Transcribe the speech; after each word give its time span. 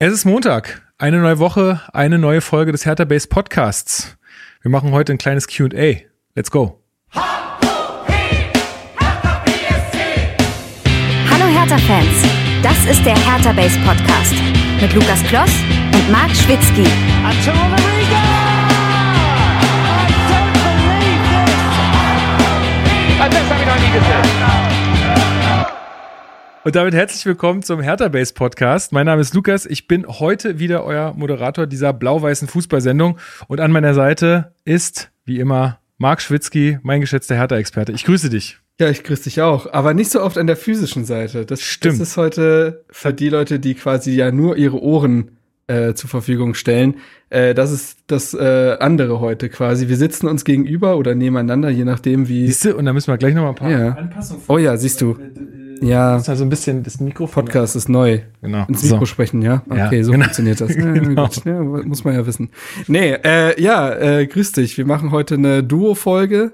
Es 0.00 0.12
ist 0.12 0.24
Montag, 0.24 0.80
eine 0.96 1.18
neue 1.18 1.40
Woche, 1.40 1.80
eine 1.92 2.18
neue 2.18 2.40
Folge 2.40 2.70
des 2.70 2.86
Hertha 2.86 3.04
Base 3.04 3.26
Podcasts. 3.26 4.16
Wir 4.62 4.70
machen 4.70 4.92
heute 4.92 5.10
ein 5.10 5.18
kleines 5.18 5.48
QA. 5.48 5.96
Let's 6.36 6.52
go. 6.52 6.80
Hallo 7.12 7.26
Hertha-Fans, 11.52 12.14
das 12.62 12.78
ist 12.88 13.04
der 13.04 13.16
Hertha 13.16 13.50
Base 13.50 13.76
Podcast 13.80 14.34
mit 14.80 14.94
Lukas 14.94 15.20
Kloss 15.24 15.50
und 15.92 16.12
Marc 16.12 16.30
Schwitzky. 16.30 16.84
Das 23.18 23.34
habe 23.50 23.60
ich 23.60 23.66
noch 23.66 23.80
nie 23.80 23.90
gesehen. 23.98 24.57
Und 26.68 26.76
damit 26.76 26.92
herzlich 26.92 27.24
willkommen 27.24 27.62
zum 27.62 27.80
Hertha 27.80 28.08
Base 28.08 28.34
Podcast. 28.34 28.92
Mein 28.92 29.06
Name 29.06 29.22
ist 29.22 29.32
Lukas. 29.32 29.64
Ich 29.64 29.88
bin 29.88 30.06
heute 30.06 30.58
wieder 30.58 30.84
euer 30.84 31.14
Moderator 31.14 31.66
dieser 31.66 31.94
blau-weißen 31.94 32.46
Fußballsendung. 32.46 33.18
Und 33.46 33.60
an 33.60 33.72
meiner 33.72 33.94
Seite 33.94 34.52
ist, 34.66 35.10
wie 35.24 35.38
immer, 35.38 35.78
Marc 35.96 36.20
Schwitzky, 36.20 36.78
mein 36.82 37.00
geschätzter 37.00 37.36
Hertha-Experte. 37.36 37.92
Ich 37.92 38.04
grüße 38.04 38.28
dich. 38.28 38.58
Ja, 38.78 38.90
ich 38.90 39.02
grüße 39.02 39.22
dich 39.22 39.40
auch, 39.40 39.72
aber 39.72 39.94
nicht 39.94 40.10
so 40.10 40.20
oft 40.20 40.36
an 40.36 40.46
der 40.46 40.58
physischen 40.58 41.06
Seite. 41.06 41.46
Das 41.46 41.62
stimmt. 41.62 42.02
Das 42.02 42.10
ist 42.10 42.16
heute 42.18 42.84
für 42.90 43.14
die 43.14 43.30
Leute, 43.30 43.60
die 43.60 43.72
quasi 43.72 44.10
ja 44.10 44.30
nur 44.30 44.58
ihre 44.58 44.82
Ohren 44.82 45.38
äh, 45.68 45.94
zur 45.94 46.10
Verfügung 46.10 46.52
stellen. 46.52 46.96
Äh, 47.30 47.54
das 47.54 47.72
ist 47.72 48.00
das 48.08 48.34
äh, 48.34 48.76
andere 48.78 49.20
heute 49.20 49.48
quasi. 49.48 49.88
Wir 49.88 49.96
sitzen 49.96 50.26
uns 50.26 50.44
gegenüber 50.44 50.98
oder 50.98 51.14
nebeneinander, 51.14 51.70
je 51.70 51.84
nachdem 51.84 52.28
wie. 52.28 52.46
Siehst 52.46 52.66
du, 52.66 52.76
und 52.76 52.84
da 52.84 52.92
müssen 52.92 53.10
wir 53.10 53.16
gleich 53.16 53.34
noch 53.34 53.44
mal 53.44 53.48
ein 53.48 53.54
paar 53.54 53.70
ja. 53.70 53.92
Anpassungen. 53.92 54.42
Oh 54.48 54.58
ja, 54.58 54.76
siehst 54.76 55.00
du. 55.00 55.16
Ja. 55.80 56.14
Das 56.14 56.22
ist 56.22 56.28
also 56.28 56.44
ein 56.44 56.50
bisschen 56.50 56.82
das 56.82 57.00
Mikrofon. 57.00 57.44
Podcast 57.44 57.76
ist 57.76 57.88
neu. 57.88 58.20
Genau. 58.42 58.66
Ins 58.68 58.82
Mikro 58.82 59.00
so. 59.00 59.06
sprechen, 59.06 59.42
ja? 59.42 59.62
Okay, 59.68 59.98
ja, 59.98 60.04
so 60.04 60.12
genau. 60.12 60.24
funktioniert 60.24 60.60
das. 60.60 60.68
genau. 60.74 61.28
ja, 61.44 61.62
muss 61.62 62.04
man 62.04 62.14
ja 62.14 62.26
wissen. 62.26 62.50
Nee, 62.86 63.12
äh, 63.24 63.60
ja, 63.60 63.92
äh, 63.94 64.26
grüß 64.26 64.52
dich. 64.52 64.78
Wir 64.78 64.86
machen 64.86 65.10
heute 65.10 65.34
eine 65.34 65.62
Duo-Folge 65.62 66.52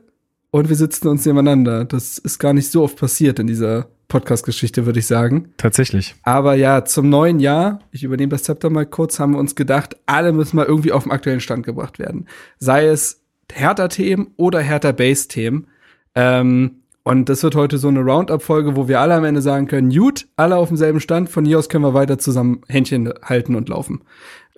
und 0.51 0.69
wir 0.69 0.77
sitzen 0.77 1.09
uns 1.09 1.27
nebeneinander. 1.27 1.85
Das 1.85 2.19
ist 2.19 2.39
gar 2.39 2.53
nicht 2.53 2.71
so 2.71 2.83
oft 2.83 2.99
passiert 2.99 3.39
in 3.39 3.47
dieser 3.47 3.89
Podcast-Geschichte, 4.09 4.87
würde 4.87 5.01
ich 5.01 5.07
sagen. 5.07 5.49
Tatsächlich. 5.57 6.15
Aber 6.23 6.55
ja, 6.55 6.85
zum 6.85 7.09
neuen 7.09 7.41
Jahr, 7.41 7.81
ich 7.91 8.05
übernehme 8.05 8.31
das 8.31 8.45
Zepter 8.45 8.71
mal 8.71 8.87
kurz, 8.87 9.19
haben 9.19 9.33
wir 9.33 9.39
uns 9.39 9.55
gedacht, 9.57 9.97
alle 10.07 10.33
müssen 10.33 10.57
mal 10.57 10.67
irgendwie 10.67 10.93
auf 10.93 11.05
den 11.05 11.13
aktuellen 11.13 11.41
Stand 11.41 11.65
gebracht 11.67 11.99
werden. 11.99 12.27
Sei 12.59 12.87
es 12.87 13.23
Hertha-Themen 13.53 14.29
oder 14.37 14.61
Hertha-Base-Themen. 14.61 15.67
Ähm, 16.15 16.83
und 17.05 17.29
das 17.29 17.43
wird 17.43 17.55
heute 17.55 17.77
so 17.77 17.89
eine 17.89 18.01
Roundup-Folge, 18.01 18.77
wo 18.77 18.89
wir 18.89 18.99
alle 18.99 19.15
am 19.15 19.25
Ende 19.25 19.43
sagen 19.43 19.67
können, 19.67 19.91
gut, 19.91 20.27
alle 20.37 20.57
auf 20.57 20.69
demselben 20.69 21.01
Stand, 21.01 21.29
von 21.29 21.45
hier 21.45 21.59
aus 21.59 21.69
können 21.69 21.85
wir 21.85 21.93
weiter 21.93 22.19
zusammen 22.19 22.63
Händchen 22.67 23.13
halten 23.23 23.55
und 23.55 23.69
laufen. 23.69 24.03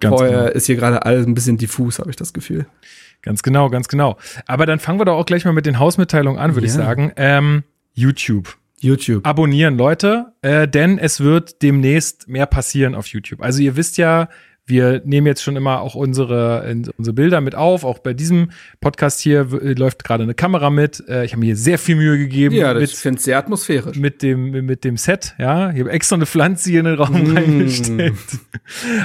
Ganz 0.01 0.17
Vorher 0.17 0.39
genau. 0.39 0.53
ist 0.53 0.67
hier 0.67 0.77
gerade 0.77 1.05
alles 1.05 1.27
ein 1.27 1.35
bisschen 1.35 1.59
diffus, 1.59 1.99
habe 1.99 2.11
ich 2.11 2.17
das 2.17 2.33
Gefühl. 2.33 2.67
Ganz 3.23 3.43
genau, 3.43 3.69
ganz 3.69 3.89
genau. 3.89 4.17
Aber 4.47 4.65
dann 4.65 4.79
fangen 4.79 5.01
wir 5.01 5.05
doch 5.05 5.17
auch 5.17 5.27
gleich 5.27 5.45
mal 5.45 5.53
mit 5.53 5.67
den 5.67 5.81
Hausmitteilungen 5.81 6.39
an, 6.39 6.55
würde 6.55 6.67
ja. 6.67 6.73
ich 6.73 6.77
sagen. 6.77 7.13
Ähm, 7.17 7.65
YouTube. 7.95 8.57
YouTube. 8.79 9.27
Abonnieren, 9.27 9.77
Leute, 9.77 10.33
äh, 10.43 10.69
denn 10.69 10.99
es 10.99 11.21
wird 11.21 11.63
demnächst 11.63 12.29
mehr 12.29 12.47
passieren 12.47 12.95
auf 12.95 13.09
YouTube. 13.09 13.43
Also 13.43 13.61
ihr 13.61 13.75
wisst 13.75 13.97
ja, 13.97 14.29
wir 14.67 15.01
nehmen 15.05 15.27
jetzt 15.29 15.43
schon 15.43 15.55
immer 15.55 15.81
auch 15.81 15.95
unsere, 15.95 16.75
unsere 16.97 17.15
Bilder 17.15 17.41
mit 17.41 17.55
auf. 17.55 17.85
Auch 17.85 18.01
bei 18.01 18.15
diesem 18.15 18.51
Podcast 18.81 19.21
hier 19.21 19.45
läuft 19.45 20.03
gerade 20.03 20.25
eine 20.25 20.35
Kamera 20.35 20.71
mit. 20.71 21.05
Äh, 21.09 21.25
ich 21.25 21.33
habe 21.33 21.41
mir 21.41 21.47
hier 21.47 21.57
sehr 21.57 21.79
viel 21.79 21.97
Mühe 21.97 22.19
gegeben. 22.19 22.55
Ja, 22.55 22.75
das 22.75 22.93
finde 22.93 23.21
sehr 23.21 23.39
atmosphärisch. 23.39 23.97
Mit 23.97 24.23
dem, 24.23 24.51
mit 24.51 24.83
dem 24.83 24.97
Set, 24.97 25.35
ja. 25.39 25.71
Ich 25.71 25.81
habe 25.81 25.91
extra 25.91 26.17
eine 26.17 26.27
Pflanze 26.27 26.71
hier 26.71 26.81
in 26.81 26.87
den 26.87 26.95
Raum 26.97 27.33
mm. 27.33 27.37
reingestellt. 27.37 28.15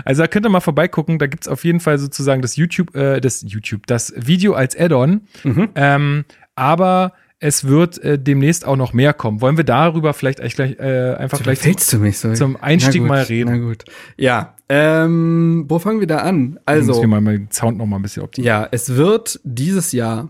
Also 0.03 0.23
da 0.23 0.27
könnt 0.27 0.45
ihr 0.45 0.49
mal 0.49 0.61
vorbeigucken. 0.61 1.19
Da 1.19 1.27
gibt's 1.27 1.47
auf 1.47 1.63
jeden 1.63 1.79
Fall 1.79 1.99
sozusagen 1.99 2.41
das 2.41 2.55
YouTube, 2.55 2.95
äh, 2.95 3.21
das 3.21 3.43
YouTube, 3.43 3.85
das 3.85 4.13
Video 4.17 4.53
als 4.53 4.75
Add-on. 4.75 5.21
Mhm. 5.43 5.69
Ähm, 5.75 6.25
aber 6.55 7.13
es 7.39 7.67
wird 7.67 7.97
äh, 8.03 8.19
demnächst 8.19 8.65
auch 8.65 8.75
noch 8.75 8.93
mehr 8.93 9.13
kommen. 9.13 9.41
Wollen 9.41 9.57
wir 9.57 9.63
darüber 9.63 10.13
vielleicht 10.13 10.39
gleich 10.55 10.79
äh, 10.79 11.15
einfach 11.15 11.39
so, 11.39 11.43
gleich 11.43 11.59
zum, 11.77 12.01
mich 12.01 12.19
so. 12.19 12.33
zum 12.33 12.55
Einstieg 12.55 13.01
gut, 13.01 13.09
mal 13.09 13.23
reden? 13.23 13.49
Na 13.49 13.57
gut. 13.57 13.83
Ja, 14.15 14.55
ähm, 14.73 15.65
wo 15.67 15.79
fangen 15.79 15.99
wir 15.99 16.07
da 16.07 16.19
an? 16.19 16.57
Also, 16.65 16.93
müssen 16.93 17.09
wir 17.09 17.19
mal 17.19 17.37
den 17.37 17.51
Sound 17.51 17.77
noch 17.77 17.85
mal 17.85 17.97
ein 17.97 18.01
bisschen 18.01 18.23
optimieren. 18.23 18.61
Ja, 18.61 18.69
es 18.71 18.95
wird 18.95 19.41
dieses 19.43 19.91
Jahr, 19.91 20.29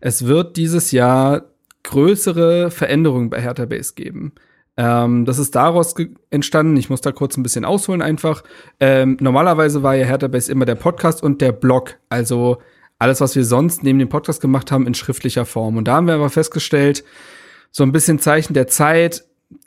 es 0.00 0.26
wird 0.26 0.58
dieses 0.58 0.90
Jahr 0.90 1.46
größere 1.84 2.70
Veränderungen 2.70 3.30
bei 3.30 3.40
Hertha 3.40 3.64
Base 3.64 3.94
geben. 3.94 4.32
Ähm, 4.76 5.24
das 5.24 5.38
ist 5.38 5.54
daraus 5.54 5.94
entstanden. 6.28 6.76
Ich 6.76 6.90
muss 6.90 7.00
da 7.00 7.10
kurz 7.10 7.38
ein 7.38 7.42
bisschen 7.42 7.64
ausholen 7.64 8.02
einfach. 8.02 8.44
Ähm, 8.80 9.16
normalerweise 9.18 9.82
war 9.82 9.94
ja 9.94 10.04
Hertha 10.04 10.28
Base 10.28 10.52
immer 10.52 10.66
der 10.66 10.74
Podcast 10.74 11.22
und 11.22 11.40
der 11.40 11.52
Blog. 11.52 11.96
Also 12.10 12.58
alles, 12.98 13.22
was 13.22 13.34
wir 13.34 13.46
sonst 13.46 13.82
neben 13.82 13.98
dem 13.98 14.10
Podcast 14.10 14.42
gemacht 14.42 14.70
haben, 14.70 14.86
in 14.86 14.92
schriftlicher 14.92 15.46
Form. 15.46 15.78
Und 15.78 15.88
da 15.88 15.94
haben 15.94 16.06
wir 16.06 16.14
aber 16.16 16.28
festgestellt, 16.28 17.02
so 17.70 17.82
ein 17.82 17.92
bisschen 17.92 18.18
Zeichen 18.18 18.52
der 18.52 18.66
Zeit, 18.66 19.24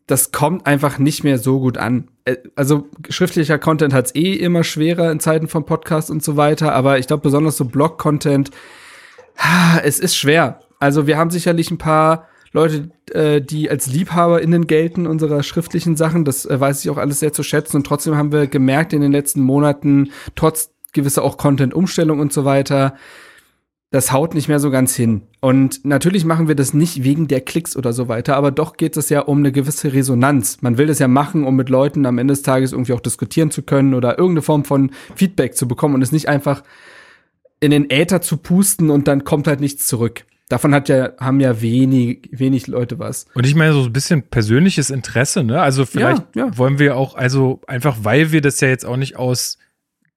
das 0.07 0.31
kommt 0.31 0.65
einfach 0.65 0.99
nicht 0.99 1.23
mehr 1.23 1.37
so 1.37 1.59
gut 1.59 1.77
an. 1.77 2.09
Äh, 2.25 2.37
also 2.55 2.87
schriftlicher 3.09 3.59
Content 3.59 3.93
hat 3.93 4.07
es 4.07 4.15
eh 4.15 4.33
immer 4.33 4.63
schwerer 4.63 5.11
in 5.11 5.19
Zeiten 5.19 5.47
von 5.47 5.65
Podcast 5.65 6.09
und 6.09 6.23
so 6.23 6.37
weiter, 6.37 6.73
aber 6.73 6.99
ich 6.99 7.07
glaube 7.07 7.23
besonders 7.23 7.57
so 7.57 7.65
Blog-Content, 7.65 8.51
es 9.83 9.99
ist 9.99 10.15
schwer. 10.15 10.59
Also 10.79 11.07
wir 11.07 11.17
haben 11.17 11.31
sicherlich 11.31 11.71
ein 11.71 11.77
paar 11.77 12.27
Leute, 12.51 12.91
äh, 13.11 13.41
die 13.41 13.69
als 13.69 13.87
LiebhaberInnen 13.87 14.67
gelten 14.67 15.07
unserer 15.07 15.41
schriftlichen 15.41 15.95
Sachen. 15.95 16.23
Das 16.23 16.45
äh, 16.45 16.59
weiß 16.59 16.83
ich 16.83 16.91
auch 16.91 16.97
alles 16.97 17.19
sehr 17.19 17.33
zu 17.33 17.41
schätzen. 17.41 17.77
Und 17.77 17.87
trotzdem 17.87 18.15
haben 18.15 18.31
wir 18.31 18.47
gemerkt 18.47 18.93
in 18.93 19.01
den 19.01 19.11
letzten 19.11 19.41
Monaten, 19.41 20.11
trotz 20.35 20.69
gewisser 20.93 21.23
auch 21.23 21.37
Content-Umstellung 21.37 22.19
und 22.19 22.31
so 22.31 22.45
weiter, 22.45 22.95
das 23.93 24.11
haut 24.11 24.33
nicht 24.33 24.47
mehr 24.47 24.59
so 24.59 24.71
ganz 24.71 24.95
hin. 24.95 25.21
Und 25.39 25.85
natürlich 25.85 26.25
machen 26.25 26.47
wir 26.47 26.55
das 26.55 26.73
nicht 26.73 27.03
wegen 27.03 27.27
der 27.27 27.41
Klicks 27.41 27.77
oder 27.77 27.93
so 27.93 28.07
weiter, 28.07 28.35
aber 28.35 28.49
doch 28.49 28.75
geht 28.75 28.97
es 28.97 29.09
ja 29.09 29.19
um 29.19 29.37
eine 29.37 29.51
gewisse 29.51 29.93
Resonanz. 29.93 30.63
Man 30.63 30.79
will 30.79 30.87
das 30.87 30.97
ja 30.97 31.07
machen, 31.07 31.43
um 31.43 31.55
mit 31.55 31.69
Leuten 31.69 32.07
am 32.07 32.17
Ende 32.17 32.31
des 32.31 32.41
Tages 32.41 32.71
irgendwie 32.71 32.93
auch 32.93 33.01
diskutieren 33.01 33.51
zu 33.51 33.61
können 33.61 33.93
oder 33.93 34.17
irgendeine 34.17 34.41
Form 34.41 34.65
von 34.65 34.89
Feedback 35.15 35.55
zu 35.55 35.67
bekommen 35.67 35.93
und 35.93 36.01
es 36.01 36.11
nicht 36.11 36.27
einfach 36.27 36.63
in 37.59 37.69
den 37.69 37.91
Äther 37.91 38.19
zu 38.19 38.37
pusten 38.37 38.89
und 38.89 39.07
dann 39.07 39.25
kommt 39.25 39.45
halt 39.45 39.61
nichts 39.61 39.85
zurück. 39.85 40.25
Davon 40.49 40.73
hat 40.73 40.89
ja, 40.89 41.11
haben 41.19 41.39
ja 41.39 41.61
wenig, 41.61 42.29
wenig 42.31 42.65
Leute 42.65 42.97
was. 42.97 43.27
Und 43.35 43.45
ich 43.45 43.53
meine, 43.53 43.73
so 43.73 43.83
ein 43.83 43.93
bisschen 43.93 44.23
persönliches 44.23 44.89
Interesse, 44.89 45.43
ne? 45.43 45.61
Also 45.61 45.85
vielleicht 45.85 46.35
ja, 46.35 46.47
ja. 46.47 46.57
wollen 46.57 46.79
wir 46.79 46.97
auch, 46.97 47.13
also 47.13 47.61
einfach, 47.67 47.97
weil 48.01 48.31
wir 48.31 48.41
das 48.41 48.59
ja 48.59 48.69
jetzt 48.69 48.87
auch 48.87 48.97
nicht 48.97 49.17
aus 49.17 49.59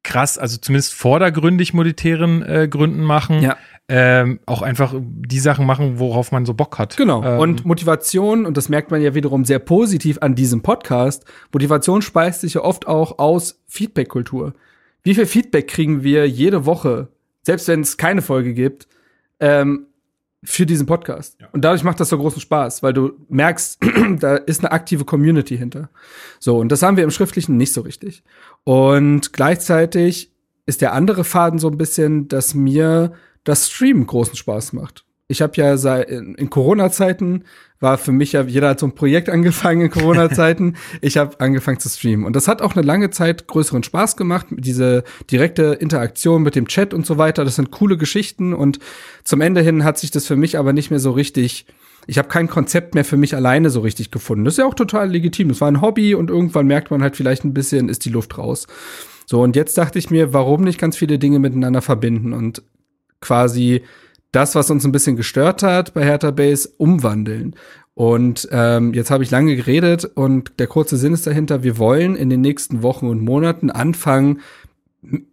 krass, 0.07 0.39
also 0.39 0.57
zumindest 0.57 0.95
vordergründig 0.95 1.75
monetären 1.75 2.43
äh, 2.43 2.69
Gründen 2.69 3.03
machen. 3.03 3.43
Ja. 3.43 3.57
Ähm, 3.89 4.41
auch 4.47 4.63
einfach 4.63 4.95
die 4.99 5.39
Sachen 5.39 5.67
machen, 5.67 5.99
worauf 5.99 6.33
man 6.33 6.47
so 6.47 6.55
Bock 6.55 6.79
hat. 6.79 6.97
Genau. 6.97 7.23
Ähm, 7.23 7.39
und 7.39 7.65
Motivation, 7.65 8.47
und 8.47 8.57
das 8.57 8.69
merkt 8.69 8.91
man 8.91 9.01
ja 9.01 9.15
wiederum 9.15 9.45
sehr 9.45 9.59
positiv 9.59 10.19
an 10.21 10.35
diesem 10.35 10.63
Podcast, 10.63 11.25
Motivation 11.53 12.03
speist 12.03 12.41
sich 12.41 12.55
ja 12.55 12.63
oft 12.63 12.87
auch 12.89 13.19
aus 13.19 13.63
Feedback-Kultur. 13.69 14.55
Wie 15.03 15.15
viel 15.15 15.27
Feedback 15.27 15.69
kriegen 15.69 16.03
wir 16.03 16.29
jede 16.29 16.67
Woche, 16.67 17.09
selbst 17.43 17.69
wenn 17.69 17.81
es 17.81 17.97
keine 17.97 18.23
Folge 18.23 18.55
gibt, 18.55 18.89
ähm, 19.39 19.87
für 20.47 20.65
diesen 20.65 20.87
Podcast. 20.87 21.37
Ja. 21.41 21.49
Und 21.53 21.65
dadurch 21.65 21.83
macht 21.83 21.99
das 22.01 22.09
so 22.09 22.19
großen 22.19 22.41
Spaß, 22.41 22.83
weil 22.83 22.93
du 22.93 23.13
merkst, 23.29 23.79
da 24.21 24.37
ist 24.37 24.61
eine 24.61 24.73
aktive 24.73 25.05
Community 25.05 25.59
hinter. 25.59 25.91
So, 26.39 26.59
und 26.59 26.71
das 26.71 26.83
haben 26.83 26.97
wir 26.97 27.05
im 27.05 27.11
Schriftlichen 27.11 27.57
nicht 27.57 27.73
so 27.73 27.81
richtig. 27.81 28.23
Und 28.65 29.33
gleichzeitig 29.33 30.33
ist 30.65 30.81
der 30.81 30.93
andere 30.93 31.25
Faden 31.25 31.59
so 31.59 31.69
ein 31.69 31.79
bisschen, 31.79 32.29
dass 32.29 32.55
mir 32.55 33.13
das 33.45 33.71
Stream 33.71 34.07
großen 34.07 34.37
Spaß 34.37 34.73
macht. 34.73 35.06
Ich 35.29 35.43
habe 35.43 35.53
ja 35.57 35.77
seit 35.77 36.09
in, 36.09 36.51
Corona-Zeiten 36.51 37.45
war 37.81 37.99
für 37.99 38.13
mich 38.13 38.33
ja 38.33 38.43
jeder 38.43 38.71
hat 38.71 38.81
so 38.81 38.87
ein 38.87 38.95
Projekt 38.95 39.29
angefangen 39.31 39.83
in 39.83 39.91
Corona-Zeiten. 39.91 40.77
ich 41.01 41.17
habe 41.17 41.41
angefangen 41.41 41.81
zu 41.81 41.89
streamen 41.89 42.25
und 42.25 42.37
das 42.37 42.49
hat 42.49 42.63
auch 42.63 42.77
eine 42.77 42.87
lange 42.87 43.11
Zeit 43.11 43.47
größeren 43.49 43.83
Spaß 43.83 44.17
gemacht. 44.17 44.47
Diese 44.51 45.03
direkte 45.31 45.77
Interaktion 45.81 46.43
mit 46.43 46.55
dem 46.55 46.69
Chat 46.69 46.95
und 46.95 47.07
so 47.07 47.19
weiter. 47.19 47.45
Das 47.45 47.57
sind 47.57 47.73
coole 47.73 47.97
Geschichten 47.97 48.55
und 48.55 48.79
zum 49.25 49.41
Ende 49.41 49.63
hin 49.63 49.85
hat 49.85 49.99
sich 49.99 50.11
das 50.11 50.27
für 50.27 50.37
mich 50.37 50.59
aber 50.59 50.73
nicht 50.73 50.91
mehr 50.91 51.01
so 51.01 51.11
richtig. 51.11 51.67
Ich 52.07 52.19
habe 52.19 52.29
kein 52.29 52.47
Konzept 52.47 52.95
mehr 52.95 53.05
für 53.05 53.17
mich 53.17 53.35
alleine 53.35 53.69
so 53.69 53.81
richtig 53.81 54.13
gefunden. 54.13 54.45
Das 54.45 54.55
ist 54.55 54.59
ja 54.59 54.67
auch 54.67 54.75
total 54.75 55.11
legitim. 55.11 55.49
Das 55.49 55.61
war 55.61 55.69
ein 55.69 55.81
Hobby 55.81 56.15
und 56.15 56.31
irgendwann 56.31 56.69
merkt 56.69 56.93
man 56.93 57.03
halt 57.03 57.17
vielleicht 57.17 57.45
ein 57.45 57.53
bisschen, 57.53 57.89
ist 57.89 58.05
die 58.05 58.11
Luft 58.11 58.39
raus. 58.39 58.69
So, 59.27 59.43
und 59.43 59.57
jetzt 59.57 59.77
dachte 59.77 59.99
ich 59.99 60.09
mir, 60.09 60.33
warum 60.33 60.63
nicht 60.63 60.79
ganz 60.79 60.97
viele 60.97 61.19
Dinge 61.19 61.41
miteinander 61.41 61.83
verbinden 61.83 62.33
und 62.33 62.63
quasi 63.21 63.83
das, 64.37 64.55
was 64.55 64.71
uns 64.71 64.85
ein 64.85 64.93
bisschen 64.93 65.17
gestört 65.17 65.63
hat 65.63 65.95
bei 65.95 66.05
Hertha 66.05 66.31
Base, 66.31 66.69
umwandeln. 66.77 67.57
Und 67.95 68.47
ähm, 68.53 68.93
jetzt 68.93 69.11
habe 69.11 69.25
ich 69.25 69.31
lange 69.31 69.57
geredet 69.57 70.05
und 70.05 70.53
der 70.59 70.67
kurze 70.67 70.99
Sinn 70.99 71.15
ist 71.15 71.27
dahinter, 71.27 71.63
wir 71.63 71.79
wollen 71.79 72.15
in 72.15 72.29
den 72.29 72.43
nächsten 72.43 72.83
Wochen 72.83 73.09
und 73.09 73.23
Monaten 73.23 73.71
anfangen, 73.71 74.41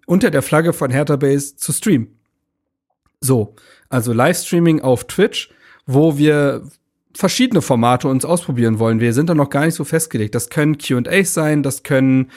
unter 0.06 0.32
der 0.32 0.42
Flagge 0.42 0.72
von 0.72 0.90
Hertha 0.90 1.18
Base 1.18 1.58
zu 1.58 1.74
streamen. 1.74 2.18
So, 3.20 3.56
also 3.90 4.14
Livestreaming 4.14 4.80
auf 4.80 5.04
Twitch, 5.04 5.50
wo 5.86 6.18
wir 6.18 6.64
verschiedene 7.14 7.62
Formate 7.62 8.08
uns 8.08 8.24
ausprobieren 8.24 8.80
wollen. 8.80 9.02
Wir 9.02 9.12
sind 9.12 9.30
da 9.30 9.36
noch 9.36 9.50
gar 9.50 9.66
nicht 9.66 9.76
so 9.76 9.84
festgelegt. 9.84 10.34
Das 10.34 10.50
können 10.50 10.78
Q&As 10.78 11.34
sein, 11.34 11.62
das 11.62 11.84
können 11.84 12.32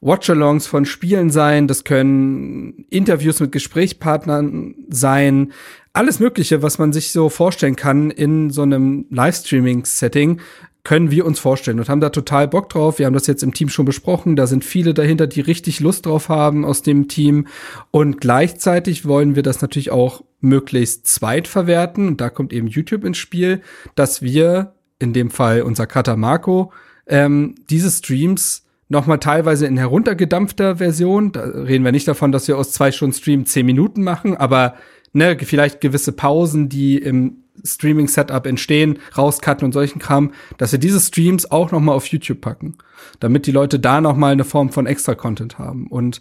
Watchalongs 0.00 0.66
von 0.66 0.84
Spielen 0.84 1.30
sein, 1.30 1.68
das 1.68 1.84
können 1.84 2.86
Interviews 2.90 3.40
mit 3.40 3.52
Gesprächspartnern 3.52 4.74
sein, 4.88 5.52
alles 5.96 6.20
Mögliche, 6.20 6.62
was 6.62 6.78
man 6.78 6.92
sich 6.92 7.10
so 7.10 7.28
vorstellen 7.28 7.76
kann 7.76 8.10
in 8.10 8.50
so 8.50 8.62
einem 8.62 9.06
Livestreaming-Setting, 9.10 10.40
können 10.84 11.10
wir 11.10 11.26
uns 11.26 11.40
vorstellen 11.40 11.80
und 11.80 11.88
haben 11.88 12.00
da 12.00 12.10
total 12.10 12.46
Bock 12.46 12.68
drauf. 12.68 13.00
Wir 13.00 13.06
haben 13.06 13.14
das 13.14 13.26
jetzt 13.26 13.42
im 13.42 13.52
Team 13.52 13.68
schon 13.68 13.86
besprochen. 13.86 14.36
Da 14.36 14.46
sind 14.46 14.64
viele 14.64 14.94
dahinter, 14.94 15.26
die 15.26 15.40
richtig 15.40 15.80
Lust 15.80 16.06
drauf 16.06 16.28
haben 16.28 16.64
aus 16.64 16.82
dem 16.82 17.08
Team. 17.08 17.48
Und 17.90 18.20
gleichzeitig 18.20 19.04
wollen 19.04 19.34
wir 19.34 19.42
das 19.42 19.62
natürlich 19.62 19.90
auch 19.90 20.22
möglichst 20.40 21.08
zweit 21.08 21.48
verwerten. 21.48 22.06
Und 22.06 22.20
da 22.20 22.30
kommt 22.30 22.52
eben 22.52 22.68
YouTube 22.68 23.02
ins 23.02 23.18
Spiel, 23.18 23.62
dass 23.96 24.22
wir, 24.22 24.74
in 25.00 25.12
dem 25.12 25.30
Fall 25.30 25.62
unser 25.62 25.88
Cutter 25.88 26.16
Marco, 26.16 26.72
ähm, 27.08 27.56
diese 27.68 27.90
Streams 27.90 28.64
nochmal 28.88 29.18
teilweise 29.18 29.66
in 29.66 29.76
heruntergedampfter 29.76 30.76
Version. 30.76 31.32
Da 31.32 31.40
reden 31.40 31.84
wir 31.84 31.90
nicht 31.90 32.06
davon, 32.06 32.30
dass 32.30 32.46
wir 32.46 32.56
aus 32.56 32.70
zwei 32.70 32.92
Stunden 32.92 33.14
Stream 33.14 33.44
zehn 33.44 33.66
Minuten 33.66 34.04
machen, 34.04 34.36
aber 34.36 34.76
ne, 35.16 35.36
vielleicht 35.40 35.80
gewisse 35.80 36.12
Pausen, 36.12 36.68
die 36.68 36.98
im 36.98 37.38
Streaming-Setup 37.64 38.46
entstehen, 38.46 38.98
rauscutten 39.16 39.64
und 39.64 39.72
solchen 39.72 39.98
Kram, 39.98 40.32
dass 40.58 40.72
wir 40.72 40.78
diese 40.78 41.00
Streams 41.00 41.50
auch 41.50 41.72
noch 41.72 41.80
mal 41.80 41.92
auf 41.92 42.06
YouTube 42.06 42.40
packen, 42.40 42.76
damit 43.18 43.46
die 43.46 43.52
Leute 43.52 43.80
da 43.80 44.00
noch 44.00 44.14
mal 44.16 44.32
eine 44.32 44.44
Form 44.44 44.70
von 44.70 44.86
Extra-Content 44.86 45.58
haben. 45.58 45.86
Und 45.86 46.20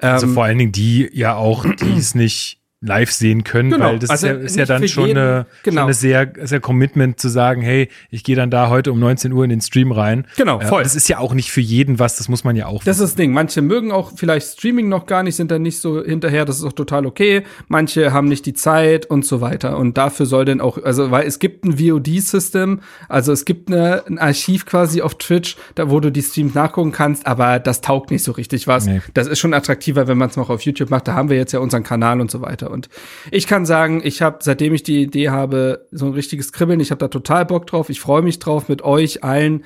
ähm, 0.00 0.10
also 0.10 0.26
vor 0.28 0.44
allen 0.44 0.58
Dingen 0.58 0.72
die 0.72 1.10
ja 1.12 1.36
auch, 1.36 1.66
die 1.66 1.98
es 1.98 2.14
nicht 2.14 2.59
live 2.82 3.12
sehen 3.12 3.44
können, 3.44 3.70
genau. 3.70 3.84
weil 3.84 3.98
das 3.98 4.08
also 4.08 4.26
ist 4.26 4.32
ja, 4.32 4.40
ist 4.40 4.56
ja 4.56 4.64
dann 4.64 4.88
schon, 4.88 5.08
jeden, 5.08 5.18
eine, 5.18 5.46
genau. 5.62 5.82
schon 5.82 5.84
eine 5.84 5.94
sehr, 5.94 6.32
sehr 6.44 6.60
Commitment 6.60 7.20
zu 7.20 7.28
sagen, 7.28 7.60
hey, 7.60 7.90
ich 8.10 8.24
gehe 8.24 8.36
dann 8.36 8.50
da 8.50 8.70
heute 8.70 8.90
um 8.90 8.98
19 8.98 9.32
Uhr 9.32 9.44
in 9.44 9.50
den 9.50 9.60
Stream 9.60 9.92
rein. 9.92 10.26
Genau, 10.38 10.60
voll. 10.60 10.80
Äh, 10.80 10.84
das 10.84 10.94
ist 10.94 11.06
ja 11.06 11.18
auch 11.18 11.34
nicht 11.34 11.52
für 11.52 11.60
jeden 11.60 11.98
was, 11.98 12.16
das 12.16 12.30
muss 12.30 12.42
man 12.42 12.56
ja 12.56 12.66
auch. 12.66 12.82
Das 12.82 12.96
ist 12.96 13.02
das 13.02 13.14
Ding. 13.16 13.32
Manche 13.32 13.60
mögen 13.60 13.92
auch 13.92 14.12
vielleicht 14.16 14.58
Streaming 14.58 14.88
noch 14.88 15.04
gar 15.04 15.22
nicht, 15.22 15.36
sind 15.36 15.50
da 15.50 15.58
nicht 15.58 15.78
so 15.78 16.02
hinterher, 16.02 16.46
das 16.46 16.56
ist 16.56 16.64
auch 16.64 16.72
total 16.72 17.04
okay. 17.04 17.42
Manche 17.68 18.14
haben 18.14 18.28
nicht 18.28 18.46
die 18.46 18.54
Zeit 18.54 19.04
und 19.04 19.26
so 19.26 19.42
weiter. 19.42 19.76
Und 19.76 19.98
dafür 19.98 20.24
soll 20.24 20.46
denn 20.46 20.62
auch, 20.62 20.82
also, 20.82 21.10
weil 21.10 21.26
es 21.26 21.38
gibt 21.38 21.66
ein 21.66 21.78
VOD-System, 21.78 22.80
also 23.10 23.32
es 23.32 23.44
gibt 23.44 23.70
eine, 23.70 24.04
ein 24.06 24.18
Archiv 24.18 24.64
quasi 24.64 25.02
auf 25.02 25.18
Twitch, 25.18 25.56
da 25.74 25.90
wo 25.90 26.00
du 26.00 26.10
die 26.10 26.22
Streams 26.22 26.54
nachgucken 26.54 26.92
kannst, 26.92 27.26
aber 27.26 27.58
das 27.58 27.82
taugt 27.82 28.10
nicht 28.10 28.24
so 28.24 28.32
richtig 28.32 28.66
was. 28.66 28.86
Nee. 28.86 29.02
Das 29.12 29.26
ist 29.26 29.38
schon 29.38 29.52
attraktiver, 29.52 30.08
wenn 30.08 30.16
man 30.16 30.30
es 30.30 30.36
noch 30.36 30.48
auf 30.48 30.62
YouTube 30.62 30.88
macht. 30.88 31.06
Da 31.08 31.12
haben 31.12 31.28
wir 31.28 31.36
jetzt 31.36 31.52
ja 31.52 31.60
unseren 31.60 31.82
Kanal 31.82 32.22
und 32.22 32.30
so 32.30 32.40
weiter. 32.40 32.69
Und 32.70 32.88
ich 33.30 33.46
kann 33.46 33.66
sagen, 33.66 34.00
ich 34.04 34.22
habe, 34.22 34.38
seitdem 34.40 34.74
ich 34.74 34.82
die 34.82 35.02
Idee 35.02 35.30
habe, 35.30 35.86
so 35.90 36.06
ein 36.06 36.12
richtiges 36.12 36.52
Kribbeln, 36.52 36.80
ich 36.80 36.90
habe 36.90 37.00
da 37.00 37.08
total 37.08 37.46
Bock 37.46 37.66
drauf. 37.66 37.90
Ich 37.90 38.00
freue 38.00 38.22
mich 38.22 38.38
drauf, 38.38 38.68
mit 38.68 38.82
euch 38.82 39.24
allen 39.24 39.64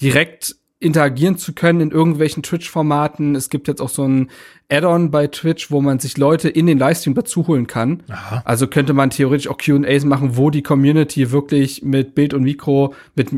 direkt 0.00 0.56
interagieren 0.80 1.38
zu 1.38 1.54
können 1.54 1.80
in 1.80 1.90
irgendwelchen 1.90 2.42
Twitch-Formaten. 2.42 3.34
Es 3.34 3.48
gibt 3.48 3.68
jetzt 3.68 3.80
auch 3.80 3.88
so 3.88 4.06
ein 4.06 4.30
Add-on 4.70 5.10
bei 5.10 5.26
Twitch, 5.26 5.70
wo 5.70 5.80
man 5.80 5.98
sich 5.98 6.16
Leute 6.16 6.48
in 6.48 6.66
den 6.66 6.78
Livestream 6.78 7.14
dazu 7.14 7.46
holen 7.46 7.66
kann. 7.66 8.02
Aha. 8.08 8.42
Also 8.44 8.66
könnte 8.66 8.94
man 8.94 9.10
theoretisch 9.10 9.48
auch 9.48 9.58
Q&As 9.58 10.04
machen, 10.04 10.36
wo 10.36 10.50
die 10.50 10.62
Community 10.62 11.30
wirklich 11.30 11.82
mit 11.82 12.14
Bild 12.14 12.32
und 12.32 12.42
Mikro, 12.42 12.94
mit 13.14 13.28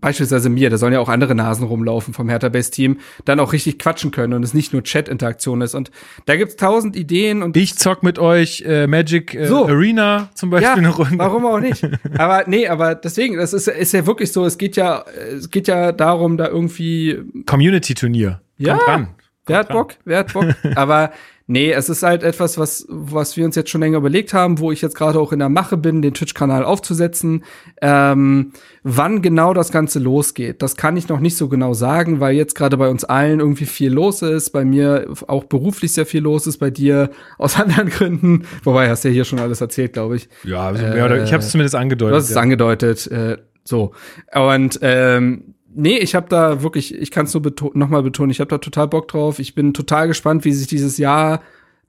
beispielsweise 0.00 0.48
mir, 0.48 0.68
da 0.68 0.76
sollen 0.76 0.92
ja 0.92 1.00
auch 1.00 1.08
andere 1.08 1.34
Nasen 1.34 1.66
rumlaufen 1.66 2.12
vom 2.14 2.28
Hertha 2.28 2.48
Base 2.48 2.70
Team, 2.70 2.98
dann 3.24 3.38
auch 3.38 3.52
richtig 3.52 3.78
quatschen 3.78 4.10
können 4.10 4.32
und 4.32 4.42
es 4.42 4.54
nicht 4.54 4.72
nur 4.72 4.82
Chat-Interaktion 4.82 5.60
ist. 5.62 5.74
Und 5.74 5.90
da 6.26 6.36
gibt's 6.36 6.56
tausend 6.56 6.96
Ideen 6.96 7.42
und 7.42 7.56
ich 7.56 7.76
zock 7.76 8.02
mit 8.02 8.18
euch 8.18 8.64
äh, 8.66 8.86
Magic 8.86 9.34
äh, 9.34 9.46
so. 9.46 9.66
Arena 9.66 10.30
zum 10.34 10.50
Beispiel 10.50 10.68
ja, 10.68 10.74
eine 10.74 10.88
Runde. 10.88 11.18
Warum 11.18 11.46
auch 11.46 11.60
nicht? 11.60 11.88
aber 12.18 12.44
nee, 12.48 12.66
aber 12.66 12.96
deswegen, 12.96 13.36
das 13.36 13.52
ist, 13.52 13.68
ist 13.68 13.92
ja 13.92 14.06
wirklich 14.06 14.32
so. 14.32 14.44
Es 14.44 14.58
geht 14.58 14.76
ja, 14.76 15.04
es 15.36 15.50
geht 15.50 15.68
ja 15.68 15.92
darum, 15.92 16.36
da 16.36 16.48
irgendwie 16.48 17.20
Community-Turnier. 17.46 18.40
Ja. 18.58 18.78
Dran. 18.78 19.08
Wer 19.46 19.58
hat 19.58 19.68
Bock? 19.68 19.94
Wer 20.04 20.18
hat 20.18 20.32
Bock? 20.32 20.46
Aber 20.74 21.12
nee, 21.46 21.70
es 21.70 21.88
ist 21.88 22.02
halt 22.02 22.24
etwas, 22.24 22.58
was, 22.58 22.84
was 22.88 23.36
wir 23.36 23.44
uns 23.44 23.54
jetzt 23.54 23.70
schon 23.70 23.80
länger 23.80 23.98
überlegt 23.98 24.34
haben, 24.34 24.58
wo 24.58 24.72
ich 24.72 24.82
jetzt 24.82 24.96
gerade 24.96 25.20
auch 25.20 25.32
in 25.32 25.38
der 25.38 25.48
Mache 25.48 25.76
bin, 25.76 26.02
den 26.02 26.14
Twitch-Kanal 26.14 26.64
aufzusetzen. 26.64 27.44
Ähm, 27.80 28.52
wann 28.82 29.22
genau 29.22 29.54
das 29.54 29.70
Ganze 29.70 30.00
losgeht, 30.00 30.62
das 30.62 30.76
kann 30.76 30.96
ich 30.96 31.08
noch 31.08 31.20
nicht 31.20 31.36
so 31.36 31.48
genau 31.48 31.74
sagen, 31.74 32.18
weil 32.18 32.34
jetzt 32.34 32.54
gerade 32.54 32.76
bei 32.76 32.88
uns 32.88 33.04
allen 33.04 33.38
irgendwie 33.38 33.66
viel 33.66 33.92
los 33.92 34.22
ist, 34.22 34.50
bei 34.50 34.64
mir 34.64 35.06
auch 35.28 35.44
beruflich 35.44 35.92
sehr 35.92 36.06
viel 36.06 36.22
los 36.22 36.46
ist, 36.46 36.58
bei 36.58 36.70
dir 36.70 37.10
aus 37.38 37.58
anderen 37.58 37.90
Gründen. 37.90 38.46
Wobei, 38.64 38.88
hast 38.88 39.04
du 39.04 39.08
ja 39.08 39.14
hier 39.14 39.24
schon 39.24 39.38
alles 39.38 39.60
erzählt, 39.60 39.92
glaube 39.92 40.16
ich. 40.16 40.28
Ja, 40.44 40.66
also, 40.66 40.84
äh, 40.84 41.24
ich 41.24 41.32
habe 41.32 41.42
es 41.42 41.50
zumindest 41.50 41.76
angedeutet. 41.76 42.12
Du 42.12 42.16
hast 42.16 42.28
es 42.28 42.34
ja. 42.34 42.40
angedeutet. 42.40 43.06
Äh, 43.06 43.38
so. 43.62 43.92
Und 44.32 44.78
ähm, 44.82 45.55
nee, 45.76 45.98
ich 45.98 46.14
habe 46.14 46.28
da 46.28 46.62
wirklich, 46.62 46.94
ich 46.94 47.10
kann 47.10 47.26
es 47.26 47.34
nur 47.34 47.42
beto 47.42 47.70
nochmal 47.74 48.02
betonen, 48.02 48.30
ich 48.30 48.40
habe 48.40 48.48
da 48.48 48.58
total 48.58 48.88
Bock 48.88 49.08
drauf. 49.08 49.38
Ich 49.38 49.54
bin 49.54 49.74
total 49.74 50.08
gespannt, 50.08 50.44
wie 50.44 50.52
sich 50.52 50.66
dieses 50.66 50.98
Jahr 50.98 51.42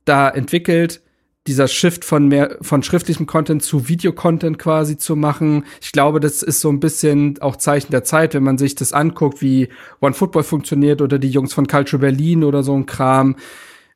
da 0.05 0.29
entwickelt. 0.29 1.01
Dieser 1.47 1.69
Shift 1.69 2.03
von 2.03 2.27
mehr 2.27 2.57
von 2.61 2.83
schriftlichem 2.83 3.25
Content 3.25 3.63
zu 3.63 3.87
Videocontent 3.87 4.59
quasi 4.59 4.97
zu 4.97 5.15
machen. 5.15 5.63
Ich 5.79 5.93
glaube, 5.93 6.19
das 6.19 6.43
ist 6.43 6.59
so 6.59 6.69
ein 6.69 6.81
bisschen 6.81 7.41
auch 7.41 7.55
Zeichen 7.55 7.91
der 7.91 8.03
Zeit, 8.03 8.33
wenn 8.33 8.43
man 8.43 8.57
sich 8.57 8.75
das 8.75 8.91
anguckt, 8.91 9.41
wie 9.41 9.69
One 10.01 10.13
Football 10.13 10.43
funktioniert 10.43 11.01
oder 11.01 11.19
die 11.19 11.29
Jungs 11.29 11.53
von 11.53 11.65
Culture 11.67 12.01
Berlin 12.01 12.43
oder 12.43 12.63
so 12.63 12.75
ein 12.75 12.85
Kram. 12.85 13.37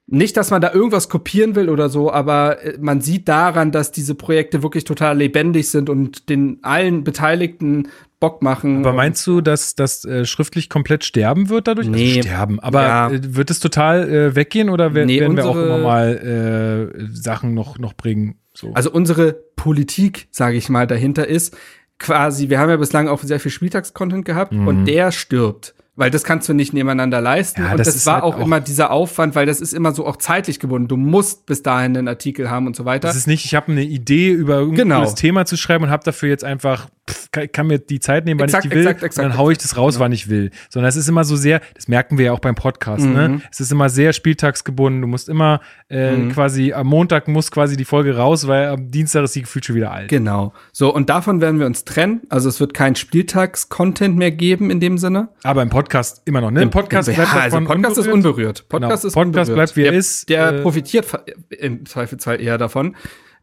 Nicht, 0.07 0.35
dass 0.35 0.51
man 0.51 0.61
da 0.61 0.73
irgendwas 0.73 1.07
kopieren 1.07 1.55
will 1.55 1.69
oder 1.69 1.87
so, 1.87 2.11
aber 2.11 2.61
äh, 2.63 2.77
man 2.81 3.01
sieht 3.01 3.29
daran, 3.29 3.71
dass 3.71 3.91
diese 3.91 4.15
Projekte 4.15 4.61
wirklich 4.61 4.83
total 4.83 5.17
lebendig 5.17 5.69
sind 5.69 5.89
und 5.89 6.27
den 6.27 6.59
allen 6.63 7.03
Beteiligten 7.03 7.87
Bock 8.19 8.41
machen. 8.41 8.85
Aber 8.85 8.93
meinst 8.93 9.25
du, 9.25 9.41
dass 9.41 9.75
das 9.75 10.05
äh, 10.05 10.25
schriftlich 10.25 10.69
komplett 10.69 11.03
sterben 11.03 11.49
wird 11.49 11.67
dadurch? 11.67 11.87
Also 11.87 11.97
nee. 11.97 12.17
Also 12.17 12.29
sterben. 12.29 12.59
Aber 12.59 12.81
ja. 12.81 13.09
äh, 13.09 13.35
wird 13.35 13.49
es 13.49 13.59
total 13.59 14.09
äh, 14.09 14.35
weggehen 14.35 14.69
oder 14.69 14.93
werden, 14.93 15.07
nee, 15.07 15.19
werden 15.19 15.37
wir 15.37 15.45
auch 15.45 15.55
immer 15.55 15.79
mal 15.79 16.91
äh, 16.99 17.05
Sachen 17.11 17.53
noch, 17.53 17.79
noch 17.79 17.93
bringen? 17.93 18.35
So. 18.53 18.73
Also 18.73 18.91
unsere 18.91 19.33
Politik, 19.55 20.27
sage 20.29 20.57
ich 20.57 20.69
mal, 20.69 20.87
dahinter 20.87 21.27
ist 21.27 21.57
quasi, 21.99 22.49
wir 22.49 22.59
haben 22.59 22.69
ja 22.69 22.77
bislang 22.77 23.07
auch 23.07 23.21
sehr 23.23 23.39
viel 23.39 23.51
Spieltagscontent 23.51 24.25
gehabt 24.25 24.53
mhm. 24.53 24.67
und 24.67 24.85
der 24.85 25.11
stirbt 25.11 25.73
weil 25.95 26.09
das 26.09 26.23
kannst 26.23 26.47
du 26.47 26.53
nicht 26.53 26.73
nebeneinander 26.73 27.19
leisten. 27.19 27.63
Ja, 27.63 27.71
und 27.71 27.79
das, 27.79 27.93
das 27.93 28.05
war 28.05 28.15
halt 28.15 28.23
auch, 28.23 28.37
auch, 28.37 28.45
immer 28.45 28.61
dieser 28.61 28.91
Aufwand, 28.91 29.35
weil 29.35 29.45
das 29.45 29.59
ist 29.59 29.73
immer 29.73 29.91
so 29.91 30.07
auch 30.07 30.15
zeitlich 30.15 30.59
gebunden. 30.59 30.87
Du 30.87 30.95
musst 30.95 31.45
bis 31.45 31.63
dahin 31.63 31.97
einen 31.97 32.07
Artikel 32.07 32.49
haben 32.49 32.65
und 32.65 32.77
so 32.77 32.85
weiter. 32.85 33.09
Das 33.09 33.17
ist 33.17 33.27
nicht, 33.27 33.43
ich 33.43 33.55
habe 33.55 33.71
eine 33.71 33.83
Idee 33.83 34.31
über 34.31 34.55
irgendein 34.55 34.89
genau. 34.89 35.11
Thema 35.11 35.45
zu 35.45 35.57
schreiben 35.57 35.83
und 35.83 35.89
habe 35.89 36.03
dafür 36.05 36.29
jetzt 36.29 36.45
einfach, 36.45 36.87
pff, 37.09 37.29
kann, 37.31 37.51
kann, 37.51 37.67
mir 37.67 37.79
die 37.79 37.99
Zeit 37.99 38.23
nehmen, 38.23 38.39
wann 38.39 38.45
exakt, 38.45 38.65
ich 38.65 38.71
die 38.71 38.75
will, 38.77 38.87
exakt, 38.87 39.03
exakt, 39.03 39.25
und 39.25 39.31
dann 39.31 39.37
haue 39.37 39.51
ich 39.51 39.57
das 39.57 39.75
raus, 39.75 39.95
genau. 39.95 40.05
wann 40.05 40.11
ich 40.13 40.29
will. 40.29 40.51
Sondern 40.69 40.87
es 40.87 40.95
ist 40.95 41.09
immer 41.09 41.25
so 41.25 41.35
sehr, 41.35 41.61
das 41.75 41.89
merken 41.89 42.17
wir 42.17 42.25
ja 42.25 42.31
auch 42.31 42.39
beim 42.39 42.55
Podcast, 42.55 43.03
ne? 43.03 43.27
mhm. 43.27 43.35
ne? 43.35 43.41
Es 43.51 43.59
ist 43.59 43.71
immer 43.71 43.89
sehr 43.89 44.13
spieltagsgebunden. 44.13 45.01
Du 45.01 45.07
musst 45.07 45.27
immer 45.27 45.59
äh, 45.89 46.15
mhm. 46.15 46.31
quasi, 46.31 46.71
am 46.71 46.87
Montag 46.87 47.27
muss 47.27 47.51
quasi 47.51 47.75
die 47.75 47.85
Folge 47.85 48.15
raus, 48.15 48.47
weil 48.47 48.69
am 48.69 48.89
Dienstag 48.89 49.25
ist 49.25 49.35
die 49.35 49.41
gefühlt 49.41 49.65
schon 49.65 49.75
wieder 49.75 49.91
alt. 49.91 50.07
Genau. 50.07 50.53
So, 50.71 50.93
und 50.93 51.09
davon 51.09 51.41
werden 51.41 51.59
wir 51.59 51.65
uns 51.65 51.83
trennen. 51.83 52.21
Also 52.29 52.47
es 52.47 52.61
wird 52.61 52.73
kein 52.73 52.95
Spieltags-Content 52.95 54.15
mehr 54.15 54.31
geben 54.31 54.71
in 54.71 54.79
dem 54.79 54.97
Sinne. 54.97 55.27
Aber 55.43 55.61
im 55.61 55.69
Podcast 55.69 55.80
immer 56.25 56.41
noch, 56.41 56.51
ne? 56.51 56.61
Im 56.61 56.69
Podcast 56.69 57.13
bleibt 57.13 57.33
ja, 57.33 57.41
also 57.41 57.57
Podcast 57.59 57.97
unberührt. 57.97 57.97
ist 57.97 58.13
unberührt. 58.13 58.69
Podcast 58.69 59.01
genau. 59.01 59.07
ist 59.07 59.13
Podcast 59.13 59.49
unberührt. 59.49 59.55
bleibt 59.55 59.75
wie 59.77 59.83
er 59.83 59.93
ist. 59.93 60.29
Der 60.29 60.53
äh, 60.53 60.61
profitiert 60.61 61.07
im 61.49 61.85
Zweifelsfall 61.85 62.41
eher 62.41 62.57
davon. 62.57 62.95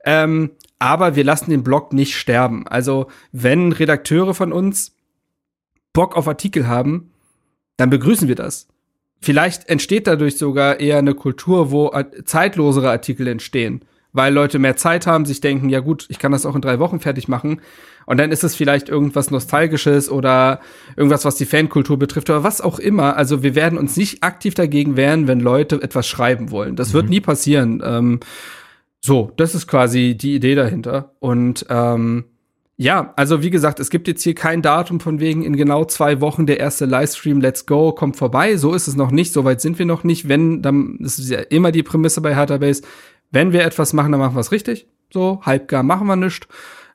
Ähm, 0.05 0.51
aber 0.79 1.17
wir 1.17 1.25
lassen 1.25 1.51
den 1.51 1.63
Blog 1.63 1.93
nicht 1.93 2.17
sterben. 2.17 2.67
Also, 2.67 3.09
wenn 3.33 3.73
Redakteure 3.73 4.35
von 4.35 4.53
uns 4.53 4.95
Bock 5.93 6.17
auf 6.17 6.29
Artikel 6.29 6.69
haben, 6.69 7.11
dann 7.77 7.91
begrüßen 7.91 8.29
wir 8.29 8.37
das. 8.37 8.69
Vielleicht 9.21 9.69
entsteht 9.69 10.07
dadurch 10.07 10.37
sogar 10.37 10.79
eher 10.79 10.99
eine 10.99 11.15
Kultur, 11.15 11.73
wo 11.73 11.93
zeitlosere 12.25 12.91
Artikel 12.91 13.27
entstehen, 13.27 13.85
weil 14.13 14.33
Leute 14.33 14.61
mehr 14.61 14.77
Zeit 14.77 15.07
haben, 15.07 15.25
sich 15.25 15.41
denken, 15.41 15.69
ja 15.71 15.81
gut, 15.81 16.07
ich 16.09 16.19
kann 16.21 16.31
das 16.31 16.47
auch 16.47 16.55
in 16.55 16.61
drei 16.61 16.79
Wochen 16.79 17.01
fertig 17.01 17.27
machen. 17.27 17.61
Und 18.09 18.17
dann 18.17 18.33
ist 18.33 18.43
es 18.43 18.57
vielleicht 18.57 18.89
irgendwas 18.89 19.31
Nostalgisches 19.31 20.11
oder 20.11 20.61
irgendwas, 20.97 21.27
was 21.27 21.35
die 21.35 21.45
Fankultur 21.45 21.99
betrifft 21.99 22.31
oder 22.31 22.43
was 22.43 22.63
auch 22.63 22.79
immer. 22.79 23.19
Also 23.19 23.43
wir 23.43 23.55
werden 23.55 23.79
uns 23.79 23.99
nicht 23.99 24.23
aktiv 24.23 24.55
dagegen 24.55 24.97
wehren, 24.97 25.29
wenn 25.29 25.41
Leute 25.41 25.83
etwas 25.83 26.09
schreiben 26.09 26.51
wollen. 26.51 26.75
Das 26.75 26.89
mhm. 26.89 26.95
wird 26.95 27.11
nie 27.11 27.21
passieren. 27.21 27.83
Ähm, 27.85 28.21
so, 29.03 29.31
das 29.37 29.55
ist 29.55 29.67
quasi 29.67 30.17
die 30.17 30.35
Idee 30.35 30.55
dahinter. 30.55 31.17
Und 31.19 31.67
ähm, 31.69 32.25
ja, 32.79 33.13
also 33.17 33.43
wie 33.43 33.51
gesagt, 33.51 33.79
es 33.79 33.91
gibt 33.91 34.09
jetzt 34.09 34.23
hier 34.23 34.35
kein 34.35 34.63
Datum 34.63 35.01
von 35.01 35.21
wegen 35.21 35.43
in 35.43 35.55
genau 35.55 35.85
zwei 35.85 36.23
Wochen 36.23 36.47
der 36.47 36.61
erste 36.61 36.87
Livestream 36.87 37.43
Let's 37.43 37.67
Go 37.67 37.93
kommt 37.93 38.17
vorbei. 38.17 38.57
So 38.57 38.73
ist 38.73 38.89
es 38.89 38.97
noch 38.97 39.11
nicht, 39.11 39.35
so 39.35 39.45
weit 39.45 39.61
sind 39.61 39.79
wir 39.79 39.85
noch 39.85 40.03
nicht. 40.03 40.31
Wenn, 40.31 40.63
dann 40.63 40.97
ist 41.01 41.19
ja 41.29 41.41
immer 41.41 41.73
die 41.73 41.83
Prämisse 41.83 42.23
bei 42.23 42.35
Hertha 42.35 42.57
Base. 42.57 42.81
Wenn 43.31 43.53
wir 43.53 43.67
etwas 43.67 43.93
machen, 43.93 44.13
dann 44.13 44.21
machen 44.21 44.35
wir 44.35 44.41
es 44.41 44.51
richtig. 44.51 44.87
So, 45.13 45.43
halbgar 45.43 45.83
machen 45.83 46.07
wir 46.07 46.17
nichts. 46.17 46.49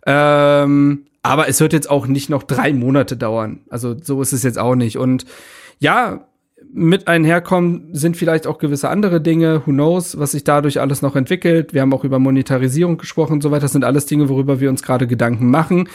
Ähm, 0.05 1.05
aber 1.21 1.47
es 1.47 1.59
wird 1.59 1.73
jetzt 1.73 1.89
auch 1.89 2.07
nicht 2.07 2.29
noch 2.29 2.43
drei 2.43 2.73
Monate 2.73 3.15
dauern. 3.15 3.61
Also 3.69 3.95
so 4.01 4.21
ist 4.21 4.33
es 4.33 4.43
jetzt 4.43 4.59
auch 4.59 4.75
nicht. 4.75 4.97
Und 4.97 5.25
ja, 5.79 6.27
mit 6.71 7.07
einherkommen 7.07 7.89
sind 7.93 8.17
vielleicht 8.17 8.47
auch 8.47 8.57
gewisse 8.57 8.89
andere 8.89 9.21
Dinge. 9.21 9.61
Who 9.65 9.71
knows, 9.71 10.17
was 10.17 10.31
sich 10.31 10.43
dadurch 10.43 10.79
alles 10.81 11.01
noch 11.01 11.15
entwickelt. 11.15 11.73
Wir 11.73 11.81
haben 11.81 11.93
auch 11.93 12.03
über 12.03 12.19
Monetarisierung 12.19 12.97
gesprochen 12.97 13.33
und 13.33 13.43
so 13.43 13.51
weiter. 13.51 13.61
Das 13.61 13.73
sind 13.73 13.85
alles 13.85 14.05
Dinge, 14.05 14.29
worüber 14.29 14.59
wir 14.59 14.69
uns 14.69 14.83
gerade 14.83 15.07
Gedanken 15.07 15.49
machen. 15.49 15.87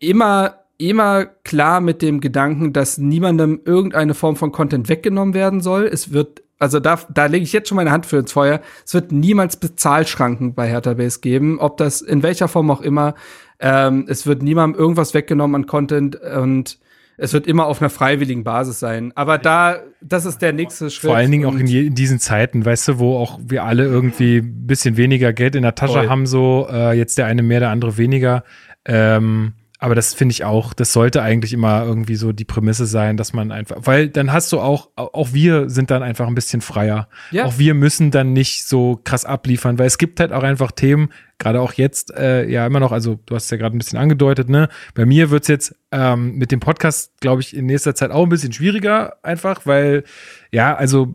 Immer 0.00 0.64
immer 0.78 1.24
klar 1.24 1.80
mit 1.80 2.02
dem 2.02 2.20
Gedanken, 2.20 2.72
dass 2.72 2.98
niemandem 2.98 3.60
irgendeine 3.64 4.14
Form 4.14 4.36
von 4.36 4.52
Content 4.52 4.88
weggenommen 4.88 5.34
werden 5.34 5.60
soll. 5.60 5.84
Es 5.84 6.12
wird, 6.12 6.42
also 6.58 6.80
da, 6.80 6.98
da 7.12 7.26
lege 7.26 7.44
ich 7.44 7.52
jetzt 7.52 7.68
schon 7.68 7.76
meine 7.76 7.90
Hand 7.90 8.06
für 8.06 8.18
ins 8.18 8.32
Feuer. 8.32 8.60
Es 8.84 8.94
wird 8.94 9.12
niemals 9.12 9.56
Bezahlschranken 9.56 10.54
bei 10.54 10.68
Hertha 10.68 10.94
Base 10.94 11.20
geben, 11.20 11.58
ob 11.58 11.76
das 11.76 12.00
in 12.00 12.22
welcher 12.22 12.48
Form 12.48 12.70
auch 12.70 12.80
immer. 12.80 13.14
Ähm, 13.60 14.06
es 14.08 14.26
wird 14.26 14.42
niemandem 14.42 14.80
irgendwas 14.80 15.14
weggenommen 15.14 15.62
an 15.62 15.66
Content 15.66 16.16
und 16.16 16.78
es 17.16 17.32
wird 17.32 17.46
immer 17.46 17.66
auf 17.66 17.80
einer 17.80 17.90
freiwilligen 17.90 18.42
Basis 18.42 18.80
sein. 18.80 19.12
Aber 19.14 19.38
da, 19.38 19.78
das 20.00 20.24
ist 20.24 20.42
der 20.42 20.52
nächste 20.52 20.90
Schritt. 20.90 21.10
Vor 21.10 21.16
allen 21.16 21.30
Dingen 21.30 21.46
auch 21.46 21.54
in, 21.54 21.66
je, 21.66 21.86
in, 21.86 21.94
diesen 21.94 22.18
Zeiten, 22.18 22.64
weißt 22.64 22.88
du, 22.88 22.98
wo 22.98 23.18
auch 23.18 23.38
wir 23.42 23.64
alle 23.64 23.84
irgendwie 23.84 24.38
ein 24.38 24.66
bisschen 24.66 24.96
weniger 24.96 25.32
Geld 25.32 25.54
in 25.54 25.62
der 25.62 25.76
Tasche 25.76 25.94
Voll. 25.94 26.08
haben, 26.08 26.26
so 26.26 26.66
äh, 26.70 26.96
jetzt 26.96 27.18
der 27.18 27.26
eine 27.26 27.42
mehr, 27.42 27.60
der 27.60 27.70
andere 27.70 27.98
weniger. 27.98 28.42
Ähm, 28.84 29.54
aber 29.78 29.94
das 29.94 30.14
finde 30.14 30.32
ich 30.32 30.44
auch, 30.44 30.72
das 30.72 30.92
sollte 30.92 31.22
eigentlich 31.22 31.52
immer 31.52 31.84
irgendwie 31.84 32.14
so 32.14 32.32
die 32.32 32.44
Prämisse 32.44 32.86
sein, 32.86 33.16
dass 33.16 33.32
man 33.32 33.50
einfach, 33.50 33.76
weil 33.80 34.08
dann 34.08 34.32
hast 34.32 34.52
du 34.52 34.60
auch, 34.60 34.90
auch 34.96 35.32
wir 35.32 35.68
sind 35.68 35.90
dann 35.90 36.02
einfach 36.02 36.26
ein 36.26 36.34
bisschen 36.34 36.60
freier. 36.60 37.08
Ja. 37.32 37.44
Auch 37.44 37.58
wir 37.58 37.74
müssen 37.74 38.10
dann 38.10 38.32
nicht 38.32 38.66
so 38.66 39.00
krass 39.02 39.24
abliefern, 39.24 39.78
weil 39.78 39.86
es 39.86 39.98
gibt 39.98 40.20
halt 40.20 40.32
auch 40.32 40.42
einfach 40.42 40.70
Themen, 40.70 41.10
gerade 41.38 41.60
auch 41.60 41.72
jetzt, 41.72 42.14
äh, 42.16 42.48
ja 42.48 42.66
immer 42.66 42.80
noch, 42.80 42.92
also 42.92 43.18
du 43.26 43.34
hast 43.34 43.50
ja 43.50 43.56
gerade 43.56 43.76
ein 43.76 43.78
bisschen 43.78 43.98
angedeutet, 43.98 44.48
ne? 44.48 44.68
Bei 44.94 45.04
mir 45.04 45.30
wird's 45.30 45.48
jetzt 45.48 45.74
ähm, 45.94 46.34
mit 46.34 46.50
dem 46.50 46.58
Podcast, 46.58 47.12
glaube 47.20 47.40
ich, 47.40 47.56
in 47.56 47.66
nächster 47.66 47.94
Zeit 47.94 48.10
auch 48.10 48.24
ein 48.24 48.28
bisschen 48.28 48.52
schwieriger, 48.52 49.16
einfach, 49.22 49.64
weil, 49.64 50.02
ja, 50.50 50.74
also 50.74 51.12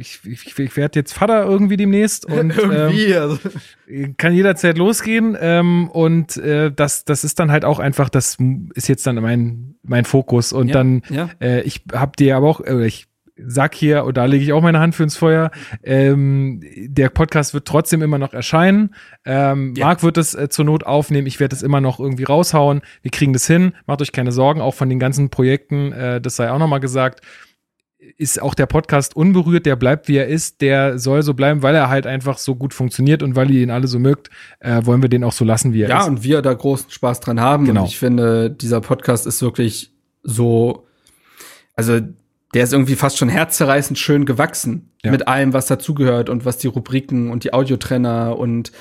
ich, 0.00 0.20
ich, 0.24 0.58
ich 0.58 0.76
werde 0.76 0.98
jetzt 0.98 1.12
Vater 1.12 1.44
irgendwie 1.44 1.76
demnächst 1.76 2.24
und 2.24 2.50
irgendwie, 2.56 3.12
ähm, 3.12 3.20
also. 3.20 3.38
kann 4.16 4.32
jederzeit 4.32 4.78
losgehen. 4.78 5.36
Ähm, 5.38 5.88
und 5.90 6.38
äh, 6.38 6.72
das, 6.72 7.04
das 7.04 7.24
ist 7.24 7.40
dann 7.40 7.52
halt 7.52 7.66
auch 7.66 7.78
einfach, 7.78 8.08
das 8.08 8.38
ist 8.74 8.88
jetzt 8.88 9.06
dann 9.06 9.16
mein, 9.16 9.74
mein 9.82 10.06
Fokus. 10.06 10.54
Und 10.54 10.68
ja, 10.68 10.74
dann, 10.74 11.02
ja. 11.10 11.28
Äh, 11.38 11.60
ich 11.62 11.82
hab 11.92 12.16
dir 12.16 12.38
aber 12.38 12.48
auch, 12.48 12.60
äh, 12.62 12.86
ich 12.86 13.08
sag 13.36 13.74
hier, 13.74 14.04
und 14.04 14.16
da 14.16 14.24
lege 14.26 14.44
ich 14.44 14.52
auch 14.52 14.62
meine 14.62 14.80
Hand 14.80 14.94
für 14.94 15.02
ins 15.02 15.16
Feuer, 15.16 15.50
ähm, 15.82 16.60
der 16.86 17.08
Podcast 17.08 17.54
wird 17.54 17.66
trotzdem 17.66 18.02
immer 18.02 18.18
noch 18.18 18.34
erscheinen. 18.34 18.94
Ähm, 19.24 19.74
ja. 19.76 19.86
Marc 19.86 20.02
wird 20.02 20.16
es 20.18 20.34
äh, 20.34 20.48
zur 20.48 20.64
Not 20.64 20.84
aufnehmen, 20.84 21.26
ich 21.26 21.40
werde 21.40 21.54
es 21.54 21.62
immer 21.62 21.80
noch 21.80 21.98
irgendwie 21.98 22.24
raushauen. 22.24 22.82
Wir 23.02 23.10
kriegen 23.10 23.32
das 23.32 23.46
hin, 23.46 23.72
macht 23.86 24.02
euch 24.02 24.12
keine 24.12 24.32
Sorgen, 24.32 24.60
auch 24.60 24.74
von 24.74 24.88
den 24.88 24.98
ganzen 24.98 25.30
Projekten, 25.30 25.92
äh, 25.92 26.20
das 26.20 26.36
sei 26.36 26.50
auch 26.50 26.58
nochmal 26.58 26.80
gesagt 26.80 27.22
ist 28.18 28.42
auch 28.42 28.54
der 28.54 28.66
Podcast 28.66 29.14
unberührt, 29.16 29.64
der 29.64 29.76
bleibt 29.76 30.08
wie 30.08 30.16
er 30.16 30.26
ist, 30.26 30.60
der 30.60 30.98
soll 30.98 31.22
so 31.22 31.34
bleiben, 31.34 31.62
weil 31.62 31.74
er 31.74 31.88
halt 31.88 32.06
einfach 32.06 32.38
so 32.38 32.56
gut 32.56 32.74
funktioniert 32.74 33.22
und 33.22 33.36
weil 33.36 33.50
ihr 33.50 33.62
ihn 33.62 33.70
alle 33.70 33.86
so 33.86 33.98
mögt, 33.98 34.30
äh, 34.60 34.84
wollen 34.84 35.02
wir 35.02 35.08
den 35.08 35.24
auch 35.24 35.32
so 35.32 35.44
lassen, 35.44 35.72
wie 35.72 35.82
er 35.82 35.88
ja, 35.88 35.98
ist. 35.98 36.04
Ja, 36.04 36.08
und 36.10 36.24
wir 36.24 36.42
da 36.42 36.52
großen 36.52 36.90
Spaß 36.90 37.20
dran 37.20 37.40
haben. 37.40 37.64
Genau. 37.64 37.82
Und 37.82 37.88
ich 37.88 37.98
finde, 37.98 38.50
dieser 38.50 38.80
Podcast 38.80 39.26
ist 39.26 39.40
wirklich 39.40 39.92
so, 40.22 40.86
also 41.74 42.00
der 42.54 42.64
ist 42.64 42.72
irgendwie 42.72 42.96
fast 42.96 43.18
schon 43.18 43.28
herzzerreißend 43.28 43.98
schön 43.98 44.26
gewachsen 44.26 44.90
ja. 45.02 45.10
mit 45.10 45.28
allem, 45.28 45.52
was 45.52 45.66
dazugehört 45.66 46.28
und 46.28 46.44
was 46.44 46.58
die 46.58 46.66
Rubriken 46.66 47.30
und 47.30 47.44
die 47.44 47.52
Audiotrenner 47.52 48.38
und 48.38 48.72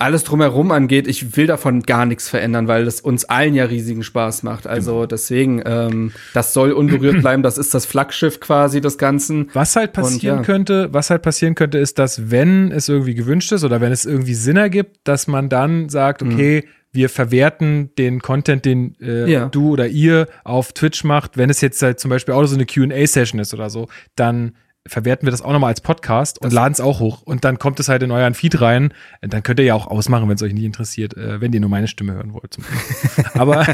alles 0.00 0.24
drumherum 0.24 0.70
angeht. 0.70 1.06
Ich 1.06 1.36
will 1.36 1.46
davon 1.46 1.82
gar 1.82 2.06
nichts 2.06 2.28
verändern, 2.28 2.68
weil 2.68 2.86
es 2.86 3.00
uns 3.00 3.26
allen 3.26 3.54
ja 3.54 3.64
riesigen 3.64 4.02
Spaß 4.02 4.44
macht. 4.44 4.66
Also 4.66 4.94
genau. 4.94 5.06
deswegen, 5.06 5.62
ähm, 5.66 6.12
das 6.32 6.54
soll 6.54 6.72
unberührt 6.72 7.20
bleiben. 7.20 7.42
Das 7.42 7.58
ist 7.58 7.74
das 7.74 7.84
Flaggschiff 7.84 8.40
quasi 8.40 8.80
des 8.80 8.96
Ganzen. 8.96 9.50
Was 9.52 9.76
halt 9.76 9.92
passieren 9.92 10.38
und, 10.38 10.42
ja. 10.42 10.46
könnte, 10.46 10.88
was 10.92 11.10
halt 11.10 11.22
passieren 11.22 11.54
könnte, 11.54 11.78
ist, 11.78 11.98
dass 11.98 12.30
wenn 12.30 12.72
es 12.72 12.88
irgendwie 12.88 13.14
gewünscht 13.14 13.52
ist 13.52 13.64
oder 13.64 13.80
wenn 13.80 13.92
es 13.92 14.06
irgendwie 14.06 14.34
Sinn 14.34 14.56
ergibt, 14.56 14.96
dass 15.04 15.26
man 15.26 15.48
dann 15.48 15.88
sagt, 15.88 16.22
mhm. 16.22 16.32
okay, 16.32 16.64
mhm 16.64 16.79
wir 16.92 17.08
verwerten 17.08 17.90
den 17.96 18.20
Content, 18.20 18.64
den 18.64 18.96
äh, 19.00 19.30
ja. 19.30 19.48
du 19.48 19.70
oder 19.70 19.86
ihr 19.86 20.26
auf 20.44 20.72
Twitch 20.72 21.04
macht. 21.04 21.36
Wenn 21.36 21.50
es 21.50 21.60
jetzt 21.60 21.80
halt 21.82 22.00
zum 22.00 22.08
Beispiel 22.08 22.34
auch 22.34 22.44
so 22.46 22.56
eine 22.56 22.66
QA-Session 22.66 23.40
ist 23.40 23.54
oder 23.54 23.70
so, 23.70 23.88
dann 24.16 24.52
verwerten 24.86 25.26
wir 25.26 25.30
das 25.30 25.42
auch 25.42 25.52
nochmal 25.52 25.68
als 25.68 25.82
Podcast 25.82 26.40
und 26.40 26.52
laden 26.52 26.72
es 26.72 26.80
auch 26.80 27.00
hoch. 27.00 27.22
Und 27.22 27.44
dann 27.44 27.58
kommt 27.58 27.78
es 27.80 27.88
halt 27.88 28.02
in 28.02 28.10
euren 28.10 28.34
Feed 28.34 28.60
rein. 28.60 28.94
Dann 29.20 29.42
könnt 29.42 29.60
ihr 29.60 29.66
ja 29.66 29.74
auch 29.74 29.86
ausmachen, 29.86 30.28
wenn 30.28 30.36
es 30.36 30.42
euch 30.42 30.54
nicht 30.54 30.64
interessiert, 30.64 31.16
äh, 31.16 31.40
wenn 31.40 31.52
ihr 31.52 31.60
nur 31.60 31.68
meine 31.68 31.86
Stimme 31.86 32.14
hören 32.14 32.32
wollt. 32.32 32.56
aber 33.34 33.66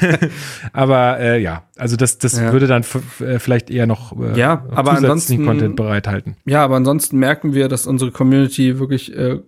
aber 0.72 1.20
äh, 1.20 1.40
ja, 1.40 1.64
also 1.76 1.96
das, 1.96 2.18
das 2.18 2.38
ja. 2.38 2.52
würde 2.52 2.66
dann 2.66 2.84
äh, 3.20 3.38
vielleicht 3.38 3.70
eher 3.70 3.86
noch 3.86 4.18
äh, 4.20 4.38
ja, 4.38 4.66
aber 4.70 4.92
ansonsten, 4.92 5.44
Content 5.46 5.76
bereithalten. 5.76 6.36
Ja, 6.44 6.64
aber 6.64 6.76
ansonsten 6.76 7.18
merken 7.18 7.54
wir, 7.54 7.68
dass 7.68 7.86
unsere 7.86 8.10
Community 8.10 8.78
wirklich 8.80 9.16
äh, 9.16 9.38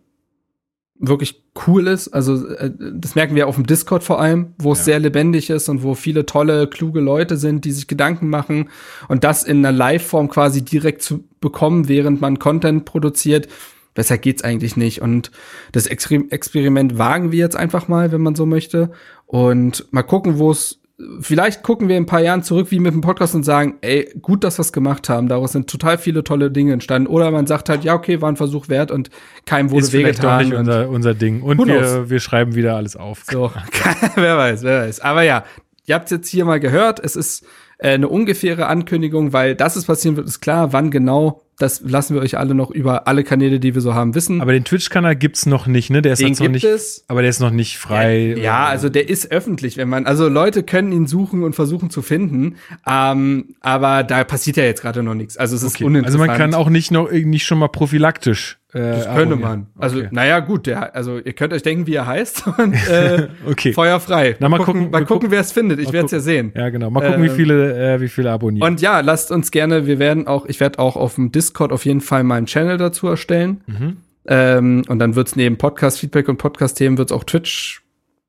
wirklich 0.98 1.42
cool 1.66 1.86
ist. 1.86 2.08
Also 2.08 2.46
äh, 2.48 2.70
das 2.94 3.14
merken 3.14 3.34
wir 3.34 3.46
auf 3.46 3.54
dem 3.54 3.66
Discord 3.66 4.02
vor 4.02 4.20
allem, 4.20 4.54
wo 4.58 4.72
es 4.72 4.80
ja. 4.80 4.84
sehr 4.84 4.98
lebendig 5.00 5.50
ist 5.50 5.68
und 5.68 5.82
wo 5.82 5.94
viele 5.94 6.26
tolle, 6.26 6.66
kluge 6.66 7.00
Leute 7.00 7.36
sind, 7.36 7.64
die 7.64 7.72
sich 7.72 7.86
Gedanken 7.86 8.28
machen 8.28 8.70
und 9.08 9.24
das 9.24 9.44
in 9.44 9.64
einer 9.64 9.76
Live-Form 9.76 10.28
quasi 10.28 10.62
direkt 10.64 11.02
zu 11.02 11.24
bekommen, 11.40 11.88
während 11.88 12.20
man 12.20 12.38
Content 12.38 12.84
produziert. 12.84 13.48
Besser 13.94 14.18
geht's 14.18 14.44
eigentlich 14.44 14.76
nicht. 14.76 15.02
Und 15.02 15.32
das 15.72 15.86
Experiment 15.86 16.98
wagen 16.98 17.32
wir 17.32 17.38
jetzt 17.38 17.56
einfach 17.56 17.88
mal, 17.88 18.12
wenn 18.12 18.20
man 18.20 18.36
so 18.36 18.46
möchte. 18.46 18.92
Und 19.26 19.86
mal 19.92 20.02
gucken, 20.02 20.38
wo 20.38 20.50
es 20.52 20.77
vielleicht 21.20 21.62
gucken 21.62 21.88
wir 21.88 21.96
in 21.96 22.04
ein 22.04 22.06
paar 22.06 22.20
Jahren 22.20 22.42
zurück 22.42 22.70
wie 22.70 22.80
mit 22.80 22.92
dem 22.92 23.00
Podcast 23.02 23.34
und 23.34 23.44
sagen, 23.44 23.78
ey, 23.82 24.12
gut, 24.20 24.42
dass 24.42 24.58
wir 24.58 24.62
es 24.62 24.72
gemacht 24.72 25.08
haben. 25.08 25.28
Daraus 25.28 25.52
sind 25.52 25.70
total 25.70 25.96
viele 25.96 26.24
tolle 26.24 26.50
Dinge 26.50 26.72
entstanden. 26.72 27.06
Oder 27.06 27.30
man 27.30 27.46
sagt 27.46 27.68
halt, 27.68 27.84
ja, 27.84 27.94
okay, 27.94 28.20
war 28.20 28.30
ein 28.30 28.36
Versuch 28.36 28.68
wert 28.68 28.90
und 28.90 29.10
keinem 29.46 29.70
wurde 29.70 29.84
Ist 29.84 29.90
vielleicht 29.90 30.24
doch 30.24 30.38
nicht 30.38 30.52
unser, 30.52 30.88
unser 30.88 31.14
Ding. 31.14 31.42
Und 31.42 31.64
wir, 31.66 32.10
wir 32.10 32.20
schreiben 32.20 32.56
wieder 32.56 32.76
alles 32.76 32.96
auf. 32.96 33.24
So, 33.30 33.52
wer 34.16 34.36
weiß, 34.36 34.62
wer 34.64 34.82
weiß. 34.82 35.00
Aber 35.00 35.22
ja, 35.22 35.44
ihr 35.86 35.94
habt 35.94 36.10
jetzt 36.10 36.28
hier 36.28 36.44
mal 36.44 36.58
gehört. 36.58 36.98
Es 36.98 37.14
ist 37.14 37.46
äh, 37.78 37.90
eine 37.90 38.08
ungefähre 38.08 38.66
Ankündigung, 38.66 39.32
weil 39.32 39.54
das 39.54 39.76
ist 39.76 39.86
passieren 39.86 40.16
wird, 40.16 40.26
ist 40.26 40.40
klar. 40.40 40.72
Wann 40.72 40.90
genau 40.90 41.42
das 41.58 41.82
lassen 41.84 42.14
wir 42.14 42.22
euch 42.22 42.38
alle 42.38 42.54
noch 42.54 42.70
über 42.70 43.08
alle 43.08 43.24
Kanäle, 43.24 43.58
die 43.58 43.74
wir 43.74 43.82
so 43.82 43.94
haben, 43.94 44.14
wissen. 44.14 44.40
Aber 44.40 44.52
den 44.52 44.64
Twitch-Kanal 44.64 45.16
gibt's 45.16 45.44
noch 45.44 45.66
nicht, 45.66 45.90
ne? 45.90 46.02
Der 46.02 46.12
ist 46.12 46.22
den 46.22 46.32
noch 46.32 46.48
nicht. 46.48 46.64
Es. 46.64 47.04
Aber 47.08 47.20
der 47.22 47.30
ist 47.30 47.40
noch 47.40 47.50
nicht 47.50 47.78
frei. 47.78 48.34
Ja, 48.36 48.42
ja, 48.42 48.66
also 48.66 48.88
der 48.88 49.08
ist 49.08 49.32
öffentlich, 49.32 49.76
wenn 49.76 49.88
man, 49.88 50.06
also 50.06 50.28
Leute 50.28 50.62
können 50.62 50.92
ihn 50.92 51.06
suchen 51.06 51.42
und 51.42 51.54
versuchen 51.54 51.90
zu 51.90 52.00
finden. 52.00 52.56
Ähm, 52.86 53.56
aber 53.60 54.04
da 54.04 54.22
passiert 54.24 54.56
ja 54.56 54.64
jetzt 54.64 54.82
gerade 54.82 55.02
noch 55.02 55.14
nichts. 55.14 55.36
Also 55.36 55.56
es 55.56 55.62
ist 55.62 55.76
okay. 55.76 55.84
uninteressant. 55.84 56.20
Also 56.20 56.30
man 56.30 56.38
kann 56.38 56.54
auch 56.54 56.70
nicht 56.70 56.90
noch 56.90 57.10
nicht 57.10 57.44
schon 57.44 57.58
mal 57.58 57.68
prophylaktisch 57.68 58.58
äh, 58.74 58.80
das 58.80 59.14
könnte 59.14 59.36
man. 59.36 59.68
Also, 59.78 59.98
okay. 59.98 60.08
naja, 60.10 60.40
gut, 60.40 60.66
der, 60.66 60.94
also 60.94 61.18
ihr 61.18 61.32
könnt 61.32 61.54
euch 61.54 61.62
denken, 61.62 61.86
wie 61.86 61.94
er 61.94 62.06
heißt. 62.06 62.46
Und, 62.58 62.74
äh, 62.74 63.28
okay. 63.50 63.72
Feuer 63.72 63.98
frei. 63.98 64.36
Na, 64.40 64.48
mal, 64.50 64.58
gucken, 64.58 64.90
mal 64.90 65.06
gucken, 65.06 65.30
wer 65.30 65.40
es 65.40 65.52
findet. 65.52 65.78
Ich 65.78 65.90
werde 65.92 66.06
es 66.06 66.12
ja 66.12 66.20
sehen. 66.20 66.52
Ja, 66.54 66.68
genau. 66.68 66.90
Mal 66.90 67.00
gucken, 67.00 67.24
äh, 67.24 67.30
wie 67.30 67.34
viele, 67.34 67.94
äh, 67.94 68.00
wie 68.00 68.08
viele 68.08 68.30
abonnieren. 68.30 68.68
Und 68.68 68.82
ja, 68.82 69.00
lasst 69.00 69.30
uns 69.30 69.50
gerne, 69.50 69.86
wir 69.86 69.98
werden 69.98 70.26
auch, 70.26 70.44
ich 70.44 70.60
werde 70.60 70.78
auch 70.80 70.96
auf 70.96 71.14
dem 71.14 71.32
Discord 71.32 71.47
auf 71.56 71.84
jeden 71.84 72.00
Fall 72.00 72.24
meinen 72.24 72.46
Channel 72.46 72.76
dazu 72.76 73.08
erstellen. 73.08 73.62
Mhm. 73.66 73.96
Ähm, 74.26 74.84
und 74.88 74.98
dann 74.98 75.14
wird 75.14 75.28
es 75.28 75.36
neben 75.36 75.56
Podcast-Feedback 75.56 76.28
und 76.28 76.36
Podcast-Themen 76.36 76.98
wird 76.98 77.10
es 77.10 77.16
auch 77.16 77.24
Twitch 77.24 77.82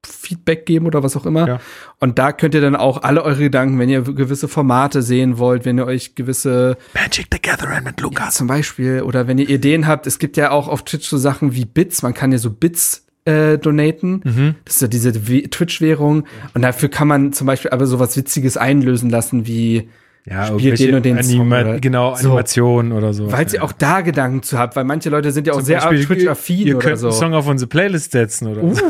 Feedback 0.05 0.65
geben 0.65 0.85
oder 0.85 1.03
was 1.03 1.17
auch 1.17 1.25
immer. 1.25 1.47
Ja. 1.47 1.59
Und 1.99 2.19
da 2.19 2.31
könnt 2.31 2.55
ihr 2.55 2.61
dann 2.61 2.75
auch 2.75 3.03
alle 3.03 3.23
eure 3.23 3.39
Gedanken, 3.39 3.77
wenn 3.79 3.89
ihr 3.89 4.01
gewisse 4.01 4.47
Formate 4.47 5.01
sehen 5.01 5.38
wollt, 5.38 5.65
wenn 5.65 5.77
ihr 5.77 5.85
euch 5.85 6.15
gewisse 6.15 6.77
Magic 6.93 7.27
the 7.31 7.39
Gathering 7.41 7.83
mit 7.83 7.99
Lukas 7.99 8.25
ja, 8.25 8.31
zum 8.31 8.47
Beispiel 8.47 9.01
oder 9.01 9.27
wenn 9.27 9.38
ihr 9.38 9.49
Ideen 9.49 9.88
habt. 9.88 10.07
Es 10.07 10.19
gibt 10.19 10.38
ja 10.38 10.51
auch 10.51 10.67
auf 10.67 10.83
Twitch 10.83 11.07
so 11.07 11.17
Sachen 11.17 11.53
wie 11.53 11.65
Bits. 11.65 12.01
Man 12.01 12.13
kann 12.13 12.31
ja 12.31 12.38
so 12.38 12.49
Bits 12.49 13.05
äh, 13.25 13.57
donaten. 13.57 14.21
Mhm. 14.23 14.55
Das 14.63 14.75
ist 14.75 14.81
ja 14.81 14.88
diese 14.88 15.11
Twitch-Währung. 15.11 16.25
Und 16.53 16.61
dafür 16.61 16.89
kann 16.89 17.07
man 17.07 17.33
zum 17.33 17.47
Beispiel 17.47 17.71
aber 17.71 17.85
sowas 17.85 18.15
Witziges 18.15 18.55
einlösen 18.55 19.09
lassen 19.09 19.47
wie 19.47 19.89
ja, 20.25 20.45
spielt 20.45 20.79
den 20.79 20.95
und 20.95 21.05
den 21.05 21.17
Anima 21.17 21.63
Song. 21.63 21.81
Genau, 21.81 22.11
Animationen 22.11 22.91
so. 22.91 22.97
oder 22.97 23.13
so. 23.13 23.31
Weil 23.31 23.47
ja. 23.47 23.53
ihr 23.53 23.63
auch 23.63 23.71
da 23.71 24.01
Gedanken 24.01 24.43
zu 24.43 24.59
habt, 24.59 24.75
weil 24.75 24.83
manche 24.83 25.09
Leute 25.09 25.31
sind 25.31 25.47
ja 25.47 25.53
auch 25.53 25.57
Zum 25.57 25.65
sehr 25.65 25.79
Twitch-affin 25.79 26.67
Ihr 26.67 26.77
könnt 26.77 26.99
so. 26.99 27.07
einen 27.07 27.15
Song 27.15 27.33
auf 27.33 27.47
unsere 27.47 27.67
Playlist 27.67 28.11
setzen 28.11 28.47
oder 28.47 28.63
uh, 28.63 28.73
so. 28.73 28.83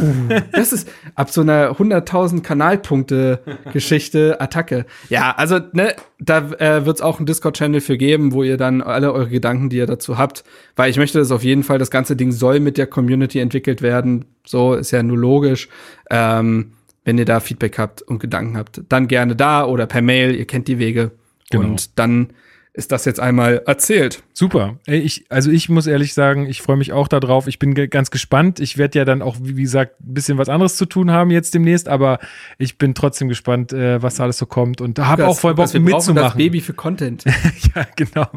Das 0.52 0.74
ist 0.74 0.90
ab 1.16 1.30
so 1.30 1.42
einer 1.42 1.72
100.000 1.72 2.42
Kanalpunkte-Geschichte 2.42 4.42
Attacke. 4.42 4.86
Ja, 5.10 5.34
also, 5.38 5.60
ne, 5.74 5.96
da 6.20 6.52
äh, 6.60 6.86
wird 6.86 6.98
es 6.98 7.02
auch 7.02 7.18
einen 7.18 7.26
Discord-Channel 7.26 7.80
für 7.80 7.98
geben, 7.98 8.34
wo 8.34 8.44
ihr 8.44 8.58
dann 8.58 8.82
alle 8.82 9.14
eure 9.14 9.30
Gedanken, 9.30 9.70
die 9.70 9.78
ihr 9.78 9.88
dazu 9.88 10.18
habt, 10.18 10.44
weil 10.76 10.90
ich 10.90 10.98
möchte 10.98 11.20
das 11.20 11.32
auf 11.32 11.44
jeden 11.44 11.64
Fall, 11.64 11.78
das 11.78 11.92
ganze 11.92 12.16
Ding 12.16 12.32
soll 12.32 12.60
mit 12.60 12.78
der 12.78 12.88
Community 12.88 13.40
entwickelt 13.40 13.82
werden. 13.82 14.26
So 14.46 14.74
ist 14.74 14.92
ja 14.92 15.04
nur 15.04 15.18
logisch. 15.18 15.70
Ähm, 16.10 16.72
wenn 17.10 17.18
ihr 17.18 17.26
da 17.26 17.40
Feedback 17.40 17.80
habt 17.80 18.04
und 18.04 18.20
Gedanken 18.20 18.56
habt, 18.56 18.84
dann 18.88 19.08
gerne 19.08 19.36
da 19.36 19.66
oder 19.66 19.88
per 19.88 20.04
Mail, 20.04 20.36
ihr 20.36 20.46
kennt 20.46 20.68
die 20.68 20.78
Wege. 20.78 21.10
Genau. 21.50 21.64
Und 21.64 21.98
dann 21.98 22.34
ist 22.74 22.92
das 22.92 23.04
jetzt 23.06 23.20
einmal 23.20 23.64
erzählt. 23.66 24.22
Super. 24.32 24.78
Ich, 24.86 25.26
also 25.30 25.50
ich 25.50 25.70
muss 25.70 25.88
ehrlich 25.88 26.14
sagen, 26.14 26.46
ich 26.46 26.62
freue 26.62 26.78
mich 26.78 26.94
auch 26.94 27.08
darauf. 27.08 27.48
Ich 27.48 27.58
bin 27.58 27.74
ganz 27.74 28.12
gespannt. 28.12 28.60
Ich 28.60 28.78
werde 28.78 29.00
ja 29.00 29.06
dann 29.06 29.24
auch, 29.24 29.38
wie 29.42 29.64
gesagt, 29.64 30.00
ein 30.02 30.14
bisschen 30.14 30.38
was 30.38 30.50
anderes 30.50 30.76
zu 30.76 30.86
tun 30.86 31.10
haben 31.10 31.32
jetzt 31.32 31.56
demnächst, 31.56 31.90
aber 31.90 32.20
ich 32.60 32.78
bin 32.78 32.94
trotzdem 32.94 33.28
gespannt, 33.28 33.74
äh, 33.74 34.04
was 34.04 34.16
da 34.16 34.24
alles 34.26 34.38
so 34.38 34.46
kommt 34.46 34.80
und 34.80 35.00
habe 35.00 35.26
auch 35.26 35.40
voll 35.40 35.56
Bock 35.56 35.74
wir 35.74 35.80
mitzumachen. 35.80 36.28
Das 36.28 36.36
Baby 36.36 36.62
für 36.62 36.74
Content. 36.74 37.26
ja, 37.76 37.88
genau. 37.96 38.28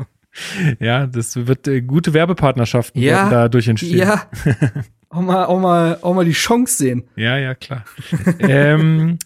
Ja, 0.81 1.07
das 1.07 1.47
wird 1.47 1.69
äh, 1.69 1.83
gute 1.83 2.14
Werbepartnerschaften 2.14 3.02
ja, 3.02 3.29
dadurch 3.29 3.69
entstehen. 3.69 3.99
Ja. 3.99 4.23
auch 5.12 5.21
mal, 5.21 5.45
auch 5.45 5.61
mal, 5.61 5.99
auch 6.02 6.14
mal 6.14 6.25
die 6.25 6.33
Chance 6.33 6.76
sehen. 6.76 7.04
Ja, 7.16 7.37
ja, 7.38 7.54
klar. 7.54 7.85
ähm, 8.40 9.19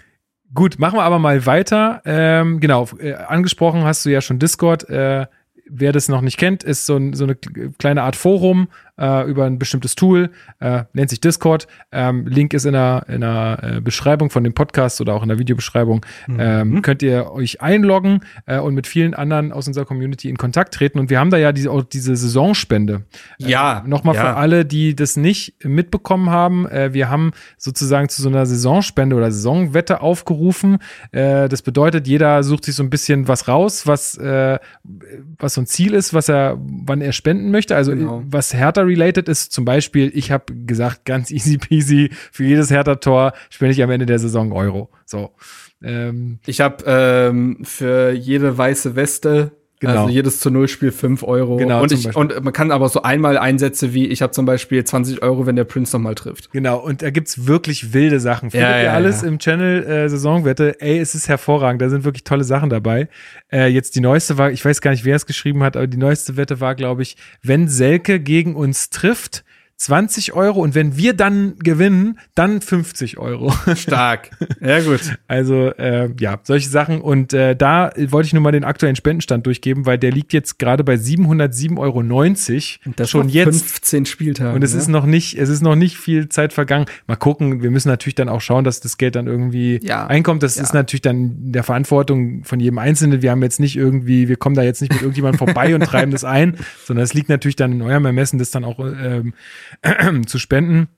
Gut, 0.55 0.79
machen 0.79 0.97
wir 0.97 1.03
aber 1.03 1.19
mal 1.19 1.45
weiter. 1.45 2.01
Ähm, 2.07 2.61
genau, 2.61 2.89
äh, 2.99 3.13
angesprochen 3.13 3.85
hast 3.85 4.07
du 4.07 4.11
ja 4.11 4.23
schon 4.23 4.39
Discord. 4.39 4.89
Äh, 4.89 5.27
wer 5.69 5.93
das 5.93 6.09
noch 6.09 6.23
nicht 6.23 6.39
kennt, 6.39 6.63
ist 6.63 6.87
so, 6.87 6.97
ein, 6.97 7.13
so 7.13 7.25
eine 7.25 7.35
kleine 7.35 8.03
Art 8.03 8.17
Forum 8.17 8.69
äh, 8.99 9.29
über 9.29 9.45
ein 9.45 9.59
bestimmtes 9.59 9.95
Tool, 9.95 10.31
äh, 10.61 10.85
nennt 10.93 11.11
sich 11.11 11.21
Discord. 11.21 11.67
Ähm, 11.93 12.27
Link 12.27 12.55
ist 12.55 12.65
in 12.65 12.73
der, 12.73 13.05
in 13.09 13.21
der 13.21 13.59
äh, 13.63 13.81
Beschreibung 13.81 14.31
von 14.31 14.45
dem 14.45 14.55
Podcast 14.55 15.01
oder 15.01 15.15
auch 15.15 15.23
in 15.23 15.29
der 15.29 15.39
Videobeschreibung. 15.39 16.05
Mhm. 16.27 16.37
Ähm, 16.39 16.83
könnt 16.83 17.03
ihr 17.03 17.31
euch 17.33 17.61
einloggen 17.61 18.21
äh, 18.47 18.59
und 18.59 18.75
mit 18.75 18.87
vielen 18.87 19.15
anderen 19.15 19.53
aus 19.53 19.67
unserer 19.67 19.85
Community 19.85 20.29
in 20.29 20.37
Kontakt 20.37 20.75
treten. 20.75 20.99
Und 20.99 21.11
wir 21.11 21.21
haben 21.21 21.31
da 21.31 21.37
ja 21.37 21.53
diese, 21.53 21.71
auch 21.71 21.83
diese 21.83 22.17
Saisonspende. 22.17 23.03
Äh, 23.41 23.49
ja. 23.49 23.83
Nochmal 23.87 24.15
ja. 24.15 24.23
für 24.23 24.37
alle, 24.37 24.65
die 24.65 24.95
das 24.95 25.17
nicht 25.17 25.65
mitbekommen 25.65 26.31
haben. 26.31 26.67
Äh, 26.69 26.93
wir 26.93 27.11
haben 27.11 27.33
sozusagen 27.59 28.09
zu 28.09 28.23
so 28.23 28.29
einer 28.29 28.47
Saisonspende 28.47 29.17
oder 29.17 29.31
Saisonwette 29.31 30.01
aufgerufen. 30.01 30.79
Das 31.13 31.63
bedeutet, 31.63 32.07
jeder 32.07 32.43
sucht 32.43 32.65
sich 32.65 32.75
so 32.75 32.83
ein 32.83 32.91
bisschen 32.91 33.29
was 33.29 33.49
raus, 33.49 33.87
was, 33.87 34.19
was 34.19 35.55
so 35.55 35.61
ein 35.61 35.67
Ziel 35.67 35.95
ist, 35.95 36.15
was 36.15 36.29
er, 36.29 36.59
wann 36.59 37.01
er 37.01 37.13
spenden 37.13 37.51
möchte. 37.51 37.77
Also 37.77 37.93
Genau. 37.93 38.23
was 38.27 38.55
härter 38.55 38.86
related 38.87 39.29
ist, 39.29 39.53
zum 39.53 39.65
Beispiel, 39.65 40.11
ich 40.15 40.31
habe 40.31 40.55
gesagt, 40.67 41.05
ganz 41.05 41.31
easy 41.37 41.59
peasy, 41.59 42.11
für 42.33 42.45
jedes 42.45 42.71
härter 42.71 43.01
Tor 43.01 43.33
spende 43.51 43.73
ich 43.73 43.83
am 43.83 43.91
Ende 43.91 44.07
der 44.07 44.19
Saison 44.19 44.53
Euro. 44.53 44.91
So. 45.05 45.35
Ähm, 45.83 46.39
Ich 46.47 46.61
habe 46.61 46.85
ähm, 46.87 47.59
für 47.63 48.13
jede 48.13 48.57
weiße 48.57 48.97
Weste, 48.97 49.53
Genau. 49.81 50.03
also 50.03 50.09
jedes 50.09 50.41
zu 50.41 50.51
Null 50.51 50.69
Spiel 50.69 50.91
5 50.91 51.23
Euro. 51.23 51.57
Genau, 51.57 51.83
und, 51.83 51.93
ich, 51.93 52.17
und 52.17 52.43
man 52.43 52.53
kann 52.53 52.71
aber 52.71 52.89
so 52.89 53.03
einmal 53.03 53.37
Einsätze 53.37 53.93
wie, 53.93 54.07
ich 54.07 54.23
habe 54.23 54.33
zum 54.33 54.47
Beispiel 54.47 54.83
20 54.83 55.23
Euro, 55.23 55.47
wenn 55.47 55.57
der 55.57 55.65
Prince 55.65 55.95
nochmal 55.95 56.15
trifft. 56.15 56.51
Genau, 56.51 56.79
und 56.79 57.03
da 57.03 57.11
gibt's 57.11 57.47
wirklich 57.47 57.93
wilde 57.93 58.19
Sachen. 58.19 58.51
Findet 58.51 58.71
Ja, 58.71 58.79
ihr 58.79 58.85
ja, 58.85 58.93
alles 58.95 59.21
ja. 59.21 59.29
im 59.29 59.39
Channel 59.39 59.85
äh, 59.85 60.09
Saisonwette? 60.09 60.81
Ey, 60.81 60.99
es 60.99 61.15
ist 61.15 61.29
hervorragend. 61.29 61.83
Da 61.83 61.91
sind 61.91 62.05
wirklich 62.05 62.25
tolle 62.25 62.45
Sachen 62.45 62.71
dabei. 62.71 63.09
Äh, 63.53 63.67
jetzt 63.69 63.97
die 63.97 64.01
neueste 64.01 64.39
war, 64.39 64.51
ich 64.51 64.65
weiß 64.65 64.81
gar 64.81 64.93
nicht, 64.93 65.05
wer 65.05 65.17
es 65.17 65.27
geschrieben 65.27 65.63
hat, 65.63 65.77
aber 65.77 65.87
die 65.87 65.99
neueste 65.99 66.39
Wette 66.39 66.61
war, 66.61 66.75
glaube 66.75 67.03
ich, 67.03 67.17
wenn 67.43 67.69
Selke 67.69 68.19
gegen 68.19 68.55
uns 68.55 68.89
trifft, 68.89 69.45
20 69.79 70.33
Euro 70.33 70.61
und 70.61 70.75
wenn 70.75 70.97
wir 70.97 71.13
dann 71.13 71.57
gewinnen, 71.59 72.19
dann 72.35 72.63
50 72.63 73.19
Euro. 73.19 73.53
Stark. 73.77 74.31
ja, 74.61 74.81
gut. 74.81 75.19
Also 75.29 75.71
äh, 75.77 76.09
ja, 76.19 76.41
solche 76.45 76.69
Sachen. 76.71 77.03
Und 77.03 77.35
äh, 77.35 77.55
da 77.55 77.91
wollte 78.09 78.27
ich 78.27 78.33
nur 78.33 78.43
mal 78.43 78.53
den 78.53 78.65
aktuellen 78.65 78.97
Spendenstand 78.97 79.45
durchgeben, 79.47 79.85
weil 79.85 79.99
der 79.99 80.13
liegt 80.13 80.33
jetzt 80.33 80.59
gerade 80.59 80.83
bei 80.83 80.95
707,90 80.95 81.77
Euro. 81.79 82.93
Das 82.97 83.11
schon 83.11 83.29
jetzt 83.29 83.67
15 83.67 84.07
Spieltagen. 84.07 84.55
und 84.55 84.63
es 84.65 84.73
ne? 84.73 84.81
ist 84.81 84.89
noch 84.89 85.05
nicht, 85.05 85.37
es 85.39 85.51
ist 85.51 85.61
noch 85.63 85.77
nicht 85.77 85.99
viel 85.99 86.29
Zeit 86.31 86.55
vergangen. 86.55 86.87
Mal 87.07 87.17
gucken, 87.17 87.63
wir 87.63 87.71
müssen 87.71 87.89
natürlich 87.89 88.15
dann 88.15 88.31
auch 88.31 88.41
schauen, 88.41 88.65
dass 88.65 88.81
das 88.81 88.97
Geld 88.97 89.15
dann 89.15 89.27
irgendwie 89.27 89.79
Ja. 89.83 90.07
einkommt. 90.07 90.43
Das 90.43 90.57
Ja. 90.57 90.63
ist 90.63 90.73
natürlich 90.73 91.03
dann 91.03 91.17
in 91.47 91.53
der 91.53 91.65
Verantwortung 91.65 92.45
von 92.45 92.61
jedem 92.61 92.79
Einzelnen. 92.79 93.21
Wir 93.21 93.31
haben 93.31 93.43
jetzt 93.43 93.61
nicht 93.61 93.77
irgendwie, 93.77 94.29
wir 94.29 94.37
kommen 94.37 94.57
da 94.57 94.63
jetzt 94.63 94.81
nicht 94.81 94.93
mit 94.93 95.03
irgendjemandem 95.03 95.39
vorbei 95.39 95.75
und 95.75 95.83
treiben 95.85 96.13
das 96.13 96.25
ein, 96.25 96.57
sondern 96.85 97.05
es 97.05 97.13
liegt 97.13 97.29
natürlich 97.29 97.57
dann 97.57 97.73
in 97.73 97.83
eurem 97.83 98.07
Ermessen, 98.07 98.39
das 98.39 98.51
dann 98.51 98.65
auch 98.65 98.79
ähm, 98.79 99.35
zu 100.27 100.39
spenden. 100.39 100.89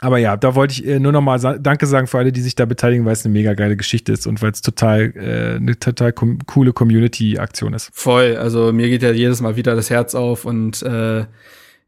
Aber 0.00 0.18
ja, 0.18 0.36
da 0.36 0.54
wollte 0.54 0.74
ich 0.74 0.86
äh, 0.86 1.00
nur 1.00 1.10
noch 1.10 1.20
mal 1.20 1.40
sa 1.40 1.58
Danke 1.58 1.86
sagen 1.86 2.06
für 2.06 2.18
alle, 2.18 2.30
die 2.30 2.40
sich 2.40 2.54
da 2.54 2.66
beteiligen, 2.66 3.04
weil 3.04 3.14
es 3.14 3.24
eine 3.24 3.32
mega 3.32 3.54
geile 3.54 3.76
Geschichte 3.76 4.12
ist 4.12 4.26
und 4.26 4.40
weil 4.42 4.52
es 4.52 4.62
total 4.62 5.12
äh, 5.16 5.56
eine 5.56 5.78
total 5.78 6.12
com 6.12 6.38
coole 6.46 6.72
Community-Aktion 6.72 7.74
ist. 7.74 7.90
Voll. 7.92 8.36
Also 8.36 8.72
mir 8.72 8.88
geht 8.88 9.02
ja 9.02 9.10
jedes 9.10 9.40
Mal 9.40 9.56
wieder 9.56 9.74
das 9.74 9.90
Herz 9.90 10.14
auf 10.14 10.44
und 10.44 10.82
äh, 10.82 11.24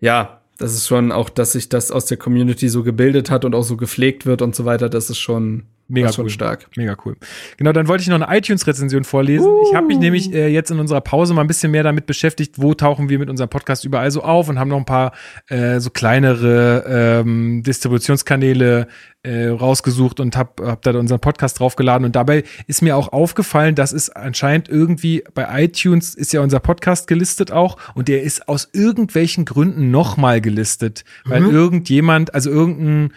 ja, 0.00 0.40
das 0.58 0.74
ist 0.74 0.88
schon 0.88 1.12
auch, 1.12 1.30
dass 1.30 1.52
sich 1.52 1.68
das 1.68 1.92
aus 1.92 2.06
der 2.06 2.16
Community 2.16 2.68
so 2.68 2.82
gebildet 2.82 3.30
hat 3.30 3.44
und 3.44 3.54
auch 3.54 3.62
so 3.62 3.76
gepflegt 3.76 4.26
wird 4.26 4.42
und 4.42 4.56
so 4.56 4.64
weiter. 4.64 4.88
Das 4.88 5.08
ist 5.08 5.18
schon 5.18 5.64
Mega 5.90 6.06
das 6.06 6.18
cool. 6.18 6.30
stark. 6.30 6.66
Mega 6.76 6.96
cool. 7.04 7.16
Genau, 7.56 7.72
dann 7.72 7.88
wollte 7.88 8.02
ich 8.02 8.08
noch 8.08 8.20
eine 8.20 8.38
iTunes-Rezension 8.38 9.04
vorlesen. 9.04 9.48
Ich 9.68 9.74
habe 9.74 9.86
mich 9.86 9.98
nämlich 9.98 10.32
äh, 10.32 10.48
jetzt 10.48 10.70
in 10.70 10.78
unserer 10.78 11.00
Pause 11.00 11.34
mal 11.34 11.40
ein 11.40 11.48
bisschen 11.48 11.72
mehr 11.72 11.82
damit 11.82 12.06
beschäftigt, 12.06 12.54
wo 12.58 12.74
tauchen 12.74 13.08
wir 13.08 13.18
mit 13.18 13.28
unserem 13.28 13.50
Podcast 13.50 13.84
überall 13.84 14.10
so 14.10 14.22
auf 14.22 14.48
und 14.48 14.58
haben 14.58 14.68
noch 14.68 14.78
ein 14.78 14.84
paar 14.84 15.12
äh, 15.48 15.80
so 15.80 15.90
kleinere 15.90 17.22
ähm, 17.24 17.62
Distributionskanäle 17.64 18.86
äh, 19.22 19.48
rausgesucht 19.48 20.18
und 20.20 20.36
habe 20.36 20.66
hab 20.66 20.82
da 20.82 20.92
unseren 20.92 21.20
Podcast 21.20 21.58
draufgeladen. 21.60 22.06
Und 22.06 22.16
dabei 22.16 22.44
ist 22.66 22.82
mir 22.82 22.96
auch 22.96 23.12
aufgefallen, 23.12 23.74
dass 23.74 23.92
es 23.92 24.08
anscheinend 24.10 24.68
irgendwie 24.68 25.24
bei 25.34 25.64
iTunes 25.64 26.14
ist 26.14 26.32
ja 26.32 26.40
unser 26.40 26.60
Podcast 26.60 27.06
gelistet 27.06 27.52
auch 27.52 27.76
und 27.94 28.08
der 28.08 28.22
ist 28.22 28.48
aus 28.48 28.68
irgendwelchen 28.72 29.44
Gründen 29.44 29.90
nochmal 29.90 30.40
gelistet, 30.40 31.04
weil 31.24 31.44
irgendjemand, 31.44 32.32
also 32.32 32.48
irgendein 32.48 33.12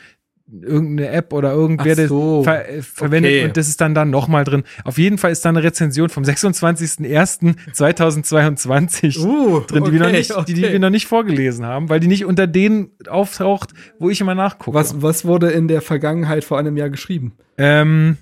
irgendeine 0.61 1.09
App 1.09 1.33
oder 1.33 1.51
irgendwer 1.51 1.95
so. 2.07 2.43
das 2.43 2.53
ver 2.53 2.69
äh, 2.69 2.81
verwendet 2.81 3.31
Okay. 3.31 3.45
und 3.45 3.57
das 3.57 3.67
ist 3.67 3.81
dann 3.81 3.95
da 3.95 4.05
nochmal 4.05 4.43
drin. 4.43 4.63
Auf 4.83 4.97
jeden 4.97 5.17
Fall 5.17 5.31
ist 5.31 5.43
da 5.45 5.49
eine 5.49 5.63
Rezension 5.63 6.09
vom 6.09 6.23
26.01.2022 6.23 9.19
Uh, 9.19 9.59
drin, 9.61 9.83
die, 9.85 9.91
wir 9.93 9.99
noch 9.99 10.07
okay, 10.07 10.17
nicht, 10.17 10.31
die, 10.47 10.53
die 10.53 10.63
okay. 10.63 10.73
wir 10.73 10.79
noch 10.79 10.89
nicht 10.89 11.07
vorgelesen 11.07 11.65
haben, 11.65 11.89
weil 11.89 11.99
die 11.99 12.07
nicht 12.07 12.25
unter 12.25 12.47
denen 12.47 12.91
auftaucht, 13.07 13.71
wo 13.99 14.09
ich 14.09 14.21
immer 14.21 14.35
nachgucke. 14.35 14.75
Was, 14.75 15.01
was 15.01 15.25
wurde 15.25 15.51
in 15.51 15.67
der 15.67 15.81
Vergangenheit 15.81 16.43
vor 16.43 16.59
einem 16.59 16.77
Jahr 16.77 16.89
geschrieben? 16.89 17.33
Ähm, 17.57 18.17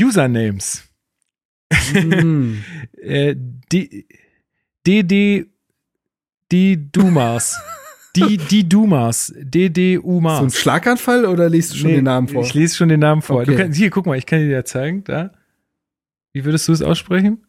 Usernames. 0.00 0.84
Hm. 1.92 2.62
Äh, 3.02 3.34
D- 3.72 4.06
DD 4.86 5.46
die 6.52 6.92
Dumas. 6.92 7.60
Die, 8.14 8.36
die 8.36 8.68
Dumas. 8.68 9.32
DDU 9.38 10.20
So 10.20 10.28
ein. 10.28 10.50
Schlaganfall 10.50 11.24
oder 11.24 11.48
liest 11.48 11.72
du 11.72 11.76
schon 11.78 11.90
Nee, 11.90 11.96
den 11.96 12.04
Namen 12.04 12.28
vor? 12.28 12.42
Ich 12.42 12.52
lese 12.54 12.76
schon 12.76 12.88
den 12.88 13.00
Namen 13.00 13.22
vor. 13.22 13.44
Du 13.44 13.52
Okay. 13.52 13.62
kannst, 13.62 13.78
hier, 13.78 13.90
guck 13.90 14.06
mal, 14.06 14.18
ich 14.18 14.26
kann 14.26 14.40
dir 14.40 14.48
ja 14.48 14.64
zeigen. 14.64 15.02
Da. 15.04 15.30
Wie 16.34 16.44
würdest 16.44 16.68
du 16.68 16.72
es 16.72 16.82
aussprechen? 16.82 17.44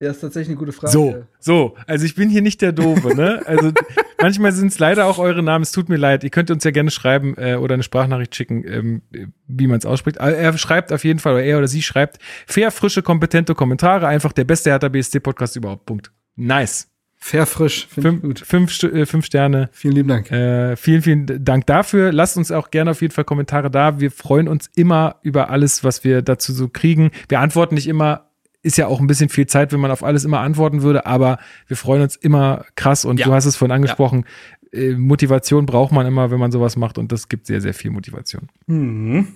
Ja, 0.00 0.10
ist 0.10 0.20
tatsächlich 0.20 0.48
eine 0.50 0.58
gute 0.58 0.72
Frage. 0.72 0.92
So, 0.92 1.24
so. 1.38 1.76
Also 1.86 2.04
ich 2.04 2.14
bin 2.14 2.28
hier 2.28 2.42
nicht 2.42 2.60
der 2.60 2.72
Doofe, 2.72 3.14
ne? 3.14 3.42
Also 3.46 3.70
manchmal 4.20 4.52
sind 4.52 4.68
es 4.68 4.78
leider 4.78 5.06
auch 5.06 5.18
eure 5.18 5.42
Namen. 5.42 5.62
Es 5.62 5.72
tut 5.72 5.88
mir 5.88 5.96
leid. 5.96 6.24
Ihr 6.24 6.30
könnt 6.30 6.50
uns 6.50 6.64
ja 6.64 6.72
gerne 6.72 6.90
schreiben 6.90 7.34
äh, 7.38 7.54
oder 7.54 7.74
eine 7.74 7.82
Sprachnachricht 7.84 8.34
schicken, 8.34 8.64
ähm, 8.66 9.02
wie 9.46 9.66
man 9.66 9.78
es 9.78 9.86
ausspricht. 9.86 10.20
Aber 10.20 10.34
Er 10.34 10.56
schreibt 10.58 10.92
auf 10.92 11.04
jeden 11.04 11.20
Fall, 11.20 11.34
oder 11.34 11.44
er 11.44 11.58
oder 11.58 11.68
sie 11.68 11.80
schreibt, 11.82 12.18
fair, 12.46 12.70
frische, 12.70 13.02
kompetente 13.02 13.54
Kommentare. 13.54 14.06
Einfach 14.08 14.32
der 14.32 14.44
beste 14.44 14.70
Hertha 14.70 14.88
BSC 14.88 15.20
Podcast 15.20 15.56
überhaupt. 15.56 15.86
Punkt. 15.86 16.10
Nice. 16.36 16.90
Fair 17.26 17.46
frisch, 17.46 17.86
Fünf, 17.88 18.20
gut. 18.20 18.40
fünf, 18.40 18.82
äh, 18.82 19.06
fünf 19.06 19.24
Sterne. 19.24 19.70
Vielen 19.72 19.94
lieben 19.94 20.08
Dank. 20.10 20.30
Äh, 20.30 20.76
vielen, 20.76 21.00
vielen 21.00 21.42
Dank 21.42 21.64
dafür. 21.64 22.12
Lasst 22.12 22.36
uns 22.36 22.50
auch 22.50 22.70
gerne 22.70 22.90
auf 22.90 23.00
jeden 23.00 23.14
Fall 23.14 23.24
Kommentare 23.24 23.70
da. 23.70 23.98
Wir 23.98 24.10
freuen 24.10 24.46
uns 24.46 24.68
immer 24.76 25.16
über 25.22 25.48
alles, 25.48 25.82
was 25.84 26.04
wir 26.04 26.20
dazu 26.20 26.52
so 26.52 26.68
kriegen. 26.68 27.12
Wir 27.30 27.40
antworten 27.40 27.76
nicht 27.76 27.86
immer. 27.86 28.26
Ist 28.60 28.76
ja 28.76 28.88
auch 28.88 29.00
ein 29.00 29.06
bisschen 29.06 29.30
viel 29.30 29.46
Zeit, 29.46 29.72
wenn 29.72 29.80
man 29.80 29.90
auf 29.90 30.04
alles 30.04 30.26
immer 30.26 30.40
antworten 30.40 30.82
würde, 30.82 31.06
aber 31.06 31.38
wir 31.66 31.78
freuen 31.78 32.02
uns 32.02 32.14
immer 32.14 32.66
krass 32.76 33.06
und 33.06 33.18
Ja. 33.20 33.24
du 33.26 33.32
hast 33.32 33.46
es 33.46 33.56
vorhin 33.56 33.74
angesprochen. 33.74 34.26
Äh, 34.70 34.90
Motivation 34.92 35.64
braucht 35.64 35.92
man 35.92 36.06
immer, 36.06 36.30
wenn 36.30 36.38
man 36.38 36.52
sowas 36.52 36.76
macht 36.76 36.98
und 36.98 37.10
das 37.10 37.30
gibt 37.30 37.46
sehr, 37.46 37.62
sehr 37.62 37.72
viel 37.72 37.90
Motivation. 37.90 38.48
Mhm. 38.66 39.28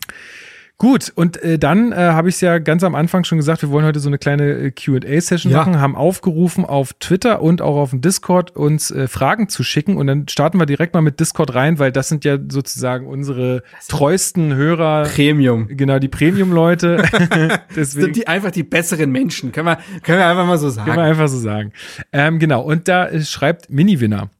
Gut, 0.81 1.11
und 1.17 1.43
äh, 1.43 1.59
dann 1.59 1.91
äh, 1.91 1.97
habe 1.97 2.29
ich 2.29 2.37
es 2.37 2.41
ja 2.41 2.59
ganz 2.59 2.85
am 2.85 2.95
Anfang 2.95 3.25
schon 3.25 3.37
gesagt, 3.37 3.63
wir 3.63 3.71
wollen 3.71 3.85
heute 3.85 3.99
so 3.99 4.09
eine 4.09 4.17
kleine 4.17 4.45
äh, 4.53 4.71
QA-Session 4.71 5.51
Ja. 5.51 5.59
machen, 5.59 5.81
haben 5.81 5.97
aufgerufen 5.97 6.65
auf 6.65 6.93
Twitter 7.01 7.43
und 7.43 7.61
auch 7.63 7.77
auf 7.77 7.91
dem 7.91 8.01
Discord 8.01 8.55
uns 8.55 8.93
äh, 8.93 9.09
Fragen 9.09 9.49
zu 9.49 9.65
schicken. 9.65 9.97
Und 9.97 10.07
dann 10.07 10.29
starten 10.29 10.57
wir 10.61 10.67
direkt 10.67 10.95
mal 10.95 11.01
mit 11.01 11.19
Discord 11.19 11.53
rein, 11.57 11.81
weil 11.81 11.91
das 11.91 12.09
sind 12.09 12.25
ja 12.25 12.39
sozusagen 12.49 13.09
unsere 13.09 13.65
treuesten 13.89 14.55
Hörer. 14.55 15.03
Premium. 15.03 15.67
Genau, 15.67 15.99
die 15.99 16.07
Premium-Leute. 16.07 17.03
Sind 17.75 18.15
die 18.15 18.29
einfach 18.29 18.53
die 18.53 18.63
besseren 18.63 19.11
Menschen? 19.11 19.51
Können 19.51 19.67
wir, 19.67 19.79
können 20.05 20.19
wir 20.19 20.27
einfach 20.29 20.47
mal 20.47 20.59
so 20.59 20.69
kann 20.69 20.87
man 20.87 20.87
sagen. 20.95 21.01
einfach 21.01 21.29
so 21.29 21.39
sagen. 21.39 21.73
Ähm, 22.13 22.39
genau, 22.39 22.63
und 22.63 22.87
da 22.87 23.09
äh, 23.09 23.21
schreibt 23.25 23.69
Mini-Winner. 23.69 24.31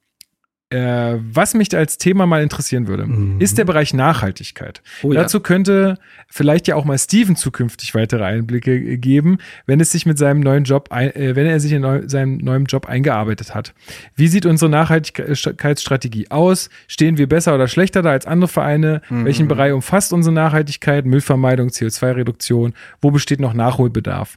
Äh, 0.71 1.17
was 1.21 1.55
mich 1.55 1.75
als 1.75 1.97
Thema 1.97 2.27
mal 2.27 2.43
interessieren 2.43 2.89
würde, 2.89 3.09
ist 3.39 3.57
der 3.57 3.65
Bereich 3.65 3.95
Nachhaltigkeit. 3.95 4.83
Oh 5.03 5.13
ja. 5.13 5.23
Dazu 5.23 5.41
könnte 5.41 5.99
vielleicht 6.29 6.69
ja 6.69 6.77
auch 6.77 6.85
mal 6.85 6.99
Steven 6.99 7.37
zukünftig 7.37 7.95
weitere 7.95 8.23
Einblicke 8.25 8.99
geben, 8.99 9.39
wenn 9.65 9.81
es 9.81 9.93
sich 9.93 10.05
mit 10.05 10.19
seinem 10.19 10.41
neuen 10.41 10.65
Job, 10.65 10.89
ein, 10.91 11.15
äh, 11.17 11.35
wenn 11.37 11.47
er 11.47 11.59
sich 11.59 11.73
in 11.73 11.81
neu, 11.81 12.03
seinem 12.07 12.37
neuen 12.37 12.67
Job 12.67 12.87
eingearbeitet 12.87 13.55
hat. 13.55 13.73
Wie 14.15 14.29
sieht 14.29 14.45
unsere 14.45 14.71
Nachhaltigkeitsstrategie 14.71 16.31
aus? 16.31 16.69
Stehen 16.87 17.17
wir 17.17 17.29
besser 17.29 17.55
oder 17.55 17.67
schlechter 17.67 18.03
da 18.03 18.11
als 18.11 18.27
andere 18.27 18.49
Vereine? 18.49 19.01
Welchen 19.09 19.49
Bereich 19.49 19.73
umfasst 19.73 20.13
unsere 20.13 20.35
Nachhaltigkeit? 20.35 21.07
Müllvermeidung, 21.07 21.69
CO2-Reduktion? 21.69 22.75
Wo 23.01 23.11
besteht 23.11 23.41
noch 23.41 23.55
Nachholbedarf? 23.55 24.37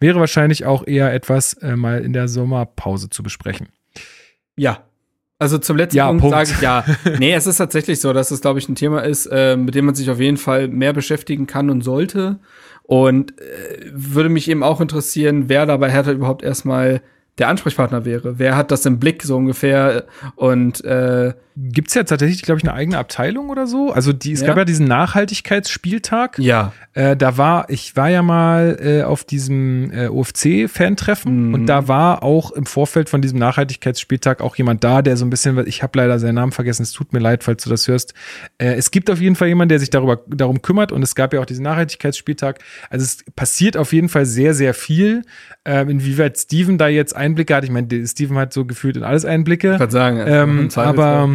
Wäre 0.00 0.20
wahrscheinlich 0.20 0.64
auch 0.64 0.86
eher 0.86 1.12
etwas 1.12 1.54
äh, 1.54 1.76
mal 1.76 2.00
in 2.00 2.12
der 2.12 2.28
Sommerpause 2.28 3.10
zu 3.10 3.22
besprechen. 3.22 3.68
Ja. 4.56 4.87
Also 5.40 5.58
zum 5.58 5.76
letzten 5.76 5.96
Ja, 5.96 6.08
Punkt, 6.08 6.30
sage 6.30 6.50
ich 6.52 6.60
ja. 6.60 6.84
Nee, 7.18 7.32
es 7.32 7.46
ist 7.46 7.58
tatsächlich 7.58 8.00
so, 8.00 8.12
dass 8.12 8.30
es, 8.30 8.40
glaube 8.40 8.58
ich, 8.58 8.68
ein 8.68 8.74
Thema 8.74 9.04
ist, 9.04 9.26
äh, 9.26 9.56
mit 9.56 9.74
dem 9.74 9.86
man 9.86 9.94
sich 9.94 10.10
auf 10.10 10.18
jeden 10.18 10.36
Fall 10.36 10.68
mehr 10.68 10.92
beschäftigen 10.92 11.46
kann 11.46 11.70
und 11.70 11.82
sollte. 11.82 12.40
Und 12.82 13.40
äh, 13.40 13.90
würde 13.92 14.30
mich 14.30 14.48
eben 14.50 14.62
auch 14.62 14.80
interessieren, 14.80 15.48
wer 15.48 15.66
da 15.66 15.76
bei 15.76 15.90
Hertha 15.90 16.10
überhaupt 16.10 16.42
erstmal 16.42 17.02
der 17.38 17.48
Ansprechpartner 17.48 18.04
wäre. 18.04 18.38
Wer 18.40 18.56
hat 18.56 18.72
das 18.72 18.84
im 18.84 18.98
Blick 18.98 19.22
so 19.22 19.36
ungefähr? 19.36 20.06
Und 20.34 20.84
äh, 20.84 21.34
gibt's 21.60 21.94
ja 21.94 22.04
tatsächlich, 22.04 22.42
glaube 22.42 22.58
ich, 22.60 22.64
eine 22.64 22.72
eigene 22.74 22.98
Abteilung 22.98 23.50
oder 23.50 23.66
so. 23.66 23.92
Also 23.92 24.12
die, 24.12 24.32
es 24.32 24.42
Ja. 24.42 24.46
gab 24.48 24.56
ja 24.58 24.64
diesen 24.64 24.86
Nachhaltigkeitsspieltag. 24.86 26.38
Ja. 26.38 26.72
Äh, 26.94 27.16
da 27.16 27.36
war, 27.36 27.68
ich 27.70 27.96
war 27.96 28.08
ja 28.10 28.22
mal 28.22 28.78
äh, 28.80 29.02
auf 29.02 29.24
diesem 29.24 29.90
äh, 29.92 30.08
OFC-Fan-Treffen 30.08 31.48
Mhm. 31.48 31.54
und 31.54 31.66
da 31.66 31.88
war 31.88 32.22
auch 32.22 32.50
im 32.52 32.66
Vorfeld 32.66 33.08
von 33.08 33.22
diesem 33.22 33.38
Nachhaltigkeitsspieltag 33.38 34.40
auch 34.40 34.56
jemand 34.56 34.84
da, 34.84 35.02
der 35.02 35.16
so 35.16 35.24
ein 35.24 35.30
bisschen, 35.30 35.58
ich 35.66 35.82
habe 35.82 35.98
leider 35.98 36.18
seinen 36.18 36.36
Namen 36.36 36.52
vergessen, 36.52 36.82
es 36.82 36.92
tut 36.92 37.12
mir 37.12 37.18
leid, 37.18 37.44
falls 37.44 37.64
du 37.64 37.70
das 37.70 37.88
hörst. 37.88 38.14
Äh, 38.58 38.74
es 38.74 38.90
gibt 38.90 39.10
auf 39.10 39.20
jeden 39.20 39.36
Fall 39.36 39.48
jemanden, 39.48 39.70
der 39.70 39.78
sich 39.80 39.90
darüber, 39.90 40.20
darum 40.28 40.62
kümmert 40.62 40.92
und 40.92 41.02
es 41.02 41.14
gab 41.14 41.32
ja 41.32 41.40
auch 41.40 41.46
diesen 41.46 41.64
Nachhaltigkeitsspieltag. 41.64 42.60
Also 42.90 43.04
es 43.04 43.24
passiert 43.36 43.76
auf 43.76 43.92
jeden 43.92 44.08
Fall 44.08 44.26
sehr, 44.26 44.54
sehr 44.54 44.74
viel. 44.74 45.22
Ähm, 45.64 45.88
inwieweit 45.88 46.38
Steven 46.38 46.78
da 46.78 46.88
jetzt 46.88 47.14
Einblicke 47.16 47.54
hat, 47.54 47.64
ich 47.64 47.70
meine, 47.70 47.88
Steven 48.06 48.36
hat 48.38 48.52
so 48.52 48.64
gefühlt 48.64 48.96
in 48.96 49.02
alles 49.02 49.24
Einblicke. 49.24 49.72
Ich 49.72 49.78
kann 49.78 49.90
sagen, 49.90 50.22
Ähm, 50.26 50.68
aber 50.76 51.28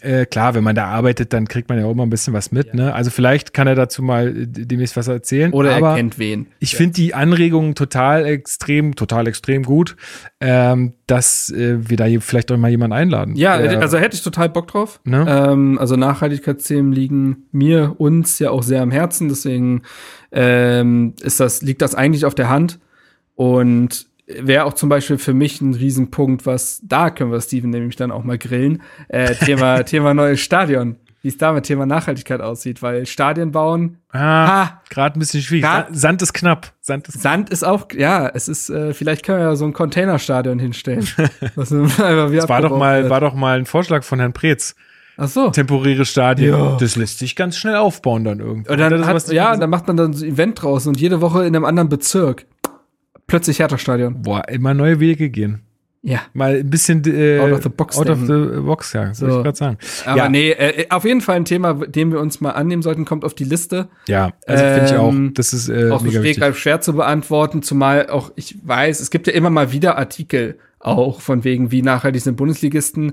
äh, 0.00 0.26
klar, 0.26 0.54
wenn 0.54 0.64
man 0.64 0.74
da 0.74 0.86
arbeitet, 0.86 1.32
dann 1.32 1.46
kriegt 1.46 1.68
man 1.68 1.78
ja 1.78 1.84
auch 1.86 1.92
immer 1.92 2.04
ein 2.04 2.10
bisschen 2.10 2.34
was 2.34 2.52
mit. 2.52 2.74
Ne? 2.74 2.94
Also 2.94 3.10
vielleicht 3.10 3.54
kann 3.54 3.66
er 3.66 3.74
dazu 3.74 4.02
mal 4.02 4.28
äh, 4.28 4.46
demnächst 4.46 4.96
was 4.96 5.08
erzählen. 5.08 5.52
Oder 5.52 5.76
aber 5.76 5.90
er 5.90 5.96
kennt 5.96 6.18
wen. 6.18 6.46
ich 6.58 6.74
finde 6.76 6.94
die 6.94 7.14
Anregungen 7.14 7.74
total 7.74 8.26
extrem, 8.26 8.96
total 8.96 9.26
extrem 9.28 9.62
gut, 9.62 9.96
ähm, 10.40 10.94
dass 11.06 11.50
äh, 11.50 11.88
wir 11.88 11.96
da 11.96 12.06
vielleicht 12.20 12.50
auch 12.52 12.56
mal 12.56 12.70
jemanden 12.70 12.94
einladen. 12.94 13.36
Ja, 13.36 13.60
Äh, 13.60 13.76
also 13.76 13.98
hätte 13.98 14.16
ich 14.16 14.22
total 14.22 14.48
Bock 14.48 14.68
drauf. 14.68 15.00
Ne? 15.04 15.24
Ähm, 15.28 15.78
also 15.78 15.96
Nachhaltigkeitsthemen 15.96 16.92
liegen 16.92 17.44
mir, 17.52 17.94
uns 17.98 18.38
ja 18.38 18.50
auch 18.50 18.62
sehr 18.62 18.82
am 18.82 18.90
Herzen. 18.90 19.28
Deswegen 19.28 19.82
ähm, 20.32 21.14
ist 21.22 21.40
das, 21.40 21.62
liegt 21.62 21.82
das 21.82 21.94
eigentlich 21.94 22.24
auf 22.24 22.34
der 22.34 22.48
Hand. 22.48 22.78
Und 23.34 24.09
wäre 24.40 24.64
auch 24.64 24.74
zum 24.74 24.88
Beispiel 24.88 25.18
für 25.18 25.34
mich 25.34 25.60
ein 25.60 25.74
Riesenpunkt, 25.74 26.46
was 26.46 26.80
da 26.84 27.10
können 27.10 27.32
wir 27.32 27.40
Steven 27.40 27.70
nämlich 27.70 27.96
dann 27.96 28.10
auch 28.10 28.24
mal 28.24 28.38
grillen. 28.38 28.82
Äh, 29.08 29.34
Thema, 29.34 29.82
Thema 29.84 30.14
neues 30.14 30.40
Stadion. 30.40 30.96
Wie 31.22 31.28
es 31.28 31.36
da 31.36 31.52
mit 31.52 31.64
Thema 31.64 31.84
Nachhaltigkeit 31.84 32.40
aussieht, 32.40 32.80
weil 32.80 33.04
Stadien 33.04 33.52
bauen, 33.52 33.98
ah, 34.10 34.80
gerade 34.88 35.18
ein 35.18 35.20
bisschen 35.20 35.42
schwierig. 35.42 35.64
Grad- 35.64 35.88
Sa- 35.88 35.94
Sand 35.94 36.22
ist 36.22 36.32
knapp. 36.32 36.72
Sand 36.80 37.08
ist 37.08 37.20
Sand 37.20 37.50
ist 37.50 37.62
auch, 37.62 37.88
ja, 37.94 38.26
es 38.32 38.48
ist, 38.48 38.70
äh, 38.70 38.94
vielleicht 38.94 39.26
können 39.26 39.40
wir 39.40 39.44
ja 39.48 39.54
so 39.54 39.66
ein 39.66 39.74
Containerstadion 39.74 40.58
hinstellen. 40.58 41.06
was 41.56 41.68
das 41.68 41.98
war 42.48 42.62
doch 42.62 42.78
mal, 42.78 43.02
wird. 43.02 43.10
war 43.10 43.20
doch 43.20 43.34
mal 43.34 43.58
ein 43.58 43.66
Vorschlag 43.66 44.02
von 44.02 44.18
Herrn 44.18 44.32
Preetz. 44.32 44.74
Ach 45.18 45.28
so. 45.28 45.50
Temporäre 45.50 46.06
Stadien. 46.06 46.54
Ja. 46.54 46.76
Das 46.80 46.96
lässt 46.96 47.18
sich 47.18 47.36
ganz 47.36 47.58
schnell 47.58 47.76
aufbauen 47.76 48.24
dann 48.24 48.40
irgendwie. 48.40 48.70
Und 48.70 48.78
dann 48.80 49.04
hat, 49.04 49.28
ja, 49.30 49.54
dann 49.58 49.68
macht 49.68 49.86
man 49.88 49.98
dann 49.98 50.14
so 50.14 50.24
ein 50.24 50.32
Event 50.32 50.62
draußen 50.62 50.88
und 50.88 50.98
jede 50.98 51.20
Woche 51.20 51.40
in 51.44 51.54
einem 51.54 51.66
anderen 51.66 51.90
Bezirk. 51.90 52.46
Plötzlich 53.30 53.58
Hertha-Stadion. 53.60 54.22
Boah, 54.22 54.42
immer 54.48 54.74
neue 54.74 55.00
Wege 55.00 55.30
gehen. 55.30 55.62
Ja. 56.02 56.20
Mal 56.32 56.56
ein 56.60 56.70
bisschen 56.70 57.02
äh, 57.06 57.38
Out 57.40 57.52
of 57.52 57.62
the 57.62 57.68
box 57.68 57.98
Out 57.98 58.08
of 58.08 58.20
the 58.26 58.60
box, 58.62 58.92
ja, 58.94 59.12
So. 59.12 59.26
soll 59.28 59.38
ich 59.38 59.44
gerade 59.44 59.56
sagen. 59.58 59.78
Aber 60.06 60.16
ja, 60.16 60.28
nee, 60.30 60.50
äh, 60.50 60.86
auf 60.88 61.04
jeden 61.04 61.20
Fall 61.20 61.36
ein 61.36 61.44
Thema, 61.44 61.74
dem 61.74 62.10
wir 62.10 62.20
uns 62.20 62.40
mal 62.40 62.52
annehmen 62.52 62.80
sollten, 62.82 63.04
kommt 63.04 63.22
auf 63.24 63.34
die 63.34 63.44
Liste. 63.44 63.88
ja, 64.08 64.32
also 64.46 64.64
finde 64.64 64.84
ich 64.86 64.96
auch. 64.96 65.08
Ähm, 65.10 65.32
Das 65.34 65.52
ist 65.52 65.68
äh, 65.68 65.90
auch 65.90 66.00
mega 66.02 66.22
wichtig. 66.22 66.56
schwer 66.56 66.80
zu 66.80 66.94
beantworten, 66.94 67.62
zumal 67.62 68.08
auch 68.08 68.32
ich 68.36 68.56
weiß, 68.64 69.00
es 69.00 69.10
gibt 69.10 69.26
ja 69.26 69.34
immer 69.34 69.50
mal 69.50 69.72
wieder 69.72 69.98
Artikel 69.98 70.58
auch 70.78 71.20
von 71.20 71.44
wegen, 71.44 71.70
wie 71.70 71.82
nachhaltig 71.82 72.22
sind 72.22 72.36
Bundesligisten. 72.36 73.12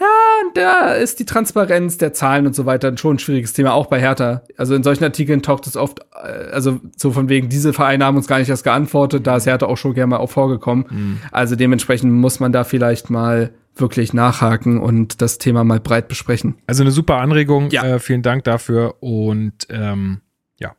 Ja, 0.00 0.06
da 0.54 0.94
ist 0.94 1.20
die 1.20 1.24
Transparenz 1.24 1.98
der 1.98 2.12
Zahlen 2.12 2.46
und 2.46 2.54
so 2.54 2.66
weiter 2.66 2.96
schon 2.98 3.16
ein 3.16 3.18
schwieriges 3.18 3.52
Thema, 3.52 3.74
auch 3.74 3.86
bei 3.86 4.00
Hertha. 4.00 4.42
Also 4.56 4.74
in 4.74 4.82
solchen 4.82 5.04
Artikeln 5.04 5.42
taucht 5.42 5.66
es 5.66 5.76
oft, 5.76 6.00
äh, 6.14 6.50
also 6.52 6.80
so 6.96 7.12
von 7.12 7.28
wegen, 7.28 7.48
diese 7.48 7.72
Vereine 7.72 8.04
haben 8.04 8.16
uns 8.16 8.26
gar 8.26 8.38
nicht 8.38 8.48
erst 8.48 8.64
geantwortet, 8.64 9.26
da 9.26 9.36
ist 9.36 9.46
Hertha 9.46 9.66
auch 9.66 9.76
schon 9.76 9.94
gerne 9.94 10.08
mal 10.08 10.16
auch 10.18 10.30
vorgekommen. 10.30 10.86
Mhm. 10.90 11.18
Also 11.30 11.56
dementsprechend 11.56 12.12
muss 12.12 12.40
man 12.40 12.52
da 12.52 12.64
vielleicht 12.64 13.10
mal 13.10 13.52
wirklich 13.76 14.12
nachhaken 14.12 14.80
und 14.80 15.20
das 15.20 15.38
Thema 15.38 15.64
mal 15.64 15.80
breit 15.80 16.08
besprechen. 16.08 16.56
Also 16.66 16.82
eine 16.82 16.90
super 16.90 17.16
Anregung. 17.16 17.70
Ja. 17.70 17.84
Äh, 17.84 17.98
vielen 17.98 18.22
Dank 18.22 18.44
dafür. 18.44 18.96
Und 19.00 19.66
ähm, 19.70 20.20
ja, 20.58 20.74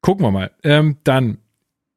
gucken 0.00 0.24
wir 0.24 0.30
mal. 0.30 0.50
Ähm, 0.62 0.98
dann 1.04 1.38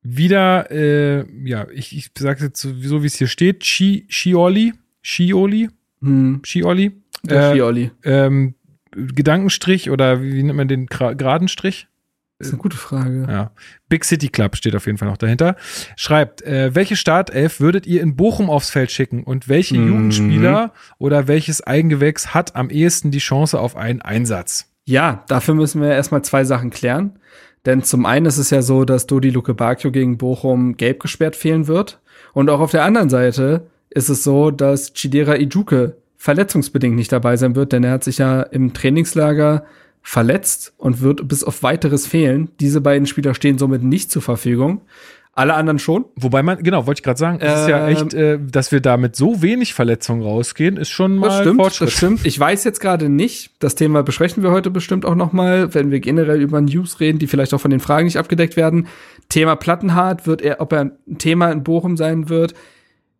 wieder, 0.02 0.70
äh, 0.72 1.26
ja, 1.44 1.68
ich, 1.72 1.96
ich 1.96 2.12
sage 2.18 2.46
jetzt 2.46 2.62
so, 2.62 2.74
so 2.80 3.02
wie 3.02 3.08
es 3.08 3.16
hier 3.16 3.28
steht, 3.28 3.62
Chi, 3.62 4.06
Schioli, 4.08 4.74
Schioli, 5.02 5.70
Hm, 6.06 6.42
Schioli. 6.44 6.92
der 7.24 7.50
Äh, 7.50 7.52
Skiolli. 7.54 7.92
ähm, 8.04 8.56
Gedankenstrich 8.96 9.90
oder 9.90 10.22
wie, 10.22 10.34
wie 10.34 10.44
nennt 10.44 10.58
man 10.58 10.68
den 10.68 10.86
Gra 10.88 11.14
geraden 11.14 11.48
Strich? 11.48 11.88
Das 12.38 12.48
ist 12.50 12.54
eine 12.54 12.62
gute 12.62 12.76
Frage. 12.76 13.26
Ja. 13.30 13.52
Big 13.88 14.04
City 14.04 14.28
Club 14.28 14.58
steht 14.58 14.76
auf 14.76 14.86
jeden 14.88 14.98
Fall 14.98 15.08
noch 15.08 15.16
dahinter. 15.18 15.56
Schreibt, 15.96 16.42
äh, 16.42 16.76
welche 16.76 16.98
Startelf 16.98 17.62
würdet 17.62 17.88
ihr 17.88 18.02
in 18.02 18.18
Bochum 18.18 18.50
aufs 18.50 18.70
Feld 18.70 18.92
schicken 18.92 19.24
und 19.24 19.48
welche 19.48 19.78
Mhm. 19.78 19.88
Jugendspieler 19.88 20.74
oder 20.98 21.28
welches 21.30 21.62
Eigengewächs 21.66 22.34
hat 22.34 22.56
am 22.56 22.70
ehesten 22.70 23.12
die 23.12 23.20
Chance 23.20 23.58
auf 23.60 23.78
einen 23.78 24.02
Einsatz? 24.02 24.70
Ja, 24.86 25.24
dafür 25.30 25.56
müssen 25.56 25.82
wir 25.82 25.90
erstmal 25.94 26.24
zwei 26.24 26.44
Sachen 26.44 26.72
klären. 26.72 27.18
Denn 27.66 27.84
zum 27.84 28.06
einen 28.06 28.26
ist 28.26 28.38
es 28.38 28.50
ja 28.50 28.62
so, 28.62 28.84
dass 28.86 29.08
Dodi 29.08 29.30
Luke 29.30 29.54
Bakio 29.54 29.92
gegen 29.92 30.18
Bochum 30.18 30.76
gelb 30.78 31.00
gesperrt 31.00 31.36
fehlen 31.38 31.68
wird. 31.68 32.00
Und 32.34 32.50
auch 32.50 32.60
auf 32.60 32.72
der 32.72 32.84
anderen 32.84 33.10
Seite 33.10 33.68
ist 33.96 34.10
es 34.10 34.24
so, 34.24 34.52
dass 34.52 34.94
Chidera 34.94 35.36
Ijuke 35.38 35.96
verletzungsbedingt 36.18 36.96
nicht 36.96 37.12
dabei 37.12 37.38
sein 37.38 37.56
wird, 37.56 37.72
denn 37.72 37.84
er 37.84 37.92
hat 37.92 38.04
sich 38.04 38.20
ja 38.20 38.42
im 38.42 38.74
Trainingslager 38.74 39.66
verletzt 40.04 40.74
und 40.78 41.02
wird 41.02 41.28
bis 41.28 41.44
auf 41.44 41.64
weiteres 41.64 42.06
fehlen. 42.06 42.50
Diese 42.60 42.82
beiden 42.82 43.08
Spieler 43.08 43.34
stehen 43.34 43.58
somit 43.58 43.84
nicht 43.84 44.12
zur 44.12 44.22
Verfügung. 44.22 44.82
Alle 45.38 45.54
anderen 45.56 45.80
schon. 45.80 46.06
Wobei 46.16 46.44
man, 46.44 46.64
genau, 46.64 46.88
wollte 46.88 47.00
ich 47.00 47.04
gerade 47.04 47.20
sagen, 47.20 47.40
es 47.42 47.62
ist 47.62 47.68
ja 47.68 47.88
Ähm, 47.88 47.94
echt, 47.94 48.14
äh, 48.14 48.40
dass 48.40 48.72
wir 48.72 48.80
da 48.80 48.96
mit 48.96 49.18
so 49.18 49.42
wenig 49.42 49.74
Verletzungen 49.74 50.22
rausgehen, 50.22 50.78
ist 50.78 50.90
schon 50.90 51.18
mal 51.18 51.28
Das 51.28 51.40
stimmt, 51.42 51.60
Fortschritt. 51.62 51.88
das 51.88 51.94
stimmt. 51.98 52.26
Ich 52.26 52.40
weiß 52.40 52.64
jetzt 52.64 52.80
gerade 52.80 53.10
nicht, 53.10 53.52
das 53.60 53.76
Thema 53.76 54.02
besprechen 54.02 54.44
wir 54.44 54.52
heute 54.52 54.72
bestimmt 54.72 55.06
auch 55.06 55.16
noch 55.16 55.34
mal, 55.34 55.74
wenn 55.74 55.92
wir 55.92 56.00
generell 56.00 56.42
über 56.42 56.62
News 56.62 57.02
reden, 57.02 57.20
die 57.20 57.28
vielleicht 57.28 57.54
auch 57.54 57.60
von 57.60 57.72
den 57.72 57.82
Fragen 57.82 58.06
nicht 58.06 58.18
abgedeckt 58.18 58.56
werden. 58.56 58.88
Thema 59.28 59.56
Plattenhardt, 59.58 60.26
wird 60.26 60.42
er, 60.42 60.62
ob 60.62 60.72
er 60.72 60.82
ein 60.82 61.18
Thema 61.18 61.52
in 61.52 61.64
Bochum 61.64 61.98
sein 61.98 62.30
wird, 62.30 62.54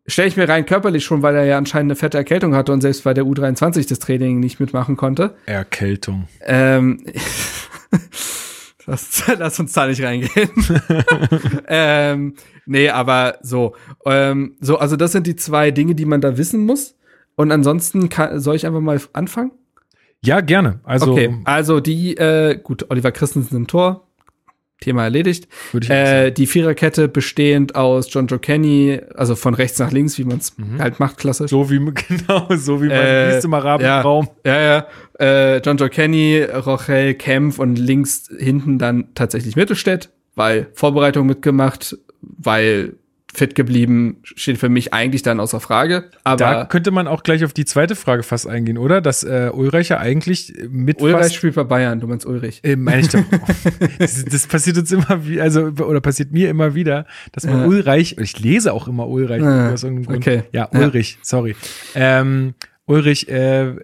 stelle 0.08 0.28
ich 0.28 0.38
mir 0.38 0.48
rein 0.48 0.66
körperlich 0.66 1.04
schon, 1.04 1.22
weil 1.22 1.36
er 1.36 1.46
ja 1.46 1.58
anscheinend 1.58 1.92
eine 1.92 1.96
fette 1.96 2.18
Erkältung 2.18 2.56
hatte 2.56 2.72
und 2.72 2.82
selbst 2.82 3.04
bei 3.04 3.14
der 3.14 3.24
U23 3.24 3.88
das 3.88 4.00
Training 4.00 4.40
nicht 4.40 4.60
mitmachen 4.60 4.98
konnte. 4.98 5.36
Erkältung. 5.46 6.28
Ähm, 6.42 7.04
lass, 8.86 9.24
lass 9.38 9.60
uns 9.60 9.74
da 9.74 9.88
nicht 9.88 10.04
reingehen. 10.04 10.50
ähm, 11.68 12.36
nee, 12.66 12.90
aber 12.90 13.40
so. 13.42 13.76
Ähm, 14.06 14.56
so, 14.60 14.78
also 14.78 14.96
das 14.96 15.12
sind 15.12 15.28
die 15.28 15.36
zwei 15.36 15.72
Dinge, 15.72 15.96
die 15.96 16.06
man 16.06 16.22
da 16.22 16.38
wissen 16.38 16.66
muss. 16.66 16.96
Und 17.36 17.52
ansonsten 17.52 18.10
kann, 18.10 18.40
soll 18.40 18.56
ich 18.56 18.66
einfach 18.66 18.80
mal 18.80 19.00
anfangen? 19.14 19.52
Ja, 20.24 20.42
gerne. 20.42 20.80
Also 20.84 21.12
okay, 21.12 21.38
also 21.44 21.80
die, 21.80 22.18
äh, 22.18 22.58
gut, 22.62 22.90
Oliver 22.90 23.12
Christensen 23.12 23.56
im 23.58 23.68
Tor. 23.68 24.08
Thema 24.82 25.04
erledigt. 25.04 25.48
Äh, 25.88 26.32
die 26.32 26.48
Viererkette 26.48 27.08
bestehend 27.08 27.76
aus 27.76 28.14
John 28.14 28.28
Joe 28.28 28.40
Kenny, 28.40 29.00
also 29.16 29.36
von 29.36 29.54
rechts 29.54 29.80
nach 29.80 29.92
links, 29.92 30.18
wie 30.18 30.26
man 30.26 30.38
es 30.38 30.56
halt 30.80 31.00
macht, 31.00 31.18
klassisch. 31.18 31.50
so 31.50 31.70
wie 31.70 31.80
genau, 32.08 32.48
so 32.56 32.82
wie 32.82 32.88
man 32.88 32.98
Äh, 32.98 33.34
liest 33.34 33.46
im 33.46 33.54
arabischen 33.54 33.88
ja. 33.90 34.02
Raum. 34.02 34.28
Ja, 34.46 34.62
ja. 34.62 34.88
Äh, 35.20 35.58
John 35.60 35.78
Joe 35.78 35.90
Kenny, 35.90 36.44
Rochel 36.44 37.14
Kempf 37.16 37.58
und 37.60 37.78
links 37.78 38.30
hinten 38.38 38.78
dann 38.78 39.08
tatsächlich 39.16 39.56
Mittelstädt, 39.56 40.10
weil 40.36 40.68
Vorbereitung 40.74 41.26
mitgemacht, 41.26 41.98
weil 42.22 42.96
fit 43.36 43.54
geblieben, 43.56 44.18
steht 44.24 44.58
für 44.58 44.70
mich 44.70 44.94
eigentlich 44.94 45.22
dann 45.22 45.40
außer 45.40 45.60
Frage. 45.60 46.06
Aber 46.24 46.38
Da 46.38 46.66
könnte 46.66 46.92
man 46.92 47.08
auch 47.08 47.24
gleich 47.24 47.44
auf 47.44 47.54
die 47.54 47.66
zweite 47.66 47.96
Frage 47.96 48.24
fast 48.24 48.48
eingehen, 48.48 48.78
oder? 48.78 49.02
Dass 49.02 49.24
äh, 49.24 49.52
Ulreicher 49.54 50.00
eigentlich 50.00 50.54
mit 50.70 51.02
Ulreich 51.02 51.34
spielt 51.36 51.56
bei 51.56 51.64
Bayern, 51.64 52.00
du 52.00 52.08
meinst 52.08 52.26
Ulrich. 52.26 52.62
Äh, 52.64 52.76
meine 52.76 53.02
ich 53.02 53.10
doch. 53.10 53.24
das, 54.00 54.26
das 54.26 54.48
passiert 54.48 54.78
uns 54.78 54.92
immer 54.92 55.28
wie, 55.28 55.40
also 55.42 55.66
oder 55.66 56.02
passiert 56.02 56.32
mir 56.32 56.50
immer 56.50 56.76
wieder, 56.76 57.06
dass 57.34 57.46
man 57.46 57.60
Ja. 57.62 57.66
Ulreich, 57.68 58.18
ich 58.20 58.40
lese 58.40 58.74
auch 58.74 58.88
immer 58.88 59.08
Ulreich 59.08 59.44
Ah, 59.44 59.72
aus 59.74 59.84
irgendeinem 59.84 60.06
Grund. 60.06 60.18
okay. 60.28 60.44
Ja, 60.52 60.70
Ja. 60.74 60.80
Ulrich, 60.80 61.18
sorry. 61.22 61.56
Ähm, 61.94 62.54
Ulrich, 62.88 63.28
äh, 63.30 63.76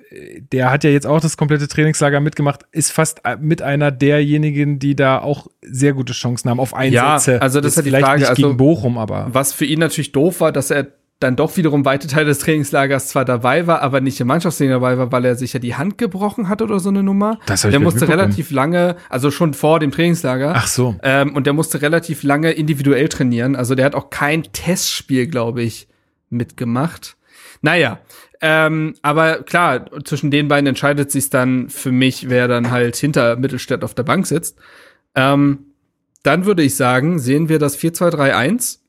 der 0.52 0.70
hat 0.70 0.84
ja 0.84 0.92
jetzt 0.92 1.08
auch 1.08 1.20
das 1.20 1.36
komplette 1.36 1.68
Trainingslager 1.68 2.20
mitgemacht, 2.20 2.66
ist 2.72 2.92
fast 2.92 3.22
äh, 3.26 3.36
mit 3.38 3.62
einer 3.62 3.90
derjenigen, 3.90 4.78
die 4.78 4.96
da 4.96 5.20
auch 5.20 5.48
sehr 5.62 5.94
gute 5.94 6.14
Chancen 6.14 6.50
haben 6.50 6.60
auf 6.60 6.76
Einsätze. 6.76 7.42
also 7.42 7.62
das 7.62 7.72
ist 7.72 7.78
ja 7.78 7.82
die 7.82 7.90
vielleicht 7.90 8.06
Frage, 8.06 8.20
nicht 8.20 8.30
also- 8.30 8.42
gegen 8.44 8.58
Bochum, 8.58 8.98
aber 8.98 9.28
Was 9.32 9.54
für 9.54 9.66
ihn 9.66 9.80
natürlich 9.80 10.12
doof 10.12 10.42
war, 10.42 10.52
dass 10.52 10.70
er 10.70 10.88
dann 11.20 11.36
doch 11.36 11.56
wiederum 11.56 11.86
weite 11.86 12.08
Teile 12.08 12.26
des 12.26 12.40
Trainingslagers 12.40 13.08
zwar 13.08 13.26
dabei 13.26 13.68
war, 13.68 13.82
aber 13.82 14.02
nicht 14.02 14.20
im 14.20 14.28
Mannschaftstraining 14.28 14.74
dabei 14.74 14.98
war, 14.98 15.12
weil 15.12 15.26
er 15.26 15.36
sich 15.36 15.54
ja 15.54 15.60
die 15.60 15.76
Hand 15.76 15.98
gebrochen 15.98 16.50
hat 16.50 16.62
oder 16.62 16.80
so 16.80 16.90
eine 16.90 17.04
Nummer. 17.04 17.40
Das 17.46 17.62
der 17.62 17.80
musste 17.80 18.08
relativ 18.08 18.50
lange, 18.52 18.96
also 19.10 19.30
schon 19.30 19.54
vor 19.54 19.80
dem 19.80 19.92
Trainingslager. 19.92 20.54
ach 20.56 20.68
so. 20.68 20.96
Ähm, 21.04 21.36
und 21.36 21.46
der 21.46 21.54
musste 21.54 21.82
relativ 21.82 22.24
lange 22.24 22.52
individuell 22.52 23.08
trainieren. 23.08 23.56
Also 23.56 23.76
der 23.76 23.86
hat 23.86 23.96
auch 23.96 24.10
kein 24.10 24.44
Testspiel, 24.52 25.28
glaube 25.28 25.62
ich, 25.62 25.88
mitgemacht. 26.30 27.18
Naja, 27.62 28.00
ähm, 28.42 28.96
aber 29.04 29.44
klar, 29.44 29.86
zwischen 30.04 30.32
den 30.32 30.48
beiden 30.48 30.66
entscheidet 30.68 31.12
sich 31.12 31.30
dann 31.30 31.70
für 31.70 31.92
mich, 31.92 32.28
wer 32.30 32.48
dann 32.48 32.72
halt 32.72 32.96
hinter 32.96 33.36
Mittelstädt 33.36 33.84
auf 33.84 33.94
der 33.94 34.02
Bank 34.04 34.26
sitzt. 34.26 34.58
Ähm, 35.14 35.68
dann 36.24 36.46
würde 36.46 36.64
ich 36.64 36.76
sagen, 36.76 37.20
sehen 37.20 37.50
wir 37.50 37.60
das 37.60 37.78
4-2-3-1, 37.78 38.80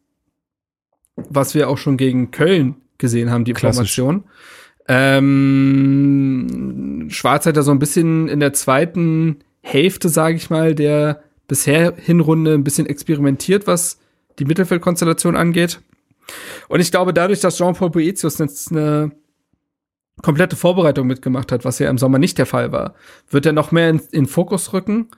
was 1.16 1.54
wir 1.54 1.68
auch 1.68 1.76
schon 1.76 1.98
gegen 1.98 2.30
Köln 2.30 2.76
gesehen 2.96 3.30
haben, 3.30 3.44
die 3.44 3.52
Klassisch. 3.52 3.94
Formation. 3.94 4.24
Ähm, 4.88 6.38
Schwarz 7.10 7.44
hat 7.46 7.56
ja 7.56 7.62
so 7.62 7.72
ein 7.72 7.78
bisschen 7.78 8.28
in 8.28 8.40
der 8.40 8.52
zweiten 8.54 9.44
Hälfte, 9.60 10.08
sage 10.08 10.36
ich 10.36 10.50
mal, 10.50 10.74
der 10.74 11.22
bisher 11.46 11.94
Hinrunde 11.96 12.54
ein 12.54 12.64
bisschen 12.64 12.86
experimentiert, 12.86 13.66
was 13.66 13.98
die 14.38 14.46
Mittelfeldkonstellation 14.46 15.36
angeht. 15.36 15.80
Und 16.68 16.80
ich 16.80 16.90
glaube, 16.90 17.12
dadurch, 17.12 17.40
dass 17.40 17.58
Jean-Paul 17.58 17.90
Boetius 17.90 18.38
jetzt 18.38 18.72
eine 18.72 19.12
komplette 20.20 20.56
Vorbereitung 20.56 21.06
mitgemacht 21.06 21.52
hat, 21.52 21.64
was 21.64 21.78
ja 21.78 21.88
im 21.88 21.98
Sommer 21.98 22.18
nicht 22.18 22.38
der 22.38 22.46
Fall 22.46 22.72
war, 22.72 22.94
wird 23.30 23.46
er 23.46 23.52
noch 23.52 23.72
mehr 23.72 23.88
in, 23.88 24.00
in 24.10 24.26
Fokus 24.26 24.72
rücken. 24.72 25.08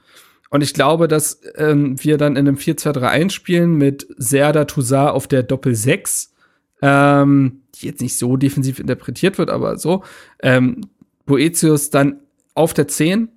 Und 0.50 0.62
ich 0.62 0.72
glaube, 0.72 1.08
dass 1.08 1.40
ähm, 1.56 2.02
wir 2.02 2.16
dann 2.16 2.36
in 2.36 2.46
einem 2.46 2.56
4-2-3-1 2.56 3.30
spielen 3.30 3.74
mit 3.74 4.06
Serda 4.16 4.66
Toussaint 4.66 5.10
auf 5.10 5.26
der 5.26 5.42
Doppel 5.42 5.74
6, 5.74 6.32
ähm, 6.80 7.62
die 7.74 7.86
jetzt 7.86 8.00
nicht 8.00 8.16
so 8.16 8.36
defensiv 8.36 8.78
interpretiert 8.78 9.38
wird, 9.38 9.50
aber 9.50 9.78
so. 9.78 10.04
Ähm, 10.42 10.82
Boetius 11.26 11.90
dann 11.90 12.20
auf 12.54 12.72
der 12.72 12.86
10 12.86 13.30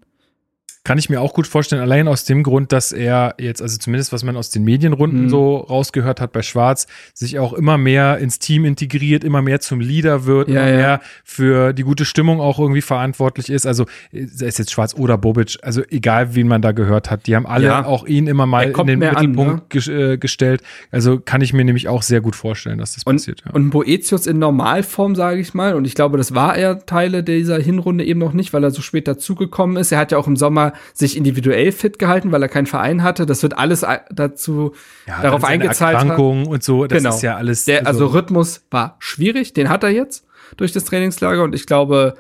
kann 0.88 0.98
ich 0.98 1.10
mir 1.10 1.20
auch 1.20 1.34
gut 1.34 1.48
vorstellen, 1.48 1.82
allein 1.82 2.08
aus 2.08 2.24
dem 2.24 2.44
Grund, 2.44 2.72
dass 2.72 2.94
er 2.94 3.36
jetzt, 3.38 3.62
also 3.62 3.78
zumindest 3.78 4.14
was 4.14 4.24
man 4.24 4.38
aus 4.38 4.52
den 4.52 4.64
Medienrunden 4.64 5.24
mhm. 5.24 5.30
so 5.30 5.58
rausgehört 5.58 6.22
hat 6.22 6.32
bei 6.32 6.42
Schwarz, 6.42 6.88
sich 7.14 7.40
auch 7.40 7.52
immer 7.52 7.78
mehr 7.78 8.20
ins 8.20 8.40
Team 8.40 8.64
integriert, 8.64 9.26
immer 9.26 9.42
mehr 9.42 9.60
zum 9.60 9.82
Leader 9.82 10.24
wird, 10.24 10.48
ja, 10.48 10.62
immer 10.62 10.70
ja. 10.70 10.78
mehr 10.78 11.02
für 11.26 11.74
die 11.74 11.84
gute 11.84 12.06
Stimmung 12.06 12.40
auch 12.40 12.58
irgendwie 12.58 12.80
verantwortlich 12.82 13.50
ist. 13.50 13.66
Also 13.68 13.86
es 14.14 14.58
jetzt 14.58 14.72
Schwarz 14.72 14.96
oder 14.96 15.18
Bobic, 15.18 15.58
also 15.62 15.82
egal 15.90 16.36
wen 16.36 16.48
man 16.48 16.62
da 16.62 16.72
gehört 16.72 17.12
hat, 17.12 17.28
die 17.28 17.36
haben 17.36 17.48
alle 17.48 17.66
Ja. 17.66 17.86
auch 17.86 18.08
ihn 18.08 18.28
immer 18.28 18.46
mal 18.46 18.72
in 18.72 18.88
den 18.88 19.00
mehr 19.00 19.18
an, 19.18 19.32
Mittelpunkt 19.32 19.70
ges 19.70 19.90
äh, 19.90 20.18
gestellt. 20.18 20.62
Also 20.90 21.20
kann 21.20 21.42
ich 21.42 21.52
mir 21.52 21.66
nämlich 21.66 21.90
auch 21.90 22.02
sehr 22.02 22.22
gut 22.22 22.38
vorstellen, 22.38 22.78
dass 22.78 22.94
das 22.94 23.04
Und, 23.04 23.18
passiert. 23.18 23.44
Und 23.52 23.72
Boetius 23.72 24.26
in 24.26 24.40
Normalform, 24.40 25.16
sage 25.16 25.42
ich 25.42 25.54
mal. 25.54 25.76
Und 25.76 25.84
ich 25.84 25.96
glaube, 25.96 26.18
das 26.18 26.34
war 26.34 26.56
er 26.56 26.86
Teile 26.86 27.26
dieser 27.26 27.60
Hinrunde 27.60 28.06
eben 28.06 28.22
noch 28.22 28.32
nicht, 28.32 28.54
weil 28.54 28.64
er 28.64 28.72
so 28.72 28.82
spät 28.82 29.06
dazugekommen 29.06 29.76
ist. 29.76 29.92
Er 29.92 30.00
hat 30.00 30.14
ja 30.14 30.18
auch 30.18 30.28
im 30.28 30.38
Sommer 30.38 30.72
sich 30.94 31.16
individuell 31.18 31.72
fit 31.72 32.00
gehalten, 32.00 32.32
weil 32.32 32.42
er 32.42 32.50
keinen 32.50 32.66
Verein 32.68 33.04
hatte. 33.04 33.26
Das 33.26 33.44
wird 33.44 33.58
alles 33.58 33.84
a- 33.84 34.02
dazu 34.12 34.74
ja, 35.08 35.22
darauf 35.22 35.44
eingezahlt. 35.44 35.98
haben. 35.98 36.10
Erkrankungen 36.10 36.48
und 36.48 36.64
so, 36.64 36.86
das 36.86 36.98
Genau. 37.04 37.16
ist 37.16 37.22
ja 37.22 37.36
alles. 37.36 37.66
Der, 37.66 37.86
also 37.88 38.08
Rhythmus 38.08 38.62
war 38.72 38.96
schwierig, 39.00 39.54
den 39.54 39.70
hat 39.70 39.84
er 39.84 39.90
jetzt 39.90 40.26
durch 40.58 40.72
das 40.72 40.86
Trainingslager. 40.86 41.44
Und 41.44 41.54
ich 41.56 41.66
glaube, 41.66 42.16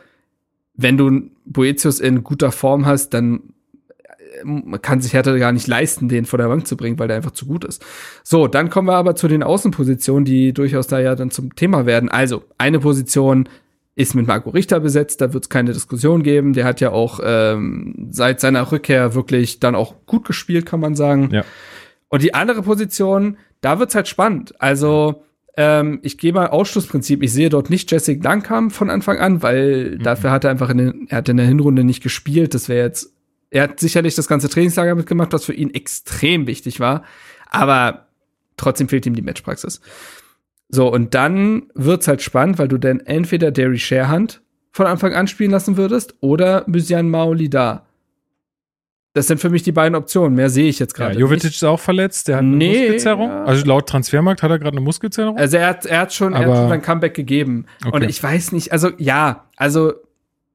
wenn 0.76 0.98
du 0.98 1.30
Boetius 1.46 2.00
in 2.00 2.24
guter 2.24 2.52
Form 2.52 2.86
hast, 2.86 3.14
dann 3.14 3.42
äh, 4.44 4.78
kann 4.80 5.02
sich 5.02 5.14
Hertha 5.14 5.36
gar 5.38 5.52
nicht 5.52 5.68
leisten, 5.68 6.10
den 6.10 6.26
vor 6.26 6.38
der 6.38 6.48
Bank 6.48 6.68
zu 6.68 6.78
bringen, 6.78 7.00
weil 7.00 7.08
der 7.08 7.18
einfach 7.18 7.32
zu 7.32 7.46
gut 7.46 7.64
ist. 7.66 7.84
So, 8.24 8.48
dann 8.48 8.70
kommen 8.70 8.88
wir 8.88 8.96
aber 8.96 9.16
zu 9.16 9.28
den 9.28 9.44
Außenpositionen, 9.44 10.26
die 10.26 10.54
durchaus 10.54 10.88
da 10.88 11.00
ja 11.00 11.16
dann 11.16 11.32
zum 11.32 11.56
Thema 11.56 11.86
werden. 11.86 12.10
Also, 12.10 12.44
eine 12.58 12.80
Position 12.80 13.48
ist 13.98 14.14
mit 14.14 14.28
Marco 14.28 14.52
Richter 14.52 14.80
besetzt, 14.80 15.22
da 15.22 15.34
wird 15.34 15.46
es 15.46 15.50
keine 15.50 15.74
Diskussion 15.74 16.22
geben. 16.22 16.54
Der 16.54 16.66
hat 16.66 16.80
ja 16.82 16.92
auch 16.92 17.20
ähm, 17.24 18.10
seit 18.12 18.40
seiner 18.40 18.72
Rückkehr 18.72 19.16
wirklich 19.16 19.60
dann 19.60 19.74
auch 19.74 19.96
gut 20.06 20.24
gespielt, 20.24 20.68
kann 20.68 20.80
man 20.80 20.96
sagen. 20.96 21.30
Ja. 21.32 21.44
Und 22.08 22.22
die 22.22 22.36
andere 22.36 22.62
Position, 22.62 23.38
da 23.60 23.80
wird's 23.80 23.96
halt 23.96 24.08
spannend. 24.08 24.54
Also, 24.62 25.24
ähm, 25.58 25.98
ich 26.04 26.20
gehe 26.20 26.32
mal 26.32 26.46
Ausschlussprinzip. 26.46 27.24
Ich 27.24 27.34
sehe 27.34 27.50
dort 27.50 27.72
nicht 27.72 27.92
Jessic 27.92 28.24
Langkamp 28.24 28.72
von 28.72 28.92
Anfang 28.92 29.18
an, 29.18 29.42
weil 29.42 29.98
dafür 29.98 30.30
hat 30.30 30.44
er 30.44 30.52
einfach 30.52 30.70
in, 30.70 30.78
den, 30.78 31.08
er 31.10 31.18
hat 31.18 31.30
in 31.30 31.38
der 31.38 31.48
Hinrunde 31.48 31.84
nicht 31.84 32.04
gespielt. 32.04 32.54
Das 32.54 32.70
wäre 32.70 32.86
jetzt, 32.86 33.12
er 33.50 33.64
hat 33.64 33.80
sicherlich 33.80 34.14
das 34.14 34.28
ganze 34.28 34.48
Trainingslager 34.48 34.94
mitgemacht, 34.94 35.34
was 35.34 35.44
für 35.44 35.54
ihn 35.54 35.74
extrem 35.74 36.46
wichtig 36.46 36.80
war. 36.80 37.04
Aber 37.50 38.06
trotzdem 38.58 38.90
fehlt 38.90 39.08
ihm 39.08 39.16
die 39.16 39.24
Matchpraxis. 39.24 39.82
So, 40.70 40.92
und 40.92 41.14
dann 41.14 41.64
wird's 41.76 42.08
halt 42.08 42.22
spannend, 42.22 42.60
weil 42.60 42.68
du 42.68 42.78
dann 42.78 43.00
entweder 43.00 43.52
Derry 43.52 43.78
Sharehand 43.80 44.42
von 44.72 44.86
Anfang 44.86 45.14
an 45.14 45.28
spielen 45.28 45.52
lassen 45.52 45.78
würdest 45.78 46.16
oder 46.20 46.64
Mysian 46.68 47.10
Maoli 47.10 47.50
da. 47.50 47.86
Das 49.14 49.26
sind 49.26 49.40
für 49.40 49.50
mich 49.50 49.64
die 49.64 49.72
beiden 49.72 49.96
Optionen. 49.96 50.36
Mehr 50.36 50.50
sehe 50.50 50.70
ich 50.70 50.78
jetzt 50.78 50.98
ja, 51.00 51.08
gerade. 51.08 51.20
Jovetic 51.20 51.46
nicht. 51.46 51.56
ist 51.56 51.64
auch 51.64 51.80
verletzt, 51.80 52.28
der 52.28 52.36
hat 52.36 52.44
eine 52.44 52.56
Nee, 52.56 52.82
Muskelzerrung. 52.82 53.30
ja. 53.30 53.44
Also 53.46 53.66
laut 53.66 53.90
Transfermarkt 53.90 54.44
hat 54.44 54.52
er 54.52 54.60
gerade 54.60 54.78
eine 54.78 54.82
Muskelzerrung. 54.86 55.38
Also 55.38 55.58
er 55.58 55.68
hat, 55.70 55.86
er 55.88 56.02
hat 56.02 56.14
schon, 56.14 56.34
er 56.34 56.46
hat 56.46 56.56
schon 56.56 56.72
ein 56.72 56.82
Comeback 56.84 57.16
gegeben. 57.16 57.66
Okay. 57.84 57.96
Und 57.96 58.04
ich 58.04 58.22
weiß 58.22 58.52
nicht, 58.52 58.72
also 58.72 58.92
ja, 58.98 59.46
also 59.56 59.94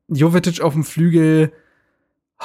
Jovetic 0.09 0.61
auf 0.61 0.75
dem 0.75 0.85
Flügel, 0.85 1.51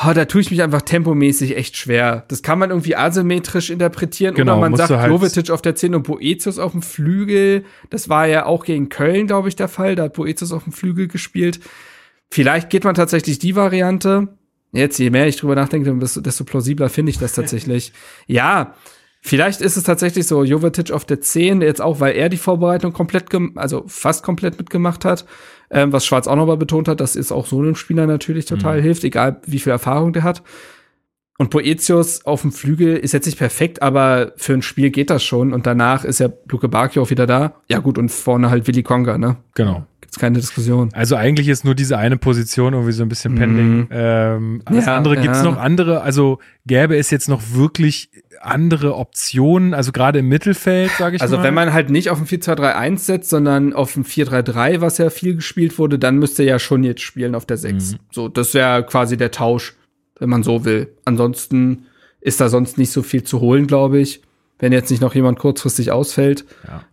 oh, 0.05 0.13
da 0.13 0.25
tue 0.25 0.41
ich 0.41 0.51
mich 0.51 0.61
einfach 0.61 0.81
tempomäßig 0.81 1.55
echt 1.57 1.77
schwer. 1.77 2.25
Das 2.27 2.43
kann 2.43 2.59
man 2.59 2.69
irgendwie 2.69 2.95
asymmetrisch 2.95 3.69
interpretieren 3.69 4.35
Genau, 4.35 4.53
oder 4.53 4.69
man 4.69 4.75
sagt 4.75 4.91
halt- 4.91 5.11
Jovetic 5.11 5.49
auf 5.49 5.61
der 5.61 5.75
10 5.75 5.95
und 5.95 6.03
Boetius 6.03 6.59
auf 6.59 6.71
dem 6.71 6.81
Flügel. 6.81 7.65
Das 7.89 8.09
war 8.09 8.27
ja 8.27 8.45
auch 8.45 8.65
gegen 8.65 8.89
Köln, 8.89 9.27
glaube 9.27 9.49
ich, 9.49 9.55
der 9.55 9.67
Fall. 9.67 9.95
Da 9.95 10.03
hat 10.03 10.13
Boetius 10.13 10.51
auf 10.51 10.63
dem 10.63 10.73
Flügel 10.73 11.07
gespielt. 11.07 11.59
Vielleicht 12.29 12.69
geht 12.69 12.83
man 12.83 12.95
tatsächlich 12.95 13.39
die 13.39 13.55
Variante. 13.55 14.27
Jetzt, 14.73 14.99
je 14.99 15.09
mehr 15.09 15.27
ich 15.27 15.37
drüber 15.37 15.55
nachdenke, 15.55 15.93
desto, 15.95 16.21
desto 16.21 16.43
plausibler 16.43 16.89
finde 16.89 17.11
ich 17.11 17.17
das 17.17 17.33
tatsächlich. 17.33 17.93
ja, 18.27 18.75
vielleicht 19.21 19.61
ist 19.61 19.77
es 19.77 19.83
tatsächlich 19.83 20.27
so, 20.27 20.43
Jovetic 20.43 20.91
auf 20.91 21.05
der 21.05 21.21
10, 21.21 21.61
jetzt 21.61 21.81
auch, 21.81 21.99
weil 22.01 22.15
er 22.15 22.29
die 22.29 22.37
Vorbereitung 22.37 22.91
komplett, 22.91 23.29
also 23.55 23.85
fast 23.87 24.23
komplett 24.23 24.57
mitgemacht 24.57 25.05
hat, 25.05 25.25
ähm, 25.69 25.91
was 25.91 26.05
Schwarz 26.05 26.27
auch 26.27 26.35
nochmal 26.35 26.57
betont 26.57 26.87
hat, 26.87 26.99
dass 26.99 27.15
es 27.15 27.31
auch 27.31 27.45
so 27.45 27.59
einem 27.59 27.75
Spieler 27.75 28.07
natürlich 28.07 28.45
total 28.45 28.81
hilft, 28.81 29.03
egal 29.03 29.41
wie 29.45 29.59
viel 29.59 29.71
Erfahrung 29.71 30.13
der 30.13 30.23
hat. 30.23 30.43
Und 31.39 31.51
Boetius 31.51 32.25
auf 32.25 32.41
dem 32.41 32.51
Flügel 32.51 32.97
ist 32.97 33.13
jetzt 33.13 33.27
nicht 33.27 33.37
perfekt, 33.37 33.83
aber 33.83 34.31
für 34.37 34.53
ein 34.53 34.63
Spiel 34.63 34.89
geht 34.89 35.11
das 35.11 35.23
schon. 35.23 35.53
Und 35.53 35.67
danach 35.67 36.03
ist 36.03 36.19
ja 36.19 36.29
Luke 36.49 36.67
Bakio 36.67 37.03
auch 37.03 37.11
wieder 37.11 37.27
da. 37.27 37.53
Ja 37.69 37.77
gut, 37.77 37.99
und 37.99 38.09
vorne 38.09 38.49
halt 38.49 38.67
Willy 38.67 38.81
Konga, 38.81 39.19
ne? 39.19 39.37
Genau. 39.53 39.85
Gibt's 40.01 40.17
keine 40.17 40.39
Diskussion. 40.39 40.89
Also 40.93 41.15
eigentlich 41.15 41.47
ist 41.47 41.63
nur 41.63 41.75
diese 41.75 41.97
eine 41.97 42.17
Position 42.17 42.73
irgendwie 42.73 42.91
so 42.91 43.03
ein 43.03 43.09
bisschen 43.09 43.35
pending. 43.35 43.87
Ähm, 43.91 44.61
alles 44.65 44.85
Mhm. 44.85 44.87
Ja, 44.87 44.97
andere 44.97 45.17
gibt's 45.17 45.39
ja. 45.39 45.43
noch 45.43 45.57
andere, 45.57 46.01
also 46.01 46.39
gäbe 46.65 46.97
es 46.97 47.11
jetzt 47.11 47.29
noch 47.29 47.41
wirklich 47.53 48.09
andere 48.41 48.95
Optionen, 48.95 49.73
also 49.73 49.91
gerade 49.91 50.19
im 50.19 50.27
Mittelfeld, 50.27 50.91
sage 50.97 51.15
ich 51.15 51.21
Also 51.21 51.37
mal. 51.37 51.43
wenn 51.43 51.53
man 51.53 51.73
halt 51.73 51.89
nicht 51.89 52.09
auf 52.09 52.19
ein 52.19 52.25
4-2-3-1 52.27 52.97
setzt, 52.99 53.29
sondern 53.29 53.73
auf 53.73 53.95
ein 53.95 54.03
4-3-3, 54.05 54.81
was 54.81 54.97
ja 54.97 55.09
viel 55.09 55.35
gespielt 55.35 55.77
wurde, 55.79 55.99
dann 55.99 56.17
müsste 56.17 56.43
er 56.43 56.49
ja 56.49 56.59
schon 56.59 56.83
jetzt 56.83 57.01
spielen 57.01 57.35
auf 57.35 57.45
der 57.45 57.57
6. 57.57 57.93
Mhm. 57.93 57.97
So, 58.11 58.27
das 58.29 58.53
wäre 58.53 58.83
quasi 58.85 59.17
der 59.17 59.31
Tausch, 59.31 59.75
wenn 60.19 60.29
man 60.29 60.43
so 60.43 60.65
will. 60.65 60.93
Ansonsten 61.05 61.85
ist 62.21 62.41
da 62.41 62.49
sonst 62.49 62.77
nicht 62.77 62.91
so 62.91 63.03
viel 63.03 63.23
zu 63.23 63.39
holen, 63.39 63.67
glaube 63.67 63.99
ich. 63.99 64.21
Wenn 64.59 64.71
jetzt 64.73 64.89
nicht 64.89 65.01
noch 65.01 65.13
jemand 65.13 65.37
kurzfristig 65.37 65.91
ausfällt. 65.91 66.43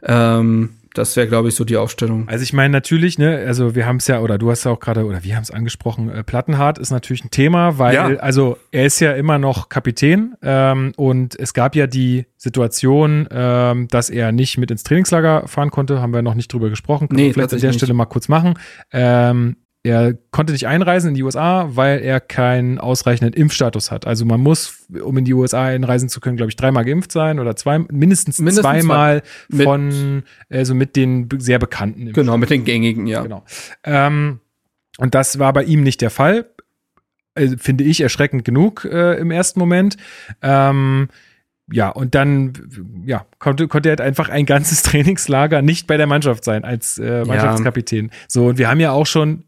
Ähm, 0.02 0.70
das 0.94 1.14
wäre, 1.16 1.26
glaube 1.28 1.48
ich, 1.48 1.54
so 1.54 1.64
die 1.64 1.76
Aufstellung. 1.76 2.26
Also 2.28 2.42
ich 2.42 2.52
meine 2.52 2.70
natürlich, 2.72 3.18
ne, 3.18 3.44
also 3.46 3.74
wir 3.74 3.84
haben 3.86 3.96
es 3.96 4.06
ja, 4.06 4.20
oder 4.20 4.38
du 4.38 4.50
hast 4.50 4.64
ja 4.64 4.70
auch 4.70 4.80
gerade, 4.80 5.04
oder 5.04 5.22
wir 5.24 5.36
haben 5.36 5.42
es 5.42 5.50
angesprochen, 5.50 6.08
äh, 6.08 6.24
Plattenhardt 6.24 6.78
ist 6.78 6.90
natürlich 6.90 7.24
ein 7.24 7.30
Thema, 7.30 7.78
weil, 7.78 7.94
Ja. 7.94 8.06
also 8.20 8.56
er 8.70 8.86
ist 8.86 9.00
ja 9.00 9.12
immer 9.12 9.38
noch 9.38 9.68
Kapitän 9.68 10.34
ähm, 10.42 10.92
und 10.96 11.38
es 11.38 11.52
gab 11.52 11.74
ja 11.76 11.86
die 11.86 12.26
Situation, 12.36 13.28
ähm, 13.30 13.88
dass 13.88 14.08
er 14.10 14.32
nicht 14.32 14.56
mit 14.58 14.70
ins 14.70 14.82
Trainingslager 14.84 15.46
fahren 15.48 15.70
konnte, 15.70 16.00
haben 16.00 16.14
wir 16.14 16.22
noch 16.22 16.34
nicht 16.34 16.52
drüber 16.52 16.70
gesprochen, 16.70 17.08
können 17.08 17.16
Nee, 17.20 17.26
wir 17.26 17.34
vielleicht 17.34 17.52
an 17.52 17.60
der 17.60 17.70
nicht. 17.70 17.78
Stelle 17.78 17.94
mal 17.94 18.04
kurz 18.06 18.28
machen. 18.28 18.54
Ähm, 18.92 19.56
er 19.84 20.14
konnte 20.30 20.54
nicht 20.54 20.66
einreisen 20.66 21.10
in 21.10 21.14
die 21.14 21.22
USA, 21.22 21.68
weil 21.76 22.00
er 22.00 22.18
keinen 22.18 22.78
ausreichenden 22.78 23.34
Impfstatus 23.34 23.90
hat. 23.90 24.06
Also 24.06 24.24
man 24.24 24.40
muss, 24.40 24.86
um 25.02 25.18
in 25.18 25.26
die 25.26 25.34
USA 25.34 25.66
einreisen 25.66 26.08
zu 26.08 26.20
können, 26.20 26.38
glaube 26.38 26.48
ich, 26.48 26.56
dreimal 26.56 26.86
geimpft 26.86 27.12
sein 27.12 27.38
oder 27.38 27.54
zwei, 27.54 27.78
mindestens, 27.78 28.38
Mindestens 28.38 28.62
zweimal 28.62 29.22
zwei. 29.22 29.56
Mit- 29.56 29.64
von, 29.64 30.22
also 30.48 30.74
mit 30.74 30.96
den 30.96 31.28
sehr 31.38 31.58
bekannten 31.58 32.14
Genau, 32.14 32.38
mit 32.38 32.48
den 32.48 32.64
gängigen, 32.64 33.06
ja. 33.06 33.22
Genau. 33.22 33.44
Ähm, 33.84 34.40
und 34.96 35.14
das 35.14 35.38
war 35.38 35.52
bei 35.52 35.64
ihm 35.64 35.82
nicht 35.82 36.00
der 36.00 36.10
Fall. 36.10 36.46
Also, 37.34 37.56
finde 37.58 37.84
ich 37.84 38.00
erschreckend 38.00 38.44
genug 38.44 38.86
äh, 38.86 39.18
im 39.18 39.30
ersten 39.30 39.58
Moment. 39.58 39.98
Ähm, 40.40 41.08
ja, 41.70 41.90
und 41.90 42.14
dann 42.14 42.52
ja, 43.04 43.26
konnte, 43.38 43.68
konnte 43.68 43.88
er 43.90 43.92
halt 43.92 44.00
einfach 44.00 44.30
ein 44.30 44.46
ganzes 44.46 44.82
Trainingslager 44.84 45.60
nicht 45.60 45.86
bei 45.86 45.98
der 45.98 46.06
Mannschaft 46.06 46.44
sein 46.44 46.64
als 46.64 46.96
äh, 46.98 47.24
Mannschaftskapitän. 47.26 48.10
So, 48.28 48.46
und 48.46 48.58
wir 48.58 48.70
haben 48.70 48.80
ja 48.80 48.92
auch 48.92 49.06
schon, 49.06 49.44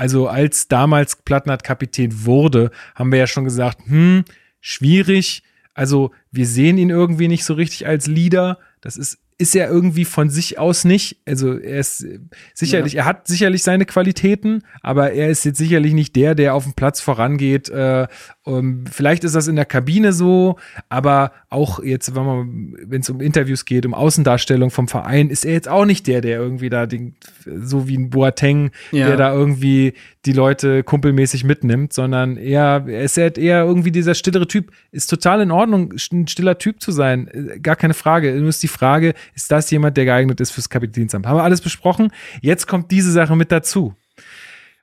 also 0.00 0.28
als 0.28 0.66
damals 0.66 1.14
Plattenhardt 1.14 1.62
Kapitän 1.62 2.24
wurde, 2.24 2.70
haben 2.94 3.12
wir 3.12 3.18
ja 3.18 3.26
schon 3.26 3.44
gesagt, 3.44 3.80
hm, 3.84 4.24
schwierig. 4.58 5.42
Also 5.74 6.12
wir 6.30 6.46
sehen 6.46 6.78
ihn 6.78 6.88
irgendwie 6.88 7.28
nicht 7.28 7.44
so 7.44 7.52
richtig 7.52 7.86
als 7.86 8.06
Leader. 8.06 8.58
Das 8.80 8.96
ist, 8.96 9.18
ist 9.36 9.54
er 9.54 9.68
irgendwie 9.68 10.06
von 10.06 10.30
sich 10.30 10.58
aus 10.58 10.86
nicht. 10.86 11.18
Also 11.26 11.58
er 11.58 11.80
ist 11.80 12.02
äh, 12.02 12.18
sicherlich, 12.54 12.94
er 12.94 13.04
hat 13.04 13.28
sicherlich 13.28 13.62
seine 13.62 13.84
Qualitäten, 13.84 14.62
aber 14.80 15.12
er 15.12 15.28
ist 15.28 15.44
jetzt 15.44 15.58
sicherlich 15.58 15.92
nicht 15.92 16.16
der, 16.16 16.34
der 16.34 16.54
auf 16.54 16.64
dem 16.64 16.72
Platz 16.72 17.02
vorangeht. 17.02 17.68
Äh, 17.68 18.06
um, 18.44 18.86
vielleicht 18.90 19.22
ist 19.24 19.34
das 19.34 19.48
in 19.48 19.56
der 19.56 19.66
Kabine 19.66 20.14
so, 20.14 20.56
aber 20.88 21.32
auch 21.50 21.82
jetzt, 21.82 22.14
wenn 22.14 23.00
es 23.00 23.10
um 23.10 23.20
Interviews 23.20 23.66
geht, 23.66 23.84
um 23.84 23.92
Außendarstellung 23.92 24.70
vom 24.70 24.88
Verein, 24.88 25.28
ist 25.28 25.44
er 25.44 25.52
jetzt 25.52 25.68
auch 25.68 25.84
nicht 25.84 26.06
der, 26.06 26.22
der 26.22 26.38
irgendwie 26.38 26.70
da 26.70 26.86
den, 26.86 27.16
so 27.44 27.86
wie 27.86 27.98
ein 27.98 28.08
Boateng, 28.08 28.70
Ja. 28.92 29.08
der 29.08 29.16
da 29.18 29.32
irgendwie 29.34 29.92
die 30.24 30.32
Leute 30.32 30.82
kumpelmäßig 30.82 31.44
mitnimmt, 31.44 31.92
sondern 31.92 32.38
eher, 32.38 32.84
er 32.88 33.02
ist 33.02 33.18
halt 33.18 33.36
eher 33.36 33.62
irgendwie 33.64 33.90
dieser 33.92 34.14
stillere 34.14 34.48
Typ. 34.48 34.70
Ist 34.90 35.08
total 35.08 35.42
in 35.42 35.50
Ordnung, 35.50 35.92
ein 36.12 36.26
stiller 36.26 36.56
Typ 36.56 36.80
zu 36.80 36.92
sein. 36.92 37.28
Äh, 37.28 37.60
Gar 37.60 37.76
keine 37.76 37.94
Frage. 37.94 38.32
Nur 38.34 38.48
ist 38.48 38.62
die 38.62 38.68
Frage, 38.68 39.12
ist 39.34 39.50
das 39.52 39.70
jemand, 39.70 39.96
der 39.98 40.06
geeignet 40.06 40.40
ist 40.40 40.50
fürs 40.50 40.68
Kapitänsamt. 40.70 41.26
Haben 41.26 41.36
wir 41.38 41.44
alles 41.44 41.60
besprochen. 41.60 42.10
Jetzt 42.40 42.66
kommt 42.66 42.90
diese 42.90 43.12
Sache 43.12 43.36
mit 43.36 43.52
dazu. 43.52 43.94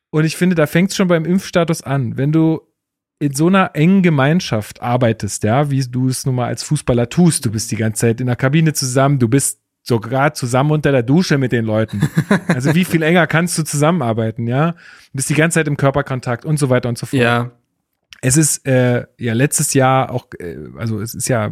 Und 0.10 0.26
ich 0.26 0.38
finde, 0.38 0.56
da 0.56 0.67
fängt 0.67 0.91
es 0.91 0.96
schon 0.96 1.08
beim 1.08 1.26
Impfstatus 1.26 1.82
an. 1.82 2.17
Wenn 2.17 2.32
du 2.32 2.62
in 3.19 3.34
so 3.34 3.47
einer 3.47 3.71
engen 3.73 4.03
Gemeinschaft 4.03 4.82
arbeitest, 4.82 5.43
ja, 5.43 5.71
wie 5.71 5.82
du 5.82 6.08
es 6.08 6.25
nun 6.25 6.36
mal 6.36 6.47
als 6.47 6.63
Fußballer 6.63 7.10
tust, 7.10 7.45
du 7.45 7.51
bist 7.51 7.71
die 7.71 7.75
ganze 7.75 8.01
Zeit 8.01 8.21
in 8.21 8.27
der 8.27 8.36
Kabine 8.36 8.73
zusammen, 8.73 9.17
du 9.19 9.27
bist 9.27 9.60
sogar 9.82 10.34
zusammen 10.34 10.71
unter 10.71 10.91
der 10.91 11.03
Dusche 11.03 11.38
mit 11.38 11.51
den 11.51 11.65
Leuten. 11.65 12.01
Also 12.47 12.75
wie 12.75 12.86
viel 12.86 13.01
enger 13.01 13.27
kannst 13.27 13.58
du 13.58 13.63
zusammenarbeiten, 13.63 14.47
ja? 14.47 14.71
Du 14.71 14.77
bist 15.13 15.30
die 15.30 15.36
ganze 15.36 15.56
Zeit 15.56 15.67
im 15.67 15.77
Körperkontakt 15.77 16.43
und 16.43 16.58
so 16.58 16.69
weiter 16.69 16.89
und 16.89 16.97
so 16.97 17.06
fort. 17.06 17.21
Ja. 17.21 17.51
Es 18.21 18.36
ist 18.36 18.65
äh, 18.65 19.06
ja 19.19 19.34
letztes 19.34 19.73
Jahr 19.73 20.12
auch, 20.12 20.27
äh, 20.39 20.58
also 20.77 20.99
es 20.99 21.13
ist 21.13 21.27
ja 21.27 21.51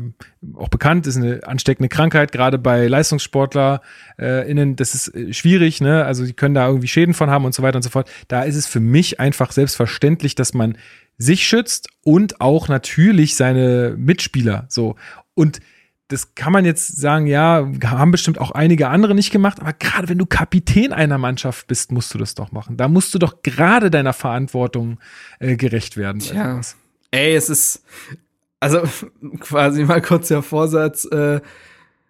auch 0.55 0.69
bekannt, 0.69 1.05
ist 1.05 1.17
eine 1.17 1.41
ansteckende 1.45 1.89
Krankheit, 1.89 2.31
gerade 2.31 2.57
bei 2.57 2.87
Leistungssportler 2.87 3.81
äh, 4.17 4.49
innen, 4.49 4.75
das 4.75 4.95
ist 4.95 5.13
äh, 5.13 5.31
schwierig, 5.31 5.79
ne? 5.79 6.05
Also 6.05 6.25
die 6.25 6.33
können 6.33 6.55
da 6.55 6.67
irgendwie 6.67 6.87
Schäden 6.87 7.13
von 7.13 7.29
haben 7.29 7.45
und 7.45 7.53
so 7.53 7.61
weiter 7.61 7.77
und 7.77 7.83
so 7.83 7.89
fort. 7.89 8.09
Da 8.27 8.43
ist 8.43 8.55
es 8.55 8.65
für 8.65 8.79
mich 8.79 9.19
einfach 9.19 9.51
selbstverständlich, 9.51 10.33
dass 10.33 10.53
man 10.53 10.77
sich 11.17 11.47
schützt 11.47 11.89
und 12.03 12.41
auch 12.41 12.67
natürlich 12.67 13.35
seine 13.35 13.95
Mitspieler 13.97 14.65
so. 14.69 14.95
Und 15.33 15.59
das 16.09 16.35
kann 16.35 16.53
man 16.53 16.65
jetzt 16.65 16.97
sagen, 16.97 17.25
ja, 17.25 17.67
haben 17.83 18.11
bestimmt 18.11 18.39
auch 18.39 18.51
einige 18.51 18.89
andere 18.89 19.15
nicht 19.15 19.31
gemacht, 19.31 19.59
aber 19.59 19.73
gerade 19.73 20.07
wenn 20.07 20.19
du 20.19 20.27
Kapitän 20.27 20.93
einer 20.93 21.17
Mannschaft 21.17 21.65
bist, 21.67 21.91
musst 21.91 22.13
du 22.13 22.19
das 22.19 22.35
doch 22.35 22.51
machen. 22.51 22.77
Da 22.77 22.87
musst 22.87 23.13
du 23.15 23.19
doch 23.19 23.41
gerade 23.41 23.89
deiner 23.89 24.13
Verantwortung 24.13 24.99
äh, 25.39 25.55
gerecht 25.55 25.97
werden. 25.97 26.19
Tja. 26.19 26.61
Ey, 27.09 27.35
es 27.35 27.49
ist, 27.49 27.83
also 28.59 28.83
quasi 29.39 29.83
mal 29.83 30.01
kurz 30.01 30.27
der 30.27 30.43
Vorsatz, 30.43 31.05
äh, 31.05 31.41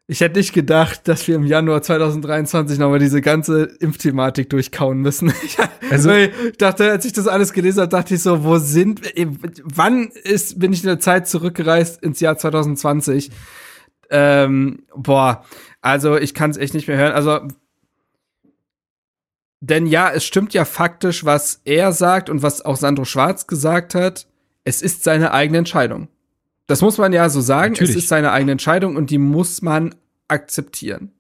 ich 0.07 0.21
hätte 0.21 0.37
nicht 0.37 0.53
gedacht, 0.53 1.07
dass 1.07 1.27
wir 1.27 1.35
im 1.35 1.45
Januar 1.45 1.81
2023 1.81 2.77
nochmal 2.77 2.99
diese 2.99 3.21
ganze 3.21 3.63
Impfthematik 3.63 4.49
durchkauen 4.49 4.99
müssen. 4.99 5.33
Ich, 5.43 5.57
also, 5.91 6.11
ich 6.11 6.57
dachte, 6.57 6.91
als 6.91 7.05
ich 7.05 7.13
das 7.13 7.27
alles 7.27 7.53
gelesen 7.53 7.81
habe, 7.81 7.89
dachte 7.89 8.15
ich 8.15 8.21
so, 8.21 8.43
wo 8.43 8.57
sind, 8.57 9.01
wann 9.63 10.09
ist, 10.23 10.59
bin 10.59 10.73
ich 10.73 10.81
in 10.81 10.87
der 10.87 10.99
Zeit 10.99 11.27
zurückgereist 11.27 12.01
ins 12.01 12.19
Jahr 12.19 12.37
2020? 12.37 13.31
Ähm, 14.09 14.83
boah, 14.95 15.43
also 15.81 16.17
ich 16.17 16.33
kann 16.33 16.49
es 16.51 16.57
echt 16.57 16.73
nicht 16.73 16.87
mehr 16.87 16.97
hören. 16.97 17.13
Also, 17.13 17.41
denn 19.59 19.85
ja, 19.87 20.11
es 20.11 20.25
stimmt 20.25 20.53
ja 20.53 20.65
faktisch, 20.65 21.25
was 21.25 21.61
er 21.65 21.91
sagt 21.91 22.29
und 22.29 22.41
was 22.43 22.63
auch 22.63 22.77
Sandro 22.77 23.05
Schwarz 23.05 23.47
gesagt 23.47 23.95
hat. 23.95 24.27
Es 24.63 24.81
ist 24.81 25.03
seine 25.03 25.31
eigene 25.31 25.59
Entscheidung. 25.59 26.07
Das 26.67 26.81
muss 26.81 26.97
man 26.97 27.13
ja 27.13 27.29
so 27.29 27.41
sagen. 27.41 27.73
Natürlich. 27.73 27.95
Es 27.95 28.03
ist 28.03 28.09
seine 28.09 28.31
eigene 28.31 28.53
Entscheidung 28.53 28.95
und 28.95 29.09
die 29.09 29.17
muss 29.17 29.61
man 29.61 29.95
akzeptieren. 30.27 31.11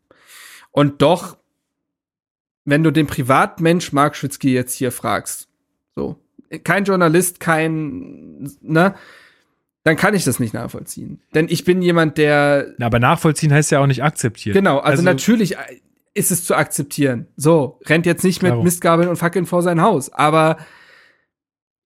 Und 0.71 1.01
doch, 1.01 1.37
wenn 2.65 2.83
du 2.83 2.91
den 2.91 3.07
Privatmensch 3.07 3.93
Mark 3.93 4.15
Schwitzky 4.15 4.53
jetzt 4.53 4.73
hier 4.73 4.91
fragst, 4.91 5.47
so, 5.95 6.19
kein 6.63 6.83
Journalist, 6.83 7.39
kein, 7.39 8.49
ne, 8.61 8.95
dann 9.83 9.95
kann 9.97 10.15
ich 10.15 10.23
das 10.23 10.39
nicht 10.39 10.53
nachvollziehen. 10.53 11.21
Denn 11.35 11.47
ich 11.47 11.63
bin 11.63 11.81
jemand, 11.81 12.17
der. 12.17 12.73
Na, 12.79 12.87
aber 12.87 12.99
nachvollziehen 12.99 13.53
heißt 13.53 13.71
ja 13.71 13.79
auch 13.79 13.87
nicht 13.87 14.03
akzeptieren. 14.03 14.55
Genau, 14.55 14.79
also, 14.79 14.89
also 14.89 15.03
natürlich 15.03 15.55
ist 16.15 16.31
es 16.31 16.43
zu 16.43 16.55
akzeptieren. 16.55 17.27
So, 17.37 17.79
rennt 17.85 18.07
jetzt 18.07 18.23
nicht 18.23 18.41
mit. 18.41 18.55
Mistgabeln 18.63 19.09
und 19.09 19.17
Fackeln 19.17 19.45
vor 19.45 19.61
sein 19.61 19.81
Haus. 19.81 20.11
Aber 20.11 20.57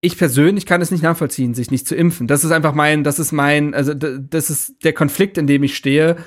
ich 0.01 0.17
persönlich 0.17 0.65
kann 0.65 0.81
es 0.81 0.91
nicht 0.91 1.03
nachvollziehen, 1.03 1.53
sich 1.53 1.71
nicht 1.71 1.87
zu 1.87 1.95
impfen. 1.95 2.27
Das 2.27 2.43
ist 2.43 2.51
einfach 2.51 2.73
mein, 2.73 3.03
das 3.03 3.19
ist 3.19 3.31
mein, 3.31 3.73
also 3.73 3.93
das 3.93 4.49
ist 4.49 4.83
der 4.83 4.93
Konflikt, 4.93 5.37
in 5.37 5.47
dem 5.47 5.63
ich 5.63 5.75
stehe, 5.75 6.17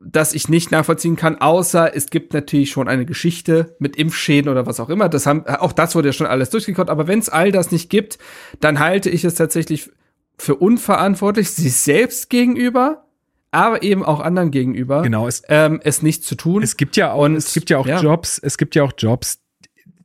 dass 0.00 0.32
ich 0.32 0.48
nicht 0.48 0.70
nachvollziehen 0.70 1.16
kann, 1.16 1.40
außer 1.40 1.94
es 1.94 2.08
gibt 2.10 2.32
natürlich 2.32 2.70
schon 2.70 2.88
eine 2.88 3.04
Geschichte 3.04 3.76
mit 3.80 3.96
Impfschäden 3.96 4.50
oder 4.50 4.64
was 4.64 4.80
auch 4.80 4.88
immer. 4.88 5.08
Das 5.08 5.26
haben, 5.26 5.44
auch 5.46 5.72
das 5.72 5.94
wurde 5.94 6.08
ja 6.08 6.12
schon 6.12 6.26
alles 6.26 6.50
durchgekommen. 6.50 6.88
Aber 6.88 7.08
wenn 7.08 7.18
es 7.18 7.28
all 7.28 7.50
das 7.50 7.72
nicht 7.72 7.90
gibt, 7.90 8.18
dann 8.60 8.78
halte 8.78 9.10
ich 9.10 9.24
es 9.24 9.34
tatsächlich 9.34 9.90
für 10.38 10.54
unverantwortlich, 10.54 11.50
sich 11.50 11.74
selbst 11.74 12.30
gegenüber, 12.30 13.04
aber 13.50 13.82
eben 13.82 14.04
auch 14.04 14.20
anderen 14.20 14.50
gegenüber, 14.50 15.02
genau, 15.02 15.26
es, 15.26 15.42
ähm, 15.48 15.80
es 15.82 16.02
nicht 16.02 16.22
zu 16.22 16.36
tun. 16.36 16.62
Es 16.62 16.76
gibt 16.76 16.96
ja 16.96 17.12
auch, 17.12 17.24
und, 17.24 17.36
es 17.36 17.52
gibt 17.52 17.70
ja 17.70 17.78
auch 17.78 17.86
ja. 17.86 18.00
Jobs, 18.00 18.38
es 18.38 18.56
gibt 18.56 18.74
ja 18.76 18.84
auch 18.84 18.92
Jobs, 18.96 19.40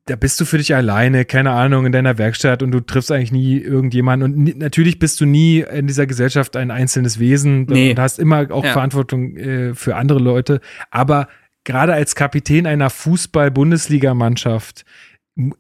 da 0.06 0.16
bist 0.18 0.40
du 0.40 0.46
für 0.46 0.58
dich 0.58 0.76
alleine, 0.76 1.24
keine 1.24 1.52
Ahnung, 1.52 1.86
in 1.86 1.92
deiner 1.94 2.18
Werkstatt 2.18 2.62
und 2.62 2.72
du 2.72 2.82
triffst 2.82 3.12
eigentlich 3.12 3.32
nie 3.32 3.58
irgendjemanden. 3.58 4.34
Und 4.34 4.58
natürlich 4.58 5.00
bist 5.00 5.22
du 5.22 5.26
nie 5.26 5.60
in 5.60 5.88
dieser 5.88 6.08
Gesellschaft 6.08 6.58
ein 6.58 6.72
einzelnes 6.72 7.20
Wesen 7.20 7.66
nee. 7.70 7.92
und 7.92 8.00
hast 8.00 8.20
immer 8.20 8.52
auch 8.52 8.66
ja. 8.66 8.74
Verantwortung 8.74 9.38
äh, 9.38 9.74
für 9.74 9.96
andere 9.96 10.20
Leute. 10.20 10.60
Aber 10.92 11.30
gerade 11.64 11.94
als 11.94 12.16
Kapitän 12.16 12.68
einer 12.68 12.90
Fußball-Bundesligamannschaft 12.90 14.84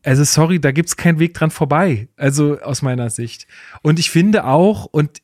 also 0.03 0.23
sorry, 0.23 0.59
da 0.59 0.71
gibt's 0.71 0.97
keinen 0.97 1.19
Weg 1.19 1.33
dran 1.33 1.51
vorbei. 1.51 2.07
Also 2.15 2.59
aus 2.59 2.81
meiner 2.81 3.09
Sicht. 3.09 3.47
Und 3.81 3.99
ich 3.99 4.11
finde 4.11 4.45
auch, 4.45 4.85
und 4.85 5.21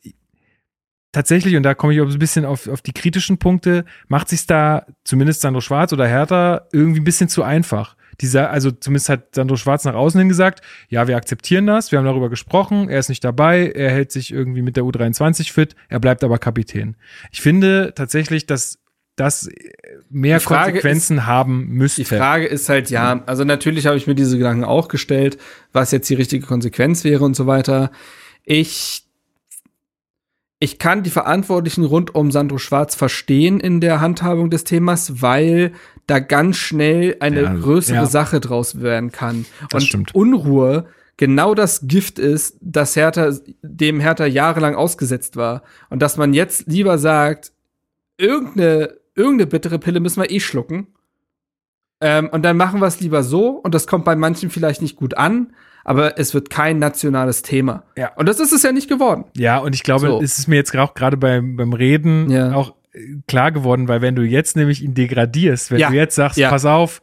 tatsächlich, 1.11 1.55
und 1.55 1.63
da 1.63 1.73
komme 1.73 1.93
ich 1.93 2.01
auch 2.01 2.09
ein 2.09 2.19
bisschen 2.19 2.45
auf, 2.45 2.67
auf 2.67 2.81
die 2.81 2.93
kritischen 2.93 3.37
Punkte, 3.37 3.85
macht 4.07 4.29
sich 4.29 4.47
da 4.47 4.85
zumindest 5.03 5.41
Sandro 5.41 5.61
Schwarz 5.61 5.93
oder 5.93 6.07
Hertha 6.07 6.67
irgendwie 6.71 6.99
ein 6.99 7.03
bisschen 7.03 7.29
zu 7.29 7.43
einfach. 7.43 7.95
Dieser, 8.21 8.49
also 8.49 8.71
zumindest 8.71 9.09
hat 9.09 9.35
Sandro 9.35 9.55
Schwarz 9.55 9.85
nach 9.85 9.93
außen 9.93 10.19
hin 10.19 10.29
gesagt, 10.29 10.61
ja, 10.89 11.07
wir 11.07 11.15
akzeptieren 11.15 11.65
das, 11.67 11.91
wir 11.91 11.99
haben 11.99 12.05
darüber 12.05 12.29
gesprochen, 12.29 12.89
er 12.89 12.99
ist 12.99 13.09
nicht 13.09 13.23
dabei, 13.23 13.71
er 13.71 13.91
hält 13.91 14.11
sich 14.11 14.31
irgendwie 14.31 14.61
mit 14.61 14.75
der 14.77 14.83
U23 14.83 15.51
fit, 15.51 15.75
er 15.87 15.99
bleibt 15.99 16.23
aber 16.23 16.37
Kapitän. 16.37 16.95
Ich 17.31 17.41
finde 17.41 17.93
tatsächlich, 17.95 18.45
dass 18.45 18.79
das 19.15 19.49
mehr 20.09 20.39
Konsequenzen 20.39 21.17
ist, 21.17 21.25
haben 21.25 21.67
müsste. 21.67 22.01
Die 22.01 22.05
Frage 22.05 22.45
ist 22.45 22.69
halt, 22.69 22.89
ja, 22.89 23.21
also 23.25 23.43
natürlich 23.43 23.85
habe 23.85 23.97
ich 23.97 24.07
mir 24.07 24.15
diese 24.15 24.37
Gedanken 24.37 24.63
auch 24.63 24.87
gestellt, 24.87 25.37
was 25.73 25.91
jetzt 25.91 26.09
die 26.09 26.15
richtige 26.15 26.45
Konsequenz 26.45 27.03
wäre 27.03 27.25
und 27.25 27.35
so 27.35 27.45
weiter. 27.45 27.91
Ich 28.45 29.08
ich 30.59 30.77
kann 30.77 31.03
die 31.03 31.09
Verantwortlichen 31.09 31.85
rund 31.85 32.13
um 32.15 32.31
Sandro 32.31 32.57
Schwarz 32.57 32.95
verstehen 32.95 33.59
in 33.59 33.79
der 33.79 34.01
Handhabung 34.01 34.49
des 34.49 34.65
Themas, 34.65 35.21
weil 35.21 35.71
da 36.05 36.19
ganz 36.19 36.57
schnell 36.57 37.15
eine 37.19 37.43
ja, 37.43 37.53
größere 37.53 37.95
ja. 37.95 38.05
Sache 38.05 38.39
draus 38.39 38.81
werden 38.81 39.11
kann. 39.11 39.45
Das 39.69 39.83
und 39.83 39.87
stimmt. 39.87 40.15
Unruhe 40.15 40.87
genau 41.15 41.53
das 41.53 41.87
Gift 41.87 42.19
ist, 42.19 42.57
das 42.61 42.95
Hertha, 42.95 43.33
dem 43.61 43.99
Hertha 43.99 44.25
jahrelang 44.25 44.75
ausgesetzt 44.75 45.35
war. 45.35 45.63
Und 45.89 46.01
dass 46.01 46.17
man 46.17 46.33
jetzt 46.33 46.67
lieber 46.67 46.97
sagt, 46.97 47.51
irgendeine 48.17 48.99
irgendeine 49.15 49.47
bittere 49.47 49.79
Pille 49.79 49.99
müssen 49.99 50.21
wir 50.21 50.31
eh 50.31 50.39
schlucken. 50.39 50.87
Ähm, 52.01 52.29
und 52.29 52.43
dann 52.43 52.57
machen 52.57 52.79
wir 52.79 52.87
es 52.87 53.01
lieber 53.01 53.23
so. 53.23 53.49
Und 53.49 53.75
das 53.75 53.85
kommt 53.85 54.05
bei 54.05 54.15
manchen 54.15 54.49
vielleicht 54.49 54.81
nicht 54.81 54.95
gut 54.95 55.15
an, 55.17 55.53
aber 55.89 56.19
es 56.19 56.35
wird 56.35 56.51
kein 56.51 56.77
nationales 56.77 57.41
Thema. 57.41 57.81
Ja. 57.97 58.13
Und 58.13 58.29
das 58.29 58.39
ist 58.39 58.53
es 58.53 58.61
ja 58.61 58.71
nicht 58.71 58.87
geworden. 58.87 59.25
Ja, 59.35 59.57
und 59.57 59.73
ich 59.73 59.81
glaube, 59.81 60.05
so. 60.05 60.21
es 60.21 60.37
ist 60.37 60.47
mir 60.47 60.57
jetzt 60.57 60.77
auch 60.77 60.93
gerade 60.93 61.17
beim, 61.17 61.55
beim 61.55 61.73
Reden 61.73 62.29
ja. 62.29 62.53
auch 62.53 62.75
äh, 62.93 63.15
klar 63.27 63.51
geworden, 63.51 63.87
weil 63.87 63.99
wenn 64.03 64.15
du 64.15 64.21
jetzt 64.21 64.55
nämlich 64.55 64.83
ihn 64.83 64.93
degradierst, 64.93 65.71
wenn 65.71 65.79
ja. 65.79 65.89
du 65.89 65.95
jetzt 65.95 66.13
sagst, 66.13 66.37
ja. 66.37 66.51
pass 66.51 66.65
auf, 66.65 67.01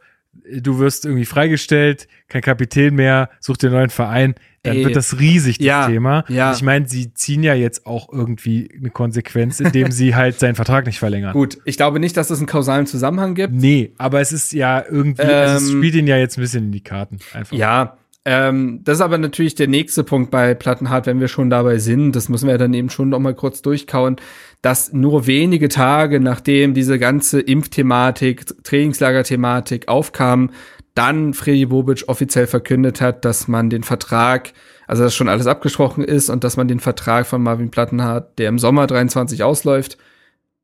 du 0.49 0.79
wirst 0.79 1.03
irgendwie 1.03 1.25
freigestellt, 1.25 2.07
kein 2.29 2.41
Kapitän 2.41 2.95
mehr, 2.95 3.29
such 3.41 3.57
dir 3.57 3.67
einen 3.67 3.75
neuen 3.75 3.89
Verein, 3.89 4.35
dann 4.63 4.77
Ey. 4.77 4.85
wird 4.85 4.95
das 4.95 5.19
riesig, 5.19 5.57
das 5.57 5.65
ja, 5.65 5.87
Thema. 5.87 6.23
Ja. 6.29 6.53
Ich 6.53 6.63
meine, 6.63 6.87
sie 6.87 7.13
ziehen 7.13 7.43
ja 7.43 7.55
jetzt 7.55 7.85
auch 7.85 8.07
irgendwie 8.13 8.69
eine 8.73 8.89
Konsequenz, 8.89 9.59
indem 9.59 9.91
sie 9.91 10.15
halt 10.15 10.39
seinen 10.39 10.55
Vertrag 10.55 10.85
nicht 10.85 10.99
verlängern. 10.99 11.33
Gut, 11.33 11.57
ich 11.65 11.75
glaube 11.75 11.99
nicht, 11.99 12.15
dass 12.15 12.29
es 12.29 12.39
einen 12.39 12.47
kausalen 12.47 12.85
Zusammenhang 12.85 13.35
gibt. 13.35 13.53
Nee, 13.53 13.91
aber 13.97 14.21
es 14.21 14.31
ist 14.31 14.53
ja 14.53 14.81
irgendwie, 14.89 15.23
ähm, 15.23 15.29
also 15.29 15.65
es 15.65 15.71
ähm, 15.71 15.77
spielt 15.77 15.95
ihnen 15.95 16.07
ja 16.07 16.15
jetzt 16.15 16.37
ein 16.37 16.41
bisschen 16.41 16.65
in 16.67 16.71
die 16.71 16.79
Karten. 16.79 17.19
Einfach. 17.33 17.57
Ja, 17.57 17.97
ähm, 18.29 18.81
das 18.83 18.97
ist 18.97 19.01
aber 19.01 19.17
natürlich 19.17 19.55
der 19.55 19.69
nächste 19.69 20.03
Punkt 20.03 20.31
bei 20.31 20.53
Plattenhart, 20.53 21.05
wenn 21.05 21.21
wir 21.21 21.29
schon 21.29 21.49
dabei 21.49 21.77
sind. 21.77 22.13
Das 22.13 22.27
müssen 22.27 22.49
wir 22.49 22.57
dann 22.57 22.73
eben 22.73 22.89
schon 22.89 23.07
noch 23.07 23.19
mal 23.19 23.33
kurz 23.33 23.61
durchkauen, 23.61 24.17
dass 24.61 24.91
nur 24.91 25.27
wenige 25.27 25.69
Tage 25.69 26.19
nachdem 26.19 26.73
diese 26.73 26.99
ganze 26.99 27.39
Impfthematik, 27.39 28.45
Trainingslagerthematik 28.65 29.87
aufkam, 29.87 30.49
dann 30.93 31.33
Freddy 31.33 31.67
Bobic 31.67 32.03
offiziell 32.07 32.47
verkündet 32.47 32.99
hat, 32.99 33.23
dass 33.23 33.47
man 33.47 33.69
den 33.69 33.83
Vertrag, 33.83 34.51
also 34.87 35.03
dass 35.03 35.15
schon 35.15 35.29
alles 35.29 35.47
abgesprochen 35.47 36.03
ist 36.03 36.29
und 36.29 36.43
dass 36.43 36.57
man 36.57 36.67
den 36.67 36.81
Vertrag 36.81 37.27
von 37.27 37.41
Marvin 37.41 37.71
Plattenhardt, 37.71 38.37
der 38.39 38.49
im 38.49 38.59
Sommer 38.59 38.87
23 38.87 39.41
ausläuft, 39.41 39.97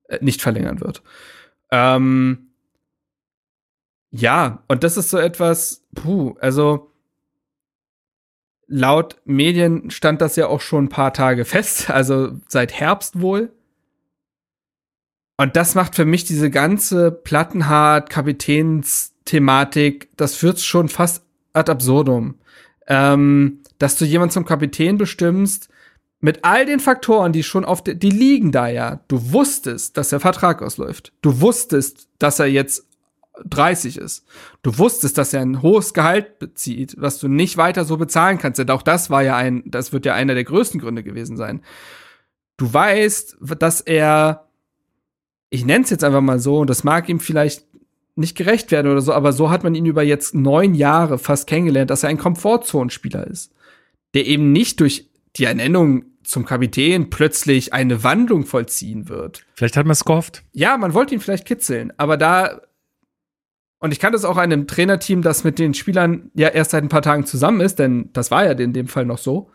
äh, 0.10 0.18
nicht 0.20 0.42
verlängern 0.42 0.82
wird. 0.82 1.02
Ähm, 1.72 2.50
ja, 4.12 4.64
und 4.68 4.84
das 4.84 4.98
ist 4.98 5.12
so 5.12 5.18
etwas, 5.18 5.86
puh, 5.96 6.36
also 6.42 6.93
laut 8.68 9.18
Medien 9.26 9.92
stand 9.92 10.22
das 10.22 10.36
ja 10.36 10.48
auch 10.48 10.62
schon 10.62 10.86
ein 10.86 10.90
paar 10.90 11.14
Tage 11.14 11.46
fest, 11.46 11.90
also 11.90 12.34
seit 12.48 12.74
Herbst 12.74 13.22
wohl. 13.22 13.52
Und 15.38 15.56
das 15.56 15.76
macht 15.76 15.96
für 15.96 16.06
mich 16.06 16.26
diese 16.26 16.52
ganze 16.52 17.12
Plattenhardt-Kapitäns- 17.12 19.14
Thematik, 19.26 20.10
das 20.18 20.36
führt 20.36 20.60
schon 20.60 20.90
fast 20.90 21.24
ad 21.54 21.72
absurdum. 21.72 22.36
Ähm, 22.88 23.60
dass 23.80 23.96
du 23.96 24.06
jemanden 24.06 24.34
zum 24.34 24.46
Kapitän 24.46 24.98
bestimmst, 24.98 25.70
mit 26.20 26.46
all 26.46 26.66
den 26.66 26.80
Faktoren, 26.80 27.34
die 27.34 27.44
schon 27.44 27.66
auf 27.66 27.84
die 27.84 28.10
liegen 28.10 28.52
da 28.52 28.68
ja. 28.68 29.02
Du 29.08 29.34
wusstest, 29.34 29.98
dass 29.98 30.10
der 30.10 30.22
Vertrag 30.22 30.62
ausläuft. 30.62 31.12
Du 31.22 31.42
wusstest, 31.42 32.08
dass 32.18 32.40
er 32.40 32.46
jetzt 32.46 32.86
30 33.46 33.98
ist. 33.98 34.26
Du 34.62 34.78
wusstest, 34.78 35.18
dass 35.18 35.34
er 35.34 35.42
ein 35.42 35.62
hohes 35.62 35.94
Gehalt 35.94 36.40
bezieht, 36.40 36.96
was 37.00 37.20
du 37.20 37.28
nicht 37.28 37.58
weiter 37.58 37.86
so 37.86 37.98
bezahlen 37.98 38.38
kannst. 38.38 38.60
Denn 38.60 38.70
auch 38.70 38.84
das 38.84 39.10
war 39.10 39.24
ja 39.24 39.36
ein, 39.36 39.64
das 39.66 39.92
wird 39.92 40.06
ja 40.06 40.14
einer 40.14 40.36
der 40.36 40.44
größten 40.44 40.80
Gründe 40.80 41.04
gewesen 41.04 41.38
sein. 41.38 41.62
Du 42.58 42.72
weißt, 42.72 43.38
dass 43.60 43.82
er, 43.82 44.48
ich 45.50 45.66
nenne 45.66 45.84
es 45.84 45.90
jetzt 45.90 46.04
einfach 46.04 46.22
mal 46.22 46.40
so, 46.40 46.60
und 46.60 46.70
das 46.70 46.84
mag 46.84 47.10
ihm 47.10 47.20
vielleicht 47.20 47.66
nicht 48.16 48.38
gerecht 48.38 48.72
werden 48.72 48.92
oder 48.92 49.02
so, 49.02 49.14
aber 49.14 49.34
so 49.34 49.50
hat 49.50 49.64
man 49.64 49.74
ihn 49.74 49.88
über 49.88 50.04
jetzt 50.04 50.36
neun 50.36 50.76
Jahre 50.76 51.18
fast 51.18 51.48
kennengelernt, 51.48 51.90
dass 51.90 52.04
er 52.04 52.10
ein 52.10 52.20
Komfortzonenspieler 52.20 53.26
ist, 53.26 53.52
der 54.14 54.28
eben 54.28 54.52
nicht 54.52 54.80
durch 54.80 55.10
die 55.36 55.46
Ernennung 55.46 56.06
zum 56.24 56.46
Kapitän 56.46 57.10
plötzlich 57.10 57.74
eine 57.74 58.04
Wandlung 58.04 58.46
vollziehen 58.46 59.10
wird. 59.10 59.46
Vielleicht 59.56 59.76
hat 59.76 59.86
man 59.86 59.94
es 59.94 60.06
gehofft. 60.06 60.44
Ja, 60.54 60.78
man 60.78 60.94
wollte 60.94 61.16
ihn 61.16 61.22
vielleicht 61.22 61.46
kitzeln, 61.46 61.92
aber 61.98 62.18
da 62.18 62.62
und 63.84 63.92
ich 63.92 64.00
kann 64.00 64.14
das 64.14 64.24
auch 64.24 64.38
einem 64.38 64.66
Trainerteam, 64.66 65.22
das 65.22 65.44
mit 65.44 65.60
den 65.60 65.74
Spielern 65.74 66.32
ja 66.36 66.48
erst 66.48 66.72
seit 66.72 66.84
ein 66.84 66.90
paar 66.90 67.02
Tagen 67.02 67.26
zusammen 67.26 67.60
ist, 67.60 67.80
denn 67.80 68.10
das 68.14 68.32
war 68.32 68.46
ja 68.46 68.52
in 68.54 68.72
dem 68.72 68.88
Fall 68.88 69.06
noch 69.06 69.18
so. 69.18 69.52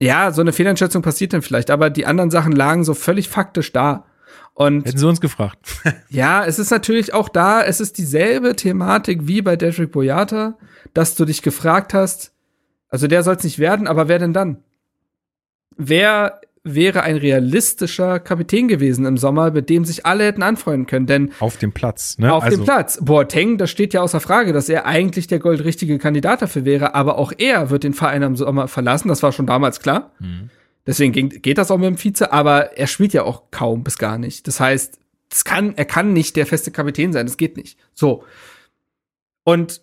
Ja, 0.00 0.32
so 0.32 0.40
eine 0.40 0.54
Fehleinschätzung 0.54 1.02
passiert 1.02 1.34
dann 1.34 1.42
vielleicht, 1.42 1.70
aber 1.70 1.90
die 1.90 2.06
anderen 2.06 2.30
Sachen 2.30 2.52
lagen 2.52 2.82
so 2.82 2.94
völlig 2.94 3.28
faktisch 3.28 3.72
da. 3.72 4.06
Und 4.54 4.86
Hätten 4.86 4.96
sie 4.96 5.06
uns 5.06 5.20
gefragt. 5.20 5.58
ja, 6.08 6.46
es 6.46 6.58
ist 6.58 6.70
natürlich 6.70 7.12
auch 7.12 7.28
da, 7.28 7.62
es 7.62 7.78
ist 7.78 7.98
dieselbe 7.98 8.56
Thematik 8.56 9.26
wie 9.26 9.42
bei 9.42 9.56
Dedrick 9.56 9.92
Boyata, 9.92 10.56
dass 10.94 11.14
du 11.14 11.26
dich 11.26 11.42
gefragt 11.42 11.92
hast, 11.92 12.32
also 12.88 13.06
der 13.06 13.22
soll 13.22 13.36
es 13.36 13.44
nicht 13.44 13.58
werden, 13.58 13.86
aber 13.86 14.08
wer 14.08 14.18
denn 14.18 14.32
dann? 14.32 14.62
wer 15.76 16.40
wäre 16.66 17.02
ein 17.02 17.16
realistischer 17.16 18.18
Kapitän 18.18 18.68
gewesen 18.68 19.06
im 19.06 19.16
Sommer, 19.16 19.52
mit 19.52 19.70
dem 19.70 19.84
sich 19.84 20.04
alle 20.04 20.24
hätten 20.24 20.42
anfreunden 20.42 20.86
können. 20.86 21.06
Denn 21.06 21.32
auf 21.40 21.56
dem 21.56 21.72
Platz, 21.72 22.18
ne? 22.18 22.32
Auf 22.34 22.42
also. 22.42 22.58
dem 22.58 22.64
Platz. 22.64 22.98
Boateng, 23.00 23.56
das 23.56 23.70
steht 23.70 23.94
ja 23.94 24.02
außer 24.02 24.20
Frage, 24.20 24.52
dass 24.52 24.68
er 24.68 24.84
eigentlich 24.84 25.28
der 25.28 25.38
goldrichtige 25.38 25.98
Kandidat 25.98 26.42
dafür 26.42 26.64
wäre, 26.64 26.94
aber 26.94 27.18
auch 27.18 27.32
er 27.38 27.70
wird 27.70 27.84
den 27.84 27.94
Verein 27.94 28.22
im 28.22 28.36
Sommer 28.36 28.68
verlassen. 28.68 29.08
Das 29.08 29.22
war 29.22 29.32
schon 29.32 29.46
damals 29.46 29.80
klar. 29.80 30.12
Mhm. 30.18 30.50
Deswegen 30.86 31.30
geht 31.30 31.58
das 31.58 31.70
auch 31.70 31.78
mit 31.78 31.86
dem 31.86 31.98
Vize, 31.98 32.32
aber 32.32 32.76
er 32.76 32.86
spielt 32.86 33.12
ja 33.12 33.22
auch 33.22 33.44
kaum 33.50 33.82
bis 33.82 33.98
gar 33.98 34.18
nicht. 34.18 34.46
Das 34.46 34.60
heißt, 34.60 34.98
das 35.28 35.44
kann, 35.44 35.74
er 35.76 35.84
kann 35.84 36.12
nicht 36.12 36.36
der 36.36 36.46
feste 36.46 36.70
Kapitän 36.70 37.12
sein. 37.12 37.26
Das 37.26 37.36
geht 37.36 37.56
nicht. 37.56 37.78
So. 37.92 38.24
Und 39.44 39.82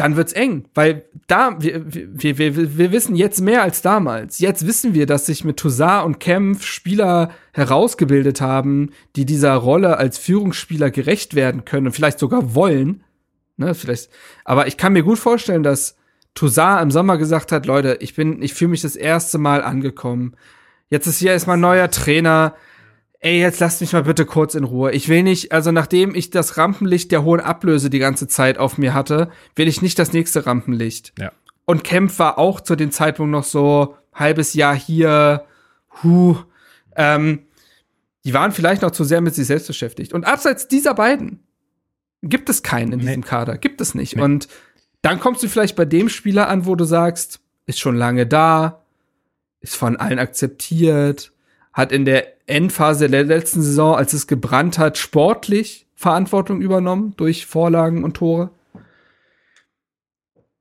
dann 0.00 0.16
wird's 0.16 0.32
eng, 0.32 0.64
weil 0.74 1.04
da 1.26 1.56
wir, 1.60 1.84
wir, 1.86 2.38
wir, 2.38 2.78
wir 2.78 2.90
wissen 2.90 3.16
jetzt 3.16 3.42
mehr 3.42 3.62
als 3.62 3.82
damals. 3.82 4.38
Jetzt 4.38 4.66
wissen 4.66 4.94
wir, 4.94 5.04
dass 5.04 5.26
sich 5.26 5.44
mit 5.44 5.58
Toussaint 5.58 6.06
und 6.06 6.20
Kempf 6.20 6.64
Spieler 6.64 7.30
herausgebildet 7.52 8.40
haben, 8.40 8.92
die 9.14 9.26
dieser 9.26 9.52
Rolle 9.52 9.98
als 9.98 10.16
Führungsspieler 10.16 10.90
gerecht 10.90 11.34
werden 11.34 11.66
können 11.66 11.86
und 11.86 11.92
vielleicht 11.92 12.18
sogar 12.18 12.54
wollen. 12.54 13.04
Ne, 13.58 13.74
vielleicht. 13.74 14.08
Aber 14.46 14.66
ich 14.66 14.78
kann 14.78 14.94
mir 14.94 15.02
gut 15.02 15.18
vorstellen, 15.18 15.62
dass 15.62 15.96
Toussaint 16.34 16.82
im 16.82 16.90
Sommer 16.90 17.18
gesagt 17.18 17.52
hat, 17.52 17.66
Leute, 17.66 17.98
ich 18.00 18.14
bin, 18.14 18.40
ich 18.40 18.54
fühle 18.54 18.70
mich 18.70 18.80
das 18.80 18.96
erste 18.96 19.36
Mal 19.36 19.62
angekommen. 19.62 20.34
Jetzt 20.88 21.08
ist 21.08 21.18
hier 21.18 21.32
erstmal 21.32 21.58
ein 21.58 21.60
neuer 21.60 21.90
Trainer 21.90 22.54
ey, 23.20 23.38
jetzt 23.38 23.60
lasst 23.60 23.80
mich 23.80 23.92
mal 23.92 24.02
bitte 24.02 24.24
kurz 24.24 24.54
in 24.54 24.64
Ruhe. 24.64 24.92
Ich 24.92 25.08
will 25.08 25.22
nicht, 25.22 25.52
also 25.52 25.72
nachdem 25.72 26.14
ich 26.14 26.30
das 26.30 26.56
Rampenlicht 26.56 27.12
der 27.12 27.22
hohen 27.22 27.40
Ablöse 27.40 27.90
die 27.90 27.98
ganze 27.98 28.26
Zeit 28.28 28.58
auf 28.58 28.78
mir 28.78 28.94
hatte, 28.94 29.30
will 29.54 29.68
ich 29.68 29.82
nicht 29.82 29.98
das 29.98 30.12
nächste 30.12 30.46
Rampenlicht. 30.46 31.12
Ja. 31.18 31.32
Und 31.66 31.84
Kempf 31.84 32.18
war 32.18 32.38
auch 32.38 32.60
zu 32.60 32.76
dem 32.76 32.90
Zeitpunkt 32.90 33.30
noch 33.30 33.44
so 33.44 33.96
halbes 34.12 34.54
Jahr 34.54 34.74
hier, 34.74 35.44
huh, 36.02 36.36
ähm, 36.96 37.46
die 38.24 38.34
waren 38.34 38.52
vielleicht 38.52 38.82
noch 38.82 38.90
zu 38.90 39.04
sehr 39.04 39.20
mit 39.20 39.34
sich 39.34 39.46
selbst 39.46 39.66
beschäftigt. 39.66 40.12
Und 40.12 40.24
abseits 40.24 40.68
dieser 40.68 40.94
beiden 40.94 41.40
gibt 42.22 42.48
es 42.48 42.62
keinen 42.62 42.92
in 42.92 42.98
nee. 43.00 43.06
diesem 43.06 43.24
Kader, 43.24 43.56
gibt 43.56 43.80
es 43.80 43.94
nicht. 43.94 44.16
Nee. 44.16 44.22
Und 44.22 44.48
dann 45.02 45.20
kommst 45.20 45.42
du 45.42 45.48
vielleicht 45.48 45.76
bei 45.76 45.84
dem 45.84 46.08
Spieler 46.08 46.48
an, 46.48 46.66
wo 46.66 46.74
du 46.74 46.84
sagst, 46.84 47.40
ist 47.66 47.80
schon 47.80 47.96
lange 47.96 48.26
da, 48.26 48.82
ist 49.60 49.76
von 49.76 49.96
allen 49.96 50.18
akzeptiert, 50.18 51.32
hat 51.72 51.92
in 51.92 52.04
der 52.04 52.26
Endphase 52.50 53.08
der 53.08 53.24
letzten 53.24 53.62
Saison, 53.62 53.94
als 53.94 54.12
es 54.12 54.26
gebrannt 54.26 54.78
hat, 54.78 54.98
sportlich 54.98 55.86
Verantwortung 55.94 56.60
übernommen 56.60 57.14
durch 57.16 57.46
Vorlagen 57.46 58.04
und 58.04 58.14
Tore. 58.16 58.50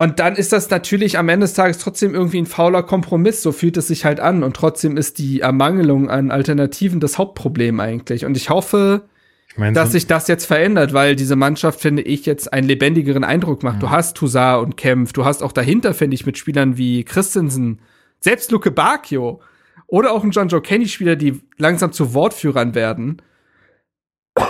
Und 0.02 0.20
dann 0.20 0.38
ist 0.38 0.54
das 0.54 0.70
natürlich 0.70 1.18
am 1.18 1.28
Ende 1.28 1.44
des 1.44 1.54
Tages 1.54 1.78
trotzdem 1.78 2.14
irgendwie 2.14 2.38
ein 2.40 2.46
fauler 2.46 2.84
Kompromiss. 2.84 3.42
So 3.42 3.52
fühlt 3.52 3.76
es 3.76 3.90
sich 3.90 4.06
halt 4.06 4.22
an. 4.22 4.44
Und 4.44 4.56
trotzdem 4.56 4.96
ist 4.96 5.18
die 5.18 5.42
Ermangelung 5.42 6.10
an 6.10 6.32
Alternativen 6.32 7.02
das 7.02 7.18
Hauptproblem 7.18 7.82
eigentlich. 7.82 8.24
Und 8.24 8.38
ich 8.38 8.50
hoffe, 8.50 9.04
ich 9.50 9.58
mein, 9.58 9.74
dass 9.74 9.92
sich 9.92 10.08
das 10.08 10.30
jetzt 10.30 10.46
verändert, 10.46 10.94
weil 10.94 11.18
diese 11.18 11.36
Mannschaft, 11.36 11.82
finde 11.82 12.02
ich, 12.02 12.26
jetzt 12.26 12.54
einen 12.54 12.66
lebendigeren 12.66 13.26
Eindruck 13.26 13.62
macht. 13.62 13.76
Ja. 13.76 13.80
Du 13.82 13.90
hast 13.90 14.16
Toussaint 14.16 14.64
und 14.64 14.78
Kempf. 14.78 15.12
Du 15.12 15.26
hast 15.26 15.44
auch 15.44 15.52
dahinter, 15.52 15.94
finde 15.94 16.16
ich, 16.16 16.26
mit 16.26 16.38
Spielern 16.38 16.78
wie 16.78 17.04
Christensen, 17.04 17.80
selbst 18.22 18.52
Luke 18.52 18.72
Bacchio, 18.72 19.42
oder 19.90 20.12
auch 20.12 20.24
ein 20.24 20.32
John 20.32 20.48
Joe 20.48 20.62
Kenny-Spieler, 20.62 21.16
die 21.16 21.42
langsam 21.58 21.92
zu 21.92 22.14
Wortführern 22.14 22.76
werden. 22.76 23.22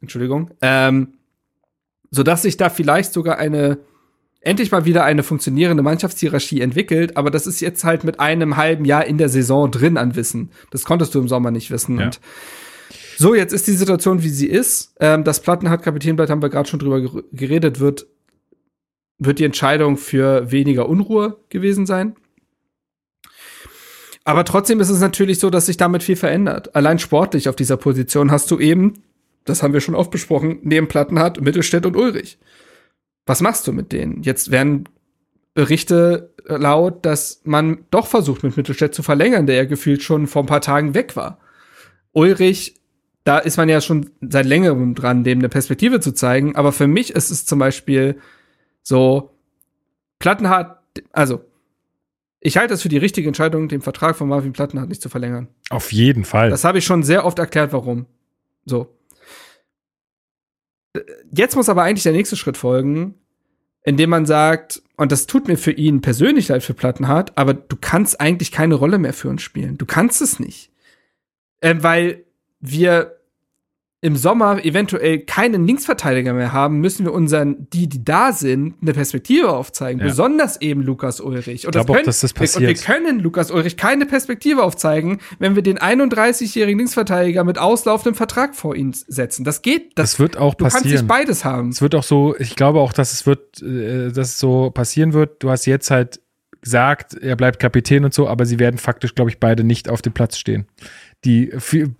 Entschuldigung. 0.00 0.50
Ähm, 0.60 1.14
sodass 2.10 2.42
sich 2.42 2.56
da 2.56 2.68
vielleicht 2.68 3.12
sogar 3.12 3.38
eine, 3.38 3.78
endlich 4.40 4.72
mal 4.72 4.84
wieder 4.84 5.04
eine 5.04 5.22
funktionierende 5.22 5.82
Mannschaftshierarchie 5.82 6.60
entwickelt. 6.60 7.16
Aber 7.16 7.30
das 7.30 7.46
ist 7.46 7.60
jetzt 7.60 7.84
halt 7.84 8.04
mit 8.04 8.20
einem 8.20 8.56
halben 8.56 8.84
Jahr 8.84 9.04
in 9.04 9.18
der 9.18 9.28
Saison 9.28 9.70
drin 9.70 9.96
an 9.96 10.16
Wissen. 10.16 10.50
Das 10.70 10.84
konntest 10.84 11.14
du 11.14 11.20
im 11.20 11.28
Sommer 11.28 11.50
nicht 11.50 11.70
wissen. 11.70 11.98
Ja. 11.98 12.06
Und 12.06 12.20
so, 13.18 13.34
jetzt 13.34 13.52
ist 13.52 13.66
die 13.66 13.72
Situation, 13.72 14.22
wie 14.22 14.28
sie 14.28 14.46
ist. 14.46 14.94
Ähm, 15.00 15.24
das 15.24 15.40
Plattenhardt 15.40 15.82
Kapitänblatt 15.82 16.28
haben 16.28 16.42
wir 16.42 16.50
gerade 16.50 16.68
schon 16.68 16.80
drüber 16.80 17.22
geredet, 17.32 17.80
wird, 17.80 18.06
wird 19.18 19.38
die 19.38 19.44
Entscheidung 19.44 19.96
für 19.96 20.50
weniger 20.50 20.88
Unruhe 20.88 21.38
gewesen 21.48 21.86
sein. 21.86 22.16
Aber 24.26 24.44
trotzdem 24.44 24.80
ist 24.80 24.88
es 24.88 25.00
natürlich 25.00 25.38
so, 25.38 25.50
dass 25.50 25.66
sich 25.66 25.76
damit 25.76 26.02
viel 26.02 26.16
verändert. 26.16 26.74
Allein 26.74 26.98
sportlich 26.98 27.48
auf 27.48 27.54
dieser 27.54 27.76
Position 27.76 28.32
hast 28.32 28.50
du 28.50 28.58
eben, 28.58 28.94
das 29.44 29.62
haben 29.62 29.72
wir 29.72 29.80
schon 29.80 29.94
oft 29.94 30.10
besprochen, 30.10 30.58
neben 30.62 30.88
Plattenhardt, 30.88 31.40
Mittelstädt 31.40 31.86
und 31.86 31.96
Ulrich. 31.96 32.36
Was 33.24 33.40
machst 33.40 33.68
du 33.68 33.72
mit 33.72 33.92
denen? 33.92 34.24
Jetzt 34.24 34.50
werden 34.50 34.88
Berichte 35.54 36.34
laut, 36.44 37.06
dass 37.06 37.42
man 37.44 37.84
doch 37.92 38.08
versucht, 38.08 38.42
mit 38.42 38.56
Mittelstädt 38.56 38.96
zu 38.96 39.04
verlängern, 39.04 39.46
der 39.46 39.54
ja 39.54 39.64
gefühlt 39.64 40.02
schon 40.02 40.26
vor 40.26 40.42
ein 40.42 40.46
paar 40.46 40.60
Tagen 40.60 40.94
weg 40.94 41.14
war. 41.14 41.38
Ulrich, 42.10 42.80
da 43.22 43.38
ist 43.38 43.58
man 43.58 43.68
ja 43.68 43.80
schon 43.80 44.10
seit 44.20 44.46
längerem 44.46 44.96
dran, 44.96 45.22
dem 45.22 45.38
eine 45.38 45.48
Perspektive 45.48 46.00
zu 46.00 46.10
zeigen. 46.10 46.56
Aber 46.56 46.72
für 46.72 46.88
mich 46.88 47.10
ist 47.14 47.30
es 47.30 47.46
zum 47.46 47.60
Beispiel 47.60 48.18
so, 48.82 49.30
Plattenhardt, 50.18 50.80
also 51.12 51.44
ich 52.46 52.56
halte 52.56 52.74
es 52.74 52.82
für 52.82 52.88
die 52.88 52.96
richtige 52.96 53.26
Entscheidung, 53.26 53.68
den 53.68 53.82
Vertrag 53.82 54.14
von 54.16 54.28
Marvin 54.28 54.52
Plattenhardt 54.52 54.88
nicht 54.88 55.02
zu 55.02 55.08
verlängern. 55.08 55.48
Auf 55.68 55.92
jeden 55.92 56.24
Fall. 56.24 56.48
Das 56.48 56.62
habe 56.62 56.78
ich 56.78 56.84
schon 56.84 57.02
sehr 57.02 57.24
oft 57.24 57.40
erklärt, 57.40 57.72
warum. 57.72 58.06
So. 58.64 58.96
Jetzt 61.32 61.56
muss 61.56 61.68
aber 61.68 61.82
eigentlich 61.82 62.04
der 62.04 62.12
nächste 62.12 62.36
Schritt 62.36 62.56
folgen, 62.56 63.16
indem 63.82 64.10
man 64.10 64.26
sagt, 64.26 64.80
und 64.96 65.10
das 65.10 65.26
tut 65.26 65.48
mir 65.48 65.56
für 65.56 65.72
ihn 65.72 66.02
persönlich 66.02 66.46
leid 66.46 66.62
für 66.62 66.72
Plattenhardt, 66.72 67.36
aber 67.36 67.52
du 67.52 67.76
kannst 67.80 68.20
eigentlich 68.20 68.52
keine 68.52 68.76
Rolle 68.76 68.98
mehr 68.98 69.12
für 69.12 69.28
uns 69.28 69.42
spielen. 69.42 69.76
Du 69.76 69.84
kannst 69.84 70.22
es 70.22 70.38
nicht. 70.38 70.70
Ähm, 71.60 71.82
weil 71.82 72.24
wir 72.60 73.15
im 74.02 74.14
Sommer 74.16 74.62
eventuell 74.64 75.20
keinen 75.20 75.66
Linksverteidiger 75.66 76.34
mehr 76.34 76.52
haben, 76.52 76.80
müssen 76.80 77.06
wir 77.06 77.12
unseren, 77.12 77.66
die, 77.72 77.88
die 77.88 78.04
da 78.04 78.32
sind, 78.32 78.74
eine 78.82 78.92
Perspektive 78.92 79.48
aufzeigen. 79.50 80.00
Ja. 80.00 80.06
Besonders 80.06 80.60
eben 80.60 80.82
Lukas 80.82 81.18
Ulrich. 81.18 81.66
Und, 81.66 81.74
das 81.74 81.86
können, 81.86 81.98
auch, 81.98 82.04
dass 82.04 82.20
das 82.20 82.34
passiert. 82.34 82.60
und 82.60 82.68
wir 82.68 82.74
können 82.74 83.20
Lukas 83.20 83.50
Ulrich 83.50 83.78
keine 83.78 84.04
Perspektive 84.04 84.62
aufzeigen, 84.62 85.18
wenn 85.38 85.56
wir 85.56 85.62
den 85.62 85.78
31-jährigen 85.78 86.78
Linksverteidiger 86.78 87.42
mit 87.42 87.58
auslaufendem 87.58 88.14
Vertrag 88.14 88.54
vor 88.54 88.76
ihn 88.76 88.92
setzen. 88.92 89.44
Das 89.44 89.62
geht. 89.62 89.98
Das, 89.98 90.12
das 90.12 90.20
wird 90.20 90.36
auch 90.36 90.54
du 90.54 90.64
passieren. 90.64 90.84
Du 90.84 90.90
kannst 90.90 91.02
nicht 91.02 91.08
beides 91.08 91.44
haben. 91.46 91.70
Es 91.70 91.80
wird 91.80 91.94
auch 91.94 92.02
so, 92.02 92.36
ich 92.38 92.54
glaube 92.54 92.80
auch, 92.80 92.92
dass 92.92 93.14
es 93.14 93.26
wird, 93.26 93.62
äh, 93.62 94.12
dass 94.12 94.28
es 94.28 94.38
so 94.38 94.70
passieren 94.70 95.14
wird. 95.14 95.42
Du 95.42 95.48
hast 95.50 95.64
jetzt 95.64 95.90
halt 95.90 96.20
gesagt, 96.60 97.14
er 97.14 97.36
bleibt 97.36 97.60
Kapitän 97.60 98.04
und 98.04 98.12
so, 98.12 98.28
aber 98.28 98.44
sie 98.44 98.58
werden 98.58 98.76
faktisch, 98.76 99.14
glaube 99.14 99.30
ich, 99.30 99.40
beide 99.40 99.64
nicht 99.64 99.88
auf 99.88 100.02
dem 100.02 100.12
Platz 100.12 100.36
stehen 100.36 100.66
die 101.24 101.52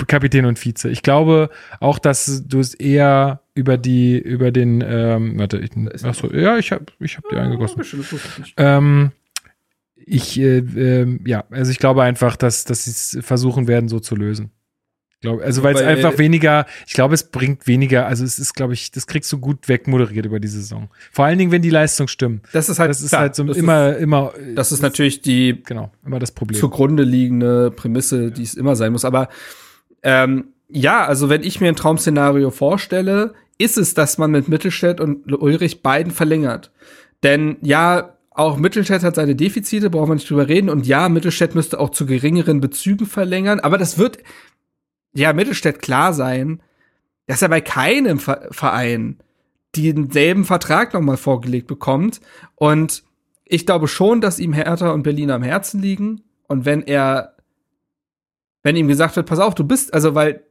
Kapitän 0.06 0.46
und 0.46 0.64
Vize. 0.64 0.88
Ich 0.88 1.02
glaube 1.02 1.50
auch, 1.80 1.98
dass 1.98 2.46
du 2.46 2.60
es 2.60 2.74
eher 2.74 3.40
über 3.54 3.78
die, 3.78 4.18
über 4.18 4.50
den, 4.52 4.84
ähm, 4.86 5.38
warte, 5.38 5.58
ich, 5.58 5.70
achso, 6.04 6.32
ja, 6.32 6.58
ich 6.58 6.72
habe 6.72 6.86
ich 7.00 7.16
hab 7.16 7.28
die 7.28 7.36
eingegossen. 7.36 7.82
Ähm, 8.56 9.12
ich, 9.94 10.38
äh, 10.38 10.58
äh, 10.58 11.18
ja, 11.26 11.44
also 11.50 11.70
ich 11.70 11.78
glaube 11.78 12.02
einfach, 12.02 12.36
dass, 12.36 12.64
dass 12.64 12.84
sie 12.84 12.90
es 12.90 13.26
versuchen 13.26 13.66
werden, 13.66 13.88
so 13.88 13.98
zu 13.98 14.14
lösen. 14.14 14.50
Glaub, 15.22 15.40
also 15.40 15.62
weil 15.62 15.74
es 15.74 15.80
Weil- 15.80 15.88
einfach 15.96 16.18
weniger, 16.18 16.66
ich 16.86 16.92
glaube, 16.92 17.14
es 17.14 17.24
bringt 17.24 17.66
weniger, 17.66 18.06
also 18.06 18.22
es 18.22 18.38
ist, 18.38 18.52
glaube 18.54 18.74
ich, 18.74 18.90
das 18.90 19.06
kriegst 19.06 19.32
du 19.32 19.38
gut 19.38 19.66
wegmoderiert 19.68 20.26
über 20.26 20.40
die 20.40 20.48
Saison. 20.48 20.90
Vor 21.10 21.24
allen 21.24 21.38
Dingen, 21.38 21.50
wenn 21.52 21.62
die 21.62 21.70
Leistung 21.70 22.06
stimmt. 22.06 22.44
Das 22.52 22.68
ist 22.68 22.78
halt, 22.78 22.90
Das 22.90 23.00
ist 23.00 23.08
klar, 23.08 23.22
halt 23.22 23.34
so 23.34 23.42
das 23.44 23.56
immer, 23.56 23.96
immer, 23.96 24.34
Ist, 24.34 24.58
das 24.58 24.72
ist 24.72 24.82
natürlich 24.82 25.22
die 25.22 25.62
genau, 25.64 25.90
immer 26.04 26.18
das 26.18 26.32
Problem. 26.32 26.60
zugrunde 26.60 27.02
liegende 27.02 27.70
Prämisse, 27.70 28.30
die 28.30 28.42
es 28.42 28.54
immer 28.54 28.76
sein 28.76 28.92
muss. 28.92 29.04
Aber 29.06 29.28
ähm, 30.02 30.48
ja, 30.68 31.04
also 31.06 31.28
wenn 31.30 31.42
ich 31.42 31.60
mir 31.60 31.68
ein 31.68 31.76
Traum-Szenario 31.76 32.50
vorstelle, 32.50 33.32
ist 33.56 33.78
es, 33.78 33.94
dass 33.94 34.18
man 34.18 34.30
mit 34.30 34.48
Mittelstädt 34.48 35.00
und 35.00 35.32
Ulrich 35.32 35.82
beiden 35.82 36.12
verlängert. 36.12 36.70
Denn 37.22 37.56
ja, 37.62 38.16
auch 38.30 38.58
Mittelstädt 38.58 39.02
hat 39.02 39.14
seine 39.14 39.34
Defizite, 39.34 39.88
brauchen 39.88 40.10
wir 40.10 40.14
nicht 40.16 40.28
drüber 40.28 40.46
reden. 40.46 40.68
Und 40.68 40.86
ja, 40.86 41.08
Mittelstädt 41.08 41.54
müsste 41.54 41.80
auch 41.80 41.88
zu 41.88 42.04
geringeren 42.04 42.60
Bezügen 42.60 43.06
verlängern. 43.06 43.60
Aber 43.60 43.78
das 43.78 43.96
wird 43.96 44.18
ja 45.16 45.32
Mittelstädt 45.32 45.80
klar 45.80 46.12
sein, 46.12 46.60
dass 47.26 47.42
er 47.42 47.48
bei 47.48 47.60
keinem 47.60 48.18
Ver 48.18 48.48
Verein 48.50 49.18
denselben 49.74 50.44
Vertrag 50.44 50.94
nochmal 50.94 51.16
vorgelegt 51.16 51.66
bekommt. 51.66 52.20
Und 52.54 53.02
ich 53.44 53.66
glaube 53.66 53.88
schon, 53.88 54.20
dass 54.20 54.38
ihm 54.38 54.52
Hertha 54.52 54.90
und 54.90 55.02
Berlin 55.02 55.30
am 55.30 55.42
Herzen 55.42 55.80
liegen. 55.80 56.22
Und 56.48 56.64
wenn 56.64 56.82
er, 56.82 57.36
wenn 58.62 58.76
ihm 58.76 58.88
gesagt 58.88 59.16
wird, 59.16 59.26
pass 59.26 59.38
auf, 59.38 59.54
du 59.54 59.64
bist, 59.64 59.92
also 59.92 60.14
weil 60.14 60.42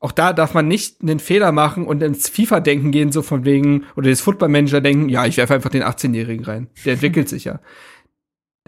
auch 0.00 0.12
da 0.12 0.34
darf 0.34 0.52
man 0.52 0.68
nicht 0.68 1.00
einen 1.00 1.18
Fehler 1.18 1.50
machen 1.50 1.86
und 1.86 2.02
ins 2.02 2.28
FIFA-Denken 2.28 2.90
gehen, 2.90 3.10
so 3.10 3.22
von 3.22 3.46
wegen, 3.46 3.84
oder 3.96 4.10
das 4.10 4.20
Football-Manager 4.20 4.82
denken, 4.82 5.08
ja, 5.08 5.24
ich 5.24 5.38
werfe 5.38 5.54
einfach 5.54 5.70
den 5.70 5.82
18-Jährigen 5.82 6.44
rein. 6.44 6.68
Der 6.84 6.94
entwickelt 6.94 7.28
sich 7.28 7.44
ja. 7.44 7.60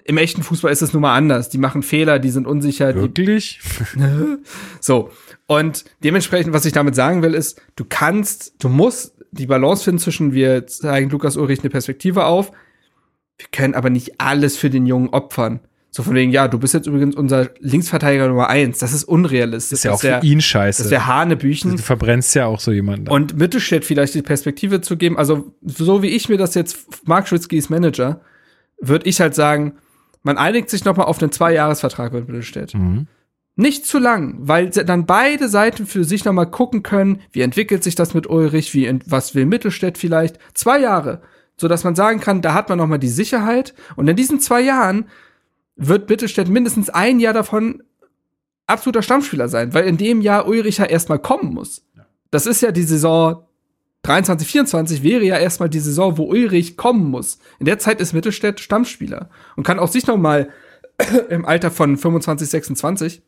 Im 0.04 0.16
echten 0.16 0.42
Fußball 0.42 0.72
ist 0.72 0.80
es 0.80 0.94
nun 0.94 1.02
mal 1.02 1.14
anders. 1.14 1.50
Die 1.50 1.58
machen 1.58 1.82
Fehler, 1.82 2.20
die 2.20 2.30
sind 2.30 2.46
unsicher, 2.46 2.94
Wirklich? 2.94 3.60
so. 4.80 5.10
Und 5.46 5.84
dementsprechend, 6.02 6.52
was 6.52 6.64
ich 6.64 6.72
damit 6.72 6.94
sagen 6.94 7.22
will, 7.22 7.34
ist, 7.34 7.60
du 7.76 7.84
kannst, 7.88 8.54
du 8.58 8.68
musst 8.68 9.14
die 9.30 9.46
Balance 9.46 9.84
finden 9.84 10.00
zwischen, 10.00 10.32
wir 10.32 10.66
zeigen 10.66 11.10
Lukas 11.10 11.36
Ulrich 11.36 11.60
eine 11.60 11.70
Perspektive 11.70 12.24
auf, 12.24 12.50
wir 13.38 13.46
können 13.52 13.74
aber 13.74 13.90
nicht 13.90 14.20
alles 14.20 14.56
für 14.56 14.70
den 14.70 14.86
Jungen 14.86 15.10
opfern. 15.10 15.60
So 15.90 16.02
von 16.02 16.14
wegen, 16.14 16.30
ja, 16.30 16.46
du 16.46 16.58
bist 16.58 16.74
jetzt 16.74 16.86
übrigens 16.86 17.14
unser 17.14 17.48
Linksverteidiger 17.58 18.28
Nummer 18.28 18.50
eins. 18.50 18.80
Das 18.80 18.92
ist 18.92 19.04
unrealistisch. 19.04 19.78
ist 19.78 19.84
ja 19.84 19.92
auch 19.92 20.00
für 20.00 20.20
ihn 20.22 20.42
scheiße. 20.42 20.82
Das 20.82 20.90
wäre 20.90 21.06
Hanebüchen. 21.06 21.70
du 21.70 21.78
verbrennst 21.78 22.34
ja 22.34 22.44
auch 22.44 22.60
so 22.60 22.70
jemanden. 22.70 23.08
Und 23.08 23.38
Mittelstädt 23.38 23.82
vielleicht 23.84 24.14
die 24.14 24.20
Perspektive 24.20 24.82
zu 24.82 24.98
geben, 24.98 25.16
also 25.16 25.54
so 25.62 26.02
wie 26.02 26.08
ich 26.08 26.28
mir 26.28 26.36
das 26.36 26.54
jetzt, 26.54 27.06
Mark 27.06 27.28
Schwitzkys 27.28 27.70
Manager, 27.70 28.20
würde 28.78 29.08
ich 29.08 29.22
halt 29.22 29.34
sagen, 29.34 29.78
man 30.22 30.36
einigt 30.36 30.68
sich 30.68 30.84
noch 30.84 30.96
mal 30.98 31.04
auf 31.04 31.22
einen 31.22 31.32
Zweijahresvertrag 31.32 32.12
mit 32.12 32.28
Mittelstädt. 32.28 32.74
Mhm. 32.74 33.06
Nicht 33.58 33.86
zu 33.86 33.98
lang, 33.98 34.36
weil 34.38 34.68
dann 34.68 35.06
beide 35.06 35.48
Seiten 35.48 35.86
für 35.86 36.04
sich 36.04 36.26
noch 36.26 36.34
mal 36.34 36.44
gucken 36.44 36.82
können, 36.82 37.22
wie 37.32 37.40
entwickelt 37.40 37.82
sich 37.82 37.94
das 37.94 38.12
mit 38.12 38.28
Ulrich, 38.28 38.74
wie 38.74 39.00
was 39.06 39.34
will 39.34 39.46
Mittelstädt 39.46 39.96
vielleicht. 39.96 40.38
Zwei 40.52 40.78
Jahre, 40.78 41.22
so 41.56 41.66
dass 41.66 41.82
man 41.82 41.94
sagen 41.94 42.20
kann, 42.20 42.42
da 42.42 42.52
hat 42.52 42.68
man 42.68 42.76
noch 42.76 42.86
mal 42.86 42.98
die 42.98 43.08
Sicherheit. 43.08 43.74
Und 43.96 44.08
in 44.08 44.16
diesen 44.16 44.40
zwei 44.40 44.60
Jahren 44.60 45.06
wird 45.74 46.10
Mittelstädt 46.10 46.48
mindestens 46.48 46.90
ein 46.90 47.18
Jahr 47.18 47.32
davon 47.32 47.82
absoluter 48.66 49.00
Stammspieler 49.00 49.48
sein, 49.48 49.72
weil 49.72 49.86
in 49.86 49.96
dem 49.96 50.20
Jahr 50.20 50.46
Ulrich 50.46 50.76
ja 50.76 50.84
erstmal 50.84 51.18
kommen 51.18 51.54
muss. 51.54 51.82
Das 52.30 52.44
ist 52.44 52.60
ja 52.60 52.72
die 52.72 52.82
Saison 52.82 53.46
23, 54.02 54.46
24 54.46 55.02
wäre 55.02 55.24
ja 55.24 55.38
erstmal 55.38 55.70
die 55.70 55.80
Saison, 55.80 56.18
wo 56.18 56.24
Ulrich 56.24 56.76
kommen 56.76 57.10
muss. 57.10 57.38
In 57.58 57.64
der 57.64 57.78
Zeit 57.78 58.02
ist 58.02 58.12
Mittelstädt 58.12 58.60
Stammspieler 58.60 59.30
und 59.56 59.66
kann 59.66 59.78
auch 59.78 59.90
sich 59.90 60.06
noch 60.06 60.18
mal 60.18 60.50
im 61.30 61.46
Alter 61.46 61.70
von 61.70 61.96
25, 61.96 62.50
26 62.50 63.22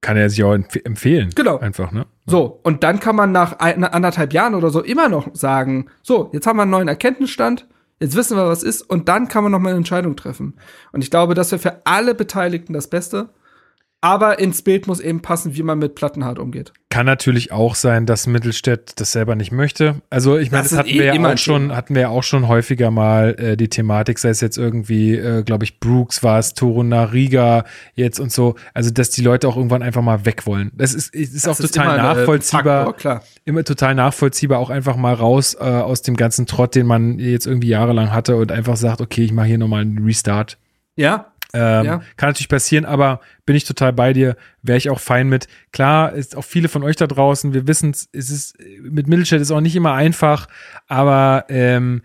Kann 0.00 0.16
er 0.16 0.30
sich 0.30 0.44
auch 0.44 0.52
empf 0.52 0.76
empfehlen. 0.84 1.30
Genau. 1.34 1.58
Einfach, 1.58 1.90
ne? 1.90 2.06
so, 2.26 2.60
und 2.62 2.84
dann 2.84 3.00
kann 3.00 3.16
man 3.16 3.32
nach 3.32 3.58
ein, 3.58 3.82
anderthalb 3.82 4.32
Jahren 4.32 4.54
oder 4.54 4.70
so 4.70 4.82
immer 4.82 5.08
noch 5.08 5.34
sagen, 5.34 5.86
so, 6.02 6.30
jetzt 6.32 6.46
haben 6.46 6.56
wir 6.56 6.62
einen 6.62 6.70
neuen 6.70 6.88
Erkenntnisstand, 6.88 7.66
jetzt 7.98 8.14
wissen 8.14 8.36
wir, 8.36 8.46
was 8.46 8.62
ist, 8.62 8.82
und 8.82 9.08
dann 9.08 9.28
kann 9.28 9.42
man 9.42 9.52
noch 9.52 9.58
mal 9.58 9.70
eine 9.70 9.78
Entscheidung 9.78 10.14
treffen. 10.14 10.54
Und 10.92 11.02
ich 11.02 11.10
glaube, 11.10 11.34
das 11.34 11.50
wäre 11.50 11.60
für 11.60 11.82
alle 11.84 12.14
Beteiligten 12.14 12.72
das 12.72 12.88
Beste. 12.88 13.30
Aber 14.00 14.38
ins 14.38 14.62
Bild 14.62 14.86
muss 14.86 15.00
eben 15.00 15.22
passen, 15.22 15.56
wie 15.56 15.62
man 15.64 15.80
mit 15.80 15.96
Plattenhardt 15.96 16.38
umgeht. 16.38 16.72
Kann 16.88 17.04
natürlich 17.04 17.50
auch 17.50 17.74
sein, 17.74 18.06
dass 18.06 18.28
Mittelstädt 18.28 18.92
das 19.00 19.10
selber 19.10 19.34
nicht 19.34 19.50
möchte. 19.50 19.96
Also 20.08 20.38
ich 20.38 20.52
meine, 20.52 20.62
Das 20.62 20.70
das, 20.70 20.78
hatten 20.78 20.90
eh 20.90 20.94
wir 20.94 21.04
ja 21.06 21.14
immer 21.14 21.34
auch 21.34 21.38
schon, 21.38 21.74
hatten 21.74 21.96
wir 21.96 22.02
ja 22.02 22.08
auch 22.08 22.22
schon 22.22 22.46
häufiger 22.46 22.92
mal 22.92 23.34
äh, 23.38 23.56
die 23.56 23.68
Thematik, 23.68 24.20
sei 24.20 24.28
es 24.28 24.40
jetzt 24.40 24.56
irgendwie, 24.56 25.16
äh, 25.16 25.42
glaube 25.42 25.64
ich, 25.64 25.80
Brooks 25.80 26.22
war 26.22 26.38
es, 26.38 26.54
Toruna 26.54 27.04
Riga 27.04 27.64
jetzt 27.94 28.20
und 28.20 28.30
so. 28.30 28.54
Also 28.72 28.90
dass 28.90 29.10
die 29.10 29.22
Leute 29.22 29.48
auch 29.48 29.56
irgendwann 29.56 29.82
einfach 29.82 30.02
mal 30.02 30.24
weg 30.24 30.46
wollen. 30.46 30.70
Das 30.74 30.94
ist, 30.94 31.12
ist 31.12 31.48
auch 31.48 31.56
Das 31.56 31.60
ist 31.60 31.74
total 31.74 31.96
nachvollziehbar. 31.96 32.84
Faktor, 32.84 32.96
klar. 32.96 33.22
immer 33.44 33.64
total 33.64 33.96
nachvollziehbar, 33.96 34.60
auch 34.60 34.70
einfach 34.70 34.96
mal 34.96 35.14
raus 35.14 35.54
äh, 35.54 35.64
aus 35.64 36.02
dem 36.02 36.16
ganzen 36.16 36.46
Trott, 36.46 36.76
den 36.76 36.86
man 36.86 37.18
jetzt 37.18 37.48
irgendwie 37.48 37.68
jahrelang 37.68 38.12
hatte 38.12 38.36
und 38.36 38.52
einfach 38.52 38.76
sagt, 38.76 39.00
okay, 39.00 39.24
ich 39.24 39.32
mache 39.32 39.48
hier 39.48 39.58
nochmal 39.58 39.82
einen 39.82 39.98
Restart. 40.04 40.56
Ja, 40.94 41.27
Ähm, 41.54 41.84
Ja. 41.84 42.02
Kann 42.16 42.30
natürlich 42.30 42.48
passieren, 42.48 42.84
aber 42.84 43.20
bin 43.46 43.56
ich 43.56 43.64
total 43.64 43.92
bei 43.92 44.12
dir, 44.12 44.36
wäre 44.62 44.78
ich 44.78 44.90
auch 44.90 45.00
fein 45.00 45.28
mit. 45.28 45.48
Klar, 45.72 46.12
ist 46.12 46.36
auch 46.36 46.44
viele 46.44 46.68
von 46.68 46.82
euch 46.82 46.96
da 46.96 47.06
draußen, 47.06 47.54
wir 47.54 47.66
wissen 47.66 47.90
es, 47.90 48.06
ist 48.12 48.56
mit 48.82 49.08
Mittelstädt 49.08 49.40
ist 49.40 49.50
auch 49.50 49.60
nicht 49.60 49.76
immer 49.76 49.94
einfach, 49.94 50.46
aber 50.86 51.46
ähm, 51.48 52.02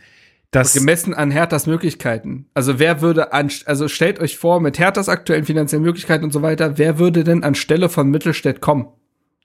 das 0.51 0.73
gemessen 0.73 1.13
an 1.13 1.31
Herthas 1.31 1.65
Möglichkeiten. 1.65 2.45
Also 2.53 2.77
wer 2.79 3.01
würde 3.01 3.33
an, 3.33 3.49
also 3.65 3.87
stellt 3.87 4.19
euch 4.19 4.37
vor, 4.37 4.61
mit 4.61 4.77
Herthas 4.79 5.09
aktuellen 5.09 5.45
finanziellen 5.45 5.83
Möglichkeiten 5.83 6.23
und 6.23 6.31
so 6.31 6.41
weiter, 6.41 6.77
wer 6.77 6.99
würde 6.99 7.23
denn 7.23 7.43
anstelle 7.43 7.89
von 7.89 8.09
Mittelstädt 8.09 8.61
kommen? 8.61 8.87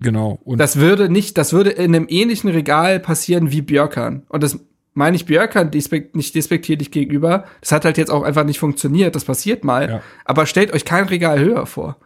genau 0.01 0.39
und 0.45 0.59
Das 0.59 0.77
würde 0.77 1.09
nicht, 1.09 1.39
das 1.39 1.53
würde 1.53 1.71
in 1.71 1.95
einem 1.95 2.07
ähnlichen 2.09 2.51
Regal 2.51 3.01
passieren 3.01 3.51
wie 3.51 3.63
Björkan. 3.63 4.23
Und 4.29 4.43
das 4.43 4.61
meine 4.99 5.17
ich 5.17 5.27
Björkan 5.27 5.71
despekt, 5.71 6.17
nicht 6.17 6.35
despektierlich 6.35 6.91
gegenüber. 6.91 7.45
Das 7.61 7.73
hat 7.73 7.85
halt 7.85 7.97
jetzt 7.97 8.11
auch 8.11 8.25
einfach 8.25 8.45
nicht 8.45 8.59
funktioniert. 8.59 9.15
Das 9.15 9.25
passiert 9.25 9.65
mal. 9.65 9.89
Ja. 9.89 10.03
Aber 10.25 10.45
stellt 10.45 10.75
euch 10.75 10.85
kein 10.85 11.05
Regal 11.05 11.39
höher 11.39 11.67
vor. 11.67 11.97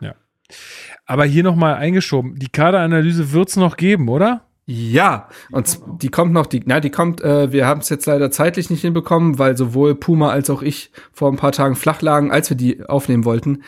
aber 1.07 1.25
hier 1.25 1.43
nochmal 1.43 1.75
eingeschoben, 1.75 2.37
die 2.37 2.49
Kaderanalyse 2.49 3.33
wird's 3.33 3.57
noch 3.57 3.77
geben, 3.77 4.09
oder? 4.09 4.47
Ja, 4.65 5.29
und 5.51 5.81
die 6.01 6.09
kommt 6.09 6.33
noch, 6.33 6.47
die, 6.47 6.63
na, 6.65 6.79
die 6.79 6.91
kommt, 6.91 7.21
äh, 7.21 7.51
wir 7.51 7.67
haben 7.67 7.81
es 7.81 7.89
jetzt 7.89 8.07
leider 8.07 8.31
zeitlich 8.31 8.71
nicht 8.71 8.83
hinbekommen, 8.83 9.39
weil 9.39 9.57
sowohl 9.57 9.97
Puma 9.97 10.31
als 10.31 10.51
auch 10.51 10.63
ich 10.63 10.93
vor 11.13 11.31
ein 11.31 11.37
paar 11.37 11.53
Tagen 11.53 11.75
flach 11.75 12.01
lagen, 12.01 12.31
als 12.31 12.49
wir 12.49 12.57
die 12.57 12.85
aufnehmen 12.85 13.25
wollten. 13.25 13.63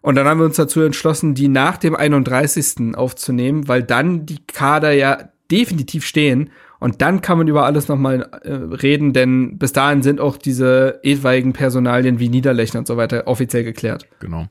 Und 0.00 0.14
dann 0.14 0.28
haben 0.28 0.38
wir 0.38 0.46
uns 0.46 0.56
dazu 0.56 0.80
entschlossen, 0.80 1.34
die 1.34 1.48
nach 1.48 1.76
dem 1.76 1.96
31. 1.96 2.94
aufzunehmen, 2.94 3.66
weil 3.66 3.82
dann 3.82 4.26
die 4.26 4.46
Kader 4.46 4.92
ja 4.92 5.30
definitiv 5.50 6.06
stehen. 6.06 6.50
Und 6.80 7.02
dann 7.02 7.20
kann 7.20 7.38
man 7.38 7.48
über 7.48 7.64
alles 7.64 7.88
nochmal 7.88 8.28
äh, 8.42 8.52
reden, 8.52 9.12
denn 9.12 9.58
bis 9.58 9.72
dahin 9.72 10.02
sind 10.02 10.20
auch 10.20 10.36
diese 10.36 11.00
etwaigen 11.02 11.52
Personalien 11.52 12.18
wie 12.18 12.28
Niederlechner 12.28 12.80
und 12.80 12.86
so 12.86 12.96
weiter 12.96 13.26
offiziell 13.26 13.64
geklärt. 13.64 14.06
Genau. 14.20 14.46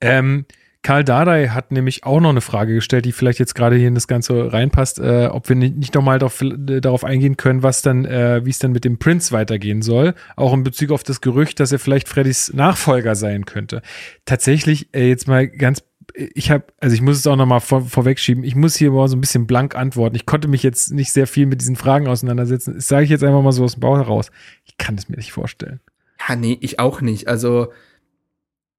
Ähm, 0.00 0.46
Karl 0.84 1.02
Dardai 1.02 1.48
hat 1.48 1.72
nämlich 1.72 2.04
auch 2.04 2.20
noch 2.20 2.28
eine 2.28 2.42
Frage 2.42 2.74
gestellt, 2.74 3.06
die 3.06 3.12
vielleicht 3.12 3.38
jetzt 3.38 3.54
gerade 3.54 3.74
hier 3.76 3.88
in 3.88 3.94
das 3.94 4.06
Ganze 4.06 4.52
reinpasst, 4.52 4.98
äh, 4.98 5.28
ob 5.32 5.48
wir 5.48 5.56
nicht, 5.56 5.76
nicht 5.76 5.94
nochmal 5.94 6.18
darauf, 6.18 6.42
äh, 6.42 6.80
darauf 6.80 7.04
eingehen 7.04 7.38
können, 7.38 7.62
was 7.62 7.80
dann, 7.80 8.04
äh, 8.04 8.44
wie 8.44 8.50
es 8.50 8.58
dann 8.58 8.72
mit 8.72 8.84
dem 8.84 8.98
Prince 8.98 9.32
weitergehen 9.32 9.80
soll. 9.80 10.12
Auch 10.36 10.52
in 10.52 10.62
Bezug 10.62 10.90
auf 10.92 11.02
das 11.02 11.22
Gerücht, 11.22 11.58
dass 11.58 11.72
er 11.72 11.78
vielleicht 11.78 12.06
Freddys 12.06 12.52
Nachfolger 12.52 13.14
sein 13.14 13.46
könnte. 13.46 13.80
Tatsächlich, 14.26 14.94
äh, 14.94 15.08
jetzt 15.08 15.26
mal 15.26 15.48
ganz 15.48 15.82
ich 16.14 16.50
habe, 16.50 16.64
also 16.80 16.94
ich 16.94 17.02
muss 17.02 17.18
es 17.18 17.26
auch 17.26 17.36
nochmal 17.36 17.60
vor, 17.60 17.82
vorwegschieben, 17.82 18.44
ich 18.44 18.54
muss 18.54 18.76
hier 18.76 18.90
mal 18.90 19.08
so 19.08 19.16
ein 19.16 19.20
bisschen 19.20 19.46
blank 19.46 19.74
antworten. 19.74 20.16
Ich 20.16 20.26
konnte 20.26 20.48
mich 20.48 20.62
jetzt 20.62 20.92
nicht 20.92 21.12
sehr 21.12 21.26
viel 21.26 21.46
mit 21.46 21.60
diesen 21.60 21.76
Fragen 21.76 22.06
auseinandersetzen. 22.08 22.74
Das 22.74 22.88
sage 22.88 23.04
ich 23.04 23.10
jetzt 23.10 23.24
einfach 23.24 23.42
mal 23.42 23.52
so 23.52 23.64
aus 23.64 23.74
dem 23.74 23.80
Bauch 23.80 23.96
heraus. 23.96 24.30
Ich 24.64 24.76
kann 24.76 24.96
es 24.96 25.08
mir 25.08 25.16
nicht 25.16 25.32
vorstellen. 25.32 25.80
Ja, 26.28 26.36
nee, 26.36 26.58
ich 26.60 26.78
auch 26.78 27.00
nicht. 27.00 27.28
Also, 27.28 27.72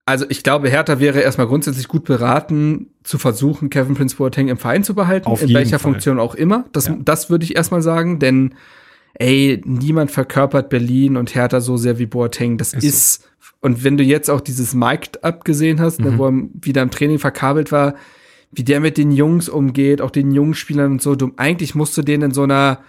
also 0.05 0.25
ich 0.29 0.43
glaube, 0.43 0.69
Hertha 0.69 0.99
wäre 0.99 1.21
erstmal 1.21 1.47
grundsätzlich 1.47 1.87
gut 1.87 2.05
beraten, 2.05 2.87
zu 3.03 3.17
versuchen, 3.17 3.69
Kevin 3.69 3.95
Prince 3.95 4.15
Boateng 4.15 4.47
im 4.49 4.57
Verein 4.57 4.83
zu 4.83 4.93
behalten, 4.95 5.27
Auf 5.27 5.41
in 5.41 5.53
welcher 5.53 5.79
Fall. 5.79 5.91
Funktion 5.93 6.19
auch 6.19 6.35
immer. 6.35 6.65
Das, 6.73 6.87
Ja. 6.87 6.97
das 6.99 7.29
würde 7.29 7.43
ich 7.45 7.55
erstmal 7.55 7.81
sagen, 7.81 8.19
denn 8.19 8.55
ey, 9.19 9.61
niemand 9.65 10.11
verkörpert 10.11 10.69
Berlin 10.69 11.17
und 11.17 11.35
Hertha 11.35 11.59
so 11.61 11.77
sehr 11.77 11.99
wie 11.99 12.05
Boateng. 12.05 12.57
Das 12.57 12.73
Ist 12.73 12.83
ist, 12.83 13.21
so. 13.39 13.53
und 13.61 13.83
wenn 13.83 13.97
du 13.97 14.03
jetzt 14.03 14.29
auch 14.29 14.41
dieses 14.41 14.73
Mic'd 14.73 15.23
Up 15.23 15.45
gesehen 15.45 15.79
hast, 15.79 15.99
ne, 15.99 16.11
Mhm. 16.11 16.17
wo 16.17 16.27
er 16.27 16.33
wieder 16.61 16.81
im 16.81 16.91
Training 16.91 17.19
verkabelt 17.19 17.71
war, 17.71 17.95
wie 18.51 18.63
der 18.63 18.79
mit 18.79 18.97
den 18.97 19.11
Jungs 19.11 19.49
umgeht, 19.49 20.01
auch 20.01 20.11
den 20.11 20.31
jungen 20.31 20.53
Spielern 20.53 20.93
und 20.93 21.01
so, 21.01 21.15
du, 21.15 21.31
eigentlich 21.37 21.75
musst 21.75 21.97
du 21.97 22.01
den 22.01 22.21
in 22.21 22.31
so 22.31 22.43
einer, 22.43 22.79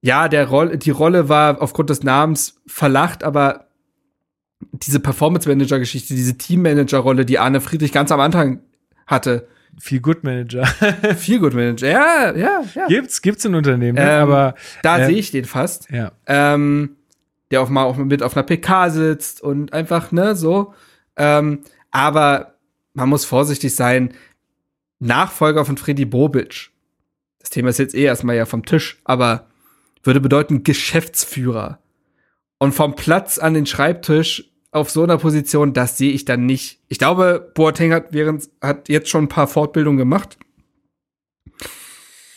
ja, 0.00 0.28
der 0.28 0.46
Rolle, 0.48 0.78
die 0.78 0.90
Rolle 0.90 1.28
war 1.28 1.60
aufgrund 1.60 1.90
des 1.90 2.02
Namens 2.02 2.60
verlacht, 2.66 3.24
aber 3.24 3.66
diese 4.72 5.00
Performance 5.00 5.48
Manager 5.48 5.78
Geschichte, 5.78 6.14
diese 6.14 6.38
Team 6.38 6.62
Manager 6.62 6.98
Rolle, 6.98 7.26
die 7.26 7.38
Arne 7.38 7.60
Friedrich 7.60 7.92
ganz 7.92 8.10
am 8.12 8.20
Anfang 8.20 8.60
hatte, 9.06 9.48
Viel 9.78 10.00
Good 10.00 10.24
Manager. 10.24 10.66
viel 11.16 11.38
Good 11.38 11.54
Manager, 11.54 11.90
ja, 11.90 12.34
ja, 12.34 12.62
ja. 12.74 12.86
gibt's, 12.86 13.20
gibt's 13.20 13.44
in 13.44 13.54
Unternehmen, 13.54 13.96
ne? 13.96 14.02
Ähm, 14.02 14.22
aber 14.22 14.54
Da 14.82 14.98
äh, 14.98 15.06
sehe 15.06 15.16
ich 15.16 15.30
den 15.30 15.44
fast. 15.44 15.90
ja. 15.90 16.12
ähm, 16.26 16.96
der 17.50 17.60
auch 17.60 17.68
mal 17.68 17.84
auch 17.84 17.96
mit 17.96 18.22
auf 18.22 18.36
einer 18.36 18.44
PK 18.44 18.90
sitzt 18.90 19.40
und 19.40 19.72
einfach, 19.72 20.12
ne, 20.12 20.34
so. 20.34 20.74
Ähm, 21.16 21.60
aber 21.90 22.54
man 22.94 23.08
muss 23.08 23.24
vorsichtig 23.24 23.74
sein. 23.74 24.14
Nachfolger 24.98 25.64
von 25.64 25.76
Freddy 25.76 26.06
Bobic. 26.06 26.70
Das 27.38 27.50
Thema 27.50 27.68
ist 27.68 27.78
jetzt 27.78 27.94
eh 27.94 28.04
erstmal 28.04 28.36
ja 28.36 28.46
vom 28.46 28.64
Tisch, 28.64 29.00
aber 29.04 29.46
würde 30.02 30.20
bedeuten 30.20 30.64
Geschäftsführer. 30.64 31.78
Und 32.58 32.72
vom 32.72 32.96
Platz 32.96 33.38
an 33.38 33.54
den 33.54 33.66
Schreibtisch 33.66 34.50
auf 34.76 34.90
so 34.90 35.02
einer 35.02 35.18
Position, 35.18 35.72
das 35.72 35.96
sehe 35.96 36.12
ich 36.12 36.24
dann 36.24 36.46
nicht. 36.46 36.80
Ich 36.88 36.98
glaube, 36.98 37.50
Boateng 37.54 37.92
hat, 37.92 38.08
während, 38.10 38.48
hat 38.60 38.88
jetzt 38.88 39.08
schon 39.08 39.24
ein 39.24 39.28
paar 39.28 39.48
Fortbildungen 39.48 39.98
gemacht. 39.98 40.38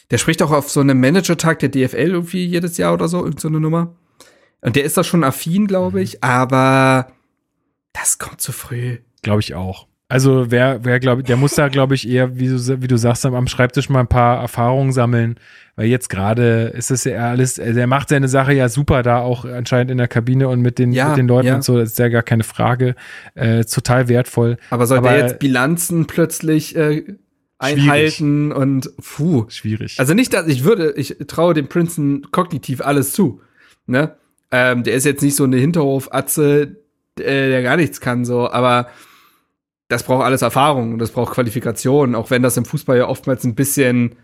Der 0.09 0.17
spricht 0.17 0.41
auch 0.41 0.51
auf 0.51 0.71
so 0.71 0.79
einem 0.79 0.99
Manager-Tag 0.99 1.59
der 1.59 1.69
DFL 1.69 2.11
irgendwie 2.11 2.45
jedes 2.45 2.77
Jahr 2.77 2.93
oder 2.93 3.07
so, 3.07 3.17
irgendeine 3.19 3.55
so 3.55 3.59
Nummer. 3.59 3.95
Und 4.61 4.75
der 4.75 4.83
ist 4.83 4.97
da 4.97 5.03
schon 5.03 5.23
affin, 5.23 5.67
glaube 5.67 6.01
ich, 6.01 6.23
aber 6.23 7.11
das 7.93 8.17
kommt 8.17 8.41
zu 8.41 8.51
früh. 8.51 8.99
Glaube 9.21 9.41
ich 9.41 9.53
auch. 9.53 9.88
Also 10.11 10.49
wer, 10.49 10.83
wer 10.83 10.99
glaube 10.99 11.21
der 11.21 11.37
muss 11.37 11.53
da, 11.53 11.67
glaube 11.67 11.93
ich, 11.93 12.09
eher, 12.09 12.39
wie 12.39 12.47
du, 12.47 12.81
wie 12.81 12.87
du 12.87 12.97
sagst, 12.97 13.25
am 13.27 13.47
Schreibtisch 13.47 13.89
mal 13.89 13.99
ein 13.99 14.07
paar 14.07 14.41
Erfahrungen 14.41 14.91
sammeln, 14.91 15.35
weil 15.75 15.85
jetzt 15.85 16.09
gerade 16.09 16.73
ist 16.75 16.89
es 16.89 17.03
ja 17.03 17.29
alles, 17.29 17.53
der 17.53 17.85
macht 17.85 18.09
seine 18.09 18.27
Sache 18.27 18.53
ja 18.53 18.69
super 18.69 19.03
da 19.03 19.19
auch 19.19 19.45
anscheinend 19.45 19.91
in 19.91 19.99
der 19.99 20.07
Kabine 20.07 20.47
und 20.49 20.61
mit 20.61 20.79
den, 20.79 20.93
Ja, 20.93 21.09
mit 21.09 21.17
den 21.17 21.27
Leuten 21.27 21.47
ja. 21.47 21.55
und 21.55 21.63
so, 21.63 21.77
das 21.77 21.91
ist 21.91 21.99
ja 21.99 22.07
gar 22.07 22.23
keine 22.23 22.43
Frage, 22.43 22.95
äh, 23.35 23.63
total 23.65 24.09
wertvoll. 24.09 24.57
Aber 24.71 24.87
soll 24.87 24.97
Aber- 24.97 25.09
der 25.09 25.19
jetzt 25.19 25.39
Bilanzen 25.39 26.07
plötzlich 26.07 26.75
äh, 26.75 27.03
einhalten 27.59 28.51
und 28.51 28.89
puh. 28.97 29.45
Schwierig. 29.49 29.99
Also 29.99 30.15
nicht, 30.15 30.33
dass 30.33 30.47
ich 30.47 30.63
würde, 30.63 30.93
ich 30.95 31.17
traue 31.27 31.53
dem 31.53 31.67
Princeton 31.67 32.27
kognitiv 32.31 32.81
alles 32.81 33.11
zu. 33.13 33.41
Ne? 33.85 34.15
Ähm, 34.51 34.83
der 34.83 34.95
ist 34.95 35.05
jetzt 35.05 35.21
nicht 35.21 35.35
so 35.35 35.43
eine 35.43 35.57
Hinterhof-Atze, 35.57 36.77
äh, 37.19 37.49
der 37.49 37.61
gar 37.61 37.77
nichts 37.77 38.01
kann, 38.01 38.25
so, 38.25 38.49
aber 38.49 38.87
das 39.89 40.03
braucht 40.03 40.23
alles 40.23 40.41
Erfahrung, 40.43 40.99
das 40.99 41.11
braucht 41.11 41.33
Qualifikation, 41.33 42.15
auch 42.15 42.29
wenn 42.29 42.43
das 42.43 42.55
im 42.55 42.63
Fußball 42.63 42.97
ja 42.97 43.07
oftmals 43.07 43.43
ein 43.43 43.55
bisschen 43.55 44.15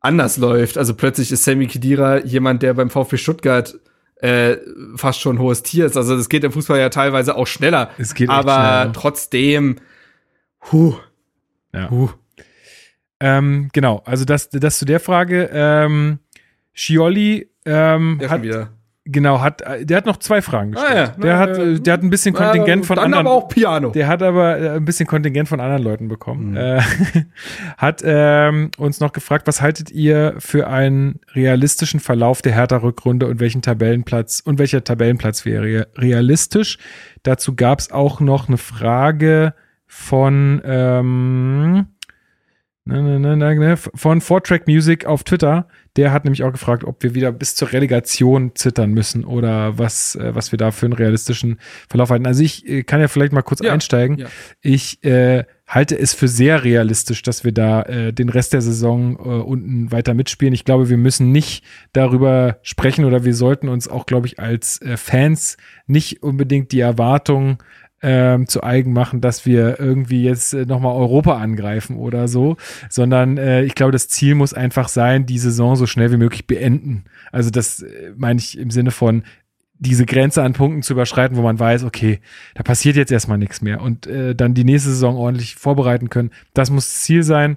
anders 0.00 0.36
läuft. 0.36 0.78
Also 0.78 0.94
plötzlich 0.94 1.32
ist 1.32 1.44
Sammy 1.44 1.66
Khedira 1.66 2.18
jemand, 2.18 2.62
der 2.62 2.74
beim 2.74 2.90
VfB 2.90 3.16
Stuttgart 3.16 3.74
äh, 4.16 4.58
fast 4.96 5.20
schon 5.20 5.36
ein 5.36 5.38
hohes 5.40 5.62
Tier 5.62 5.86
ist. 5.86 5.96
Also 5.96 6.16
das 6.16 6.28
geht 6.28 6.44
im 6.44 6.52
Fußball 6.52 6.78
ja 6.78 6.90
teilweise 6.90 7.36
auch 7.36 7.46
schneller. 7.46 7.90
Es 7.98 8.14
geht 8.14 8.28
aber 8.28 8.52
schneller. 8.52 8.92
trotzdem, 8.92 9.76
huh, 10.70 10.94
ja. 11.72 11.90
huh. 11.90 12.10
Ähm, 13.20 13.70
genau, 13.72 14.02
also 14.04 14.24
das, 14.24 14.50
das 14.50 14.78
zu 14.78 14.84
der 14.84 15.00
Frage. 15.00 15.48
Ähm, 15.52 16.18
Schioli 16.74 17.50
ähm, 17.64 18.18
Der 18.20 18.30
hat, 18.30 18.42
wieder. 18.42 18.70
Genau, 19.10 19.40
hat, 19.40 19.62
äh, 19.62 19.84
der 19.84 19.96
hat 19.98 20.06
noch 20.06 20.18
zwei 20.18 20.42
Fragen 20.42 20.76
Ah, 20.76 20.80
gestellt. 20.80 20.96
ja. 21.16 21.22
Der, 21.22 21.32
Na, 21.34 21.38
hat, 21.38 21.58
äh, 21.58 21.72
äh, 21.74 21.80
der 21.80 21.92
hat 21.94 22.02
ein 22.02 22.10
bisschen 22.10 22.34
Kontingent 22.34 22.86
von 22.86 22.96
dann 22.96 23.04
anderen. 23.06 23.26
aber 23.26 23.34
auch 23.36 23.48
Piano. 23.48 23.90
Der 23.90 24.06
hat 24.06 24.22
aber 24.22 24.58
äh, 24.58 24.68
ein 24.76 24.84
bisschen 24.84 25.06
Kontingent 25.06 25.48
von 25.48 25.60
anderen 25.60 25.82
Leuten 25.82 26.08
bekommen. 26.08 26.50
Mhm. 26.52 26.56
Äh, 26.56 26.80
hat 27.76 28.02
ähm, 28.04 28.70
uns 28.78 29.00
noch 29.00 29.12
gefragt, 29.12 29.46
was 29.46 29.60
haltet 29.60 29.90
ihr 29.90 30.34
für 30.38 30.68
einen 30.68 31.20
realistischen 31.34 32.00
Verlauf 32.00 32.42
der 32.42 32.52
Hertha-Rückrunde 32.52 33.26
und 33.26 33.40
welchen 33.40 33.62
Tabellenplatz 33.62 34.40
und 34.44 34.58
welcher 34.58 34.84
Tabellenplatz 34.84 35.44
wäre 35.44 35.88
realistisch? 35.96 36.78
Dazu 37.22 37.56
gab 37.56 37.80
es 37.80 37.90
auch 37.90 38.20
noch 38.20 38.48
eine 38.48 38.58
Frage 38.58 39.54
von 39.86 40.60
ähm, 40.64 41.86
na, 42.84 43.18
na, 43.18 43.36
na, 43.36 43.76
von 43.76 44.20
Fourtrack 44.22 44.66
Music 44.66 45.04
auf 45.04 45.22
Twitter. 45.24 45.68
Der 45.98 46.12
hat 46.12 46.24
nämlich 46.24 46.44
auch 46.44 46.52
gefragt, 46.52 46.84
ob 46.84 47.02
wir 47.02 47.14
wieder 47.14 47.32
bis 47.32 47.56
zur 47.56 47.72
Relegation 47.72 48.52
zittern 48.54 48.92
müssen 48.92 49.24
oder 49.24 49.78
was, 49.78 50.14
äh, 50.14 50.34
was 50.34 50.52
wir 50.52 50.56
da 50.56 50.70
für 50.70 50.86
einen 50.86 50.92
realistischen 50.92 51.58
Verlauf 51.90 52.10
halten. 52.10 52.26
Also 52.26 52.42
ich 52.42 52.66
äh, 52.68 52.84
kann 52.84 53.00
ja 53.00 53.08
vielleicht 53.08 53.32
mal 53.32 53.42
kurz 53.42 53.60
Ja, 53.62 53.72
einsteigen. 53.72 54.16
ja. 54.18 54.26
Ich 54.62 55.02
äh, 55.04 55.44
halte 55.66 55.98
es 55.98 56.14
für 56.14 56.28
sehr 56.28 56.62
realistisch, 56.64 57.22
dass 57.22 57.44
wir 57.44 57.50
da 57.50 57.82
äh, 57.82 58.12
den 58.12 58.28
Rest 58.28 58.52
der 58.52 58.62
Saison 58.62 59.16
äh, 59.16 59.22
unten 59.42 59.90
weiter 59.90 60.14
mitspielen. 60.14 60.54
Ich 60.54 60.64
glaube, 60.64 60.88
wir 60.88 60.96
müssen 60.96 61.32
nicht 61.32 61.64
darüber 61.92 62.58
sprechen 62.62 63.04
oder 63.04 63.24
wir 63.24 63.34
sollten 63.34 63.68
uns 63.68 63.88
auch, 63.88 64.06
glaube 64.06 64.28
ich, 64.28 64.38
als 64.38 64.80
äh, 64.80 64.96
Fans 64.96 65.56
nicht 65.88 66.22
unbedingt 66.22 66.70
die 66.70 66.80
Erwartung 66.80 67.62
ähm, 68.02 68.46
zu 68.46 68.62
eigen 68.62 68.92
machen, 68.92 69.20
dass 69.20 69.44
wir 69.44 69.80
irgendwie 69.80 70.22
jetzt 70.22 70.54
äh, 70.54 70.66
nochmal 70.66 70.94
Europa 70.94 71.36
angreifen 71.36 71.96
oder 71.96 72.28
so, 72.28 72.56
sondern 72.88 73.38
äh, 73.38 73.64
ich 73.64 73.74
glaube, 73.74 73.92
das 73.92 74.08
Ziel 74.08 74.34
muss 74.34 74.54
einfach 74.54 74.88
sein, 74.88 75.26
die 75.26 75.38
Saison 75.38 75.76
so 75.76 75.86
schnell 75.86 76.12
wie 76.12 76.16
möglich 76.16 76.46
beenden. 76.46 77.04
Also 77.32 77.50
das 77.50 77.82
äh, 77.82 78.12
meine 78.16 78.38
ich 78.38 78.58
im 78.58 78.70
Sinne 78.70 78.90
von 78.90 79.24
diese 79.80 80.06
Grenze 80.06 80.42
an 80.42 80.54
Punkten 80.54 80.82
zu 80.82 80.92
überschreiten, 80.92 81.36
wo 81.36 81.42
man 81.42 81.58
weiß, 81.58 81.84
okay, 81.84 82.20
da 82.54 82.62
passiert 82.62 82.96
jetzt 82.96 83.12
erstmal 83.12 83.38
nichts 83.38 83.62
mehr 83.62 83.80
und 83.80 84.06
äh, 84.06 84.34
dann 84.34 84.54
die 84.54 84.64
nächste 84.64 84.90
Saison 84.90 85.16
ordentlich 85.16 85.54
vorbereiten 85.54 86.10
können. 86.10 86.30
Das 86.52 86.70
muss 86.70 87.00
Ziel 87.00 87.22
sein. 87.22 87.56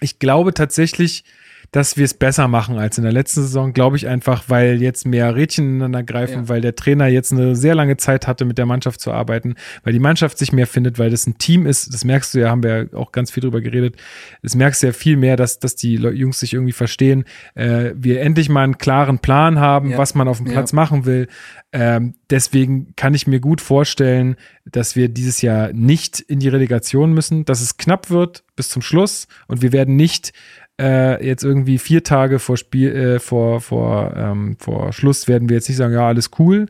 Ich 0.00 0.18
glaube 0.18 0.54
tatsächlich, 0.54 1.24
dass 1.72 1.96
wir 1.96 2.04
es 2.04 2.12
besser 2.14 2.48
machen 2.48 2.78
als 2.78 2.98
in 2.98 3.04
der 3.04 3.12
letzten 3.14 3.40
Saison, 3.40 3.72
glaube 3.72 3.96
ich 3.96 4.06
einfach, 4.06 4.44
weil 4.48 4.82
jetzt 4.82 5.06
mehr 5.06 5.34
Rädchen 5.34 5.68
ineinander 5.76 6.02
greifen, 6.02 6.42
Ja. 6.42 6.48
weil 6.50 6.60
der 6.60 6.76
Trainer 6.76 7.06
jetzt 7.06 7.32
eine 7.32 7.56
sehr 7.56 7.74
lange 7.74 7.96
Zeit 7.96 8.26
hatte, 8.26 8.44
mit 8.44 8.58
der 8.58 8.66
Mannschaft 8.66 9.00
zu 9.00 9.10
arbeiten, 9.10 9.54
weil 9.82 9.94
die 9.94 9.98
Mannschaft 9.98 10.36
sich 10.36 10.52
mehr 10.52 10.66
findet, 10.66 10.98
weil 10.98 11.08
das 11.10 11.26
ein 11.26 11.38
Team 11.38 11.64
ist. 11.66 11.92
Das 11.94 12.04
merkst 12.04 12.34
du 12.34 12.40
ja, 12.40 12.50
haben 12.50 12.62
wir 12.62 12.84
ja 12.84 12.98
auch 12.98 13.10
ganz 13.10 13.30
viel 13.30 13.40
drüber 13.40 13.62
geredet. 13.62 13.96
Das 14.42 14.54
merkst 14.54 14.82
du 14.82 14.88
ja 14.88 14.92
viel 14.92 15.16
mehr, 15.16 15.36
dass, 15.36 15.58
dass 15.60 15.74
die 15.74 15.94
Jungs 15.94 16.40
sich 16.40 16.52
irgendwie 16.52 16.72
verstehen. 16.72 17.24
Äh, 17.54 17.92
wir 17.96 18.20
endlich 18.20 18.50
mal 18.50 18.64
einen 18.64 18.76
klaren 18.76 19.18
Plan 19.18 19.58
haben, 19.58 19.90
Ja. 19.92 19.98
was 19.98 20.14
man 20.14 20.28
auf 20.28 20.36
dem 20.36 20.46
Ja. 20.48 20.52
Platz 20.52 20.74
machen 20.74 21.06
will. 21.06 21.26
Ähm, 21.72 22.14
deswegen 22.28 22.94
kann 22.96 23.14
ich 23.14 23.26
mir 23.26 23.40
gut 23.40 23.62
vorstellen, 23.62 24.36
dass 24.66 24.94
wir 24.94 25.08
dieses 25.08 25.40
Jahr 25.40 25.72
nicht 25.72 26.20
in 26.20 26.38
die 26.38 26.48
Relegation 26.48 27.14
müssen, 27.14 27.46
dass 27.46 27.62
es 27.62 27.78
knapp 27.78 28.10
wird 28.10 28.44
bis 28.56 28.68
zum 28.68 28.82
Schluss 28.82 29.26
und 29.48 29.62
wir 29.62 29.72
werden 29.72 29.96
nicht 29.96 30.34
äh, 30.80 31.24
jetzt 31.24 31.44
irgendwie 31.44 31.78
vier 31.78 32.02
Tage 32.02 32.38
vor 32.38 32.56
Spiel, 32.56 32.94
äh, 32.94 33.18
vor, 33.18 33.60
vor, 33.60 34.14
ähm, 34.16 34.56
vor 34.58 34.92
Schluss 34.92 35.28
werden 35.28 35.48
wir 35.48 35.56
jetzt 35.56 35.68
nicht 35.68 35.78
sagen, 35.78 35.94
ja, 35.94 36.06
alles 36.06 36.30
cool. 36.38 36.66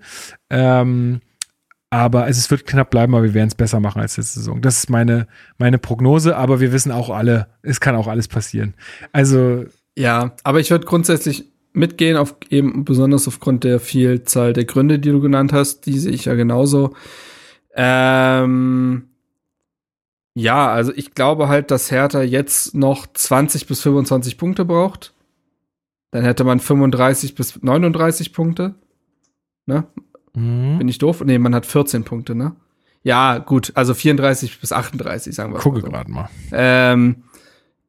Ähm, 0.51 1.21
aber 1.91 2.27
es 2.27 2.51
wird 2.51 2.67
knapp 2.67 2.91
bleiben, 2.91 3.15
aber 3.15 3.25
wir 3.25 3.35
werden 3.35 3.49
es 3.49 3.55
besser 3.55 3.79
machen 3.79 4.01
als 4.01 4.17
letzte 4.17 4.39
Saison. 4.39 4.63
Das 4.63 4.79
ist 4.79 4.89
meine, 4.89 5.27
meine 5.59 5.77
Prognose, 5.77 6.37
aber 6.37 6.59
wir 6.59 6.73
wissen 6.73 6.91
auch 6.91 7.11
alle, 7.11 7.49
es 7.61 7.81
kann 7.81 7.97
auch 7.97 8.09
alles 8.09 8.29
passieren. 8.29 8.75
Also, 9.13 9.67
Ja, 9.97 10.35
aber 10.43 10.61
ich 10.61 10.71
würde 10.71 10.87
grundsätzlich 10.87 11.53
mitgehen, 11.75 12.17
auf 12.17 12.37
eben 12.49 12.85
besonders 12.85 13.29
aufgrund 13.29 13.65
der 13.65 13.79
Vielzahl 13.79 14.55
der 14.55 14.65
Gründe, 14.65 14.99
die 14.99 15.11
du 15.11 15.21
genannt 15.21 15.53
hast, 15.53 15.85
die 15.87 15.99
sehe 15.99 16.13
ich 16.13 16.25
ja 16.27 16.35
genauso. 16.35 16.95
Ähm, 17.75 19.09
ja, 20.35 20.73
also 20.73 20.93
ich 20.95 21.15
glaube 21.15 21.49
halt, 21.49 21.71
dass 21.71 21.91
Hertha 21.91 22.23
jetzt 22.23 22.75
noch 22.75 23.07
20 23.13 23.67
bis 23.67 23.81
25 23.83 24.39
Punkte 24.39 24.65
braucht. 24.65 25.13
Dann 26.11 26.25
hätte 26.25 26.45
man 26.45 26.61
35 26.61 27.35
bis 27.35 27.63
39 27.63 28.33
Punkte. 28.33 28.75
Ne? 29.67 29.85
mh, 30.35 30.79
Bin 30.79 30.89
ich 30.89 30.99
doof? 30.99 31.23
Nee, 31.25 31.39
man 31.39 31.55
hat 31.55 31.67
14 31.67 32.05
Punkte, 32.05 32.35
ne? 32.35 32.55
Ja, 33.03 33.39
gut, 33.39 33.73
also 33.75 33.95
34 33.95 34.61
bis 34.61 34.73
38, 34.73 35.35
sagen 35.35 35.53
wir 35.53 35.59
gucke 35.59 35.81
mal 35.81 35.87
so. 35.87 35.91
gerade 35.91 36.11
mal. 36.11 36.29
Ähm, 36.53 37.25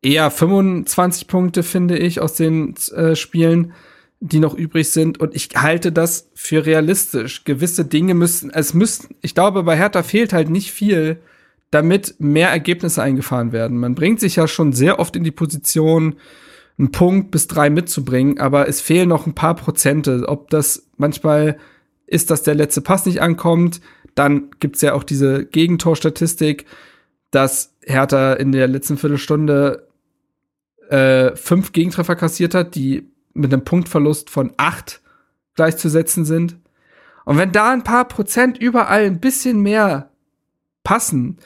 eher 0.01 0.31
25 0.31 1.27
Punkte, 1.27 1.63
finde 1.63 1.97
ich, 1.97 2.19
aus 2.19 2.33
den 2.33 2.75
äh, 2.95 3.15
Spielen, 3.15 3.73
die 4.19 4.39
noch 4.39 4.55
übrig 4.55 4.89
sind. 4.89 5.19
Und 5.19 5.35
ich 5.35 5.49
halte 5.55 5.91
das 5.91 6.29
für 6.33 6.65
realistisch. 6.65 7.43
Gewisse 7.43 7.85
Dinge 7.85 8.15
müssen, 8.15 8.49
es 8.49 8.73
müssen, 8.73 9.15
ich 9.21 9.35
glaube, 9.35 9.63
bei 9.63 9.77
Hertha 9.77 10.01
fehlt 10.01 10.33
halt 10.33 10.49
nicht 10.49 10.71
viel, 10.71 11.19
damit 11.73 12.15
mehr 12.19 12.49
Ergebnisse 12.49 13.01
eingefahren 13.01 13.51
werden. 13.51 13.79
Man 13.79 13.95
bringt 13.95 14.19
sich 14.19 14.35
ja 14.35 14.47
schon 14.47 14.73
sehr 14.73 14.99
oft 14.99 15.15
in 15.15 15.23
die 15.23 15.31
Position, 15.31 16.15
einen 16.77 16.91
Punkt 16.91 17.31
bis 17.31 17.47
drei 17.47 17.69
mitzubringen, 17.69 18.39
aber 18.39 18.67
es 18.67 18.81
fehlen 18.81 19.09
noch 19.09 19.25
ein 19.25 19.35
paar 19.35 19.55
Prozente. 19.55 20.25
Ob 20.27 20.49
das 20.49 20.87
manchmal 20.97 21.57
ist, 22.05 22.29
dass 22.29 22.43
der 22.43 22.55
letzte 22.55 22.81
Pass 22.81 23.05
nicht 23.05 23.21
ankommt, 23.21 23.81
dann 24.15 24.51
gibt's 24.59 24.81
ja 24.81 24.93
auch 24.93 25.03
diese 25.03 25.45
Gegentorstatistik, 25.45 26.65
dass 27.31 27.73
Hertha 27.81 28.33
in 28.33 28.51
der 28.51 28.67
letzten 28.67 28.97
Viertelstunde 28.97 29.87
äh, 30.89 31.35
fünf 31.35 31.71
Gegentreffer 31.71 32.15
kassiert 32.15 32.53
hat, 32.53 32.75
die 32.75 33.09
mit 33.33 33.51
einem 33.51 33.65
Punktverlust 33.65 34.29
von 34.29 34.53
acht 34.57 35.01
gleichzusetzen 35.55 36.25
sind. 36.25 36.57
Und 37.25 37.37
wenn 37.37 37.51
da 37.51 37.71
ein 37.71 37.83
paar 37.83 38.07
Prozent 38.07 38.59
überall 38.59 39.05
ein 39.05 39.19
bisschen 39.19 39.61
mehr 39.61 40.11
passen, 40.83 41.37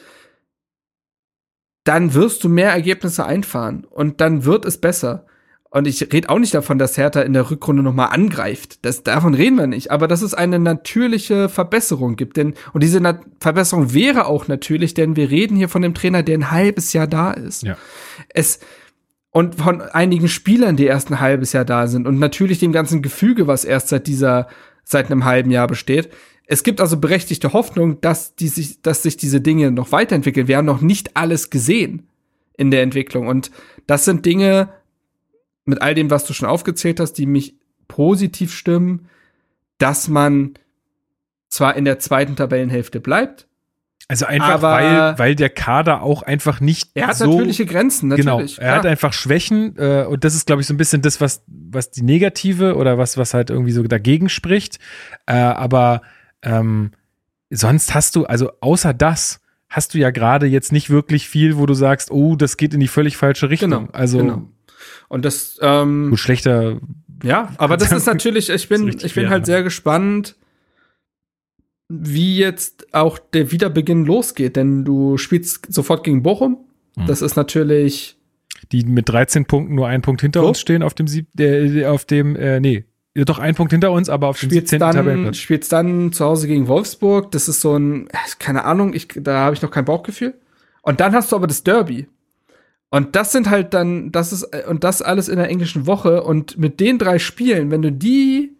dann 1.87 2.13
wirst 2.13 2.43
du 2.43 2.49
mehr 2.49 2.71
Ergebnisse 2.71 3.25
einfahren 3.25 3.85
und 3.89 4.19
dann 4.19 4.45
wird 4.45 4.65
es 4.65 4.77
besser. 4.77 5.25
Und 5.69 5.85
ich 5.85 6.01
rede 6.13 6.29
auch 6.29 6.39
nicht 6.39 6.53
davon, 6.53 6.79
dass 6.79 6.97
Hertha 6.97 7.21
in 7.21 7.33
der 7.33 7.51
Rückrunde 7.51 7.83
nochmal 7.83 8.09
angreift. 8.09 8.79
Das, 8.85 9.03
davon 9.03 9.33
reden 9.33 9.57
wir 9.57 9.67
nicht. 9.67 9.91
Aber 9.91 10.07
dass 10.07 10.21
es 10.21 10.33
eine 10.33 10.59
natürliche 10.59 11.49
Verbesserung 11.49 12.15
gibt. 12.15 12.37
Denn, 12.37 12.53
und 12.73 12.83
diese 12.83 13.01
Na 13.01 13.19
Verbesserung 13.39 13.93
wäre 13.93 14.27
auch 14.27 14.47
natürlich, 14.47 14.93
denn 14.93 15.15
wir 15.15 15.29
reden 15.29 15.57
hier 15.57 15.69
von 15.69 15.81
dem 15.81 15.93
Trainer, 15.93 16.23
der 16.23 16.37
ein 16.37 16.51
halbes 16.51 16.93
Jahr 16.93 17.07
da 17.07 17.31
ist. 17.31 17.63
Ja. 17.63 17.77
Es, 18.29 18.59
und 19.31 19.55
von 19.55 19.81
einigen 19.81 20.29
Spielern, 20.29 20.77
die 20.77 20.85
erst 20.85 21.11
ein 21.11 21.19
halbes 21.19 21.53
Jahr 21.53 21.65
da 21.65 21.87
sind. 21.87 22.07
Und 22.07 22.17
natürlich 22.17 22.59
dem 22.59 22.71
ganzen 22.71 23.01
Gefüge, 23.01 23.45
was 23.47 23.65
erst 23.65 23.89
seit 23.89 24.07
dieser, 24.07 24.47
seit 24.83 25.11
einem 25.11 25.25
halben 25.25 25.51
Jahr 25.51 25.67
besteht. 25.67 26.09
Es 26.49 26.63
gibt 26.63 26.79
also 26.81 26.97
berechtigte 26.97 27.51
Hoffnung, 27.53 27.99
dass, 28.01 28.35
die 28.35 28.47
sich, 28.47 28.81
dass 28.81 29.03
sich 29.03 29.17
diese 29.17 29.41
Dinge 29.41 29.69
noch 29.71 29.91
weiterentwickeln. 29.91 30.47
Wir 30.47 30.57
haben 30.57 30.65
noch 30.65 30.81
nicht 30.81 31.15
alles 31.15 31.49
gesehen. 31.49 32.07
in 32.59 32.71
der 32.71 32.81
Entwicklung. 32.81 33.27
Und 33.27 33.51
das 33.85 34.03
sind 34.05 34.25
Dinge, 34.25 34.69
mit 35.65 35.79
all 35.81 35.93
dem, 35.93 36.09
was 36.09 36.25
du 36.25 36.33
schon 36.33 36.49
aufgezählt 36.49 36.99
hast, 36.99 37.13
die 37.13 37.27
mich 37.27 37.53
positiv 37.87 38.51
stimmen, 38.51 39.09
dass 39.77 40.07
man 40.07 40.53
zwar 41.49 41.75
in 41.75 41.85
der 41.85 41.99
zweiten 41.99 42.35
Tabellenhälfte 42.35 42.99
bleibt. 42.99 43.47
Also 44.07 44.25
einfach, 44.25 44.49
Aber- 44.63 44.71
weil, 44.71 45.19
weil 45.19 45.35
der 45.35 45.49
Kader 45.49 46.01
auch 46.01 46.23
einfach 46.23 46.61
nicht 46.61 46.89
Er 46.95 47.07
hat 47.07 47.17
so 47.17 47.29
natürliche 47.29 47.65
Grenzen, 47.67 48.09
Genau, 48.09 48.37
natürlich. 48.37 48.57
er 48.59 48.75
hat 48.77 48.85
einfach 48.87 49.11
Schwächen 49.13 49.75
äh, 49.77 50.05
und 50.09 50.23
das 50.23 50.33
ist, 50.33 50.47
glaube 50.47 50.61
ich, 50.61 50.67
so 50.67 50.73
ein 50.73 50.77
bisschen 50.77 51.01
das, 51.03 51.19
was, 51.21 51.43
was 51.47 51.91
die 51.91 52.01
negative 52.03 52.75
oder 52.75 52.97
was, 52.97 53.17
was 53.17 53.33
halt 53.35 53.49
irgendwie 53.51 53.73
so 53.73 53.83
dagegen 53.83 54.29
spricht. 54.29 54.79
Äh, 55.27 55.33
aber 55.35 56.01
ähm, 56.41 56.91
sonst 57.49 57.93
hast 57.93 58.15
du, 58.15 58.25
also 58.25 58.51
außer 58.59 58.93
das, 58.93 59.41
hast 59.69 59.93
du 59.93 59.97
ja 59.97 60.11
gerade 60.11 60.45
jetzt 60.45 60.71
nicht 60.71 60.89
wirklich 60.89 61.27
viel, 61.27 61.57
wo 61.57 61.65
du 61.65 61.73
sagst, 61.73 62.11
oh, 62.11 62.35
das 62.35 62.57
geht 62.57 62.73
in 62.73 62.79
die 62.79 62.87
völlig 62.87 63.17
falsche 63.17 63.49
Richtung. 63.49 63.69
Genau, 63.69 63.89
also 63.91 64.17
genau. 64.19 64.49
Und 65.09 65.25
das, 65.25 65.57
ähm, 65.61 66.09
gut, 66.09 66.19
schlechter, 66.19 66.79
ja, 67.23 67.53
aber 67.57 67.77
das 67.77 67.91
ist 67.91 68.05
natürlich, 68.07 68.49
ich 68.49 68.69
bin, 68.69 68.97
ich 69.01 69.13
bin 69.13 69.29
halt 69.29 69.41
ne? 69.41 69.45
sehr 69.45 69.63
gespannt, 69.63 70.35
wie 71.89 72.37
jetzt 72.37 72.93
auch 72.93 73.17
der 73.17 73.51
Wiederbeginn 73.51 74.05
losgeht, 74.05 74.55
denn 74.55 74.83
du 74.83 75.17
spielst 75.17 75.71
sofort 75.73 76.03
gegen 76.03 76.23
Bochum. 76.23 76.65
Mhm. 76.95 77.07
Das 77.07 77.21
ist 77.21 77.35
natürlich, 77.35 78.17
die 78.71 78.83
mit 78.83 79.07
13 79.07 79.45
Punkten 79.45 79.75
nur 79.75 79.87
einen 79.87 80.01
Punkt 80.01 80.21
hinter 80.21 80.41
So. 80.41 80.47
uns 80.47 80.59
stehen 80.59 80.83
auf 80.83 80.93
dem 80.93 81.07
Sieb, 81.07 81.27
äh, 81.39 81.85
auf 81.85 82.05
dem, 82.05 82.35
äh, 82.35 82.59
nee, 82.59 82.85
doch 83.25 83.39
ein 83.39 83.55
Punkt 83.55 83.71
hinter 83.71 83.91
uns, 83.91 84.09
aber 84.09 84.27
auf 84.27 84.37
spielst 84.37 84.69
17. 84.69 84.79
dann, 84.79 84.95
Tabellenplatz. 84.95 85.37
spielst 85.37 85.71
dann 85.71 86.11
zu 86.11 86.25
Hause 86.25 86.47
gegen 86.47 86.67
Wolfsburg. 86.67 87.31
Das 87.31 87.47
ist 87.47 87.61
so 87.61 87.75
ein, 87.75 88.07
äh, 88.07 88.17
keine 88.39 88.65
Ahnung, 88.65 88.93
ich, 88.93 89.07
da 89.15 89.39
habe 89.39 89.55
ich 89.55 89.61
noch 89.61 89.71
kein 89.71 89.85
Bauchgefühl. 89.85 90.33
Und 90.81 90.99
dann 90.99 91.13
hast 91.13 91.31
du 91.31 91.35
aber 91.35 91.47
das 91.47 91.63
Derby. 91.63 92.07
Und 92.89 93.15
das 93.15 93.31
sind 93.31 93.49
halt 93.49 93.73
dann, 93.73 94.11
das 94.11 94.31
ist, 94.31 94.43
äh, 94.43 94.63
und 94.67 94.83
das 94.83 95.01
alles 95.01 95.27
in 95.27 95.37
der 95.37 95.49
englischen 95.49 95.85
Woche. 95.87 96.23
Und 96.23 96.57
mit 96.57 96.79
den 96.79 96.97
drei 96.97 97.19
Spielen, 97.19 97.71
wenn 97.71 97.81
du 97.81 97.91
die 97.91 98.55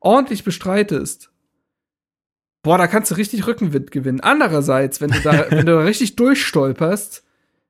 ordentlich 0.00 0.44
bestreitest, 0.44 1.30
boah, 2.62 2.78
da 2.78 2.86
kannst 2.86 3.10
du 3.10 3.14
richtig 3.14 3.46
Rückenwind 3.46 3.90
gewinnen. 3.90 4.20
Andererseits, 4.20 5.00
wenn 5.00 5.10
du 5.10 5.20
da, 5.20 5.46
wenn 5.50 5.66
du 5.66 5.72
da 5.72 5.80
richtig 5.80 6.16
durchstolperst, 6.16 7.24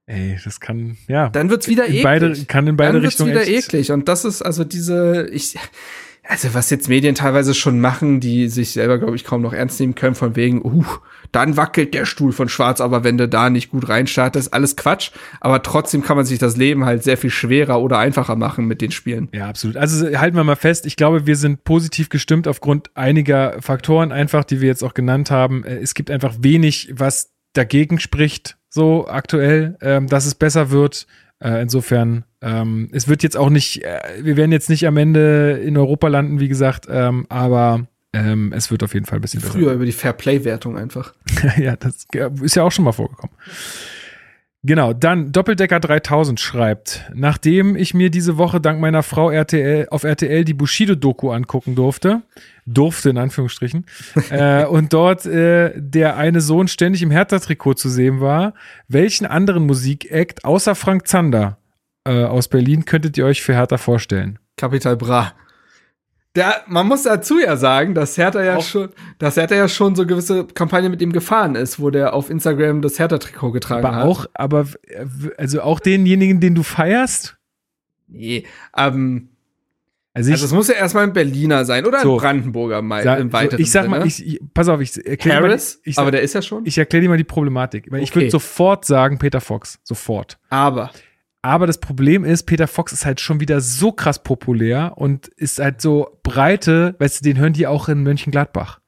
Ey, 0.06 0.38
das 0.42 0.58
kann, 0.58 0.96
ja, 1.06 1.28
dann 1.28 1.50
wird's 1.50 1.68
wieder 1.68 1.84
in 1.84 1.90
eklig. 1.90 2.02
beide, 2.02 2.44
kann 2.46 2.66
in 2.66 2.78
beide 2.78 2.94
dann 2.94 3.02
wird's 3.02 3.20
Richtungen 3.20 3.32
wieder 3.32 3.46
eklig. 3.46 3.92
Und 3.92 4.08
das 4.08 4.24
ist 4.24 4.40
also 4.40 4.64
diese, 4.64 5.28
ich, 5.30 5.58
also 6.28 6.52
was 6.52 6.68
jetzt 6.68 6.88
Medien 6.90 7.14
teilweise 7.14 7.54
schon 7.54 7.80
machen, 7.80 8.20
die 8.20 8.48
sich 8.48 8.72
selber, 8.72 8.98
glaube 8.98 9.16
ich, 9.16 9.24
kaum 9.24 9.40
noch 9.40 9.54
ernst 9.54 9.80
nehmen 9.80 9.94
können, 9.94 10.14
von 10.14 10.36
wegen, 10.36 10.62
uh, 10.62 10.84
dann 11.32 11.56
wackelt 11.56 11.94
der 11.94 12.04
Stuhl 12.04 12.32
von 12.32 12.50
Schwarz, 12.50 12.82
aber 12.82 13.02
wenn 13.02 13.16
du 13.16 13.28
da 13.28 13.48
nicht 13.48 13.70
gut 13.70 13.88
reinstartest, 13.88 14.52
alles 14.52 14.76
Quatsch. 14.76 15.10
Aber 15.40 15.62
trotzdem 15.62 16.02
kann 16.02 16.16
man 16.16 16.26
sich 16.26 16.38
das 16.38 16.56
Leben 16.56 16.84
halt 16.84 17.02
sehr 17.02 17.16
viel 17.16 17.30
schwerer 17.30 17.80
oder 17.80 17.98
einfacher 17.98 18.36
machen 18.36 18.66
mit 18.66 18.82
den 18.82 18.90
Spielen. 18.90 19.28
Ja, 19.32 19.48
absolut. 19.48 19.78
Also 19.78 20.06
halten 20.18 20.36
wir 20.36 20.44
mal 20.44 20.56
fest, 20.56 20.84
ich 20.84 20.96
glaube, 20.96 21.26
wir 21.26 21.36
sind 21.36 21.64
positiv 21.64 22.10
gestimmt 22.10 22.46
aufgrund 22.46 22.94
einiger 22.94 23.56
Faktoren 23.60 24.12
einfach, 24.12 24.44
die 24.44 24.60
wir 24.60 24.68
jetzt 24.68 24.84
auch 24.84 24.94
genannt 24.94 25.30
haben. 25.30 25.64
Äh, 25.64 25.78
Es 25.78 25.94
gibt 25.94 26.10
einfach 26.10 26.34
wenig, 26.40 26.92
was 26.92 27.30
dagegen 27.54 27.98
spricht, 27.98 28.58
so 28.68 29.08
aktuell, 29.08 29.78
ähm, 29.80 30.06
dass 30.08 30.26
es 30.26 30.34
besser 30.34 30.70
wird. 30.70 31.06
Äh, 31.40 31.62
insofern, 31.62 32.24
ähm, 32.40 32.88
es 32.92 33.08
wird 33.08 33.22
jetzt 33.22 33.36
auch 33.36 33.50
nicht, 33.50 33.84
äh, 33.84 34.00
wir 34.22 34.36
werden 34.36 34.52
jetzt 34.52 34.68
nicht 34.68 34.86
am 34.86 34.96
Ende 34.96 35.60
in 35.64 35.76
Europa 35.76 36.08
landen, 36.08 36.40
wie 36.40 36.48
gesagt, 36.48 36.86
ähm, 36.90 37.26
aber 37.28 37.86
ähm, 38.12 38.52
es 38.54 38.70
wird 38.70 38.82
auf 38.82 38.94
jeden 38.94 39.06
Fall 39.06 39.18
ein 39.18 39.22
bisschen 39.22 39.40
Früher 39.40 39.72
über 39.72 39.84
die 39.84 39.92
Fairplay-Wertung 39.92 40.76
einfach. 40.76 41.14
besser. 41.24 41.60
ja, 41.60 41.76
das 41.76 42.06
ist 42.42 42.56
ja 42.56 42.62
auch 42.62 42.72
schon 42.72 42.84
mal 42.84 42.92
vorgekommen. 42.92 43.34
Genau, 44.64 44.92
dann 44.92 45.30
Doppeldecker 45.30 45.78
3000 45.78 46.40
schreibt, 46.40 47.04
nachdem 47.14 47.76
ich 47.76 47.94
mir 47.94 48.10
diese 48.10 48.38
Woche 48.38 48.60
dank 48.60 48.80
meiner 48.80 49.04
Frau 49.04 49.30
RTL 49.30 49.86
auf 49.90 50.02
RTL 50.02 50.44
die 50.44 50.54
Bushido-Doku 50.54 51.30
angucken 51.30 51.76
durfte, 51.76 52.22
durfte 52.74 53.10
in 53.10 53.18
Anführungsstrichen, 53.18 53.86
äh, 54.30 54.64
und 54.66 54.92
dort 54.92 55.26
äh, 55.26 55.72
der 55.76 56.16
eine 56.16 56.40
Sohn 56.40 56.68
ständig 56.68 57.02
im 57.02 57.10
Hertha-Trikot 57.10 57.74
zu 57.74 57.88
sehen 57.88 58.20
war, 58.20 58.54
welchen 58.88 59.26
anderen 59.26 59.66
Musikact 59.66 60.44
außer 60.44 60.74
Frank 60.74 61.06
Zander 61.08 61.58
äh, 62.04 62.24
aus 62.24 62.48
Berlin 62.48 62.84
könntet 62.84 63.16
ihr 63.18 63.26
euch 63.26 63.42
für 63.42 63.54
Hertha 63.54 63.78
vorstellen? 63.78 64.38
Capital 64.56 64.96
Bra. 64.96 65.32
Der, 66.36 66.62
man 66.66 66.86
muss 66.86 67.02
dazu 67.02 67.40
ja 67.40 67.56
sagen, 67.56 67.94
dass 67.94 68.16
Hertha 68.16 68.42
ja 68.44 68.56
Auch- 68.56 68.62
schon, 68.62 68.90
dass 69.18 69.36
Hertha 69.36 69.56
ja 69.56 69.66
schon 69.66 69.96
so 69.96 70.06
gewisse 70.06 70.44
Kampagne 70.46 70.88
mit 70.88 71.00
ihm 71.02 71.12
gefahren 71.12 71.54
ist, 71.54 71.80
wo 71.80 71.90
der 71.90 72.12
auf 72.14 72.30
Instagram 72.30 72.82
das 72.82 72.98
Hertha-Trikot 72.98 73.50
getragen 73.52 73.84
Aber 73.84 73.96
hat. 73.96 74.04
auch, 74.04 74.26
aber 74.34 74.66
äh, 74.86 75.06
also 75.36 75.62
auch 75.62 75.80
denjenigen, 75.80 76.38
den 76.38 76.54
du 76.54 76.62
feierst? 76.62 77.36
Nee, 78.06 78.44
ähm, 78.76 79.30
Also 80.18 80.28
ich, 80.30 80.34
also 80.34 80.46
es 80.46 80.52
muss 80.52 80.68
ja 80.68 80.74
erstmal 80.74 81.04
ein 81.04 81.12
Berliner 81.12 81.64
sein 81.64 81.86
oder 81.86 82.00
So. 82.00 82.14
ein 82.16 82.20
Brandenburger 82.20 82.82
mal 82.82 83.02
sag, 83.02 83.18
im 83.20 83.28
so, 83.28 83.32
weiteren 83.32 83.60
ich 83.60 83.70
sag 83.70 83.88
mal, 83.88 84.08
Sinne. 84.08 84.28
ich, 84.28 84.34
ich, 84.34 84.40
pass 84.54 84.68
auf, 84.68 84.80
ich 84.80 84.96
erkläre 85.06 85.40
mal, 85.40 85.48
Harris, 85.50 85.80
ich, 85.84 85.98
aber 85.98 86.10
der 86.10 86.22
ist 86.22 86.34
ja 86.34 86.42
schon. 86.42 86.64
Ich 86.66 86.76
erkläre 86.78 87.02
dir 87.02 87.08
mal 87.08 87.16
die 87.18 87.24
Problematik. 87.24 87.86
Weil 87.90 88.02
Ich 88.02 88.10
Okay. 88.10 88.20
würde 88.20 88.30
sofort 88.30 88.84
sagen, 88.84 89.18
Peter 89.18 89.40
Fox. 89.40 89.78
Sofort. 89.82 90.38
aber 90.50 90.90
Aber 91.40 91.66
das 91.66 91.78
Problem 91.78 92.24
ist, 92.24 92.42
Peter 92.44 92.66
Fox 92.66 92.92
ist 92.92 93.06
halt 93.06 93.20
schon 93.20 93.40
wieder 93.40 93.60
so 93.60 93.92
krass 93.92 94.22
populär 94.22 94.92
und 94.96 95.28
ist 95.28 95.58
halt 95.60 95.80
so 95.80 96.18
breite, 96.22 96.94
weißt 96.98 97.20
du, 97.20 97.24
den 97.30 97.38
hören 97.38 97.52
die 97.52 97.66
auch 97.66 97.88
in 97.88 98.02
Mönchengladbach. 98.02 98.80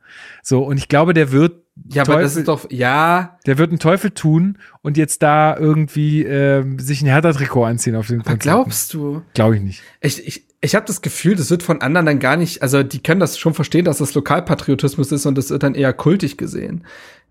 So, 0.43 0.65
und 0.65 0.77
ich 0.77 0.89
glaube, 0.89 1.15
der 1.15 1.31
wird, 1.31 1.63
ja, 1.91 2.03
aber 2.03 2.21
das 2.21 2.33
Teufel- 2.35 2.41
ist 2.41 2.49
doch 2.49 2.71
ja, 2.71 3.39
der 3.47 3.57
wird 3.59 3.71
einen 3.71 3.79
Teufel 3.79 4.11
tun 4.11 4.59
und 4.83 4.97
jetzt 4.97 5.23
da 5.23 5.57
irgendwie 5.57 6.25
ähm, 6.25 6.79
sich 6.81 7.01
ein 7.03 7.07
Hertha-Trikot 7.07 7.65
anziehen 7.65 7.95
auf 7.95 8.09
den 8.09 8.19
was 8.19 8.27
Konzerten. 8.27 8.41
glaubst 8.63 8.93
du? 8.95 9.23
Glaube 9.35 9.57
ich 9.57 9.63
nicht. 9.63 9.83
Ich, 10.01 10.27
ich, 10.27 10.49
ich 10.61 10.75
habe 10.75 10.87
das 10.87 11.01
Gefühl, 11.03 11.37
das 11.37 11.51
wird 11.51 11.63
von 11.63 11.81
anderen 11.81 12.07
dann 12.07 12.19
gar 12.19 12.37
nicht, 12.37 12.63
also 12.63 12.83
die 12.83 13.03
können 13.03 13.21
das 13.21 13.39
schon 13.39 13.55
verstehen, 13.55 13.85
dass 13.85 13.99
das 13.99 14.15
Lokalpatriotismus 14.15 15.11
ist 15.13 15.25
und 15.27 15.37
das 15.39 15.51
wird 15.51 15.63
dann 15.63 15.75
eher 15.75 15.93
kultig 15.93 16.37
gesehen. 16.37 16.85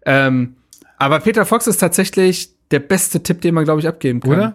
Ähm, 0.06 0.56
aber 0.98 1.20
Peter 1.20 1.46
Fox 1.46 1.68
ist 1.68 1.78
tatsächlich 1.78 2.50
der 2.72 2.80
beste 2.80 3.22
Tipp, 3.22 3.42
den 3.42 3.54
man, 3.54 3.66
glaube 3.66 3.80
ich, 3.82 3.88
abgeben 3.88 4.20
kann. 4.20 4.32
Oder? 4.32 4.54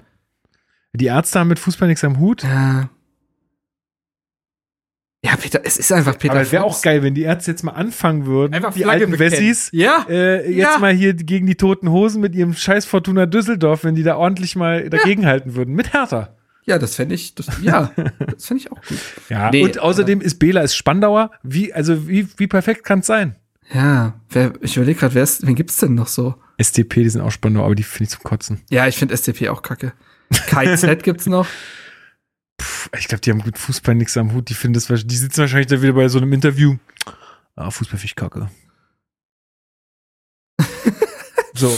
Die 0.93 1.07
Ärzte 1.07 1.41
haben 1.41 1.49
mit 1.49 1.59
Fußball 1.59 1.89
nichts 1.89 2.05
am 2.05 2.19
Hut. 2.19 2.43
Ja. 2.43 2.89
Ja, 5.25 5.37
Peter, 5.37 5.63
es 5.65 5.79
ist 5.79 5.91
einfach 5.91 6.19
Peter 6.19 6.35
Aber 6.35 6.43
es 6.43 6.53
wäre 6.53 6.65
auch 6.65 6.83
geil, 6.83 7.03
wenn 7.03 7.15
die 7.15 7.23
Ärzte 7.23 7.51
jetzt 7.53 7.63
mal 7.63 7.73
anfangen 7.73 8.27
würden, 8.27 8.53
Einfach 8.53 8.75
die 8.75 8.85
alten. 8.85 9.19
Wessis, 9.19 9.71
Ja. 9.73 10.05
äh, 10.09 10.47
jetzt 10.51 10.75
Ja. 10.75 10.79
mal 10.79 10.93
hier 10.93 11.15
gegen 11.15 11.47
die 11.47 11.55
toten 11.55 11.89
Hosen 11.91 12.21
mit 12.21 12.35
ihrem 12.35 12.53
scheiß 12.53 12.85
Fortuna 12.85 13.25
Düsseldorf, 13.25 13.85
wenn 13.85 13.95
die 13.95 14.03
da 14.03 14.17
ordentlich 14.17 14.55
mal 14.55 14.89
dagegenhalten 14.91 15.55
würden. 15.55 15.75
Mit 15.75 15.95
Hertha. 15.95 16.37
Ja, 16.67 16.79
das 16.79 16.95
fände 16.95 17.15
ich, 17.15 17.35
das, 17.35 17.47
ja, 17.61 17.93
das 18.19 18.47
fände 18.47 18.63
ich 18.63 18.73
auch 18.73 18.81
gut. 18.81 18.99
Ja, 19.29 19.51
Nee, 19.51 19.65
und 19.65 19.79
außerdem 19.79 20.21
ist 20.21 20.39
Bela 20.39 20.63
ist 20.63 20.75
Spandauer. 20.75 21.31
Wie, 21.43 21.73
also 21.73 22.09
wie, 22.09 22.27
wie 22.39 22.47
perfekt 22.47 22.85
kann 22.85 23.01
es 23.01 23.07
sein? 23.07 23.37
Ja, 23.73 24.15
wer, 24.31 24.53
ich 24.61 24.77
überlege 24.77 25.01
gerade, 25.01 25.15
wer 25.15 25.23
ist, 25.23 25.47
wen 25.47 25.55
gibt's 25.55 25.77
denn 25.77 25.95
noch 25.95 26.09
so? 26.09 26.35
SDP, 26.59 27.03
die 27.03 27.11
sind 27.11 27.21
auch 27.21 27.31
Spandauer, 27.31 27.67
aber 27.67 27.75
die 27.75 27.83
finde 27.83 28.05
ich 28.05 28.11
zum 28.11 28.23
Kotzen. 28.23 28.61
Ja, 28.71 28.87
ich 28.87 28.97
finde 28.97 29.15
SDP 29.15 29.49
auch 29.49 29.63
kacke. 29.63 29.93
KZ 30.49 31.03
gibt's 31.03 31.27
noch. 31.27 31.47
Puh, 32.57 32.89
ich 32.99 33.09
glaube, 33.09 33.21
die 33.21 33.31
haben 33.31 33.43
mit 33.45 33.59
Fußball 33.59 33.95
nichts 33.95 34.17
am 34.17 34.33
Hut. 34.33 34.49
Die 34.49 34.55
finden 34.55 34.75
das, 34.75 34.87
die 34.87 35.17
sitzen 35.17 35.41
wahrscheinlich 35.41 35.67
da 35.67 35.83
wieder 35.83 35.95
bei 35.95 36.09
so 36.09 36.19
einem 36.19 36.33
Interview. 36.33 36.77
Ah, 37.57 37.71
Fußball 37.71 37.99
finde 37.99 38.07
ich 38.07 38.17
kacke. 38.17 38.51
so. 41.55 41.77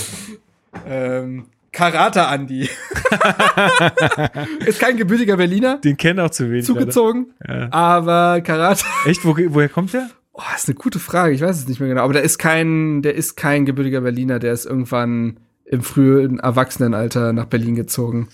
Ähm, 0.86 1.46
Karate 1.76 2.26
Andi. 2.26 2.68
ist 4.66 4.80
kein 4.80 4.96
gebürtiger 4.96 5.36
Berliner, 5.36 5.78
Den 5.78 5.96
kennen 5.96 6.20
auch 6.20 6.30
zu 6.30 6.50
wenig. 6.50 6.64
zugezogen. 6.64 7.32
Ja. 7.46 7.68
aber 7.72 8.40
Karate. 8.40 8.84
Echt? 9.04 9.24
Wo, 9.24 9.36
woher 9.36 9.68
kommt 9.68 9.92
der? 9.92 10.08
Oh, 10.32 10.42
ist 10.54 10.68
eine 10.68 10.74
gute 10.74 10.98
Frage. 10.98 11.34
Ich 11.34 11.40
weiß 11.40 11.56
es 11.58 11.68
nicht 11.68 11.80
mehr 11.80 11.88
genau. 11.88 12.02
Aber 12.02 12.12
der 12.12 12.22
ist 12.22 12.38
kein, 12.38 13.02
der 13.02 13.14
ist 13.14 13.36
kein 13.36 13.64
gebürtiger 13.66 14.00
Berliner. 14.02 14.38
Der 14.38 14.52
ist 14.52 14.66
irgendwann 14.66 15.38
im 15.64 15.82
frühen 15.82 16.38
Erwachsenenalter 16.38 17.32
nach 17.32 17.46
Berlin 17.46 17.74
gezogen. 17.74 18.28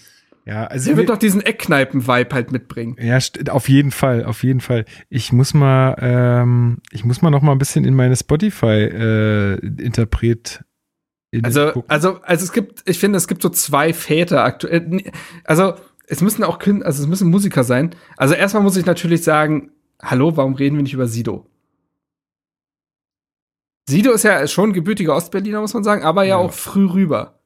Ja, 0.44 0.66
also 0.66 0.88
Der 0.90 0.96
wird 0.96 1.06
wir- 1.08 1.14
doch 1.14 1.18
diesen 1.20 1.40
Eckkneipen-Vibe 1.40 2.34
halt 2.34 2.50
mitbringen. 2.50 2.96
Ja, 3.00 3.18
auf 3.50 3.68
jeden 3.68 3.92
Fall, 3.92 4.24
auf 4.24 4.42
jeden 4.42 4.60
Fall. 4.60 4.84
Ich 5.08 5.32
muss 5.32 5.54
mal, 5.54 5.96
ähm, 6.00 6.78
ich 6.90 7.04
muss 7.04 7.22
mal 7.22 7.30
noch 7.30 7.42
mal 7.42 7.52
ein 7.52 7.58
bisschen 7.58 7.84
in 7.84 7.94
meine 7.94 8.16
Spotify 8.16 8.66
äh, 8.66 9.54
Interpret. 9.80 10.64
Also, 11.42 11.72
gucken. 11.72 11.90
also, 11.90 12.20
also 12.22 12.44
es 12.44 12.52
gibt, 12.52 12.82
ich 12.88 12.98
finde, 12.98 13.16
es 13.16 13.26
gibt 13.28 13.40
so 13.42 13.48
zwei 13.48 13.92
Väter 13.94 14.44
aktuell. 14.44 15.02
Also, 15.44 15.74
es 16.06 16.20
müssen 16.20 16.44
auch 16.44 16.58
Kün 16.58 16.82
also 16.82 17.02
es 17.02 17.08
müssen 17.08 17.30
Musiker 17.30 17.64
sein. 17.64 17.94
Also 18.18 18.34
erstmal 18.34 18.62
muss 18.62 18.76
ich 18.76 18.84
natürlich 18.84 19.24
sagen, 19.24 19.70
hallo, 20.02 20.36
warum 20.36 20.54
reden 20.54 20.76
wir 20.76 20.82
nicht 20.82 20.92
über 20.92 21.06
Sido? 21.06 21.46
Sido 23.88 24.12
ist 24.12 24.22
ja 24.24 24.46
schon 24.46 24.72
gebürtiger 24.72 25.14
Ostberliner, 25.16 25.60
muss 25.60 25.74
man 25.74 25.84
sagen, 25.84 26.04
aber 26.04 26.22
ja, 26.24 26.30
Ja. 26.30 26.36
auch 26.36 26.52
früh 26.52 26.86
rüber. 26.86 27.38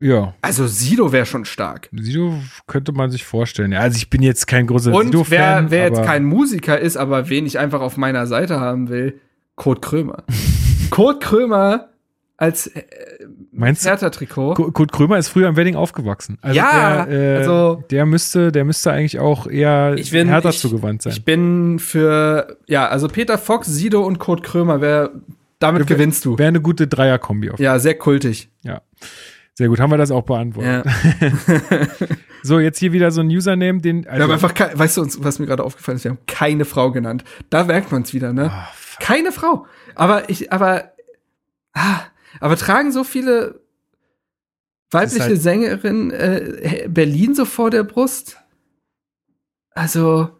ja, 0.00 0.34
Also 0.42 0.66
Sido 0.66 1.12
wäre 1.12 1.26
schon 1.26 1.44
stark. 1.44 1.88
Sido 1.92 2.34
könnte 2.66 2.92
man 2.92 3.10
sich 3.10 3.24
vorstellen. 3.24 3.72
Ja, 3.72 3.80
also 3.80 3.96
ich 3.96 4.08
bin 4.10 4.22
jetzt 4.22 4.46
kein 4.46 4.66
großer 4.66 4.92
Und 4.94 5.06
Sido-Fan. 5.06 5.30
wer, 5.30 5.70
wer 5.70 5.84
jetzt 5.88 6.02
kein 6.04 6.24
Musiker 6.24 6.78
ist, 6.78 6.96
aber 6.96 7.28
wen 7.28 7.46
ich 7.46 7.58
einfach 7.58 7.80
auf 7.80 7.96
meiner 7.96 8.26
Seite 8.26 8.58
haben 8.60 8.88
will, 8.88 9.20
Kurt 9.54 9.82
Krömer. 9.82 10.24
Kurt 10.90 11.22
Krömer 11.22 11.88
als 12.38 12.68
äh, 12.68 12.84
Meinst? 13.52 13.84
Hertha-Trikot. 13.84 14.54
Ku- 14.54 14.70
Kurt 14.72 14.92
Krömer 14.92 15.18
ist 15.18 15.28
früher 15.28 15.48
im 15.48 15.56
Wedding 15.56 15.74
aufgewachsen. 15.76 16.38
Also 16.40 16.56
Ja, 16.56 17.04
der, 17.04 17.34
äh, 17.34 17.36
also- 17.38 17.82
der 17.90 18.06
müsste, 18.06 18.50
der 18.52 18.64
müsste 18.64 18.92
eigentlich 18.92 19.18
auch 19.18 19.46
eher 19.46 19.94
Ich 19.98 20.10
bin- 20.12 20.28
härter 20.28 20.50
ich- 20.50 20.58
zugewandt 20.60 21.02
sein. 21.02 21.12
Ich 21.12 21.24
bin 21.24 21.78
für, 21.78 22.56
ja, 22.66 22.88
also 22.88 23.08
Peter 23.08 23.36
Fox, 23.38 23.66
Sido 23.66 24.02
und 24.06 24.18
Kurt 24.18 24.42
Krömer, 24.44 24.80
wer, 24.80 25.10
damit 25.58 25.86
gewinnst 25.86 26.24
du. 26.24 26.38
Wäre 26.38 26.48
eine 26.48 26.60
gute 26.62 26.86
Dreier-Kombi 26.86 27.50
auf. 27.50 27.58
Ja, 27.60 27.78
sehr 27.80 27.96
kultig. 27.98 28.48
Ja. 28.62 28.80
Sehr 29.54 29.66
gut, 29.68 29.80
haben 29.80 29.90
wir 29.90 29.98
das 29.98 30.12
auch 30.12 30.22
beantwortet. 30.22 30.84
Ja. 31.20 31.28
So, 32.44 32.60
jetzt 32.60 32.78
hier 32.78 32.92
wieder 32.92 33.10
so 33.10 33.20
ein 33.20 33.26
Username, 33.26 33.80
den. 33.80 34.04
Wir 34.04 34.12
haben 34.12 34.30
Also, 34.30 34.46
einfach, 34.46 34.78
weißt 34.78 34.96
du, 34.96 35.02
uns, 35.02 35.22
was 35.24 35.40
mir 35.40 35.46
gerade 35.46 35.64
aufgefallen 35.64 35.96
ist, 35.96 36.04
wir 36.04 36.12
haben 36.12 36.20
keine 36.28 36.64
Frau 36.64 36.92
genannt. 36.92 37.24
Da 37.50 37.64
merkt 37.64 37.90
man 37.90 38.02
es 38.02 38.14
wieder, 38.14 38.32
ne? 38.32 38.52
Fuck. 38.76 39.00
keine 39.04 39.32
Frau. 39.32 39.66
Aber 39.96 40.30
ich, 40.30 40.52
aber, 40.52 40.92
ah, 41.74 42.00
aber 42.40 42.56
tragen 42.56 42.92
so 42.92 43.04
viele 43.04 43.60
weibliche 44.90 45.24
halt- 45.24 45.42
Sängerinnen 45.42 46.10
äh, 46.10 46.86
Berlin 46.88 47.34
so 47.34 47.44
vor 47.44 47.70
der 47.70 47.84
Brust? 47.84 48.36
Also, 49.70 50.30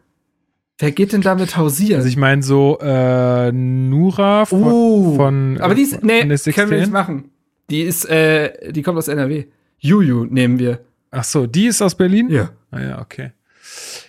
wer 0.79 0.91
geht 0.93 1.13
denn 1.13 1.21
damit 1.23 1.57
hausieren? 1.57 1.97
also 1.99 2.09
ich 2.09 2.17
meine 2.17 2.43
so 2.43 2.79
äh, 2.81 3.53
Nura 3.53 4.47
von, 4.47 4.63
Uh, 4.63 5.17
von 5.17 5.59
aber 5.61 5.75
die 5.75 5.83
ist, 5.83 5.97
von 5.97 6.07
nee, 6.07 6.21
können 6.21 6.31
wir 6.31 6.79
nicht 6.79 6.87
16? 6.87 6.91
machen. 6.93 7.31
Die 7.71 7.83
ist, 7.83 8.05
äh, 8.07 8.73
die 8.73 8.83
kommt 8.83 8.99
aus 8.99 9.09
NRW. 9.09 9.45
Juju 9.79 10.25
nehmen 10.25 10.59
wir. 10.59 10.81
Ach 11.11 11.25
so, 11.25 11.47
die 11.47 11.67
ist 11.67 11.81
aus 11.83 11.95
Berlin? 11.95 12.29
Ja. 12.31 12.51
Ah, 12.71 12.81
ja, 12.81 13.01
okay. 13.01 13.33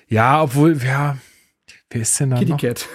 Ja, 0.08 0.42
obwohl, 0.42 0.76
ja, 0.84 1.18
wer 1.90 2.02
ist 2.02 2.20
denn 2.20 2.32
da 2.32 2.38
Kitty 2.40 2.52
noch? 2.52 2.60
Cat. 2.60 2.88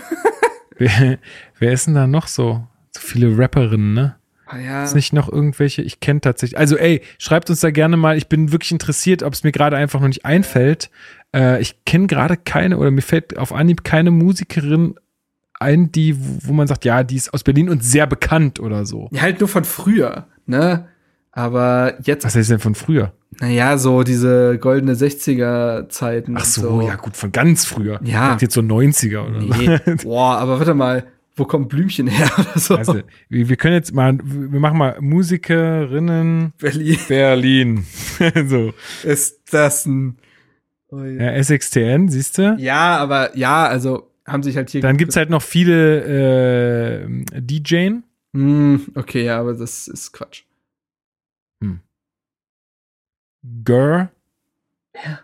Wer, 0.77 1.19
wer 1.61 1.73
ist 1.73 1.87
denn 1.87 1.95
da 1.95 2.07
noch 2.09 2.27
so? 2.27 2.67
So 2.97 3.01
viele 3.01 3.39
Rapperinnen, 3.39 3.95
ne? 3.95 4.17
Ah, 4.47 4.59
ja. 4.59 4.85
Ist 4.85 4.95
nicht 4.95 5.13
noch 5.13 5.31
irgendwelche, 5.33 5.83
ich 5.83 6.01
kenne 6.01 6.21
tatsächlich, 6.21 6.59
also 6.59 6.77
ey, 6.77 7.01
schreibt 7.19 7.49
uns 7.51 7.61
da 7.61 7.71
gerne 7.71 7.97
mal, 7.97 8.17
ich 8.17 8.29
bin 8.29 8.53
wirklich 8.53 8.73
interessiert, 8.73 9.23
ob 9.23 9.33
es 9.33 9.43
mir 9.43 9.53
gerade 9.53 9.77
einfach 9.77 10.01
noch 10.01 10.09
nicht 10.09 10.25
einfällt. 10.27 10.91
Äh, 11.35 11.61
ich 11.63 11.85
kenne 11.87 12.07
gerade 12.07 12.37
keine 12.37 12.77
oder 12.79 12.91
mir 12.91 13.01
fällt 13.03 13.39
auf 13.39 13.53
Anhieb 13.53 13.85
keine 13.85 14.11
Musikerin 14.11 14.97
ein, 15.61 15.91
die, 15.93 16.17
wo 16.47 16.53
man 16.53 16.67
sagt, 16.67 16.85
ja, 16.85 17.05
die 17.05 17.17
ist 17.17 17.33
aus 17.33 17.43
Berlin 17.43 17.71
und 17.71 17.83
sehr 17.83 18.07
bekannt 18.07 18.61
oder 18.61 18.85
so. 18.85 19.09
Ja, 19.13 19.23
halt 19.23 19.41
nur 19.41 19.49
von 19.49 19.65
früher, 19.65 20.27
ne? 20.47 20.89
Aber 21.33 21.95
jetzt, 22.03 22.25
Was 22.25 22.35
heißt 22.37 22.51
denn 22.51 22.59
von 22.61 22.75
früher? 22.75 23.13
naja, 23.41 23.79
so 23.79 24.03
diese 24.05 24.59
goldene 24.59 24.95
60er-Zeiten. 24.95 26.37
Ach 26.37 26.43
und 26.43 26.47
so, 26.47 26.81
ja 26.83 26.97
gut, 26.97 27.17
von 27.17 27.33
ganz 27.33 27.65
früher. 27.65 27.99
Ja. 28.05 28.37
Jetzt 28.41 28.55
so 28.55 28.61
90er 28.61 29.21
oder 29.27 29.41
Nee. 29.41 29.81
so. 29.99 30.09
Boah, 30.09 30.37
aber 30.39 30.59
warte 30.59 30.75
mal, 30.75 31.05
wo 31.37 31.45
kommt 31.45 31.68
Blümchen 31.68 32.07
her 32.07 32.30
oder 32.39 32.59
so? 32.59 32.76
Also, 32.76 33.01
wir, 33.28 33.57
können 33.57 33.74
jetzt 33.74 33.93
mal, 33.93 34.18
wir 34.22 34.61
machen 34.61 34.78
mal 34.78 35.01
Musikerinnen 35.01 36.53
Berlin 36.59 36.99
Berlin. 37.09 37.87
so. 38.47 38.72
ist 39.03 39.41
das 39.53 39.87
ein. 39.87 40.18
Oh 40.89 41.01
ja. 41.03 41.32
Ja, 41.32 41.43
SXTN, 41.43 42.09
siehst 42.09 42.39
du? 42.39 42.57
ja, 42.59 42.97
aber 42.99 43.37
ja, 43.37 43.66
also 43.66 44.11
haben 44.26 44.43
sich 44.43 44.57
halt 44.57 44.70
hier. 44.70 44.80
Dann 44.80 44.97
gibt's 44.97 45.16
halt 45.16 45.30
noch 45.30 45.43
viele 45.43 47.03
äh, 47.03 47.41
DJen. 47.41 48.05
Hm, 48.32 48.87
okay, 48.95 49.24
ja, 49.24 49.41
aber 49.41 49.55
das 49.55 49.89
ist 49.89 50.12
Quatsch. 50.12 50.45
Girl. 53.64 54.11
Ja. 54.95 55.20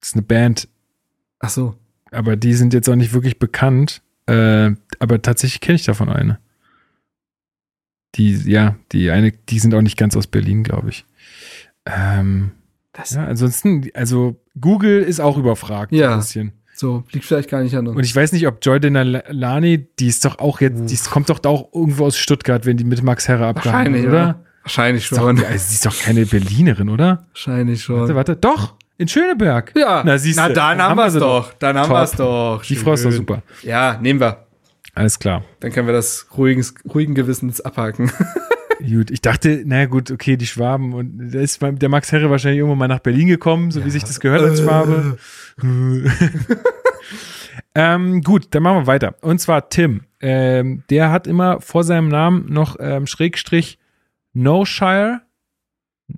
Das 0.00 0.10
ist 0.10 0.14
eine 0.14 0.22
Band, 0.22 0.68
Ach 1.38 1.48
so. 1.50 1.76
aber 2.10 2.36
die 2.36 2.54
sind 2.54 2.74
jetzt 2.74 2.88
auch 2.88 2.94
nicht 2.94 3.12
wirklich 3.12 3.38
bekannt. 3.38 4.02
Äh, 4.26 4.72
aber 4.98 5.22
tatsächlich 5.22 5.60
kenne 5.60 5.76
ich 5.76 5.84
davon 5.84 6.08
eine. 6.08 6.38
Die, 8.14 8.34
ja, 8.50 8.76
die 8.92 9.10
eine, 9.10 9.32
die 9.32 9.58
sind 9.58 9.74
auch 9.74 9.82
nicht 9.82 9.98
ganz 9.98 10.16
aus 10.16 10.26
Berlin, 10.26 10.62
glaube 10.62 10.90
ich. 10.90 11.04
Ähm, 11.84 12.52
ja, 13.10 13.26
ansonsten, 13.26 13.90
also 13.94 14.40
Google 14.58 15.02
ist 15.02 15.20
auch 15.20 15.36
überfragt. 15.36 15.92
Ja. 15.92 16.12
Ein 16.12 16.20
bisschen. 16.20 16.52
So, 16.76 17.04
liegt 17.12 17.24
vielleicht 17.24 17.50
gar 17.50 17.62
nicht 17.62 17.76
an 17.76 17.86
uns. 17.86 17.96
Und 17.96 18.04
ich 18.04 18.14
weiß 18.14 18.32
nicht, 18.32 18.46
ob 18.48 18.58
Joy 18.64 18.80
Denalani, 18.80 19.86
die 19.98 20.08
ist 20.08 20.24
doch 20.24 20.38
auch 20.40 20.60
jetzt, 20.60 20.90
die 20.90 20.96
kommt 21.08 21.30
doch 21.30 21.38
da 21.38 21.48
auch 21.50 21.72
irgendwo 21.72 22.06
aus 22.06 22.16
Stuttgart, 22.16 22.66
wenn 22.66 22.76
die 22.76 22.84
mit 22.84 23.02
Max 23.02 23.28
Herre 23.28 23.46
abgehangen 23.46 24.06
oder? 24.06 24.44
Wahrscheinlich 24.62 25.04
Ist 25.04 25.12
doch, 25.12 25.18
schon. 25.18 25.44
also, 25.44 25.58
sie 25.58 25.74
ist 25.74 25.86
doch 25.86 25.96
keine 25.96 26.24
Berlinerin, 26.24 26.88
oder? 26.88 27.26
Wahrscheinlich 27.32 27.82
schon. 27.82 28.00
Warte, 28.00 28.14
warte. 28.14 28.36
Doch, 28.36 28.74
in 28.98 29.08
Schöneberg. 29.08 29.72
Ja, 29.76 30.02
Na, 30.04 30.18
siehst 30.18 30.38
du, 30.38 30.52
dann, 30.52 30.80
haben 30.80 30.96
wir 30.96 31.06
es 31.06 31.14
doch. 31.14 31.52
Dann 31.54 31.76
haben 31.76 31.90
wir 31.90 32.02
es 32.02 32.12
doch. 32.12 32.62
Die 32.64 32.76
Frau 32.76 32.92
ist 32.92 33.04
doch 33.04 33.10
Schön. 33.10 33.18
super. 33.18 33.42
Ja, 33.62 33.98
nehmen 34.00 34.20
wir. 34.20 34.46
Alles 34.94 35.18
klar. 35.18 35.42
Dann 35.60 35.72
können 35.72 35.86
wir 35.88 35.94
das 35.94 36.26
ruhigen, 36.36 36.64
ruhigen 36.92 37.14
Gewissens 37.14 37.60
abhaken. 37.60 38.12
Gut, 38.80 39.10
ich 39.10 39.22
dachte, 39.22 39.62
naja 39.64 39.86
gut, 39.86 40.10
okay, 40.10 40.36
die 40.36 40.46
Schwaben 40.46 40.92
und 40.92 41.30
da 41.32 41.40
ist 41.40 41.62
der 41.62 41.88
Max 41.88 42.12
Herre 42.12 42.28
wahrscheinlich 42.28 42.58
irgendwann 42.58 42.78
mal 42.78 42.88
nach 42.88 42.98
Berlin 42.98 43.28
gekommen, 43.28 43.70
so 43.70 43.84
wie 43.84 43.90
sich 43.90 44.02
das 44.02 44.20
gehört 44.20 44.42
als 44.42 44.60
Schwabe. 44.60 45.16
ähm, 47.74 48.20
gut, 48.22 48.48
dann 48.50 48.62
machen 48.62 48.78
wir 48.78 48.86
weiter. 48.86 49.14
Und 49.22 49.40
zwar 49.40 49.70
Tim. 49.70 50.02
Ähm, 50.20 50.82
der 50.90 51.10
hat 51.10 51.26
immer 51.26 51.60
vor 51.60 51.84
seinem 51.84 52.08
Namen 52.08 52.52
noch 52.52 52.76
ähm, 52.78 53.06
Schrägstrich 53.06 53.78
No 54.34 54.64
Shire. 54.64 55.22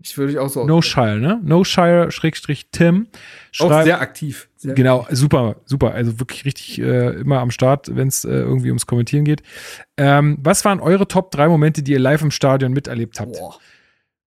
Ich 0.02 0.18
würde 0.18 0.32
dich 0.32 0.38
auch 0.40 0.48
so. 0.48 0.64
No 0.66 0.82
Shire, 0.82 1.18
ne? 1.18 1.40
No 1.44 1.62
Shire 1.62 2.10
Schrägstrich 2.10 2.68
Tim. 2.72 3.06
auch 3.60 3.68
Schreibt- 3.68 3.84
sehr 3.84 4.00
aktiv. 4.00 4.48
Sehr 4.56 4.74
Genau, 4.74 5.06
super, 5.10 5.56
super. 5.64 5.92
Also 5.94 6.18
wirklich 6.18 6.44
richtig 6.44 6.80
äh, 6.80 7.10
immer 7.20 7.38
am 7.38 7.50
Start, 7.52 7.94
wenn 7.94 8.08
es 8.08 8.24
äh, 8.24 8.30
irgendwie 8.30 8.68
ums 8.70 8.86
Kommentieren 8.86 9.24
geht. 9.24 9.42
Ähm, 9.96 10.38
was 10.42 10.64
waren 10.64 10.80
eure 10.80 11.06
Top 11.06 11.30
3 11.30 11.46
Momente, 11.48 11.82
die 11.82 11.92
ihr 11.92 12.00
live 12.00 12.22
im 12.22 12.30
Stadion 12.32 12.72
miterlebt 12.72 13.20
habt? 13.20 13.34
Boah. 13.38 13.56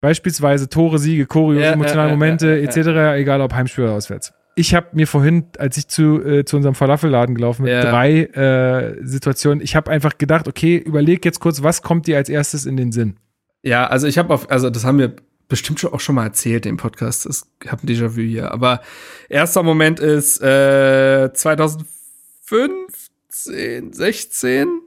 Beispielsweise 0.01 0.69
Tore, 0.69 0.99
Siege, 0.99 1.25
Choreos, 1.27 1.63
Ja, 1.63 1.71
emotionale 1.71 2.09
ja, 2.09 2.15
Momente, 2.15 2.59
etc., 2.61 2.77
egal 3.19 3.39
ob 3.41 3.53
Heimspiel 3.53 3.85
oder 3.85 3.93
auswärts. 3.93 4.33
Ich 4.55 4.75
habe 4.75 4.87
mir 4.93 5.07
vorhin, 5.07 5.45
als 5.57 5.77
ich 5.77 5.87
zu, 5.87 6.21
äh, 6.23 6.45
zu 6.45 6.57
unserem 6.57 6.75
Falafelladen 6.75 7.35
gelaufen 7.35 7.63
bin, 7.63 7.73
Ja. 7.73 7.81
drei 7.89 8.23
äh, 8.23 8.97
Situationen, 9.03 9.63
ich 9.63 9.75
habe 9.75 9.89
einfach 9.89 10.17
gedacht, 10.17 10.47
okay, 10.47 10.77
überleg 10.77 11.23
jetzt 11.25 11.39
kurz, 11.39 11.63
was 11.63 11.81
kommt 11.81 12.05
dir 12.07 12.17
als 12.17 12.29
erstes 12.29 12.65
in 12.65 12.75
den 12.75 12.91
Sinn? 12.91 13.15
Ja, 13.63 13.87
also 13.87 14.07
ich 14.07 14.17
habe 14.17 14.33
auf, 14.33 14.51
also 14.51 14.69
das 14.69 14.83
haben 14.83 14.99
wir 14.99 15.15
bestimmt 15.53 15.79
schon 15.79 15.93
auch 15.93 15.99
schon 15.99 16.15
mal 16.15 16.23
erzählt 16.23 16.65
im 16.65 16.77
Podcast. 16.77 17.27
Ich 17.27 17.43
habe 17.71 17.83
ein 17.83 17.87
Déjà-vu 17.87 18.21
hier. 18.21 18.51
Aber 18.51 18.81
erster 19.29 19.61
Moment 19.61 19.99
ist 19.99 20.41
äh, 20.41 21.31
2015, 21.31 23.93
16 23.93 24.81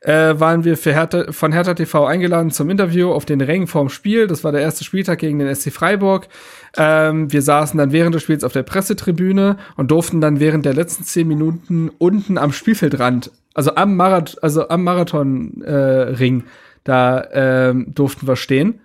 äh, 0.00 0.40
waren 0.40 0.64
wir 0.64 0.78
für 0.78 0.94
Hertha, 0.94 1.30
von 1.32 1.52
Hertha 1.52 1.74
TV 1.74 2.06
eingeladen 2.06 2.50
zum 2.50 2.70
Interview 2.70 3.12
auf 3.12 3.26
den 3.26 3.42
Rängen 3.42 3.66
vorm 3.66 3.90
Spiel. 3.90 4.26
Das 4.26 4.42
war 4.42 4.52
der 4.52 4.62
erste 4.62 4.84
Spieltag 4.84 5.18
gegen 5.18 5.38
den 5.38 5.54
SC 5.54 5.70
Freiburg. 5.70 6.28
Ähm, 6.78 7.30
wir 7.30 7.42
saßen 7.42 7.76
dann 7.76 7.92
während 7.92 8.14
des 8.14 8.22
Spiels 8.22 8.42
auf 8.42 8.54
der 8.54 8.62
Pressetribüne 8.62 9.58
und 9.76 9.90
durften 9.90 10.22
dann 10.22 10.40
während 10.40 10.64
der 10.64 10.72
letzten 10.72 11.04
zehn 11.04 11.28
Minuten 11.28 11.90
unten 11.98 12.38
am 12.38 12.52
Spielfeldrand, 12.52 13.32
also 13.52 13.74
am 13.74 13.96
Marathon, 13.96 14.38
also 14.40 14.66
am 14.70 14.82
Marathonring, 14.82 16.40
äh, 16.40 16.44
da 16.84 17.28
ähm, 17.34 17.92
durften 17.94 18.26
wir 18.26 18.36
stehen. 18.36 18.80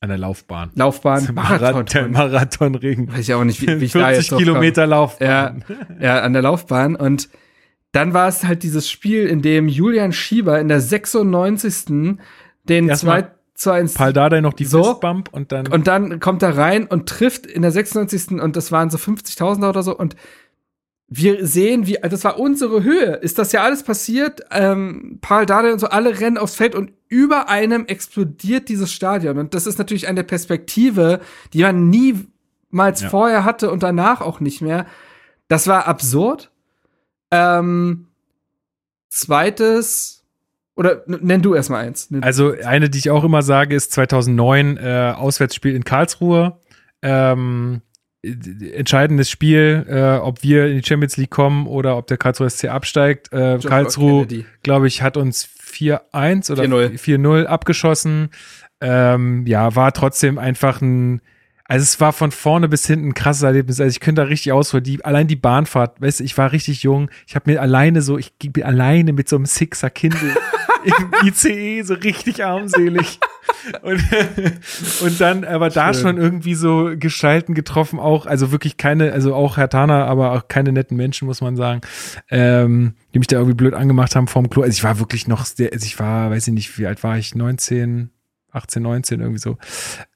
An 0.00 0.10
der 0.10 0.18
Laufbahn. 0.18 0.70
Laufbahn, 0.74 1.28
Marathon, 1.34 2.12
Marathon. 2.12 2.12
Marathonring. 2.12 3.12
Weiß 3.12 3.20
ich 3.20 3.34
auch 3.34 3.44
nicht, 3.44 3.60
wie, 3.62 3.80
wie 3.80 3.86
ich 3.86 3.92
da 3.92 4.06
40 4.06 4.16
jetzt 4.16 4.32
drauf 4.32 4.38
Kilometer. 4.38 4.86
Laufbahn. 4.86 5.64
Ja, 5.98 6.00
ja, 6.00 6.20
an 6.20 6.32
der 6.32 6.42
Laufbahn. 6.42 6.94
Und 6.94 7.28
dann 7.92 8.14
war 8.14 8.28
es 8.28 8.44
halt 8.44 8.62
dieses 8.62 8.88
Spiel, 8.88 9.26
in 9.26 9.42
dem 9.42 9.68
Julian 9.68 10.12
Schieber 10.12 10.60
in 10.60 10.68
der 10.68 10.80
96. 10.80 12.16
den 12.64 12.88
Erstmal 12.88 13.22
2 13.22 13.30
zu 13.54 13.70
1 13.72 13.94
Paul 13.94 14.12
Dardai 14.12 14.40
noch 14.40 14.54
die 14.54 14.64
So. 14.64 14.84
Fistbump 14.84 15.30
und 15.32 15.50
dann 15.50 15.66
und 15.66 15.88
dann 15.88 16.20
kommt 16.20 16.42
er 16.42 16.56
rein 16.56 16.86
und 16.86 17.08
trifft 17.08 17.44
in 17.44 17.62
der 17.62 17.72
96. 17.72 18.40
und 18.40 18.54
das 18.54 18.70
waren 18.70 18.88
so 18.88 18.98
50.000 18.98 19.68
oder 19.68 19.82
so 19.82 19.96
und 19.96 20.14
wir 21.08 21.46
sehen, 21.46 21.86
wie, 21.86 21.98
das 22.02 22.22
war 22.22 22.38
unsere 22.38 22.82
Höhe, 22.82 23.14
ist 23.14 23.38
das 23.38 23.52
ja 23.52 23.62
alles 23.62 23.82
passiert, 23.82 24.42
ähm, 24.52 25.18
Paul 25.22 25.46
Dardai 25.46 25.72
und 25.72 25.78
so, 25.78 25.88
alle 25.88 26.20
rennen 26.20 26.36
aufs 26.36 26.54
Feld 26.54 26.74
und 26.74 26.92
über 27.08 27.48
einem 27.48 27.86
explodiert 27.86 28.68
dieses 28.68 28.92
Stadion 28.92 29.38
und 29.38 29.54
das 29.54 29.66
ist 29.66 29.78
natürlich 29.78 30.08
eine 30.08 30.24
Perspektive, 30.24 31.20
die 31.52 31.62
man 31.62 31.88
niemals 31.90 33.02
Ja. 33.02 33.08
vorher 33.10 33.44
hatte 33.44 33.70
und 33.70 33.82
danach 33.82 34.20
auch 34.20 34.40
nicht 34.40 34.60
mehr. 34.60 34.86
Das 35.48 35.66
war 35.66 35.86
absurd. 35.86 36.50
Ähm, 37.30 38.06
zweites, 39.08 40.24
oder 40.76 41.02
nenn 41.06 41.42
du 41.42 41.54
erstmal 41.54 41.86
eins. 41.86 42.08
Also 42.20 42.54
eine, 42.64 42.90
die 42.90 42.98
ich 42.98 43.10
auch 43.10 43.24
immer 43.24 43.42
sage, 43.42 43.74
ist 43.74 43.92
2009 43.92 44.76
äh, 44.76 45.14
Auswärtsspiel 45.16 45.74
in 45.74 45.84
Karlsruhe. 45.84 46.60
Ähm, 47.02 47.80
äh, 48.22 48.32
entscheidendes 48.74 49.30
Spiel, 49.30 49.86
äh, 49.88 50.18
ob 50.18 50.42
wir 50.42 50.66
in 50.66 50.80
die 50.80 50.86
Champions 50.86 51.16
League 51.16 51.30
kommen 51.30 51.66
oder 51.66 51.96
ob 51.96 52.06
der 52.06 52.16
Karlsruhe 52.18 52.48
SC 52.50 52.66
absteigt. 52.68 53.32
Äh, 53.32 53.58
Karlsruhe, 53.58 54.26
glaube 54.62 54.86
ich, 54.86 55.02
hat 55.02 55.16
uns 55.16 55.48
4-1 55.68 56.52
oder 56.52 56.64
4-0. 56.64 56.98
4-0 56.98 57.44
abgeschossen. 57.44 58.30
Ähm, 58.80 59.46
ja, 59.46 59.74
war 59.74 59.92
trotzdem 59.92 60.38
einfach 60.38 60.80
ein 60.80 61.20
also 61.70 61.82
es 61.82 62.00
war 62.00 62.14
von 62.14 62.30
vorne 62.30 62.66
bis 62.66 62.86
hinten 62.86 63.08
ein 63.08 63.14
krasses 63.14 63.42
Erlebnis. 63.42 63.78
Also 63.78 63.90
ich 63.90 64.00
könnte 64.00 64.22
da 64.22 64.28
richtig 64.28 64.52
ausholen. 64.52 64.82
Die, 64.84 65.04
allein 65.04 65.28
die 65.28 65.36
Bahnfahrt, 65.36 66.00
weißt 66.00 66.20
du, 66.20 66.24
ich 66.24 66.36
war 66.38 66.50
richtig 66.50 66.82
jung. 66.82 67.10
Ich 67.26 67.34
habe 67.34 67.50
mir 67.50 67.60
alleine 67.60 68.00
so, 68.00 68.16
ich 68.16 68.32
bin 68.38 68.64
alleine 68.64 69.12
mit 69.12 69.28
so 69.28 69.36
einem 69.36 69.44
Sixer 69.44 69.90
Kindle 69.90 70.34
im 70.84 71.26
ICE 71.26 71.82
so 71.82 71.94
richtig 71.94 72.44
armselig 72.44 73.18
und, 73.82 74.02
und 75.02 75.20
dann 75.20 75.44
aber 75.44 75.70
da 75.70 75.92
Schön. 75.92 76.02
schon 76.02 76.16
irgendwie 76.18 76.54
so 76.54 76.90
Gestalten 76.96 77.54
getroffen, 77.54 77.98
auch, 77.98 78.26
also 78.26 78.52
wirklich 78.52 78.76
keine, 78.76 79.12
also 79.12 79.34
auch 79.34 79.56
Herr 79.56 79.68
Tana, 79.68 80.06
aber 80.06 80.32
auch 80.32 80.48
keine 80.48 80.72
netten 80.72 80.96
Menschen, 80.96 81.26
muss 81.26 81.40
man 81.40 81.56
sagen, 81.56 81.80
ähm, 82.30 82.94
die 83.14 83.18
mich 83.18 83.28
da 83.28 83.36
irgendwie 83.36 83.56
blöd 83.56 83.74
angemacht 83.74 84.16
haben 84.16 84.28
vorm 84.28 84.50
Klo. 84.50 84.62
Also 84.62 84.76
ich 84.76 84.84
war 84.84 84.98
wirklich 84.98 85.28
noch, 85.28 85.44
sehr, 85.44 85.72
also 85.72 85.84
ich 85.84 85.98
war, 85.98 86.30
weiß 86.30 86.48
ich 86.48 86.54
nicht, 86.54 86.78
wie 86.78 86.86
alt 86.86 87.02
war 87.02 87.18
ich, 87.18 87.34
19, 87.34 88.10
18, 88.52 88.82
19, 88.82 89.20
irgendwie 89.20 89.40
so. 89.40 89.58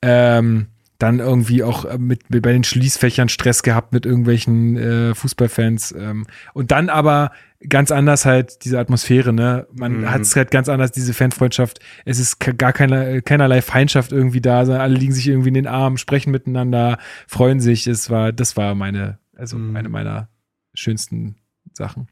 Ähm, 0.00 0.68
dann 1.02 1.18
irgendwie 1.18 1.62
auch 1.62 1.84
äh, 1.84 1.98
mit, 1.98 2.30
mit 2.30 2.42
bei 2.42 2.52
den 2.52 2.64
Schließfächern 2.64 3.28
Stress 3.28 3.62
gehabt 3.62 3.92
mit 3.92 4.06
irgendwelchen 4.06 4.76
äh, 4.76 5.14
Fußballfans. 5.14 5.92
Ähm, 5.98 6.26
und 6.54 6.70
dann 6.70 6.88
aber 6.88 7.32
ganz 7.68 7.90
anders 7.90 8.24
halt 8.24 8.64
diese 8.64 8.78
Atmosphäre, 8.78 9.32
ne? 9.32 9.66
Man 9.72 10.00
Mhm. 10.00 10.10
hat 10.10 10.22
es 10.22 10.34
halt 10.36 10.50
ganz 10.50 10.68
anders, 10.68 10.92
diese 10.92 11.14
Fanfreundschaft. 11.14 11.80
Es 12.04 12.18
ist 12.18 12.38
gar 12.40 12.72
keine, 12.72 13.22
keinerlei 13.22 13.62
Feindschaft 13.62 14.12
irgendwie 14.12 14.40
da, 14.40 14.64
sondern 14.64 14.82
alle 14.82 14.94
liegen 14.94 15.12
sich 15.12 15.28
irgendwie 15.28 15.48
in 15.48 15.54
den 15.54 15.66
Armen, 15.66 15.98
sprechen 15.98 16.30
miteinander, 16.30 16.98
freuen 17.26 17.60
sich. 17.60 17.86
Es 17.86 18.10
war, 18.10 18.32
das 18.32 18.56
war 18.56 18.74
meine, 18.74 19.18
also 19.36 19.56
Mhm. 19.58 19.76
eine 19.76 19.88
meiner 19.88 20.28
schönsten 20.74 21.36
Sachen. 21.72 22.08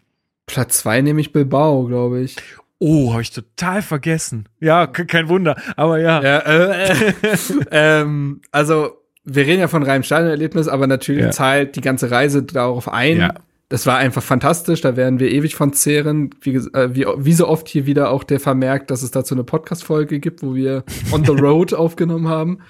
Platz 0.46 0.78
zwei 0.78 1.00
nehme 1.00 1.20
ich 1.20 1.32
Bilbao, 1.32 1.84
glaube 1.86 2.20
ich. 2.22 2.36
Oh, 2.82 3.12
habe 3.12 3.20
ich 3.22 3.30
total 3.30 3.82
vergessen. 3.82 4.48
Ja, 4.58 4.86
ke- 4.86 5.04
kein 5.06 5.28
Wunder, 5.28 5.54
aber 5.76 5.98
ja. 6.00 6.22
Ja, 6.22 6.38
äh, 6.38 6.92
äh, 6.92 7.12
ähm, 7.70 8.40
also 8.52 8.92
wir 9.24 9.46
reden 9.46 9.60
ja 9.60 9.68
von 9.68 9.82
reinem 9.82 10.02
Stadionerlebnis, 10.02 10.66
aber 10.66 10.86
natürlich 10.86 11.24
Ja. 11.24 11.30
zahlt 11.30 11.76
die 11.76 11.82
ganze 11.82 12.10
Reise 12.10 12.42
darauf 12.42 12.88
ein. 12.90 13.18
Ja. 13.18 13.34
Das 13.68 13.86
war 13.86 13.98
einfach 13.98 14.22
fantastisch, 14.22 14.80
da 14.80 14.96
werden 14.96 15.20
wir 15.20 15.30
ewig 15.30 15.54
von 15.54 15.72
zehren. 15.74 16.30
Wie, 16.40 16.56
äh, 16.56 16.94
wie, 16.94 17.06
wie 17.18 17.32
so 17.34 17.46
oft 17.46 17.68
hier 17.68 17.86
wieder 17.86 18.10
auch 18.10 18.24
der 18.24 18.40
Vermerk, 18.40 18.88
dass 18.88 19.02
es 19.02 19.10
dazu 19.12 19.34
eine 19.34 19.44
Podcast-Folge 19.44 20.18
gibt, 20.18 20.42
wo 20.42 20.54
wir 20.56 20.82
on 21.12 21.24
the 21.24 21.30
road 21.38 21.72
aufgenommen 21.74 22.28
haben. 22.28 22.60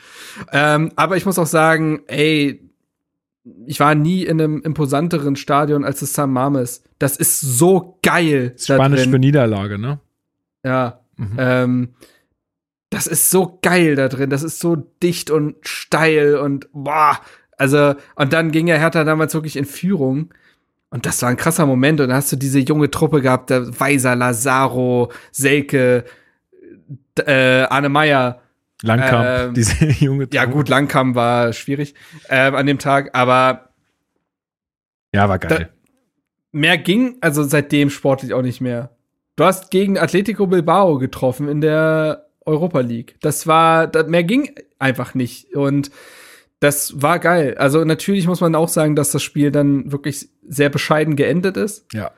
Ähm, 0.53 0.91
aber 0.97 1.17
ich 1.17 1.25
muss 1.25 1.39
auch 1.39 1.47
sagen, 1.47 2.01
ey, 2.09 2.61
ich 3.67 3.81
war 3.81 3.95
nie 3.95 4.25
in 4.25 4.41
einem 4.41 4.63
imposanteren 4.63 5.37
Stadion 5.37 5.85
als 5.85 6.01
das 6.01 6.15
San 6.15 6.33
Mames. 6.33 6.83
Das 6.99 7.17
ist 7.17 7.41
so 7.41 7.99
geil. 8.03 8.55
da 8.67 8.75
Spanisch 8.75 9.09
für 9.09 9.19
Niederlage, 9.19 9.79
ne? 9.79 10.01
Ja. 10.65 11.01
Mhm. 11.17 11.37
Ähm, 11.39 11.89
das 12.91 13.07
ist 13.07 13.31
so 13.31 13.59
geil 13.63 13.95
da 13.95 14.09
drin. 14.09 14.31
Das 14.31 14.43
ist 14.43 14.59
so 14.59 14.77
dicht 14.77 15.31
und 15.31 15.57
steil 15.67 16.37
und 16.37 16.69
boah. 16.73 17.21
Also, 17.57 17.95
und 18.17 18.33
dann 18.33 18.51
ging 18.51 18.67
ja 18.67 18.77
Hertha 18.77 19.05
damals 19.05 19.35
wirklich 19.35 19.57
in 19.57 19.65
Führung. 19.65 20.33
Und 20.91 21.07
das 21.07 21.23
war 21.23 21.29
ein 21.29 21.37
krasser 21.37 21.67
Moment. 21.67 22.01
Und 22.01 22.09
dann 22.09 22.17
hast 22.17 22.33
du 22.33 22.37
diese 22.37 22.59
junge 22.59 22.91
Truppe 22.91 23.21
gehabt, 23.23 23.51
der 23.51 23.79
Weiser, 23.79 24.17
Lazaro, 24.17 25.13
Selke, 25.31 26.05
äh, 27.17 27.63
Arne 27.63 27.89
Meyer. 27.89 28.41
Langkamp, 28.83 29.27
Ähm, 29.27 29.55
diese 29.55 29.85
junge 30.05 30.29
Ja, 30.33 30.45
gut, 30.47 30.69
Langkamp 30.69 31.15
war 31.15 31.53
schwierig 31.53 31.95
ähm, 32.29 32.55
an 32.55 32.67
dem 32.67 32.79
Tag, 32.79 33.11
aber 33.15 33.71
Ja, 35.15 35.29
war 35.29 35.39
geil. 35.39 35.71
mehr 36.53 36.79
ging 36.79 37.17
also 37.21 37.43
seitdem 37.43 37.91
sportlich 37.91 38.33
auch 38.35 38.43
nicht 38.43 38.61
mehr. 38.61 38.91
Du 39.37 39.45
hast 39.45 39.71
gegen 39.71 39.99
Atletico 39.99 40.47
Bilbao 40.47 40.99
getroffen 40.99 41.49
in 41.49 41.61
der 41.61 42.27
Europa 42.45 42.81
League. 42.81 43.17
Das 43.21 43.47
war, 43.47 43.87
da- 43.87 44.03
mehr 44.03 44.25
ging 44.25 44.55
einfach 44.79 45.15
nicht. 45.15 45.55
Und 45.55 45.91
das 46.59 47.01
war 47.01 47.19
geil. 47.19 47.57
Also 47.59 47.85
natürlich 47.85 48.27
muss 48.27 48.41
man 48.41 48.55
auch 48.55 48.69
sagen, 48.69 48.97
dass 48.97 49.13
das 49.13 49.23
Spiel 49.23 49.51
dann 49.51 49.93
wirklich 49.93 50.29
sehr 50.47 50.69
bescheiden 50.69 51.17
geendet 51.17 51.57
ist. 51.57 51.87
ja. 51.93 52.11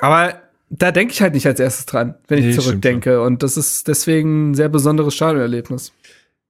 Aber 0.00 0.34
da 0.74 0.90
denke 0.90 1.12
ich 1.12 1.20
halt 1.20 1.34
nicht 1.34 1.46
als 1.46 1.60
erstes 1.60 1.84
dran, 1.86 2.14
wenn 2.28 2.38
ich 2.38 2.44
Nee, 2.46 2.52
stimmt 2.52 2.64
zurückdenke. 2.64 3.22
Und 3.22 3.42
das 3.42 3.56
ist 3.56 3.88
deswegen 3.88 4.50
ein 4.50 4.54
sehr 4.54 4.70
besonderes 4.70 5.14
Stadionerlebnis. 5.14 5.92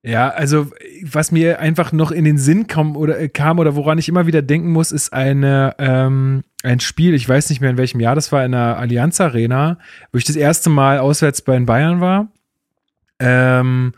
Ja, 0.05 0.29
also 0.31 0.70
was 1.03 1.31
mir 1.31 1.61
einfach 1.61 1.93
noch 1.93 2.11
in 2.11 2.25
den 2.25 2.39
Sinn 2.39 2.66
kam 2.66 2.97
oder 2.97 3.18
äh, 3.20 3.29
kam 3.29 3.59
oder 3.59 3.77
woran 3.77 3.99
ich 3.99 4.09
immer 4.09 4.27
wieder 4.27 4.43
denken 4.43 4.70
muss, 4.70 4.91
ist 4.91 5.12
eine 5.12 5.75
ähm, 5.79 6.43
ein 6.62 6.81
Spiel. 6.81 7.14
Ich 7.14 7.29
weiß 7.29 7.51
nicht 7.51 7.61
mehr 7.61 7.70
in 7.70 7.79
welchem 7.79 8.01
Jahr 8.01 8.14
das 8.14 8.33
war 8.33 8.45
in 8.45 8.53
der 8.53 8.79
Allianz 8.79 9.20
Arena, 9.20 9.79
wo 10.12 10.18
ich 10.18 10.25
das 10.25 10.37
erste 10.37 10.70
Mal 10.70 10.99
auswärts 10.99 11.43
bei 11.43 11.55
den 11.55 11.66
Bayern 11.66 12.01
war. 12.01 12.29
Ähm, 13.18 13.95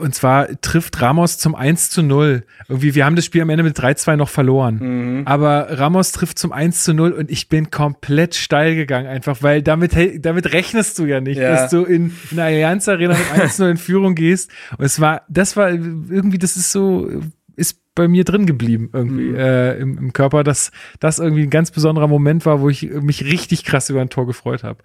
und 0.00 0.14
zwar 0.16 0.48
trifft 0.62 1.00
Ramos 1.00 1.38
zum 1.38 1.54
1 1.54 1.90
zu 1.90 2.02
0. 2.02 2.44
Irgendwie, 2.68 2.94
wir 2.96 3.04
haben 3.06 3.14
das 3.14 3.24
Spiel 3.24 3.40
am 3.42 3.50
Ende 3.50 3.62
mit 3.62 3.78
3-2 3.78 4.16
noch 4.16 4.28
verloren. 4.28 4.78
Mhm. 5.20 5.26
Aber 5.26 5.78
Ramos 5.78 6.10
trifft 6.12 6.38
zum 6.40 6.50
1 6.52 6.82
zu 6.82 6.92
0 6.92 7.12
und 7.12 7.30
ich 7.30 7.48
bin 7.48 7.70
komplett 7.70 8.34
steil 8.34 8.74
gegangen, 8.74 9.06
einfach, 9.06 9.42
weil 9.42 9.62
damit, 9.62 9.92
damit 10.24 10.52
rechnest 10.52 10.98
du 10.98 11.04
ja 11.06 11.20
nicht, 11.20 11.38
Ja. 11.38 11.50
dass 11.52 11.70
du 11.70 11.84
in, 11.84 12.12
in 12.30 12.36
der 12.36 12.46
Allianz 12.46 12.88
Arena 12.88 13.14
mit 13.16 13.40
1 13.42 13.56
zu 13.56 13.62
0 13.62 13.70
in 13.72 13.76
Führung 13.76 14.14
gehst. 14.16 14.50
Und 14.76 14.84
es 14.84 15.00
war, 15.00 15.22
das 15.28 15.56
war 15.56 15.70
irgendwie, 15.70 16.38
das 16.38 16.56
ist 16.56 16.72
so, 16.72 17.08
ist 17.54 17.78
bei 17.94 18.08
mir 18.08 18.24
drin 18.24 18.44
geblieben, 18.44 18.90
irgendwie, 18.92 19.28
Mhm. 19.30 19.36
äh, 19.36 19.74
im, 19.78 19.98
im 19.98 20.12
Körper, 20.12 20.42
dass 20.42 20.72
das 20.98 21.18
irgendwie 21.20 21.44
ein 21.44 21.50
ganz 21.50 21.70
besonderer 21.70 22.08
Moment 22.08 22.44
war, 22.44 22.60
wo 22.60 22.68
ich 22.68 22.82
mich 22.90 23.24
richtig 23.24 23.64
krass 23.64 23.88
über 23.88 24.00
ein 24.00 24.10
Tor 24.10 24.26
gefreut 24.26 24.64
habe. 24.64 24.80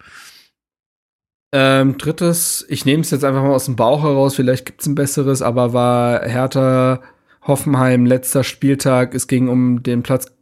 Ähm, 1.54 1.98
drittes, 1.98 2.64
ich 2.68 2.86
nehme 2.86 3.02
es 3.02 3.10
jetzt 3.10 3.24
einfach 3.24 3.42
mal 3.42 3.52
aus 3.52 3.66
dem 3.66 3.76
Bauch 3.76 4.02
heraus, 4.02 4.34
vielleicht 4.34 4.64
gibt's 4.64 4.86
ein 4.86 4.94
besseres, 4.94 5.42
aber 5.42 5.74
war 5.74 6.26
Hertha 6.26 7.00
Hoffenheim 7.42 8.06
letzter 8.06 8.44
Spieltag. 8.44 9.14
Es 9.14 9.26
ging 9.26 9.48
um 9.48 9.82
den 9.82 10.02
Platz, 10.02 10.32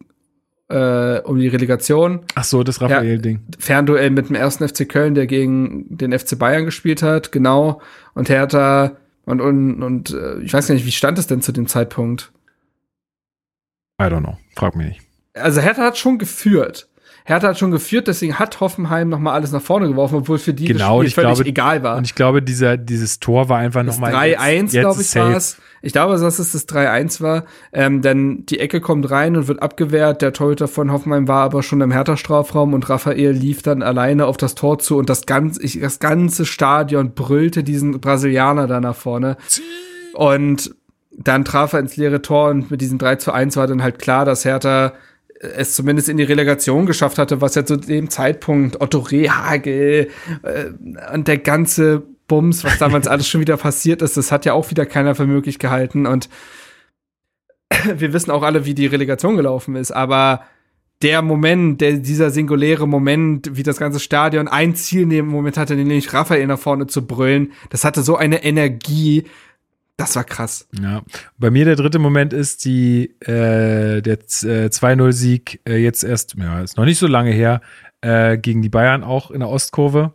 äh, 0.68 1.18
um 1.20 1.38
die 1.38 1.48
Relegation. 1.48 2.20
Ach 2.34 2.44
so, 2.44 2.62
das 2.62 2.80
Raphael-Ding. 2.80 3.40
Fernduell 3.58 4.10
mit 4.10 4.28
dem 4.28 4.36
ersten 4.36 4.68
FC 4.68 4.88
Köln, 4.88 5.14
der 5.14 5.26
gegen 5.26 5.86
den 5.88 6.16
FC 6.16 6.38
Bayern 6.38 6.64
gespielt 6.64 7.02
hat, 7.02 7.32
genau. 7.32 7.80
Und 8.14 8.28
Hertha 8.28 8.96
und, 9.24 9.40
und, 9.40 9.82
und 9.82 10.10
äh, 10.10 10.38
ich 10.40 10.52
weiß 10.52 10.68
gar 10.68 10.74
nicht, 10.74 10.86
wie 10.86 10.92
stand 10.92 11.18
es 11.18 11.26
denn 11.26 11.42
zu 11.42 11.52
dem 11.52 11.66
Zeitpunkt? 11.66 12.32
I 14.00 14.04
don't 14.04 14.20
know. 14.20 14.38
Frag 14.56 14.76
mich 14.76 14.88
nicht. 14.88 15.00
Also 15.34 15.60
Hertha 15.60 15.82
hat 15.82 15.98
schon 15.98 16.18
geführt. 16.18 16.88
Hertha 17.30 17.48
hat 17.48 17.58
schon 17.58 17.70
geführt, 17.70 18.08
deswegen 18.08 18.38
hat 18.40 18.58
Hoffenheim 18.58 19.08
noch 19.08 19.20
mal 19.20 19.32
alles 19.32 19.52
nach 19.52 19.62
vorne 19.62 19.86
geworfen, 19.86 20.16
obwohl 20.16 20.38
für 20.38 20.52
die 20.52 20.64
Genau, 20.64 21.00
das 21.02 21.12
Spiel 21.12 21.22
völlig 21.22 21.36
glaube- 21.36 21.48
egal 21.48 21.82
war. 21.84 21.96
Und 21.96 22.04
ich 22.04 22.16
glaube, 22.16 22.42
dieser, 22.42 22.76
dieses 22.76 23.20
Tor 23.20 23.48
war 23.48 23.58
einfach 23.58 23.84
nochmal. 23.84 24.12
3-1, 24.12 24.70
glaube 24.72 25.00
ich, 25.00 25.14
war 25.14 25.36
es. 25.36 25.56
Ich 25.80 25.92
glaube, 25.92 26.18
dass 26.18 26.38
es 26.40 26.52
das 26.52 26.66
3-1 26.68 27.20
war. 27.20 27.44
Ähm, 27.72 28.02
dann 28.02 28.44
die 28.46 28.58
Ecke 28.58 28.80
kommt 28.80 29.10
rein 29.10 29.36
und 29.36 29.46
wird 29.48 29.62
abgewehrt. 29.62 30.22
Der 30.22 30.32
Torhüter 30.32 30.66
von 30.66 30.90
Hoffenheim 30.90 31.28
war 31.28 31.42
aber 31.44 31.62
schon 31.62 31.80
im 31.80 31.92
Hertha-Strafraum 31.92 32.74
und 32.74 32.90
Raphael 32.90 33.30
lief 33.30 33.62
dann 33.62 33.82
alleine 33.82 34.26
auf 34.26 34.36
das 34.36 34.56
Tor 34.56 34.80
zu 34.80 34.98
und 34.98 35.08
das 35.08 35.24
ganze, 35.24 35.62
ich, 35.62 35.80
das 35.80 36.00
ganze 36.00 36.44
Stadion 36.44 37.14
brüllte 37.14 37.62
diesen 37.62 38.00
Brasilianer 38.00 38.66
da 38.66 38.80
nach 38.80 38.96
vorne. 38.96 39.36
Und 40.14 40.74
dann 41.16 41.44
traf 41.44 41.72
er 41.72 41.80
ins 41.80 41.96
leere 41.96 42.22
Tor 42.22 42.50
und 42.50 42.70
mit 42.70 42.80
diesem 42.80 42.98
3 42.98 43.16
zu 43.16 43.32
1 43.32 43.56
war 43.56 43.66
dann 43.66 43.82
halt 43.82 43.98
klar, 43.98 44.24
dass 44.24 44.44
Hertha 44.44 44.92
es 45.40 45.74
zumindest 45.74 46.08
in 46.08 46.18
die 46.18 46.24
Relegation 46.24 46.86
geschafft 46.86 47.18
hatte, 47.18 47.40
was 47.40 47.54
ja 47.54 47.64
zu 47.64 47.76
dem 47.76 48.10
Zeitpunkt 48.10 48.80
Otto 48.80 48.98
Rehagel 48.98 50.08
äh, 50.42 51.14
und 51.14 51.28
der 51.28 51.38
ganze 51.38 52.02
Bums, 52.26 52.62
was 52.62 52.78
damals 52.78 53.08
alles 53.08 53.26
schon 53.26 53.40
wieder 53.40 53.56
passiert 53.56 54.02
ist, 54.02 54.16
das 54.16 54.30
hat 54.30 54.44
ja 54.44 54.52
auch 54.52 54.70
wieder 54.70 54.86
keiner 54.86 55.14
für 55.14 55.26
möglich 55.26 55.58
gehalten. 55.58 56.06
Und 56.06 56.28
wir 57.94 58.12
wissen 58.12 58.30
auch 58.30 58.42
alle, 58.42 58.66
wie 58.66 58.74
die 58.74 58.86
Relegation 58.86 59.36
gelaufen 59.36 59.76
ist, 59.76 59.92
aber 59.92 60.42
der 61.02 61.22
Moment, 61.22 61.80
der, 61.80 61.94
dieser 61.94 62.30
singuläre 62.30 62.86
Moment, 62.86 63.56
wie 63.56 63.62
das 63.62 63.78
ganze 63.78 64.00
Stadion 64.00 64.48
ein 64.48 64.74
Ziel 64.74 65.06
neben 65.06 65.28
Moment 65.28 65.56
hatte, 65.56 65.74
nämlich 65.74 66.12
Raphael 66.12 66.46
nach 66.46 66.58
vorne 66.58 66.86
zu 66.86 67.06
brüllen, 67.06 67.52
das 67.70 67.84
hatte 67.84 68.02
so 68.02 68.16
eine 68.16 68.44
Energie, 68.44 69.24
das 70.00 70.16
war 70.16 70.24
krass. 70.24 70.66
Ja, 70.80 71.02
bei 71.38 71.50
mir 71.50 71.66
der 71.66 71.76
dritte 71.76 71.98
Moment 71.98 72.32
ist 72.32 72.64
die 72.64 73.10
äh, 73.20 74.00
der 74.00 74.14
äh, 74.14 74.68
2-0-Sieg 74.68 75.60
äh, 75.68 75.76
jetzt 75.76 76.04
erst, 76.04 76.34
ja, 76.38 76.62
ist 76.62 76.78
noch 76.78 76.86
nicht 76.86 76.98
so 76.98 77.06
lange 77.06 77.30
her, 77.30 77.60
äh, 78.02 78.38
gegen 78.38 78.62
die 78.62 78.68
Bayern 78.68 79.04
auch 79.04 79.30
in 79.30 79.40
der 79.40 79.48
Ostkurve. 79.48 80.12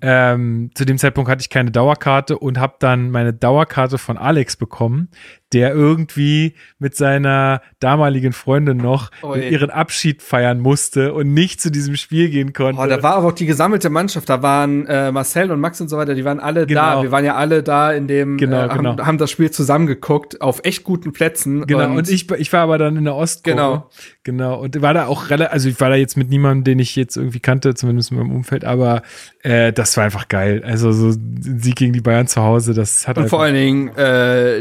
Ähm, 0.00 0.70
zu 0.74 0.84
dem 0.84 0.98
Zeitpunkt 0.98 1.30
hatte 1.30 1.40
ich 1.40 1.50
keine 1.50 1.70
Dauerkarte 1.70 2.38
und 2.38 2.58
habe 2.58 2.74
dann 2.78 3.10
meine 3.10 3.32
Dauerkarte 3.32 3.98
von 3.98 4.18
Alex 4.18 4.56
bekommen, 4.56 5.08
der 5.52 5.72
irgendwie 5.72 6.54
mit 6.78 6.94
seiner 6.94 7.62
damaligen 7.80 8.32
Freundin 8.32 8.76
noch 8.76 9.10
Ui. 9.22 9.48
ihren 9.48 9.70
Abschied 9.70 10.22
feiern 10.22 10.60
musste 10.60 11.14
und 11.14 11.32
nicht 11.32 11.60
zu 11.60 11.70
diesem 11.70 11.96
Spiel 11.96 12.28
gehen 12.28 12.52
konnte. 12.52 12.80
Oh, 12.82 12.86
da 12.86 13.02
war 13.02 13.14
aber 13.14 13.28
auch 13.28 13.32
die 13.32 13.46
gesammelte 13.46 13.88
Mannschaft. 13.88 14.28
Da 14.28 14.42
waren 14.42 14.86
äh, 14.86 15.10
Marcel 15.12 15.50
und 15.50 15.60
Max 15.60 15.80
und 15.80 15.88
so 15.88 15.96
weiter, 15.96 16.14
die 16.14 16.24
waren 16.24 16.40
alle 16.40 16.66
da. 16.66 16.90
Genau. 16.90 17.02
Wir 17.04 17.12
waren 17.12 17.24
ja 17.24 17.36
alle 17.36 17.62
da 17.62 17.92
in 17.92 18.08
dem, 18.08 18.36
Genau, 18.36 18.64
äh, 18.64 18.68
haben, 18.68 18.76
genau. 18.78 19.06
haben 19.06 19.18
das 19.18 19.30
Spiel 19.30 19.50
zusammengeguckt, 19.50 20.40
auf 20.40 20.60
echt 20.64 20.84
guten 20.84 21.12
Plätzen. 21.12 21.66
Genau, 21.66 21.92
und, 21.92 22.10
ich, 22.10 22.30
ich 22.30 22.52
war 22.52 22.60
aber 22.60 22.78
dann 22.78 22.96
in 22.96 23.04
der 23.04 23.14
Ostkurve. 23.14 23.56
Genau. 23.56 23.90
Genau. 24.24 24.60
Und 24.60 24.82
war 24.82 24.92
da 24.92 25.06
auch 25.06 25.30
relativ, 25.30 25.52
also 25.52 25.68
ich 25.70 25.80
war 25.80 25.88
da 25.88 25.96
jetzt 25.96 26.16
mit 26.16 26.28
niemandem, 26.28 26.64
den 26.64 26.78
ich 26.78 26.94
jetzt 26.96 27.16
irgendwie 27.16 27.27
kannte, 27.40 27.74
zumindest 27.74 28.10
in 28.10 28.18
meinem 28.18 28.32
Umfeld, 28.32 28.64
aber 28.64 29.02
äh, 29.42 29.72
das 29.72 29.96
war 29.96 30.04
einfach 30.04 30.28
geil. 30.28 30.62
Also 30.64 30.92
so 30.92 31.08
ein 31.08 31.60
Sieg 31.60 31.76
gegen 31.76 31.92
die 31.92 32.00
Bayern 32.00 32.26
zu 32.26 32.42
Hause, 32.42 32.74
das 32.74 33.06
hat 33.06 33.16
Und 33.16 33.24
einfach, 33.24 33.36
vor 33.36 33.44
allen 33.44 33.54
Dingen, 33.54 33.88
äh, 33.96 34.58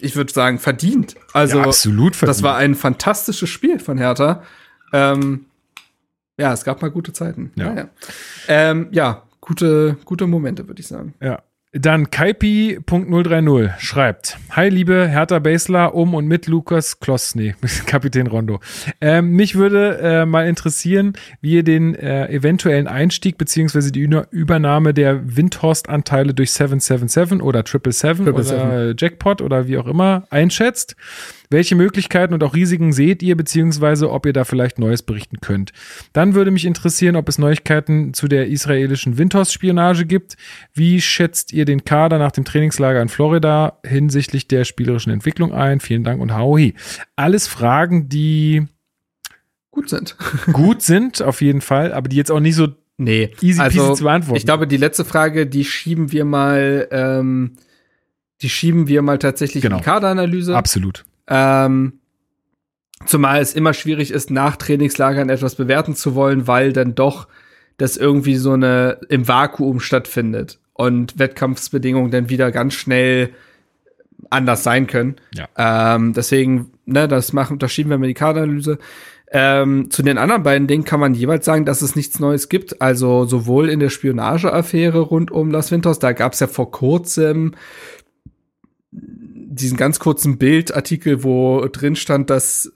ich 0.00 0.16
würde 0.16 0.32
sagen, 0.32 0.58
verdient. 0.58 1.14
Also, 1.32 1.58
ja, 1.58 1.64
absolut 1.64 2.12
das 2.14 2.18
verdient. 2.18 2.42
war 2.42 2.56
ein 2.56 2.74
fantastisches 2.74 3.48
Spiel 3.48 3.78
von 3.78 3.98
Hertha. 3.98 4.42
Ähm, 4.92 5.46
ja, 6.38 6.52
es 6.52 6.64
gab 6.64 6.82
mal 6.82 6.90
gute 6.90 7.12
Zeiten. 7.12 7.52
Ja. 7.54 7.72
Naja. 7.72 7.88
Ähm, 8.48 8.88
ja, 8.90 9.22
gute, 9.40 9.96
gute 10.04 10.26
Momente, 10.26 10.66
würde 10.68 10.80
ich 10.80 10.86
sagen. 10.86 11.14
Ja. 11.20 11.42
Dann 11.78 12.10
Kaipi.030 12.10 13.78
schreibt: 13.78 14.38
Hi, 14.50 14.68
liebe 14.68 15.08
Hertha 15.08 15.38
Basler 15.40 15.94
um 15.94 16.14
und 16.14 16.26
mit 16.26 16.46
Lukas 16.46 17.00
Kloss, 17.00 17.34
nee, 17.34 17.54
Kapitän 17.86 18.26
Rondo. 18.26 18.60
Ähm, 19.00 19.32
mich 19.32 19.56
würde 19.56 19.98
äh, 19.98 20.26
mal 20.26 20.48
interessieren, 20.48 21.14
wie 21.42 21.54
ihr 21.54 21.64
den 21.64 21.94
äh, 21.94 22.28
eventuellen 22.28 22.86
Einstieg 22.86 23.36
beziehungsweise 23.36 23.92
die 23.92 24.08
Übernahme 24.30 24.94
der 24.94 25.36
Windhorst-Anteile 25.36 26.32
durch 26.32 26.52
777 26.52 27.42
oder 27.42 27.62
777 27.66 28.54
oder 28.54 28.94
Jackpot 28.96 29.42
oder 29.42 29.68
wie 29.68 29.76
auch 29.76 29.86
immer 29.86 30.24
einschätzt. 30.30 30.96
Welche 31.50 31.76
Möglichkeiten 31.76 32.34
und 32.34 32.42
auch 32.42 32.54
Risiken 32.54 32.92
seht 32.92 33.22
ihr, 33.22 33.36
beziehungsweise 33.36 34.10
ob 34.10 34.26
ihr 34.26 34.32
da 34.32 34.44
vielleicht 34.44 34.78
Neues 34.78 35.02
berichten 35.02 35.38
könnt? 35.40 35.72
Dann 36.12 36.34
würde 36.34 36.50
mich 36.50 36.64
interessieren, 36.64 37.16
ob 37.16 37.28
es 37.28 37.38
Neuigkeiten 37.38 38.14
zu 38.14 38.28
der 38.28 38.48
israelischen 38.48 39.18
Windhorst-Spionage 39.18 40.06
gibt. 40.06 40.36
Wie 40.74 41.00
schätzt 41.00 41.52
ihr 41.52 41.64
den 41.64 41.84
Kader 41.84 42.18
nach 42.18 42.32
dem 42.32 42.44
Trainingslager 42.44 43.00
in 43.00 43.08
Florida 43.08 43.78
hinsichtlich 43.84 44.48
der 44.48 44.64
spielerischen 44.64 45.12
Entwicklung 45.12 45.52
ein? 45.52 45.80
Vielen 45.80 46.04
Dank 46.04 46.20
und 46.20 46.34
Haui. 46.34 46.74
Alles 47.16 47.46
Fragen, 47.46 48.08
die 48.08 48.66
gut 49.70 49.88
sind. 49.88 50.16
gut 50.52 50.82
sind, 50.82 51.22
auf 51.22 51.42
jeden 51.42 51.60
Fall, 51.60 51.92
aber 51.92 52.08
die 52.08 52.16
jetzt 52.16 52.30
auch 52.30 52.40
nicht 52.40 52.54
so 52.54 52.68
nee, 52.96 53.30
easy 53.40 53.60
also, 53.60 53.80
peasy 53.80 53.94
zu 53.94 54.04
beantworten. 54.04 54.38
Ich 54.38 54.46
glaube, 54.46 54.66
die 54.66 54.78
letzte 54.78 55.04
Frage, 55.04 55.46
die 55.46 55.64
schieben 55.64 56.12
wir 56.12 56.24
mal, 56.24 56.88
ähm, 56.90 57.56
die 58.42 58.48
schieben 58.48 58.88
wir 58.88 59.02
mal 59.02 59.18
tatsächlich 59.18 59.62
Genau. 59.62 59.76
in 59.76 59.82
die 59.82 59.84
Kaderanalyse. 59.84 60.56
Absolut. 60.56 61.04
Ähm, 61.28 62.00
zumal 63.04 63.40
es 63.40 63.54
immer 63.54 63.74
schwierig 63.74 64.10
ist, 64.10 64.30
nach 64.30 64.56
Trainingslagern 64.56 65.28
etwas 65.28 65.54
bewerten 65.54 65.94
zu 65.94 66.14
wollen, 66.14 66.46
weil 66.46 66.72
dann 66.72 66.94
doch 66.94 67.28
das 67.76 67.96
irgendwie 67.96 68.36
so 68.36 68.52
eine 68.52 69.00
im 69.08 69.28
Vakuum 69.28 69.80
stattfindet 69.80 70.58
und 70.72 71.18
Wettkampfsbedingungen 71.18 72.10
dann 72.10 72.30
wieder 72.30 72.50
ganz 72.50 72.74
schnell 72.74 73.30
anders 74.30 74.62
sein 74.62 74.86
können. 74.86 75.16
Ja. 75.34 75.94
Ähm, 75.94 76.12
deswegen, 76.14 76.72
ne, 76.86 77.06
das 77.08 77.32
machen, 77.32 77.58
das 77.58 77.72
schieben 77.72 77.90
wir 77.90 77.98
mal 77.98 78.06
die 78.06 78.14
Kaderanalyse. 78.14 78.78
Ähm, 79.30 79.90
zu 79.90 80.02
den 80.02 80.18
anderen 80.18 80.44
beiden 80.44 80.68
Dingen 80.68 80.84
kann 80.84 81.00
man 81.00 81.14
jeweils 81.14 81.44
sagen, 81.44 81.64
dass 81.64 81.82
es 81.82 81.96
nichts 81.96 82.20
Neues 82.20 82.48
gibt. 82.48 82.80
Also 82.80 83.24
sowohl 83.24 83.68
in 83.68 83.80
der 83.80 83.90
Spionageaffäre 83.90 85.00
rund 85.00 85.30
um 85.30 85.50
Las 85.50 85.70
Winters, 85.72 85.98
da 85.98 86.12
gab 86.12 86.32
es 86.32 86.40
ja 86.40 86.46
vor 86.46 86.70
kurzem 86.70 87.54
diesen 89.56 89.76
ganz 89.76 89.98
kurzen 89.98 90.38
Bildartikel, 90.38 91.24
wo 91.24 91.66
drin 91.66 91.96
stand, 91.96 92.30
dass 92.30 92.72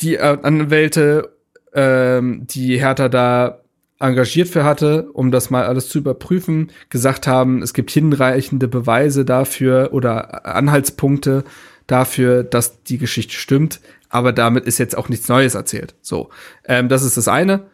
die 0.00 0.18
Anwälte, 0.18 1.36
ähm, 1.72 2.46
die 2.46 2.78
Hertha 2.78 3.08
da 3.08 3.60
engagiert 4.00 4.48
für 4.48 4.64
hatte, 4.64 5.08
um 5.12 5.30
das 5.30 5.50
mal 5.50 5.64
alles 5.64 5.88
zu 5.88 5.98
überprüfen, 5.98 6.70
gesagt 6.90 7.26
haben, 7.26 7.62
es 7.62 7.74
gibt 7.74 7.90
hinreichende 7.90 8.68
Beweise 8.68 9.24
dafür 9.24 9.90
oder 9.92 10.46
Anhaltspunkte 10.46 11.44
dafür, 11.86 12.42
dass 12.42 12.82
die 12.82 12.98
Geschichte 12.98 13.34
stimmt. 13.34 13.80
Aber 14.08 14.32
damit 14.32 14.64
ist 14.66 14.78
jetzt 14.78 14.96
auch 14.96 15.08
nichts 15.08 15.28
Neues 15.28 15.54
erzählt. 15.54 15.94
So, 16.00 16.30
ähm, 16.64 16.88
das 16.88 17.02
ist 17.02 17.16
das 17.16 17.28
eine. 17.28 17.66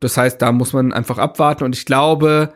Das 0.00 0.16
heißt, 0.16 0.40
da 0.40 0.52
muss 0.52 0.72
man 0.72 0.92
einfach 0.92 1.18
abwarten. 1.18 1.64
Und 1.64 1.74
ich 1.74 1.86
glaube, 1.86 2.52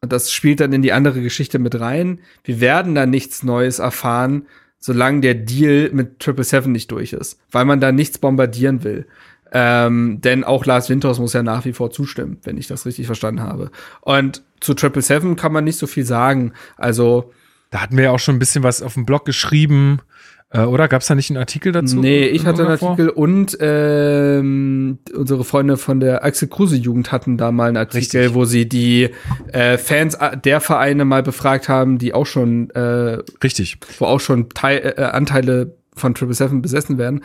das 0.00 0.32
spielt 0.32 0.60
dann 0.60 0.72
in 0.72 0.82
die 0.82 0.92
andere 0.92 1.22
Geschichte 1.22 1.58
mit 1.58 1.78
rein. 1.78 2.20
Wir 2.44 2.60
werden 2.60 2.94
da 2.94 3.06
nichts 3.06 3.42
Neues 3.42 3.78
erfahren, 3.78 4.46
solange 4.86 5.20
der 5.20 5.34
Deal 5.34 5.90
mit 5.92 6.22
777 6.22 6.70
nicht 6.70 6.92
durch 6.92 7.12
ist, 7.12 7.40
weil 7.50 7.64
man 7.64 7.80
da 7.80 7.90
nichts 7.90 8.18
bombardieren 8.18 8.84
will. 8.84 9.08
Ähm, 9.50 10.20
denn 10.20 10.44
auch 10.44 10.64
Lars 10.64 10.88
Winters 10.88 11.18
muss 11.18 11.32
ja 11.32 11.42
nach 11.42 11.64
wie 11.64 11.72
vor 11.72 11.90
zustimmen, 11.90 12.38
wenn 12.44 12.56
ich 12.56 12.68
das 12.68 12.86
richtig 12.86 13.06
verstanden 13.06 13.42
habe. 13.42 13.72
Und 14.00 14.44
zu 14.60 14.74
777 14.74 15.36
kann 15.36 15.52
man 15.52 15.64
nicht 15.64 15.76
so 15.76 15.88
viel 15.88 16.04
sagen. 16.04 16.52
Also, 16.76 17.32
Da 17.70 17.82
hatten 17.82 17.96
wir 17.96 18.04
ja 18.04 18.10
auch 18.12 18.20
schon 18.20 18.36
ein 18.36 18.38
bisschen 18.38 18.62
was 18.62 18.80
auf 18.80 18.94
dem 18.94 19.06
Blog 19.06 19.24
geschrieben. 19.24 20.02
Äh, 20.50 20.60
oder 20.62 20.86
gab 20.88 21.02
es 21.02 21.08
da 21.08 21.14
nicht 21.16 21.30
einen 21.30 21.38
Artikel 21.38 21.72
dazu? 21.72 21.98
nee, 22.00 22.26
ich 22.26 22.46
hatte 22.46 22.62
einen? 22.62 22.70
Artikel 22.72 23.08
und 23.08 23.56
ähm, 23.60 24.98
unsere 25.14 25.44
Freunde 25.44 25.76
von 25.76 26.00
der 26.00 26.24
Axel 26.24 26.48
Kruse 26.48 26.76
Jugend 26.76 27.10
hatten 27.12 27.36
da 27.36 27.50
mal 27.52 27.68
einen 27.68 27.76
Artikel, 27.76 28.20
Richtig. 28.20 28.34
wo 28.34 28.44
sie 28.44 28.68
die 28.68 29.10
äh, 29.52 29.76
Fans 29.78 30.16
der 30.44 30.60
Vereine 30.60 31.04
mal 31.04 31.22
befragt 31.22 31.68
haben, 31.68 31.98
die 31.98 32.14
auch 32.14 32.26
schon 32.26 32.70
äh, 32.70 33.18
Richtig. 33.42 33.78
wo 33.98 34.04
auch 34.06 34.20
schon 34.20 34.48
Teil, 34.50 34.94
äh, 34.96 35.02
Anteile 35.02 35.76
von 35.94 36.14
777 36.14 36.62
besessen 36.62 36.98
werden. 36.98 37.24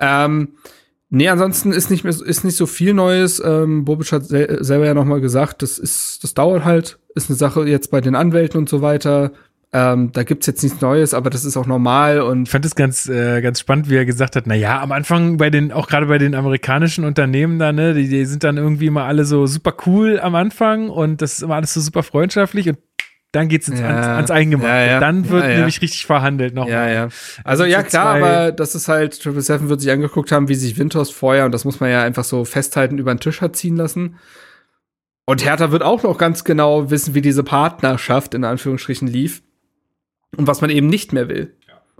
Ähm, 0.00 0.54
nee, 1.10 1.28
ansonsten 1.28 1.70
ist 1.72 1.90
nicht 1.90 2.04
mehr 2.04 2.12
so- 2.12 2.24
ist 2.24 2.44
nicht 2.44 2.56
so 2.56 2.66
viel 2.66 2.94
Neues. 2.94 3.42
Ähm, 3.44 3.84
Bobic 3.84 4.10
hat 4.12 4.24
sel 4.24 4.64
selber 4.64 4.86
ja 4.86 4.94
noch 4.94 5.04
mal 5.04 5.20
gesagt, 5.20 5.62
das 5.62 5.78
ist 5.78 6.24
das 6.24 6.32
dauert 6.34 6.64
halt, 6.64 6.98
ist 7.14 7.28
eine 7.28 7.36
Sache 7.36 7.64
jetzt 7.68 7.90
bei 7.90 8.00
den 8.00 8.14
Anwälten 8.14 8.58
und 8.58 8.68
so 8.68 8.80
weiter. 8.82 9.32
Ähm, 9.76 10.12
da 10.12 10.22
gibt's 10.22 10.46
jetzt 10.46 10.62
nichts 10.62 10.80
Neues, 10.80 11.14
aber 11.14 11.30
das 11.30 11.44
ist 11.44 11.56
auch 11.56 11.66
normal 11.66 12.20
und 12.20 12.44
Ich 12.44 12.50
fand 12.50 12.64
es 12.64 12.76
ganz, 12.76 13.08
äh, 13.08 13.42
ganz 13.42 13.58
spannend, 13.58 13.90
wie 13.90 13.96
er 13.96 14.04
gesagt 14.04 14.36
hat, 14.36 14.46
na 14.46 14.54
ja, 14.54 14.80
am 14.80 14.92
Anfang 14.92 15.36
bei 15.36 15.50
den, 15.50 15.72
auch 15.72 15.88
gerade 15.88 16.06
bei 16.06 16.16
den 16.18 16.36
amerikanischen 16.36 17.04
Unternehmen 17.04 17.58
da, 17.58 17.72
ne, 17.72 17.92
die, 17.92 18.08
die 18.08 18.24
sind 18.24 18.44
dann 18.44 18.56
irgendwie 18.56 18.86
immer 18.86 19.02
alle 19.02 19.24
so 19.24 19.48
super 19.48 19.74
cool 19.86 20.20
am 20.20 20.36
Anfang 20.36 20.90
und 20.90 21.20
das 21.22 21.32
ist 21.34 21.42
immer 21.42 21.56
alles 21.56 21.74
so 21.74 21.80
super 21.80 22.04
freundschaftlich 22.04 22.68
und 22.68 22.78
dann 23.32 23.48
geht's 23.48 23.66
ins, 23.66 23.80
Ja. 23.80 23.88
ans, 23.88 24.06
ans 24.06 24.30
Eingemachte. 24.30 24.68
Ja, 24.72 24.84
ja. 24.84 25.00
Dann 25.00 25.28
wird 25.28 25.44
nämlich 25.44 25.82
richtig 25.82 26.06
verhandelt 26.06 26.54
noch. 26.54 26.68
Ja, 26.68 26.88
ja. 26.88 27.02
Also 27.42 27.64
Also 27.64 27.64
ja, 27.64 27.82
klar, 27.82 28.14
aber 28.14 28.52
das 28.52 28.76
ist 28.76 28.86
halt, 28.86 29.14
777 29.14 29.68
wird 29.68 29.80
sich 29.80 29.90
angeguckt 29.90 30.30
haben, 30.30 30.48
wie 30.48 30.54
sich 30.54 30.78
Winters 30.78 31.10
vorher, 31.10 31.46
und 31.46 31.52
das 31.52 31.64
muss 31.64 31.80
man 31.80 31.90
ja 31.90 32.04
einfach 32.04 32.22
so 32.22 32.44
festhalten, 32.44 32.98
über 32.98 33.12
den 33.12 33.18
Tisch 33.18 33.40
hat 33.40 33.56
ziehen 33.56 33.76
lassen. 33.76 34.18
Und 35.26 35.44
Hertha 35.44 35.72
wird 35.72 35.82
auch 35.82 36.04
noch 36.04 36.16
ganz 36.16 36.44
genau 36.44 36.92
wissen, 36.92 37.14
wie 37.14 37.22
diese 37.22 37.42
Partnerschaft 37.42 38.34
in 38.34 38.44
Anführungsstrichen 38.44 39.08
lief 39.08 39.42
und 40.34 40.46
was 40.46 40.60
man 40.60 40.70
eben 40.70 40.88
nicht 40.88 41.12
mehr 41.12 41.28
will. 41.28 41.54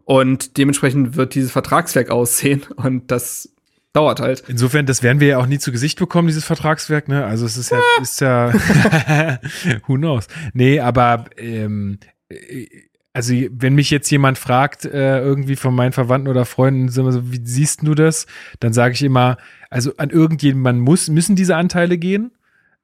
Und 0.05 0.59
dementsprechend 0.59 1.17
wird 1.17 1.35
dieses 1.35 1.51
Vertragswerk 1.51 2.11
aussehen 2.11 2.63
und 2.77 3.11
das 3.11 3.51
dauert 3.93 4.21
halt. 4.21 4.45
Insofern, 4.49 4.87
das 4.87 5.03
werden 5.03 5.21
wir 5.21 5.29
ja 5.29 5.39
auch 5.39 5.47
nie 5.47 5.59
zu 5.59 5.73
Gesicht 5.73 5.99
bekommen, 5.99 6.29
dieses 6.29 6.45
Vertragswerk, 6.45 7.09
ne? 7.09 7.25
Also 7.25 7.47
es 7.47 7.57
ist 7.57 7.71
ja, 7.71 7.81
ist 8.03 8.21
ja, 8.21 8.53
who 9.87 9.95
knows? 9.95 10.27
Nee, 10.53 10.81
aber 10.81 11.27
ähm, 11.37 11.99
äh, 12.29 12.67
also 13.15 13.33
wenn 13.33 13.77
mich 13.77 13.91
jetzt 13.91 14.11
jemand 14.11 14.39
fragt, 14.39 14.85
äh, 14.85 15.21
irgendwie 15.21 15.55
von 15.55 15.73
meinen 15.73 15.93
Verwandten 15.93 16.29
oder 16.29 16.45
Freunden, 16.45 16.89
so, 16.89 17.31
wie 17.31 17.41
siehst 17.45 17.87
du 17.87 17.95
das? 17.95 18.27
Dann 18.59 18.73
sage 18.73 18.95
ich 18.95 19.03
immer, 19.03 19.37
also 19.71 19.97
an 19.99 20.11
irgendjemanden 20.11 20.83
muss, 20.83 21.09
müssen 21.09 21.37
diese 21.37 21.55
Anteile 21.55 21.97
gehen. 21.97 22.33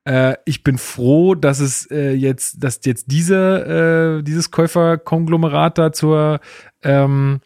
Äh, 0.04 0.36
ich 0.44 0.64
bin 0.64 0.78
froh, 0.78 1.34
dass 1.34 1.60
es 1.60 1.90
äh, 1.90 2.12
jetzt, 2.12 2.62
dass 2.62 2.80
jetzt 2.84 3.06
diese, 3.10 4.18
äh, 4.20 4.22
dieses 4.22 4.50
Käuferkonglomerat 4.50 5.78
da 5.78 5.92
zur 5.92 6.40
ähm, 6.82 7.40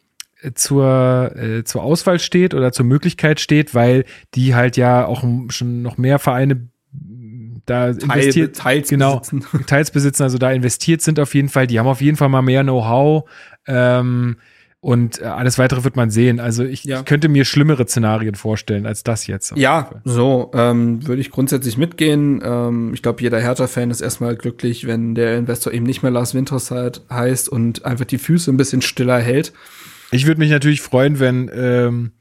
zur, 0.55 1.35
äh, 1.37 1.65
zur 1.65 1.83
Auswahl 1.83 2.19
steht 2.19 2.53
oder 2.53 2.71
zur 2.71 2.85
Möglichkeit 2.85 3.41
steht, 3.41 3.75
weil 3.75 4.05
die 4.35 4.55
halt 4.55 4.77
ja 4.77 5.07
auch 5.07 5.25
schon 5.49 5.83
noch 5.83 5.97
mehr 5.97 6.19
Vereine 6.19 6.69
da 7.67 7.89
investiert, 7.89 8.57
teils 8.57 8.91
genau, 8.91 9.21
besitzen. 9.21 9.45
teils 9.67 9.91
besitzen, 9.91 10.23
also 10.23 10.37
da 10.37 10.53
investiert 10.53 11.01
sind 11.01 11.19
auf 11.19 11.35
jeden 11.35 11.49
Fall. 11.49 11.67
Die 11.67 11.79
haben 11.79 11.87
auf 11.87 12.03
jeden 12.03 12.17
Fall 12.17 12.29
mal 12.29 12.43
mehr 12.43 12.63
Know-how 12.63 13.29
ähm, 13.67 14.37
und 14.85 15.21
äh, 15.23 15.25
alles 15.25 15.59
weitere 15.59 15.83
wird 15.83 15.97
man 15.97 16.11
sehen. 16.11 16.39
Also 16.41 16.63
ich, 16.63 16.85
Ja. 16.85 16.99
ich 16.99 17.05
könnte 17.07 17.31
mir 17.31 17.47
schlimmere 17.47 17.87
Szenarien 17.87 18.35
vorstellen 18.35 18.85
als 18.85 19.03
das 19.03 19.27
jetzt. 19.27 19.57
Ja, 19.57 19.85
Fall. 19.85 20.01
so 20.05 20.51
ähm, 20.55 21.07
würde 21.07 21.23
ich 21.23 21.31
grundsätzlich 21.31 21.79
mitgehen. 21.79 22.43
Ähm, 22.45 22.93
ich 22.93 23.01
glaube, 23.03 23.23
jeder 23.23 23.41
Hertha-Fan 23.41 23.91
ist 23.91 24.03
erstmal 24.03 24.37
glücklich, 24.37 24.87
wenn 24.87 25.15
der 25.15 25.39
Investor 25.39 25.73
eben 25.73 25.87
nicht 25.87 26.03
mehr 26.03 26.13
Lars 26.13 26.35
Winters 26.35 26.71
halt 26.71 27.01
heißt 27.11 27.49
und 27.49 27.87
einfach 27.87 28.05
die 28.05 28.19
Füße 28.19 28.51
ein 28.51 28.59
bisschen 28.59 28.83
stiller 28.83 29.19
hält. 29.19 29.55
Ich 30.11 30.27
würde 30.27 30.39
mich 30.39 30.51
natürlich 30.51 30.83
freuen, 30.83 31.19
wenn, 31.19 31.51
ähm, 31.55 32.13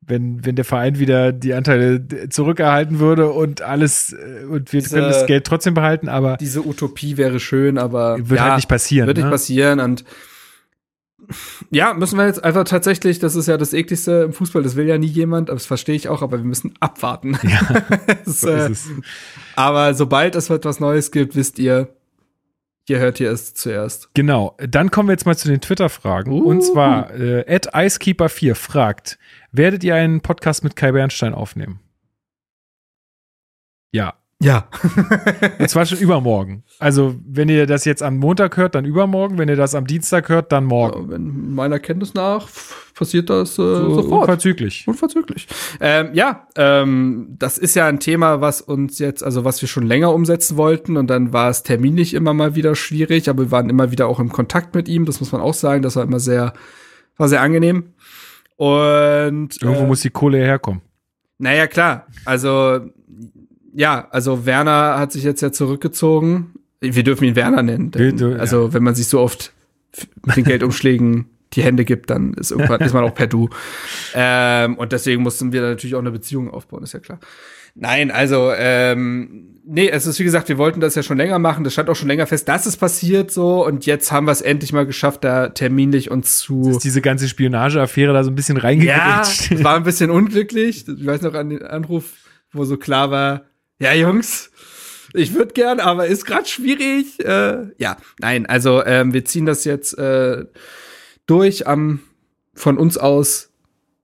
wenn, 0.00 0.44
wenn 0.46 0.54
der 0.54 0.64
Verein 0.64 1.00
wieder 1.00 1.32
die 1.32 1.54
Anteile 1.54 2.06
zurückerhalten 2.30 3.00
würde 3.00 3.30
und 3.30 3.62
alles 3.62 4.12
äh, 4.12 4.44
und 4.44 4.72
wir 4.72 4.80
Diese- 4.80 4.94
können 4.96 5.08
das 5.08 5.26
Geld 5.26 5.44
trotzdem 5.44 5.74
behalten, 5.74 6.08
aber 6.08 6.36
Diese 6.36 6.64
Utopie 6.64 7.16
wäre 7.16 7.40
schön, 7.40 7.78
aber 7.78 8.16
wird 8.30 8.40
halt 8.40 8.56
nicht 8.56 8.68
passieren. 8.68 9.08
Wird 9.08 9.16
nicht 9.16 9.26
ne? 9.26 9.30
passieren 9.32 9.80
und 9.80 10.04
ja, 11.70 11.94
müssen 11.94 12.18
wir 12.18 12.26
jetzt 12.26 12.42
einfach 12.42 12.64
tatsächlich, 12.64 13.18
das 13.18 13.36
ist 13.36 13.48
ja 13.48 13.56
das 13.56 13.72
ekligste 13.72 14.22
im 14.24 14.32
Fußball, 14.32 14.62
das 14.62 14.76
will 14.76 14.86
ja 14.86 14.98
nie 14.98 15.06
jemand, 15.06 15.50
aber 15.50 15.56
das 15.56 15.66
verstehe 15.66 15.94
ich 15.94 16.08
auch, 16.08 16.22
aber 16.22 16.38
wir 16.38 16.44
müssen 16.44 16.74
abwarten. 16.80 17.38
Ja, 17.42 17.82
Das, 18.24 18.40
so 18.40 18.50
äh, 18.50 18.70
aber 19.56 19.94
sobald 19.94 20.34
es 20.34 20.50
etwas 20.50 20.80
Neues 20.80 21.10
gibt, 21.10 21.36
wisst 21.36 21.58
ihr, 21.58 21.94
hier 22.84 22.98
hört 22.98 23.20
ihr 23.20 23.30
es 23.30 23.54
zuerst. 23.54 24.10
Genau. 24.14 24.56
Dann 24.58 24.90
kommen 24.90 25.08
wir 25.08 25.12
jetzt 25.12 25.24
mal 25.24 25.36
zu 25.36 25.48
den 25.48 25.60
Twitter-Fragen. 25.60 26.32
Uh. 26.32 26.42
Und 26.42 26.62
zwar, 26.62 27.14
äh, 27.14 27.44
Icekeeper4 27.46 28.54
fragt, 28.54 29.18
werdet 29.52 29.84
ihr 29.84 29.94
einen 29.94 30.20
Podcast 30.20 30.64
mit 30.64 30.74
Kai 30.74 30.92
Bernstein 30.92 31.34
aufnehmen? 31.34 31.78
Ja. 33.92 34.14
Ja. 34.42 34.66
Und 35.58 35.70
zwar 35.70 35.86
schon 35.86 35.98
übermorgen. 35.98 36.64
Also, 36.80 37.14
wenn 37.24 37.48
ihr 37.48 37.66
das 37.66 37.84
jetzt 37.84 38.02
am 38.02 38.16
Montag 38.16 38.56
hört, 38.56 38.74
dann 38.74 38.84
übermorgen. 38.84 39.38
Wenn 39.38 39.48
ihr 39.48 39.56
das 39.56 39.74
am 39.74 39.86
Dienstag 39.86 40.28
hört, 40.28 40.50
dann 40.50 40.64
morgen. 40.64 41.08
Wenn 41.10 41.54
meiner 41.54 41.78
Kenntnis 41.78 42.14
nach 42.14 42.48
passiert 42.94 43.30
das 43.30 43.52
äh, 43.52 43.62
So 43.62 43.94
sofort. 43.94 44.22
unverzüglich. 44.22 44.84
Unverzüglich. 44.86 45.46
Ähm, 45.80 46.10
ja, 46.12 46.46
ähm, 46.56 47.28
das 47.38 47.56
ist 47.56 47.74
ja 47.76 47.86
ein 47.86 48.00
Thema, 48.00 48.40
was 48.40 48.60
uns 48.60 48.98
jetzt, 48.98 49.22
also 49.24 49.44
was 49.44 49.60
wir 49.62 49.68
schon 49.68 49.86
länger 49.86 50.12
umsetzen 50.12 50.56
wollten 50.56 50.96
und 50.96 51.06
dann 51.08 51.32
war 51.32 51.48
es 51.48 51.62
terminlich 51.62 52.12
immer 52.14 52.34
mal 52.34 52.54
wieder 52.54 52.74
schwierig, 52.74 53.28
aber 53.30 53.44
wir 53.44 53.50
waren 53.50 53.70
immer 53.70 53.90
wieder 53.92 54.08
auch 54.08 54.20
im 54.20 54.30
Kontakt 54.30 54.74
mit 54.74 54.88
ihm, 54.88 55.04
das 55.06 55.20
muss 55.20 55.32
man 55.32 55.40
auch 55.40 55.54
sagen, 55.54 55.82
das 55.82 55.96
war 55.96 56.02
immer 56.04 56.20
sehr, 56.20 56.52
war 57.16 57.28
sehr 57.28 57.40
angenehm. 57.40 57.94
Und 58.56 59.60
Irgendwo 59.62 59.84
äh, 59.84 59.86
muss 59.86 60.00
die 60.02 60.10
Kohle 60.10 60.38
herkommen. 60.38 60.82
naja, 61.38 61.66
klar, 61.66 62.06
also 62.24 62.80
ja, 63.74 64.08
also 64.10 64.46
Werner 64.46 64.98
hat 64.98 65.12
sich 65.12 65.22
jetzt 65.24 65.40
ja 65.40 65.52
zurückgezogen. 65.52 66.52
Wir 66.80 67.04
dürfen 67.04 67.24
ihn 67.24 67.36
Werner 67.36 67.62
nennen. 67.62 67.90
Denn, 67.90 68.18
dür- 68.18 68.36
also 68.38 68.72
wenn 68.72 68.82
man 68.82 68.94
sich 68.94 69.06
so 69.06 69.20
oft 69.20 69.52
mit 70.26 70.36
den 70.36 70.44
Geldumschlägen 70.44 71.26
die 71.52 71.62
Hände 71.62 71.84
gibt, 71.84 72.10
dann 72.10 72.34
ist 72.34 72.50
irgendwann 72.50 72.80
ist 72.80 72.94
man 72.94 73.04
auch 73.04 73.14
per 73.14 73.26
Du. 73.26 73.48
Ähm, 74.14 74.76
und 74.78 74.92
deswegen 74.92 75.22
mussten 75.22 75.52
wir 75.52 75.60
da 75.60 75.68
natürlich 75.68 75.94
auch 75.94 76.00
eine 76.00 76.10
Beziehung 76.10 76.50
aufbauen, 76.50 76.82
ist 76.82 76.94
ja 76.94 77.00
klar. 77.00 77.20
Nein, 77.74 78.10
also 78.10 78.52
ähm, 78.54 79.60
nee, 79.64 79.88
es 79.88 80.06
ist 80.06 80.18
wie 80.18 80.24
gesagt, 80.24 80.48
wir 80.50 80.58
wollten 80.58 80.80
das 80.80 80.94
ja 80.94 81.02
schon 81.02 81.16
länger 81.16 81.38
machen. 81.38 81.64
Das 81.64 81.72
stand 81.72 81.88
auch 81.88 81.96
schon 81.96 82.08
länger 82.08 82.26
fest, 82.26 82.48
dass 82.48 82.66
es 82.66 82.76
passiert 82.76 83.30
so. 83.30 83.64
Und 83.64 83.86
jetzt 83.86 84.12
haben 84.12 84.26
wir 84.26 84.32
es 84.32 84.42
endlich 84.42 84.72
mal 84.74 84.84
geschafft, 84.86 85.24
da 85.24 85.48
terminlich 85.48 86.10
uns 86.10 86.36
zu 86.38 86.68
Ist 86.70 86.84
diese 86.84 87.00
ganze 87.00 87.28
Spionageaffäre 87.28 88.12
da 88.12 88.24
so 88.24 88.30
ein 88.30 88.34
bisschen 88.34 88.56
ja, 88.56 88.62
reingequetscht. 88.62 89.52
es 89.52 89.64
war 89.64 89.76
ein 89.76 89.84
bisschen 89.84 90.10
unglücklich. 90.10 90.84
Ich 90.86 91.06
weiß 91.06 91.22
noch 91.22 91.32
an 91.34 91.48
den 91.50 91.62
Anruf, 91.62 92.12
wo 92.52 92.64
so 92.64 92.76
klar 92.76 93.10
war, 93.10 93.42
ja, 93.82 93.92
Jungs, 93.94 94.52
ich 95.12 95.34
würde 95.34 95.54
gern, 95.54 95.80
aber 95.80 96.06
ist 96.06 96.24
gerade 96.24 96.46
schwierig. 96.46 97.18
Äh, 97.18 97.66
ja, 97.78 97.96
nein, 98.20 98.46
also 98.46 98.84
ähm, 98.84 99.12
wir 99.12 99.24
ziehen 99.24 99.44
das 99.44 99.64
jetzt 99.64 99.98
äh, 99.98 100.44
durch 101.26 101.66
am 101.66 102.00
von 102.54 102.78
uns 102.78 102.96
aus 102.96 103.50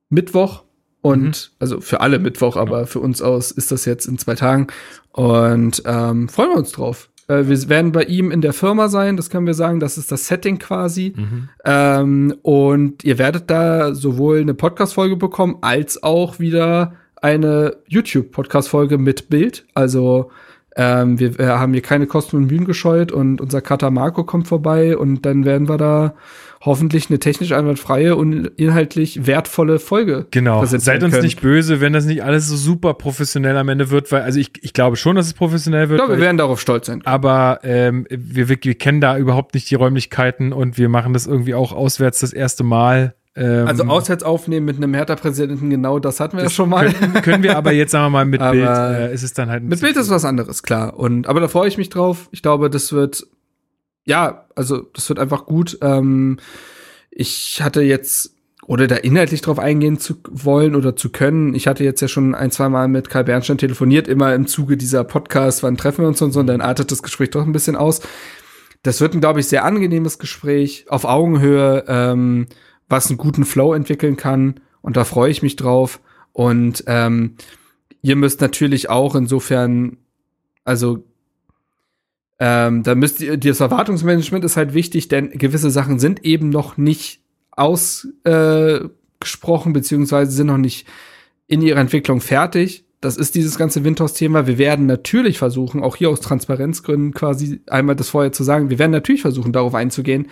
Mittwoch 0.09 0.65
und 1.01 1.53
also 1.61 1.81
für 1.81 2.01
alle 2.01 2.19
Mittwoch, 2.19 2.57
aber 2.57 2.89
für 2.89 2.99
uns 2.99 3.23
aus 3.23 3.53
ist 3.53 3.71
das 3.71 3.85
jetzt 3.85 4.07
in 4.07 4.19
zwei 4.19 4.35
Tagen 4.35 4.67
und 5.13 5.83
ähm, 5.87 6.29
freuen 6.29 6.51
wir 6.51 6.57
uns 6.57 6.73
drauf. 6.73 7.09
Äh, 7.29 7.45
wir 7.47 7.69
werden 7.69 7.93
bei 7.93 8.03
ihm 8.03 8.33
in 8.33 8.41
der 8.41 8.53
Firma 8.53 8.89
sein, 8.89 9.17
das 9.17 9.31
können 9.31 9.47
wir 9.47 9.55
sagen, 9.55 9.79
das 9.79 9.97
ist 9.97 10.11
das 10.11 10.27
Setting 10.27 10.59
quasi. 10.59 11.15
Ähm, 11.65 12.35
und 12.43 13.05
ihr 13.05 13.19
werdet 13.19 13.49
da 13.49 13.95
sowohl 13.95 14.41
eine 14.41 14.55
Podcast-Folge 14.55 15.17
bekommen, 15.17 15.59
als 15.61 16.03
auch 16.03 16.41
wieder 16.41 16.95
eine 17.23 17.77
YouTube-Podcast-Folge 17.87 18.99
mit 18.99 19.29
Bild. 19.29 19.67
Also 19.75 20.31
ähm, 20.77 21.19
wir, 21.19 21.37
wir 21.39 21.59
haben 21.59 21.73
hier 21.73 21.83
keine 21.83 22.07
Kosten 22.07 22.37
und 22.37 22.47
Mühen 22.47 22.65
gescheut 22.65 23.11
und 23.11 23.41
unser 23.41 23.61
Kater 23.61 23.91
Marco 23.91 24.23
kommt 24.23 24.47
vorbei 24.47 24.97
und 24.97 25.27
dann 25.27 25.45
werden 25.45 25.69
wir 25.69 25.77
da 25.77 26.15
hoffentlich 26.61 27.09
eine 27.09 27.19
technisch 27.19 27.53
einwandfreie 27.53 28.15
und 28.15 28.47
inhaltlich 28.57 29.27
wertvolle 29.27 29.79
Folge 29.79 30.27
Genau. 30.31 30.65
Seid 30.65 31.03
uns 31.03 31.15
können. 31.15 31.25
nicht 31.25 31.41
böse, 31.41 31.81
wenn 31.81 31.93
das 31.93 32.05
nicht 32.05 32.23
alles 32.23 32.49
so 32.49 32.57
super 32.57 32.95
professionell 32.95 33.57
am 33.57 33.69
Ende 33.69 33.91
wird, 33.91 34.11
weil, 34.13 34.23
also 34.23 34.39
ich, 34.39 34.53
ich 34.63 34.73
glaube 34.73 34.97
schon, 34.97 35.17
dass 35.17 35.27
es 35.27 35.35
professionell 35.35 35.89
wird. 35.89 36.01
Ja, 36.01 36.07
wir 36.07 36.15
weil, 36.15 36.21
werden 36.21 36.37
darauf 36.37 36.61
stolz 36.61 36.87
sein. 36.87 37.03
aber 37.05 37.61
ähm, 37.65 38.07
wir, 38.11 38.49
wir, 38.49 38.59
wir 38.63 38.75
kennen 38.75 39.01
da 39.01 39.19
überhaupt 39.19 39.55
nicht 39.55 39.71
die 39.71 39.75
Räumlichkeiten 39.75 40.53
und 40.53 40.79
wir 40.79 40.89
machen 40.89 41.13
das 41.13 41.27
irgendwie 41.27 41.55
auch 41.55 41.73
auswärts 41.73 42.21
das 42.21 42.33
erste 42.33 42.63
Mal. 42.63 43.15
Ähm, 43.39 43.67
Also 43.67 43.85
auswärts 43.85 44.25
aufnehmen 44.25 44.67
mit 44.67 44.77
einem 44.77 44.93
Hertha-Präsidenten, 44.95 45.71
genau 45.71 45.99
das 45.99 46.21
hatten 46.21 46.37
wir 46.37 46.45
ja 46.45 46.51
schon 46.51 46.69
mal. 46.69 46.93
können, 46.93 47.15
können 47.23 47.43
wir 47.43 47.57
aber 47.57 47.73
jetzt, 47.73 47.93
sagen 47.93 48.07
wir 48.07 48.11
mal, 48.11 48.25
mit 48.25 48.41
Aber 48.41 48.53
Bild 48.53 48.69
äh, 48.69 49.15
ist 49.15 49.23
es 49.23 49.33
dann 49.33 49.49
halt 49.49 49.63
ein 49.63 49.69
Mit 49.69 49.81
Bild 49.81 49.97
ist 49.97 50.11
was 50.11 50.25
anderes, 50.25 50.63
klar. 50.63 50.99
Und 50.99 51.29
aber 51.29 51.41
da 51.41 51.49
freue 51.49 51.69
ich 51.69 51.79
mich 51.79 51.89
drauf. 51.89 52.29
Ich 52.33 52.43
glaube, 52.43 52.69
das 52.69 52.93
wird 52.93 53.27
ja, 54.05 54.47
also 54.57 54.87
das 54.95 55.09
wird 55.11 55.19
einfach 55.19 55.45
gut. 55.45 55.79
Ähm, 55.83 56.39
ich 57.11 57.61
hatte 57.63 57.83
jetzt 57.83 58.35
oder 58.67 58.87
da 58.87 58.97
inhaltlich 58.97 59.41
drauf 59.41 59.59
eingehen 59.59 59.99
zu 59.99 60.17
wollen 60.31 60.75
oder 60.75 60.97
zu 60.97 61.11
können. 61.11 61.55
Ich 61.55 61.67
hatte 61.67 61.85
jetzt 61.85 62.01
ja 62.01 62.09
schon 62.09 62.35
ein, 62.35 62.51
zwei 62.51 62.69
Mal 62.69 62.89
mit 62.89 63.09
Karl 63.09 63.25
Bernstein 63.25 63.59
telefoniert, 63.59 64.09
immer 64.09 64.35
im 64.35 64.47
Zuge 64.47 64.77
dieser 64.77 65.05
Podcast, 65.05 65.63
wann 65.63 65.77
treffen 65.77 66.03
wir 66.03 66.09
uns 66.09 66.21
und 66.21 66.33
so, 66.33 66.41
und 66.41 66.47
dann 66.47 66.61
artet 66.61 66.91
das 66.91 67.03
Gespräch 67.03 67.31
doch 67.31 67.47
ein 67.47 67.53
bisschen 67.53 67.77
aus. 67.77 68.01
Das 68.83 69.01
wird 69.01 69.15
ein, 69.15 69.21
glaube 69.21 69.41
ich, 69.41 69.47
sehr 69.47 69.65
angenehmes 69.65 70.19
Gespräch 70.19 70.85
auf 70.89 71.05
Augenhöhe, 71.05 71.85
ähm, 71.89 72.47
was 72.89 73.09
einen 73.09 73.19
guten 73.19 73.45
Flow 73.45 73.75
entwickeln 73.75 74.17
kann. 74.17 74.61
Und 74.81 74.97
da 74.97 75.05
freue 75.05 75.31
ich 75.31 75.43
mich 75.43 75.57
drauf. 75.57 76.01
Und 76.33 76.85
ähm, 76.87 77.35
ihr 78.03 78.17
müsst 78.17 78.41
natürlich 78.41 78.91
auch 78.91 79.15
insofern, 79.15 79.99
also 80.65 81.05
ähm, 82.39 82.83
da 82.83 82.95
müsst 82.95 83.21
ihr, 83.21 83.37
das 83.37 83.61
Erwartungsmanagement 83.61 84.45
ist 84.45 84.57
halt 84.57 84.75
wichtig, 84.75 85.09
denn 85.09 85.31
gewisse 85.31 85.71
Sachen 85.71 85.99
sind 85.99 86.25
eben 86.25 86.51
noch 86.51 86.77
nicht 86.77 87.21
ausgesprochen, 87.51 89.71
äh, 89.71 89.73
beziehungsweise 89.73 90.31
sind 90.31 90.47
noch 90.47 90.59
nicht 90.59 90.87
in 91.49 91.63
ihrer 91.63 91.81
Entwicklung 91.81 92.21
fertig. 92.21 92.85
Das 93.01 93.17
ist 93.17 93.35
dieses 93.35 93.59
ganze 93.59 93.85
Windhaus-Thema. 93.85 94.47
Wir 94.47 94.59
werden 94.59 94.87
natürlich 94.87 95.39
versuchen, 95.39 95.83
auch 95.83 95.97
hier 95.97 96.11
aus 96.11 96.21
Transparenzgründen 96.21 97.13
quasi 97.13 97.61
einmal 97.69 97.97
das 97.97 98.11
vorher 98.11 98.33
zu 98.33 98.45
sagen, 98.45 98.71
wir 98.71 98.79
werden 98.79 98.93
natürlich 98.93 99.23
versuchen, 99.23 99.53
darauf 99.53 99.75
einzugehen. 99.75 100.29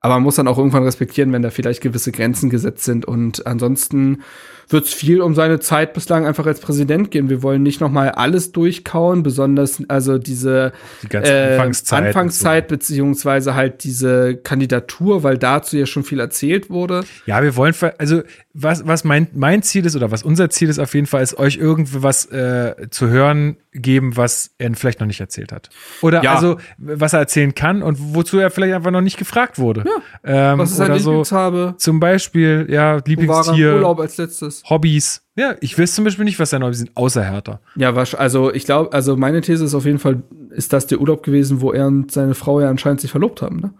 Aber 0.00 0.14
man 0.14 0.22
muss 0.22 0.36
dann 0.36 0.48
auch 0.48 0.58
irgendwann 0.58 0.84
respektieren, 0.84 1.32
wenn 1.32 1.42
da 1.42 1.50
vielleicht 1.50 1.80
gewisse 1.80 2.12
Grenzen 2.12 2.50
gesetzt 2.50 2.84
sind. 2.84 3.04
Und 3.04 3.46
ansonsten 3.46 4.22
wird 4.68 4.84
es 4.84 4.92
viel 4.92 5.20
um 5.20 5.34
seine 5.34 5.60
Zeit 5.60 5.94
bislang 5.94 6.26
einfach 6.26 6.46
als 6.46 6.60
Präsident 6.60 7.10
gehen. 7.10 7.30
Wir 7.30 7.42
wollen 7.42 7.62
nicht 7.62 7.80
noch 7.80 7.90
mal 7.90 8.10
alles 8.10 8.52
durchkauen, 8.52 9.22
besonders 9.22 9.82
also 9.88 10.18
diese 10.18 10.72
Die 11.02 11.08
ganze 11.08 11.32
äh, 11.32 11.52
Anfangszeit. 11.52 12.06
Anfangszeit 12.06 12.68
beziehungsweise 12.68 13.54
halt 13.54 13.84
diese 13.84 14.36
Kandidatur, 14.36 15.22
weil 15.22 15.38
dazu 15.38 15.76
ja 15.76 15.86
schon 15.86 16.02
viel 16.04 16.20
erzählt 16.20 16.70
wurde. 16.70 17.04
Ja, 17.26 17.42
wir 17.42 17.56
wollen, 17.56 17.74
also 17.98 18.22
was, 18.52 18.86
was 18.86 19.04
mein, 19.04 19.28
mein 19.34 19.62
Ziel 19.62 19.86
ist 19.86 19.96
oder 19.96 20.10
was 20.10 20.22
unser 20.22 20.50
Ziel 20.50 20.68
ist 20.68 20.78
auf 20.78 20.94
jeden 20.94 21.06
Fall, 21.06 21.22
ist 21.22 21.38
euch 21.38 21.56
irgendwie 21.56 22.02
was 22.02 22.26
äh, 22.26 22.88
zu 22.90 23.08
hören 23.08 23.56
geben, 23.72 24.16
was 24.16 24.50
er 24.58 24.74
vielleicht 24.74 25.00
noch 25.00 25.06
nicht 25.06 25.20
erzählt 25.20 25.52
hat. 25.52 25.70
Oder 26.02 26.22
Ja. 26.22 26.34
also, 26.34 26.56
was 26.78 27.12
er 27.12 27.20
erzählen 27.20 27.54
kann 27.54 27.82
und 27.82 27.96
wozu 28.14 28.38
er 28.38 28.50
vielleicht 28.50 28.74
einfach 28.74 28.90
noch 28.90 29.00
nicht 29.00 29.18
gefragt 29.18 29.58
wurde. 29.58 29.84
Ähm, 30.24 30.58
Was 30.58 30.76
sein 30.76 30.90
oder 30.90 30.98
so. 31.00 31.10
Lieblingsfarbe? 31.10 31.74
Zum 31.76 32.00
Beispiel, 32.00 32.66
ja, 32.68 32.96
er? 32.96 33.02
Lieblingstier, 33.06 33.74
Urlaub 33.74 34.00
als 34.00 34.16
letztes. 34.16 34.57
Hobbys. 34.68 35.22
Ja, 35.36 35.56
ich 35.60 35.78
weiß 35.78 35.94
zum 35.94 36.04
Beispiel 36.04 36.24
nicht, 36.24 36.38
was 36.38 36.50
seine 36.50 36.64
Hobbys 36.64 36.78
sind, 36.78 36.96
außer 36.96 37.22
Hertha. 37.22 37.60
Ja, 37.76 37.94
also 37.94 38.52
ich 38.52 38.64
glaube, 38.64 38.92
also 38.92 39.16
meine 39.16 39.40
These 39.40 39.64
ist 39.64 39.74
auf 39.74 39.84
jeden 39.84 39.98
Fall, 39.98 40.22
ist 40.50 40.72
das 40.72 40.86
der 40.86 41.00
Urlaub 41.00 41.22
gewesen, 41.22 41.60
wo 41.60 41.72
er 41.72 41.86
und 41.86 42.10
seine 42.10 42.34
Frau 42.34 42.60
ja 42.60 42.68
anscheinend 42.68 43.00
sich 43.00 43.10
verlobt 43.10 43.42
haben, 43.42 43.60
ne? 43.60 43.72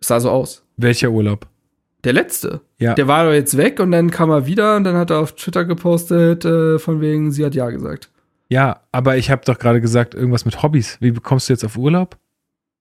Es 0.00 0.08
sah 0.08 0.20
so 0.20 0.30
aus. 0.30 0.62
Welcher 0.76 1.10
Urlaub? 1.10 1.46
Der 2.04 2.12
letzte. 2.12 2.60
Ja. 2.78 2.94
Der 2.94 3.08
war 3.08 3.24
doch 3.24 3.32
jetzt 3.32 3.56
weg 3.56 3.80
und 3.80 3.90
dann 3.90 4.10
kam 4.10 4.30
er 4.30 4.46
wieder 4.46 4.76
und 4.76 4.84
dann 4.84 4.96
hat 4.96 5.10
er 5.10 5.20
auf 5.20 5.32
Twitter 5.32 5.64
gepostet, 5.64 6.44
äh, 6.44 6.78
von 6.78 7.00
wegen, 7.00 7.32
sie 7.32 7.44
hat 7.44 7.54
ja 7.54 7.70
gesagt. 7.70 8.10
Ja, 8.50 8.82
aber 8.92 9.16
ich 9.16 9.30
habe 9.30 9.42
doch 9.44 9.58
gerade 9.58 9.80
gesagt, 9.80 10.14
irgendwas 10.14 10.44
mit 10.44 10.62
Hobbys. 10.62 10.98
Wie 11.00 11.10
bekommst 11.10 11.48
du 11.48 11.54
jetzt 11.54 11.64
auf 11.64 11.78
Urlaub? 11.78 12.18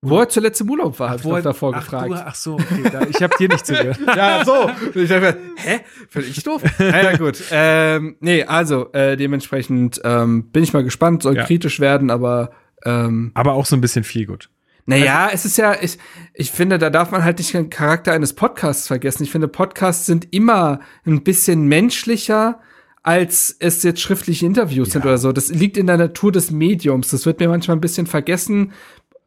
Wo 0.05 0.19
er 0.19 0.29
zuletzt 0.29 0.59
im 0.61 0.69
Urlaub 0.69 0.99
war, 0.99 1.09
hab 1.11 1.17
ich 1.17 1.23
doch 1.23 1.41
davor 1.41 1.73
ach, 1.73 1.79
gefragt. 1.79 2.09
Du, 2.11 2.13
ach 2.15 2.35
so, 2.35 2.53
okay, 2.55 2.83
da, 2.91 3.01
ich 3.09 3.21
habe 3.23 3.35
dir 3.37 3.47
nicht 3.47 3.65
zugehört. 3.65 3.99
Ja, 4.15 4.43
so. 4.43 4.69
Ich 4.93 5.09
dachte, 5.09 5.37
hä? 5.55 5.79
Finde 6.09 6.27
ich 6.27 6.43
doof. 6.43 6.61
naja, 6.79 7.15
gut. 7.17 7.41
Ähm, 7.51 8.17
nee, 8.19 8.43
also, 8.43 8.91
äh, 8.93 9.15
dementsprechend 9.15 10.01
ähm, 10.03 10.51
bin 10.51 10.61
ich 10.63 10.73
mal 10.73 10.83
gespannt, 10.83 11.23
soll 11.23 11.37
Ja. 11.37 11.45
kritisch 11.45 11.79
werden, 11.79 12.09
aber 12.11 12.51
ähm, 12.85 13.31
Aber 13.33 13.53
auch 13.53 13.65
so 13.65 13.75
ein 13.77 13.81
bisschen 13.81 14.03
viel 14.03 14.25
gut. 14.25 14.49
naja, 14.85 15.29
es 15.31 15.45
ist 15.45 15.57
ja, 15.57 15.75
ich, 15.81 15.97
ich 16.33 16.51
finde, 16.51 16.77
da 16.77 16.89
darf 16.89 17.11
man 17.11 17.23
halt 17.23 17.37
nicht 17.37 17.53
den 17.53 17.69
Charakter 17.69 18.11
eines 18.11 18.33
Podcasts 18.33 18.87
vergessen. 18.87 19.23
Ich 19.23 19.31
finde, 19.31 19.47
Podcasts 19.47 20.05
sind 20.05 20.27
immer 20.33 20.81
ein 21.05 21.23
bisschen 21.23 21.63
menschlicher, 21.67 22.59
als 23.05 23.55
es 23.59 23.83
jetzt 23.83 23.99
schriftliche 24.01 24.45
Interviews 24.45 24.91
sind 24.91 25.05
oder 25.05 25.17
so. 25.17 25.31
Das 25.33 25.49
liegt 25.49 25.77
in 25.77 25.87
der 25.87 25.97
Natur 25.97 26.31
des 26.31 26.51
Mediums. 26.51 27.09
Das 27.11 27.25
wird 27.25 27.39
mir 27.39 27.49
manchmal 27.49 27.75
ein 27.77 27.81
bisschen 27.81 28.07
vergessen, 28.07 28.71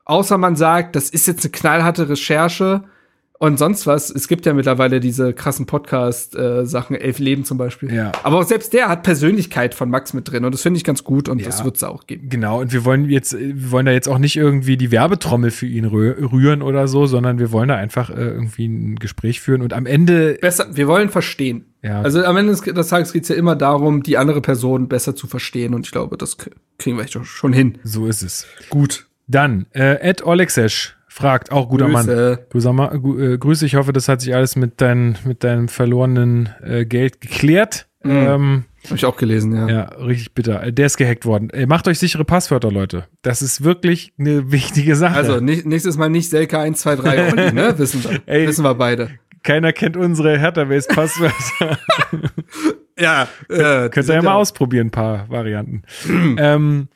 außer 0.06 0.38
man 0.38 0.56
sagt, 0.56 0.96
das 0.96 1.10
ist 1.10 1.26
jetzt 1.26 1.44
eine 1.44 1.52
knallharte 1.52 2.08
Recherche 2.08 2.84
und 3.38 3.58
sonst 3.58 3.86
was. 3.86 4.08
Es 4.08 4.28
gibt 4.28 4.46
ja 4.46 4.54
mittlerweile 4.54 4.98
diese 4.98 5.34
krassen 5.34 5.66
Podcast-Sachen, 5.66 6.96
Elf 6.96 7.18
Leben 7.18 7.44
zum 7.44 7.58
Beispiel. 7.58 7.92
Ja. 7.92 8.12
Aber 8.22 8.38
auch 8.38 8.44
selbst 8.44 8.72
der 8.72 8.88
hat 8.88 9.02
Persönlichkeit 9.02 9.74
von 9.74 9.90
Max 9.90 10.14
mit 10.14 10.30
drin 10.30 10.46
und 10.46 10.52
das 10.54 10.62
finde 10.62 10.78
ich 10.78 10.84
ganz 10.84 11.04
gut 11.04 11.28
und 11.28 11.40
Ja. 11.40 11.46
das 11.46 11.62
wird 11.62 11.76
es 11.76 11.84
auch 11.84 12.06
geben. 12.06 12.30
Genau, 12.30 12.60
und 12.60 12.72
wir 12.72 12.86
wollen 12.86 13.10
jetzt, 13.10 13.34
äh, 13.34 13.52
wir 13.54 13.70
wollen 13.72 13.84
da 13.84 13.92
jetzt 13.92 14.08
auch 14.08 14.16
nicht 14.18 14.36
irgendwie 14.36 14.78
die 14.78 14.90
Werbetrommel 14.90 15.50
für 15.50 15.66
ihn 15.66 15.84
rühr 15.84 16.16
rühren 16.32 16.62
oder 16.62 16.88
so, 16.88 17.04
sondern 17.06 17.38
wir 17.38 17.52
wollen 17.52 17.68
da 17.68 17.76
einfach 17.76 18.08
äh, 18.08 18.14
irgendwie 18.14 18.68
ein 18.68 18.96
Gespräch 18.96 19.40
führen 19.42 19.60
und 19.60 19.74
am 19.74 19.84
Ende, 19.84 20.38
Besser, 20.40 20.68
wir 20.74 20.88
wollen 20.88 21.10
verstehen. 21.10 21.66
ja, 21.82 22.00
Also 22.00 22.24
am 22.24 22.38
Ende 22.38 22.54
des 22.54 22.88
Tages 22.88 23.12
geht 23.12 23.24
es 23.24 23.28
ja 23.28 23.36
immer 23.36 23.54
darum, 23.54 24.02
die 24.02 24.16
andere 24.16 24.40
Person 24.40 24.88
besser 24.88 25.14
zu 25.14 25.26
verstehen 25.26 25.74
und 25.74 25.84
ich 25.84 25.92
glaube, 25.92 26.16
das 26.16 26.38
kriegen 26.78 26.96
wir 26.96 27.04
echt 27.04 27.18
schon 27.22 27.52
hin. 27.52 27.78
so 27.82 28.06
ist 28.06 28.22
es. 28.22 28.46
Gut. 28.70 29.06
Dann, 29.26 29.66
äh, 29.74 30.00
Ed 30.00 30.22
Olexesh 30.24 30.96
fragt, 31.08 31.50
auch 31.52 31.68
guter 31.68 31.88
Mann. 31.88 32.06
Grüße. 32.06 32.46
Grüße, 32.50 32.72
Ma- 32.72 32.94
gu- 32.96 33.18
äh, 33.18 33.38
Grüße, 33.38 33.64
ich 33.66 33.74
hoffe, 33.76 33.92
das 33.92 34.08
hat 34.08 34.20
sich 34.20 34.34
alles 34.34 34.54
mit, 34.56 34.80
dein, 34.80 35.16
mit 35.24 35.42
deinem 35.44 35.68
verlorenen 35.68 36.50
äh, 36.62 36.84
Geld 36.84 37.20
geklärt. 37.20 37.86
Mhm. 38.04 38.10
Ähm, 38.10 38.64
Habe 38.84 38.96
ich 38.96 39.04
auch 39.06 39.16
gelesen, 39.16 39.52
ja. 39.56 39.68
Ja, 39.68 39.82
richtig 39.98 40.34
bitter. 40.34 40.70
Der 40.70 40.86
ist 40.86 40.96
gehackt 40.96 41.24
worden. 41.24 41.50
Ey, 41.50 41.66
macht 41.66 41.88
euch 41.88 41.98
sichere 41.98 42.24
Passwörter, 42.24 42.70
Leute. 42.70 43.04
Das 43.22 43.42
ist 43.42 43.64
wirklich 43.64 44.12
eine 44.18 44.50
wichtige 44.52 44.94
Sache. 44.94 45.16
Also 45.16 45.40
nächstes 45.40 45.96
Mal 45.96 46.08
nicht 46.10 46.30
Selka 46.30 46.60
123 46.62 47.32
Olli, 47.32 47.52
ne? 47.52 47.78
Wissen 47.78 48.04
wir. 48.04 48.20
Ey. 48.26 48.46
Wissen 48.46 48.64
wir 48.64 48.74
beide. 48.74 49.10
Keiner 49.42 49.72
kennt 49.72 49.96
unsere 49.96 50.38
Hertha-Base-Passwörter. 50.38 51.78
Ja, 52.98 53.28
äh, 53.50 53.90
Könnt 53.90 54.08
ihr 54.08 54.14
ja 54.14 54.22
mal 54.22 54.36
ausprobieren, 54.36 54.86
ein 54.86 54.90
paar 54.90 55.28
Varianten. 55.28 55.82
ähm, 56.38 56.88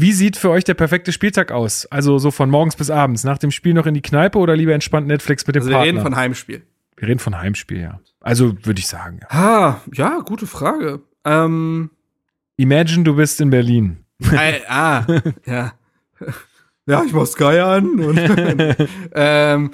wie 0.00 0.12
sieht 0.12 0.36
für 0.36 0.48
euch 0.50 0.62
der 0.64 0.74
perfekte 0.74 1.12
Spieltag 1.12 1.50
aus? 1.50 1.84
Also 1.86 2.18
so 2.18 2.30
von 2.30 2.48
morgens 2.50 2.76
bis 2.76 2.88
abends. 2.88 3.24
Nach 3.24 3.36
dem 3.36 3.50
Spiel 3.50 3.74
noch 3.74 3.84
in 3.86 3.94
die 3.94 4.00
Kneipe 4.00 4.38
oder 4.38 4.54
lieber 4.56 4.72
entspannt 4.72 5.08
Netflix 5.08 5.44
mit 5.46 5.56
dem 5.56 5.60
Also 5.62 5.70
wir 5.70 5.74
Partner? 5.76 5.92
reden 5.92 6.00
von 6.02 6.14
Heimspiel. 6.16 6.62
wir 6.96 7.08
reden 7.08 7.18
von 7.18 7.36
Heimspiel, 7.36 7.80
ja. 7.80 8.00
Also 8.20 8.54
würde 8.64 8.78
ich 8.78 8.86
sagen, 8.86 9.20
ja. 9.22 9.28
Ah, 9.30 9.80
ja, 9.92 10.20
gute 10.20 10.46
Frage. 10.46 11.00
Ähm, 11.24 11.90
Imagine, 12.56 13.02
du 13.04 13.16
bist 13.16 13.40
in 13.40 13.50
Berlin. 13.50 13.98
äh, 14.32 14.60
ah, 14.68 15.04
ja. 15.44 15.72
Ja, 16.86 17.02
ich 17.04 17.12
mach 17.12 17.26
Sky 17.26 17.58
an. 17.58 18.00
Und, 18.00 18.18
ähm, 19.14 19.70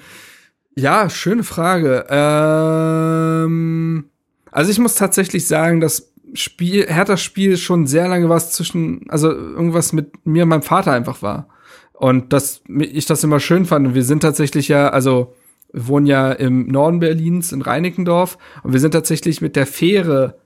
ja, 0.75 1.09
schöne 1.11 1.45
Frage. 1.45 2.07
Ähm, 2.09 4.07
also 4.51 4.71
ich 4.71 4.79
muss 4.79 4.95
tatsächlich 4.95 5.47
sagen, 5.47 5.81
das 5.81 6.13
Spiel, 6.35 6.87
Herthas 6.87 7.23
Spiel 7.23 7.57
schon 7.57 7.87
sehr 7.87 8.09
lange 8.09 8.29
was 8.29 8.53
zwischen, 8.53 9.07
also 9.09 9.31
irgendwas 9.31 9.93
mit 9.93 10.27
mir 10.27 10.43
und 10.43 10.51
meinem 10.51 10.63
Vater 10.63 10.93
einfach 10.93 11.23
war. 11.23 11.49
Und 11.93 12.33
dass 12.33 12.63
ich 12.69 13.07
das 13.07 13.25
immer 13.25 13.41
schön 13.41 13.65
fand. 13.65 13.87
Und 13.87 13.95
wir 13.95 14.03
sind 14.03 14.21
tatsächlich 14.21 14.69
ja, 14.69 14.89
also 14.89 15.35
wir 15.73 15.89
wohnen 15.89 16.07
ja 16.07 16.33
im 16.33 16.67
Norden 16.69 17.01
Berlins 17.01 17.53
in 17.53 17.63
Reinickendorf 17.63 18.39
und 18.63 18.73
wir 18.73 18.81
sind 18.81 18.93
tatsächlich 18.93 19.41
mit 19.41 19.57
der 19.57 19.67
Fähre 19.67 20.37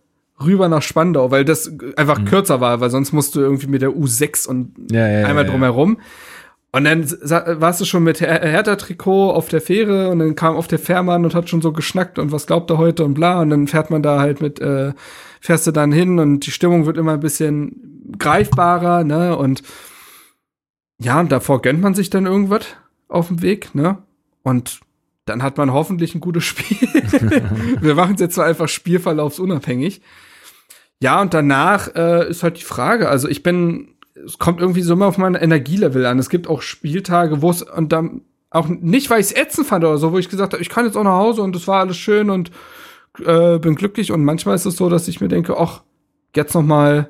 rüber 0.42 0.68
nach 0.68 0.82
Spandau, 0.82 1.30
weil 1.30 1.44
das 1.44 1.72
einfach 1.96 2.24
kürzer 2.24 2.60
war, 2.60 2.80
weil 2.80 2.90
sonst 2.90 3.12
musst 3.12 3.34
du 3.34 3.40
irgendwie 3.40 3.66
mit 3.66 3.82
der 3.82 3.90
U6 3.90 4.46
und 4.46 4.72
Ja, 4.90 5.06
ja, 5.08 5.26
einmal 5.26 5.44
ja. 5.44 5.50
drumherum. 5.50 5.98
Und 6.70 6.84
dann 6.84 7.10
warst 7.60 7.80
du 7.80 7.86
schon 7.86 8.04
mit 8.04 8.20
Her 8.20 8.40
Hertha-Trikot 8.42 9.32
auf 9.32 9.48
der 9.48 9.62
Fähre 9.62 10.10
und 10.10 10.18
dann 10.18 10.34
kam 10.34 10.54
auf 10.54 10.68
der 10.68 10.78
Fährmann 10.78 11.24
und 11.24 11.34
hat 11.34 11.48
schon 11.48 11.62
so 11.62 11.72
geschnackt 11.72 12.18
und 12.18 12.30
was 12.30 12.46
glaubt 12.46 12.70
er 12.70 12.78
heute 12.78 13.04
und 13.04 13.14
bla. 13.14 13.40
Und 13.40 13.50
dann 13.50 13.66
fährt 13.66 13.90
man 13.90 14.02
da 14.02 14.20
halt 14.20 14.42
mit, 14.42 14.60
äh, 14.60 14.92
fährst 15.40 15.66
du 15.66 15.72
dann 15.72 15.92
hin 15.92 16.18
und 16.18 16.46
die 16.46 16.50
Stimmung 16.50 16.86
wird 16.86 16.96
immer 16.96 17.12
ein 17.12 17.20
bisschen 17.20 18.08
greifbarer, 18.18 19.04
ne? 19.04 19.36
Und 19.36 19.62
ja, 21.00 21.20
und 21.20 21.30
davor 21.30 21.62
gönnt 21.62 21.80
man 21.80 21.94
sich 21.94 22.10
dann 22.10 22.26
irgendwas 22.26 22.66
auf 23.08 23.28
dem 23.28 23.42
Weg, 23.42 23.74
ne? 23.74 23.98
Und 24.42 24.80
dann 25.24 25.42
hat 25.42 25.56
man 25.58 25.72
hoffentlich 25.72 26.14
ein 26.14 26.20
gutes 26.20 26.44
Spiel. 26.46 26.88
Wir 27.80 27.94
machen 27.94 28.14
es 28.14 28.20
jetzt 28.20 28.34
zwar 28.34 28.46
einfach 28.46 28.68
spielverlaufsunabhängig. 28.68 30.00
Ja, 31.00 31.20
und 31.20 31.32
danach 31.34 31.94
äh, 31.94 32.28
ist 32.28 32.42
halt 32.42 32.58
die 32.58 32.64
Frage. 32.64 33.08
Also 33.08 33.28
ich 33.28 33.42
bin, 33.42 33.94
es 34.14 34.38
kommt 34.38 34.60
irgendwie 34.60 34.82
so 34.82 34.94
immer 34.94 35.06
auf 35.06 35.18
mein 35.18 35.36
Energielevel 35.36 36.04
an. 36.06 36.18
Es 36.18 36.28
gibt 36.28 36.48
auch 36.48 36.62
Spieltage, 36.62 37.40
wo 37.40 37.50
es 37.50 37.62
und 37.62 37.92
dann 37.92 38.22
auch 38.50 38.66
nicht, 38.68 39.10
weil 39.10 39.20
ich 39.20 39.26
es 39.26 39.36
ätzend 39.36 39.66
fand 39.66 39.84
oder 39.84 39.98
so, 39.98 40.12
wo 40.12 40.18
ich 40.18 40.28
gesagt 40.28 40.54
habe, 40.54 40.62
ich 40.62 40.70
kann 40.70 40.86
jetzt 40.86 40.96
auch 40.96 41.04
nach 41.04 41.12
Hause 41.12 41.42
und 41.42 41.54
es 41.54 41.68
war 41.68 41.80
alles 41.80 41.98
schön 41.98 42.30
und 42.30 42.50
äh, 43.24 43.58
bin 43.58 43.74
glücklich. 43.74 44.12
Und 44.12 44.24
manchmal 44.24 44.54
ist 44.54 44.66
es 44.66 44.76
so, 44.76 44.88
dass 44.88 45.08
ich 45.08 45.20
mir 45.20 45.28
denke, 45.28 45.56
ach, 45.58 45.82
jetzt 46.34 46.54
noch 46.54 46.62
mal 46.62 47.08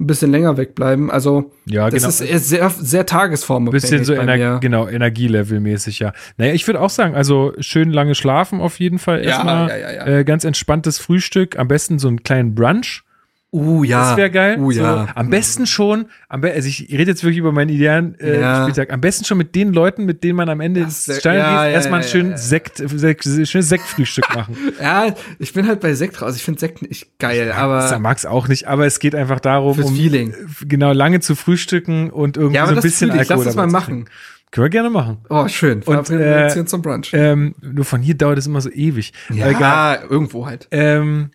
ein 0.00 0.06
bisschen 0.06 0.30
länger 0.30 0.56
wegbleiben. 0.56 1.10
Also 1.10 1.50
Ja, 1.66 1.90
das 1.90 2.02
genau. 2.20 2.34
ist 2.36 2.48
sehr, 2.48 2.70
sehr 2.70 3.04
Tagesform. 3.04 3.64
bisschen 3.66 4.04
so 4.04 4.12
Ener 4.14 4.60
genau, 4.60 4.86
Energielevelmäßig, 4.86 5.98
ja. 5.98 6.12
Naja, 6.36 6.54
ich 6.54 6.66
würde 6.68 6.80
auch 6.80 6.90
sagen, 6.90 7.16
also 7.16 7.52
schön 7.58 7.90
lange 7.92 8.14
schlafen 8.14 8.60
auf 8.60 8.78
jeden 8.78 9.00
Fall. 9.00 9.24
Ja, 9.24 9.30
Erstmal 9.30 9.68
ja, 9.68 9.76
ja, 9.76 9.92
ja. 9.92 10.06
Äh, 10.18 10.24
ganz 10.24 10.44
entspanntes 10.44 10.98
Frühstück, 10.98 11.58
am 11.58 11.66
besten 11.66 11.98
so 11.98 12.06
einen 12.08 12.22
kleinen 12.22 12.54
Brunch. 12.54 13.02
Uh, 13.50 13.82
ja. 13.82 14.10
Das 14.10 14.16
wäre 14.18 14.30
geil. 14.30 14.58
Uh, 14.60 14.70
ja. 14.70 15.06
so, 15.06 15.12
am 15.14 15.30
besten 15.30 15.66
schon, 15.66 16.06
am 16.28 16.42
be 16.42 16.52
also 16.52 16.68
ich 16.68 16.88
rede 16.90 17.04
jetzt 17.12 17.22
wirklich 17.22 17.38
über 17.38 17.50
meinen 17.50 17.70
idealen 17.70 18.14
äh, 18.20 18.40
Ja. 18.40 18.62
Spieltag, 18.62 18.92
am 18.92 19.00
besten 19.00 19.24
schon 19.24 19.38
mit 19.38 19.54
den 19.54 19.72
Leuten, 19.72 20.04
mit 20.04 20.22
denen 20.22 20.36
man 20.36 20.50
am 20.50 20.60
Ende 20.60 20.82
Das 20.82 21.08
ins 21.08 21.20
Stadion 21.20 21.42
ja, 21.44 21.48
geht, 21.64 21.70
ja, 21.70 21.76
erstmal 21.76 22.02
ein 22.02 22.08
schön. 22.08 22.36
Sekt, 22.36 22.82
Sekt, 22.84 23.24
schönes 23.24 23.68
Sektfrühstück 23.68 24.28
machen. 24.34 24.56
Ja, 24.82 25.14
ich 25.38 25.52
bin 25.54 25.66
halt 25.66 25.80
bei 25.80 25.94
Sekt 25.94 26.20
raus. 26.20 26.36
Ich 26.36 26.42
finde 26.42 26.60
Sekt 26.60 26.82
nicht 26.82 27.18
geil, 27.18 27.48
Ich 27.48 27.54
aber 27.54 27.98
mag's 27.98 28.26
auch 28.26 28.48
nicht, 28.48 28.68
aber 28.68 28.86
es 28.86 29.00
geht 29.00 29.14
einfach 29.14 29.40
darum, 29.40 29.74
fürs 29.74 29.88
um 29.88 29.96
Feeling. 29.96 30.34
genau 30.66 30.92
lange 30.92 31.20
zu 31.20 31.34
frühstücken 31.34 32.10
und 32.10 32.36
irgendwie 32.36 32.56
Ja, 32.56 32.64
so 32.66 32.70
ein 32.70 32.74
das 32.76 32.84
bisschen. 32.84 33.10
Alkohol 33.10 33.36
Lass 33.36 33.44
das 33.46 33.56
mal 33.56 33.66
machen. 33.66 34.08
Können 34.50 34.64
wir 34.66 34.70
gerne 34.70 34.90
machen. 34.90 35.18
Oh, 35.28 35.46
schön. 35.48 35.86
Wir 35.86 36.56
äh, 36.56 36.64
zum 36.64 36.80
Brunch. 36.82 37.10
Ähm, 37.12 37.54
nur 37.60 37.84
von 37.84 38.00
hier 38.00 38.14
dauert 38.14 38.38
es 38.38 38.46
immer 38.46 38.60
so 38.60 38.70
ewig. 38.70 39.12
Äh, 39.30 39.52
ja, 39.52 39.98
irgendwo 40.08 40.46
halt. 40.46 40.68
Ähm, 40.70 41.30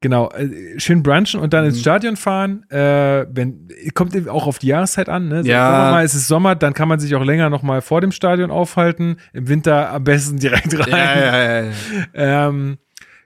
genau, 0.00 0.30
äh, 0.30 0.78
schön 0.78 1.02
brunchen 1.02 1.40
und 1.40 1.52
dann 1.52 1.64
Mhm. 1.64 1.70
ins 1.70 1.80
Stadion 1.80 2.16
fahren. 2.16 2.64
Äh, 2.70 3.26
wenn, 3.30 3.68
kommt 3.94 4.14
eben 4.14 4.28
auch 4.28 4.46
auf 4.46 4.58
die 4.58 4.68
Jahreszeit 4.68 5.08
an. 5.08 5.28
Ne? 5.28 5.42
So, 5.44 5.48
Ja. 5.50 5.90
Mal, 5.90 6.04
es 6.04 6.14
ist 6.14 6.28
Sommer, 6.28 6.54
dann 6.54 6.74
kann 6.74 6.88
man 6.88 7.00
sich 7.00 7.14
auch 7.14 7.24
länger 7.24 7.50
noch 7.50 7.62
mal 7.62 7.80
vor 7.82 8.00
dem 8.00 8.12
Stadion 8.12 8.50
aufhalten. 8.50 9.16
Im 9.32 9.48
Winter 9.48 9.90
am 9.90 10.04
besten 10.04 10.38
direkt 10.38 10.78
rein. 10.78 10.88
ja, 10.90 11.62
ja. 11.62 11.70
Ähm, 12.14 12.78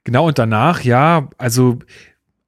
genau, 0.05 0.27
und 0.29 0.39
danach, 0.39 0.83
ja, 0.83 1.29
also, 1.39 1.79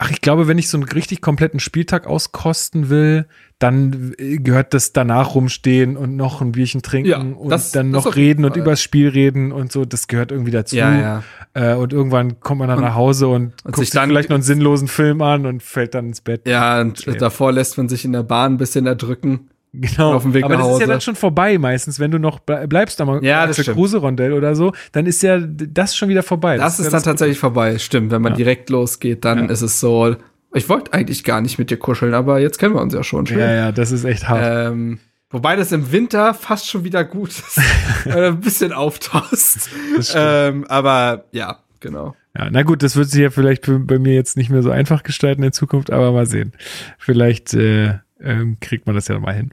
ach, 0.05 0.11
ich 0.11 0.21
glaube, 0.21 0.47
wenn 0.49 0.59
ich 0.59 0.69
so 0.69 0.77
einen 0.77 0.85
richtig 0.89 1.21
kompletten 1.23 1.61
Spieltag 1.61 2.07
auskosten 2.07 2.91
will, 2.91 3.27
dann 3.59 4.13
äh, 4.19 4.37
gehört 4.37 4.75
das 4.75 4.93
danach 4.93 5.35
rumstehen 5.35 5.97
und 5.97 6.17
noch 6.17 6.41
ein 6.43 6.53
Bierchen 6.53 6.83
trinken 6.83 7.09
Ja, 7.11 7.19
und 7.19 7.49
das- 7.49 7.73
dann 7.73 7.91
noch 7.91 8.15
reden 8.17 8.45
und 8.45 8.57
übers 8.57 8.83
Spiel 8.83 9.09
reden 9.09 9.53
und 9.53 9.73
so, 9.73 9.85
das 9.85 10.07
gehört 10.09 10.31
irgendwie 10.33 10.51
dazu. 10.51 10.77
Ja, 10.77 10.95
ja. 11.01 11.23
Äh, 11.55 11.75
und 11.77 11.93
irgendwann 11.93 12.41
kommt 12.41 12.59
man 12.59 12.69
dann 12.69 12.79
Und- 12.79 12.85
nach 12.85 12.95
Hause 12.95 13.29
und, 13.29 13.45
und 13.45 13.65
guckt 13.65 13.77
sich 13.77 13.87
sich 13.91 13.95
dann- 13.95 14.11
vielleicht 14.11 14.29
noch 14.29 14.35
einen 14.37 14.43
sinnlosen 14.43 14.89
Film 14.89 15.23
an 15.23 15.47
und 15.47 15.63
fällt 15.63 15.95
dann 15.95 16.07
ins 16.09 16.21
Bett. 16.21 16.47
Ja, 16.47 16.81
und 16.81 17.07
Okay. 17.09 17.17
davor 17.19 17.53
lässt 17.53 17.79
man 17.79 17.89
sich 17.89 18.05
in 18.05 18.13
der 18.13 18.25
Bahn 18.25 18.55
ein 18.55 18.57
bisschen 18.59 18.87
erdrücken. 18.87 19.49
Genau. 19.81 20.15
auf 20.15 20.23
dem 20.23 20.35
Weg 20.35 20.45
Aber 20.45 20.57
das 20.57 20.69
ist 20.69 20.81
ja 20.81 20.87
dann 20.87 21.01
schon 21.01 21.17
vorbei 21.17 21.59
meistens, 21.59 21.99
wenn 21.99 22.11
du 22.11 22.19
noch 22.19 22.39
ble- 22.41 22.67
bleibst 22.67 23.01
am 23.01 23.23
Ja, 23.23 23.43
das 23.43 23.51
Axel 23.51 23.65
stimmt. 23.65 23.77
Kruse 23.77 23.99
Rondell 23.99 24.33
oder 24.33 24.55
so, 24.55 24.73
dann 24.93 25.07
ist 25.07 25.23
ja 25.23 25.39
das 25.41 25.97
schon 25.97 26.09
wieder 26.09 26.23
vorbei. 26.23 26.57
Das, 26.59 26.79
ist 26.79 26.87
ja 26.87 26.91
dann 26.93 27.03
tatsächlich 27.03 27.39
vorbei. 27.39 27.79
Stimmt, 27.79 28.11
wenn 28.13 28.23
man 28.23 28.33
Ja. 28.33 28.37
direkt 28.37 28.71
losgeht, 28.71 29.25
dann 29.25 29.45
Ja. 29.47 29.51
ist 29.51 29.63
es 29.63 29.81
so. 29.81 30.15
Ich 30.55 30.69
wollte 30.69 30.93
eigentlich 30.93 31.25
gar 31.25 31.41
nicht 31.41 31.59
mit 31.59 31.71
dir 31.71 31.77
kuscheln, 31.77 32.15
aber 32.15 32.39
jetzt 32.39 32.59
kennen 32.59 32.75
wir 32.75 32.81
uns 32.81 32.95
ja 32.95 33.03
schon. 33.03 33.27
Schön. 33.27 33.39
Ja, 33.41 33.53
ja, 33.53 33.73
das 33.73 33.91
ist 33.91 34.05
echt 34.05 34.29
hart. 34.29 34.71
Ähm, 34.73 35.01
wobei 35.31 35.57
das 35.57 35.73
im 35.73 35.91
Winter 35.91 36.33
fast 36.35 36.69
schon 36.71 36.85
wieder 36.85 37.03
gut 37.05 37.31
ist, 37.31 37.61
weil 38.05 38.25
ein 38.27 38.41
bisschen 38.41 38.73
auftaust. 38.73 39.71
Das. 39.97 40.13
Ähm, 40.17 40.65
aber 40.69 41.25
ja, 41.33 41.59
genau. 41.81 42.15
Ja, 42.37 42.49
na 42.51 42.63
gut, 42.63 42.83
das 42.85 42.95
wird 42.97 43.11
sich 43.11 43.21
ja 43.23 43.31
vielleicht 43.31 43.65
bei 43.87 43.99
mir 43.99 44.15
jetzt 44.15 44.37
nicht 44.37 44.51
mehr 44.51 44.63
so 44.63 44.71
einfach 44.71 45.03
gestalten 45.03 45.43
in 45.43 45.53
Zukunft, 45.53 45.91
aber 45.93 46.13
mal 46.13 46.27
sehen. 46.27 46.53
Vielleicht 46.99 47.55
äh, 47.55 47.95
ähm, 48.21 48.57
kriegt 48.61 48.87
man 48.87 48.95
das 48.95 49.09
ja 49.09 49.19
mal 49.19 49.35
hin. 49.35 49.51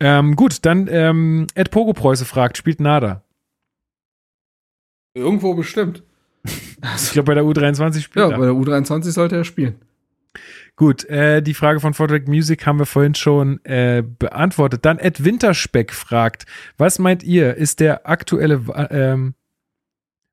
Ähm, 0.00 0.36
gut, 0.36 0.64
dann 0.64 0.88
ähm, 0.90 1.46
Ed 1.54 1.70
Pogo 1.70 1.92
Preuße 1.92 2.24
fragt, 2.24 2.56
spielt 2.56 2.80
Nada? 2.80 3.22
Irgendwo 5.14 5.54
bestimmt. 5.54 6.02
Ich 6.96 7.10
glaube, 7.10 7.26
bei 7.26 7.34
der 7.34 7.42
U23 7.42 8.00
spielt 8.02 8.24
Ja, 8.24 8.30
er. 8.30 8.38
bei 8.38 8.44
der 8.44 8.54
U23 8.54 9.10
sollte 9.10 9.34
er 9.36 9.44
spielen. 9.44 9.74
Gut, 10.76 11.04
äh, 11.06 11.42
die 11.42 11.54
Frage 11.54 11.80
von 11.80 11.92
Vortrag 11.92 12.28
Music 12.28 12.64
haben 12.64 12.78
wir 12.78 12.86
vorhin 12.86 13.16
schon 13.16 13.58
äh, 13.64 14.04
beantwortet. 14.06 14.84
Dann 14.84 15.00
Ed 15.00 15.24
Winterspeck 15.24 15.92
fragt, 15.92 16.46
was 16.76 17.00
meint 17.00 17.24
ihr, 17.24 17.56
ist 17.56 17.80
der 17.80 18.08
aktuelle, 18.08 18.62
ähm, 18.90 19.34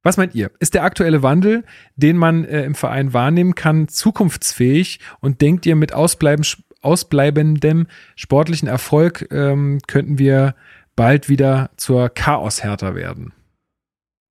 was 0.03 0.17
meint 0.17 0.35
ihr, 0.35 0.51
ist 0.59 0.75
der 0.75 0.83
aktuelle 0.83 1.23
Wandel, 1.23 1.63
den 1.95 2.15
man 2.15 2.45
äh, 2.45 2.63
im 2.63 2.75
Verein 2.75 3.11
wahrnehmen 3.13 3.55
kann, 3.55 3.87
zukunftsfähig 3.87 4.99
und 5.19 5.41
denkt 5.41 5.65
ihr 5.65 5.75
mit 5.75 5.93
ausbleiben, 5.93 6.45
ausbleibendem 6.86 7.88
sportlichen 8.16 8.68
Erfolg 8.68 9.28
ähm, 9.32 9.80
könnten 9.88 10.18
wir 10.20 10.56
bald 10.95 11.28
wieder 11.30 11.72
zur 11.78 12.10
Chaos-Härter 12.10 12.95
werden? 12.95 13.34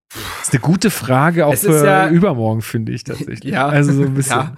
Das 0.09 0.49
ist 0.49 0.53
eine 0.55 0.61
gute 0.61 0.91
Frage, 0.91 1.47
auch 1.47 1.57
für 1.57 1.85
ja- 1.85 2.09
übermorgen, 2.09 2.63
finde 2.63 2.93
ich 2.93 3.05
tatsächlich. 3.05 3.53
Ja. 3.53 3.67
Also 3.67 3.93
so 3.93 4.03
ein 4.05 4.15
bisschen. 4.15 4.37
Ja. 4.37 4.57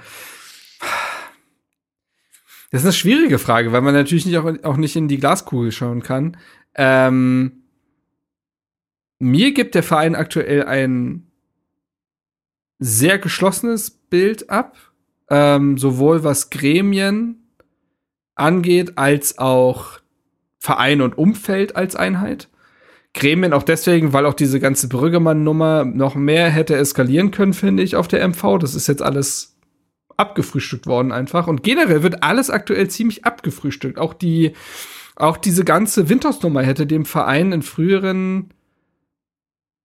Das 2.70 2.82
ist 2.82 2.86
eine 2.86 2.92
schwierige 2.92 3.38
Frage, 3.38 3.72
weil 3.72 3.80
man 3.80 3.94
natürlich 3.94 4.26
nicht 4.26 4.36
auch, 4.36 4.52
auch 4.64 4.76
nicht 4.76 4.96
in 4.96 5.08
die 5.08 5.18
Glaskugel 5.18 5.72
schauen 5.72 6.02
kann. 6.02 6.36
Ähm, 6.74 7.62
mir 9.18 9.54
gibt 9.54 9.74
der 9.74 9.82
Verein 9.82 10.14
aktuell 10.14 10.64
ein 10.64 11.30
sehr 12.78 13.18
geschlossenes 13.18 13.90
Bild 13.90 14.50
ab, 14.50 14.76
ähm, 15.30 15.78
sowohl 15.78 16.22
was 16.22 16.50
Gremien 16.50 17.45
angeht, 18.36 18.96
als 18.96 19.38
auch 19.38 20.00
Verein 20.58 21.00
und 21.00 21.18
Umfeld 21.18 21.74
als 21.74 21.96
Einheit. 21.96 22.48
Gremien 23.14 23.52
auch 23.52 23.62
deswegen, 23.62 24.12
weil 24.12 24.26
auch 24.26 24.34
diese 24.34 24.60
ganze 24.60 24.88
Brüggemann-Nummer 24.88 25.84
noch 25.84 26.14
mehr 26.14 26.50
hätte 26.50 26.76
eskalieren 26.76 27.30
können, 27.30 27.54
finde 27.54 27.82
ich, 27.82 27.96
auf 27.96 28.08
der 28.08 28.26
MV. 28.28 28.58
Das 28.60 28.74
ist 28.74 28.86
jetzt 28.86 29.02
alles 29.02 29.56
abgefrühstückt 30.16 30.86
worden 30.86 31.12
einfach. 31.12 31.46
Und 31.46 31.62
generell 31.62 32.02
wird 32.02 32.22
alles 32.22 32.50
aktuell 32.50 32.88
ziemlich 32.88 33.24
abgefrühstückt. 33.24 33.98
Auch 33.98 34.14
die, 34.14 34.52
auch 35.16 35.36
diese 35.38 35.64
ganze 35.64 36.08
Winters-Nummer 36.08 36.62
hätte 36.62 36.86
dem 36.86 37.04
Verein 37.04 37.52
in 37.52 37.62
früheren, 37.62 38.50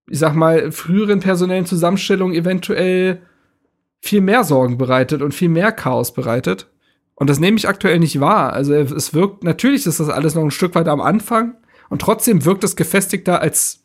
ich 0.09 0.19
sag 0.19 0.35
mal, 0.35 0.71
früheren 0.71 1.21
personellen 1.21 1.65
Zusammenstellungen 1.65 2.35
eventuell 2.35 3.21
viel 4.01 4.21
mehr 4.21 4.43
Sorgen 4.43 4.77
bereitet 4.77 5.21
und 5.21 5.33
viel 5.33 5.49
mehr 5.49 5.71
Chaos 5.71 6.13
bereitet. 6.13 6.67
Und 7.21 7.29
das 7.29 7.39
nehme 7.39 7.55
ich 7.55 7.69
aktuell 7.69 7.99
nicht 7.99 8.19
wahr. 8.19 8.51
Also 8.51 8.73
es 8.73 9.13
wirkt, 9.13 9.43
natürlich 9.43 9.85
ist 9.85 9.99
das 9.99 10.09
alles 10.09 10.33
noch 10.33 10.41
ein 10.41 10.49
Stück 10.49 10.73
weit 10.73 10.87
am 10.87 10.99
Anfang 10.99 11.53
und 11.89 12.01
trotzdem 12.01 12.45
wirkt 12.45 12.63
es 12.63 12.75
gefestigter 12.75 13.41
als 13.41 13.83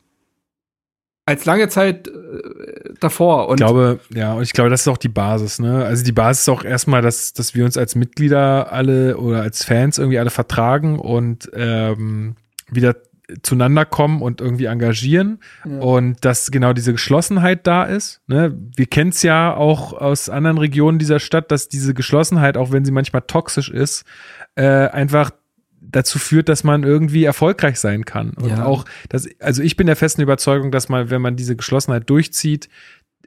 als 1.27 1.45
lange 1.45 1.69
Zeit 1.69 2.09
äh, 2.09 2.95
davor. 2.99 3.49
Und 3.49 3.61
ich 3.61 3.67
glaube, 3.67 4.01
ja, 4.09 4.33
und 4.33 4.43
ich 4.43 4.55
glaube, 4.55 4.71
das 4.71 4.81
ist 4.81 4.89
auch 4.89 4.97
die 4.97 5.11
Basis, 5.11 5.59
ne? 5.59 5.85
Also 5.85 6.03
die 6.03 6.13
Basis 6.13 6.45
ist 6.45 6.49
auch 6.49 6.65
erstmal, 6.65 7.03
dass, 7.03 7.35
dass 7.35 7.55
wir 7.55 7.67
uns 7.67 7.77
als 7.77 7.95
Mitglieder 7.95 8.73
alle 8.73 9.19
oder 9.19 9.43
als 9.43 9.65
Fans 9.65 9.99
irgendwie 9.99 10.19
alle 10.19 10.31
vertragen 10.31 10.99
und 10.99 11.51
ähm, 11.53 12.37
wieder 12.71 12.97
zueinander 13.43 13.85
kommen 13.85 14.23
und 14.23 14.41
irgendwie 14.41 14.67
engagieren 14.67 15.41
ja. 15.65 15.79
und 15.79 16.25
dass 16.25 16.51
genau 16.51 16.73
diese 16.73 16.93
Geschlossenheit 16.93 17.67
da 17.67 17.85
ist. 17.85 18.21
Ne? 18.29 18.57
Wir 18.77 18.87
kennen 18.87 19.11
es 19.11 19.23
ja 19.23 19.55
auch 19.55 19.93
aus 19.93 20.29
anderen 20.29 20.59
Regionen 20.59 20.99
dieser 20.99 21.19
Stadt, 21.19 21.51
dass 21.51 21.69
diese 21.69 21.95
Geschlossenheit, 21.95 22.57
auch 22.57 22.71
wenn 22.71 22.85
sie 22.85 22.93
manchmal 22.93 23.23
toxisch 23.23 23.69
ist, 23.69 24.05
äh, 24.55 24.65
einfach 24.65 25.33
dazu 25.81 26.19
führt, 26.19 26.49
dass 26.49 26.65
man 26.65 26.83
irgendwie 26.83 27.25
erfolgreich 27.25 27.79
sein 27.79 28.05
kann. 28.05 28.31
Und 28.31 28.51
ja. 28.51 28.65
auch, 28.65 28.85
dass, 29.09 29.29
also 29.41 29.63
ich 29.63 29.77
bin 29.77 29.87
der 29.87 29.97
festen 29.97 30.23
Überzeugung, 30.23 30.71
dass 30.71 30.89
man, 30.89 31.11
wenn 31.11 31.23
man 31.23 31.37
diese 31.37 31.57
Geschlossenheit 31.57 32.09
durchzieht 32.09 32.69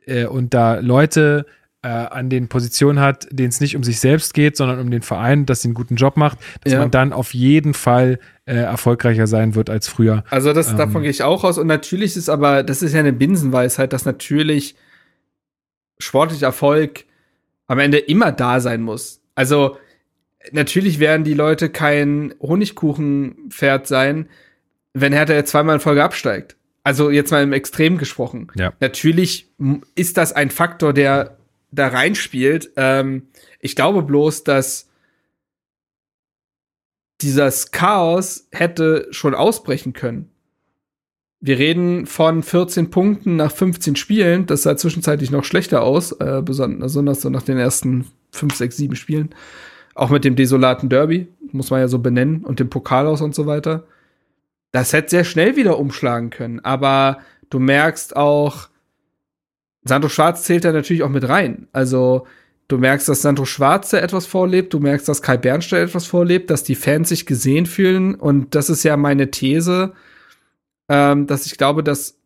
äh, 0.05 0.25
und 0.25 0.53
da 0.53 0.79
Leute 0.79 1.45
an 1.87 2.29
den 2.29 2.49
Positionen 2.49 2.99
hat, 2.99 3.27
denen 3.31 3.49
es 3.49 3.61
nicht 3.61 3.75
um 3.77 3.83
sich 3.83 4.01
selbst 4.01 4.33
geht, 4.33 4.57
sondern 4.57 4.79
um 4.79 4.91
den 4.91 5.01
Verein, 5.01 5.45
dass 5.45 5.61
sie 5.61 5.69
einen 5.69 5.75
guten 5.75 5.95
Job 5.95 6.17
macht, 6.17 6.37
dass 6.63 6.73
ja. 6.73 6.79
man 6.79 6.91
dann 6.91 7.13
auf 7.13 7.33
jeden 7.33 7.73
Fall 7.73 8.19
äh, 8.45 8.55
erfolgreicher 8.55 9.27
sein 9.27 9.55
wird 9.55 9.69
als 9.69 9.87
früher. 9.87 10.25
Also 10.29 10.51
das, 10.51 10.71
ähm, 10.71 10.77
davon 10.77 11.03
gehe 11.03 11.11
ich 11.11 11.23
auch 11.23 11.45
aus. 11.45 11.57
Und 11.57 11.67
natürlich 11.67 12.17
ist 12.17 12.27
aber, 12.27 12.63
das 12.63 12.81
ist 12.81 12.93
ja 12.93 12.99
eine 12.99 13.13
Binsenweisheit, 13.13 13.93
dass 13.93 14.03
natürlich 14.05 14.75
sportlicher 15.99 16.47
Erfolg 16.47 17.05
am 17.67 17.79
Ende 17.79 17.97
immer 17.97 18.33
da 18.33 18.59
sein 18.59 18.81
muss. 18.81 19.21
Also 19.35 19.77
natürlich 20.51 20.99
werden 20.99 21.23
die 21.23 21.33
Leute 21.33 21.69
kein 21.69 22.33
Honigkuchenpferd 22.41 23.87
sein, 23.87 24.27
wenn 24.93 25.13
Hertha 25.13 25.33
jetzt 25.33 25.51
zweimal 25.51 25.75
in 25.75 25.81
Folge 25.81 26.03
absteigt. 26.03 26.57
Also 26.83 27.09
jetzt 27.09 27.31
mal 27.31 27.43
im 27.43 27.53
Extrem 27.53 27.97
gesprochen. 27.97 28.47
Ja. 28.55 28.73
Natürlich 28.81 29.49
ist 29.95 30.17
das 30.17 30.33
ein 30.33 30.49
Faktor, 30.49 30.91
der 30.91 31.38
da 31.71 31.87
reinspielt. 31.87 32.71
Ähm, 32.75 33.27
ich 33.59 33.75
glaube 33.75 34.03
bloß, 34.03 34.43
dass 34.43 34.89
dieses 37.21 37.71
Chaos 37.71 38.47
hätte 38.51 39.07
schon 39.11 39.35
ausbrechen 39.35 39.93
können. 39.93 40.29
Wir 41.41 41.57
reden 41.57 42.05
von 42.05 42.43
14 42.43 42.89
Punkten 42.89 43.35
nach 43.35 43.51
15 43.51 43.95
Spielen. 43.95 44.45
Das 44.45 44.63
sah 44.63 44.75
zwischenzeitlich 44.75 45.31
noch 45.31 45.45
schlechter 45.45 45.83
aus, 45.83 46.11
äh, 46.13 46.41
besonders 46.43 47.21
so 47.21 47.29
nach 47.29 47.43
den 47.43 47.57
ersten 47.57 48.07
5, 48.31 48.55
6, 48.55 48.77
7 48.77 48.95
Spielen. 48.95 49.29
Auch 49.95 50.09
mit 50.09 50.25
dem 50.25 50.35
desolaten 50.35 50.89
Derby, 50.89 51.27
muss 51.51 51.71
man 51.71 51.79
ja 51.79 51.87
so 51.87 51.99
benennen, 51.99 52.43
und 52.43 52.59
dem 52.59 52.69
Pokal 52.69 53.07
aus 53.07 53.21
und 53.21 53.35
so 53.35 53.45
weiter. 53.45 53.85
Das 54.71 54.93
hätte 54.93 55.09
sehr 55.09 55.23
schnell 55.23 55.55
wieder 55.55 55.79
umschlagen 55.79 56.29
können. 56.29 56.59
Aber 56.59 57.19
du 57.49 57.59
merkst 57.59 58.15
auch, 58.15 58.69
Sandro 59.83 60.09
Schwarz 60.09 60.43
zählt 60.43 60.65
da 60.65 60.71
natürlich 60.71 61.03
auch 61.03 61.09
mit 61.09 61.27
rein. 61.27 61.67
Also 61.71 62.27
du 62.67 62.77
merkst, 62.77 63.07
dass 63.09 63.21
Sandro 63.21 63.45
Schwarz 63.45 63.89
da 63.89 63.97
etwas 63.99 64.25
vorlebt, 64.25 64.73
du 64.73 64.79
merkst, 64.79 65.07
dass 65.07 65.21
Kai 65.21 65.37
Bernstein 65.37 65.83
etwas 65.83 66.05
vorlebt, 66.05 66.49
dass 66.49 66.63
die 66.63 66.75
Fans 66.75 67.09
sich 67.09 67.25
gesehen 67.25 67.65
fühlen. 67.65 68.15
Und 68.15 68.55
das 68.55 68.69
ist 68.69 68.83
ja 68.83 68.97
meine 68.97 69.31
These, 69.31 69.93
ähm, 70.89 71.27
dass 71.27 71.45
ich 71.45 71.57
glaube, 71.57 71.83
dass 71.83 72.19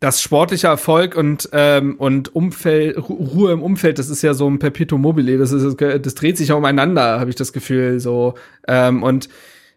das 0.00 0.20
sportliche 0.20 0.66
Erfolg 0.66 1.16
und 1.16 1.48
ähm, 1.52 1.96
und 1.96 2.34
Umfeld 2.34 2.98
Ruhe 3.08 3.52
im 3.52 3.62
Umfeld, 3.62 3.98
das 3.98 4.08
ist 4.08 4.22
ja 4.22 4.34
so 4.34 4.48
ein 4.48 4.58
Perpetuum 4.58 5.00
mobile, 5.00 5.38
das 5.38 5.52
ist 5.52 5.80
das 5.80 6.14
dreht 6.14 6.36
sich 6.36 6.48
ja 6.48 6.54
umeinander, 6.56 7.20
habe 7.20 7.30
ich 7.30 7.36
das 7.36 7.52
Gefühl 7.52 8.00
so 8.00 8.34
ähm, 8.66 9.02
und 9.02 9.28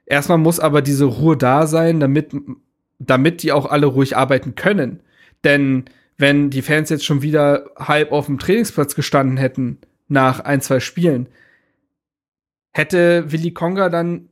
erstmal 0.06 0.40
muss 0.40 0.60
aber 0.60 0.82
diese 0.82 1.06
Ruhe 1.06 1.38
da 1.38 1.68
sein, 1.68 2.00
damit 2.00 2.32
damit 2.98 3.44
die 3.44 3.52
auch 3.52 3.70
alle 3.70 3.86
ruhig 3.86 4.18
arbeiten 4.18 4.56
können. 4.56 5.02
Denn 5.44 5.86
wenn 6.18 6.50
die 6.50 6.62
Fans 6.62 6.90
jetzt 6.90 7.06
schon 7.06 7.22
wieder 7.22 7.72
halb 7.78 8.12
auf 8.12 8.26
dem 8.26 8.40
Trainingsplatz 8.40 8.96
gestanden 8.96 9.38
hätten 9.38 9.80
nach 10.08 10.40
ein, 10.42 10.62
zwei 10.62 10.80
Spielen, 10.80 11.30
hätte 12.72 13.32
Willi 13.32 13.52
Konga 13.52 13.90
dann 13.90 14.29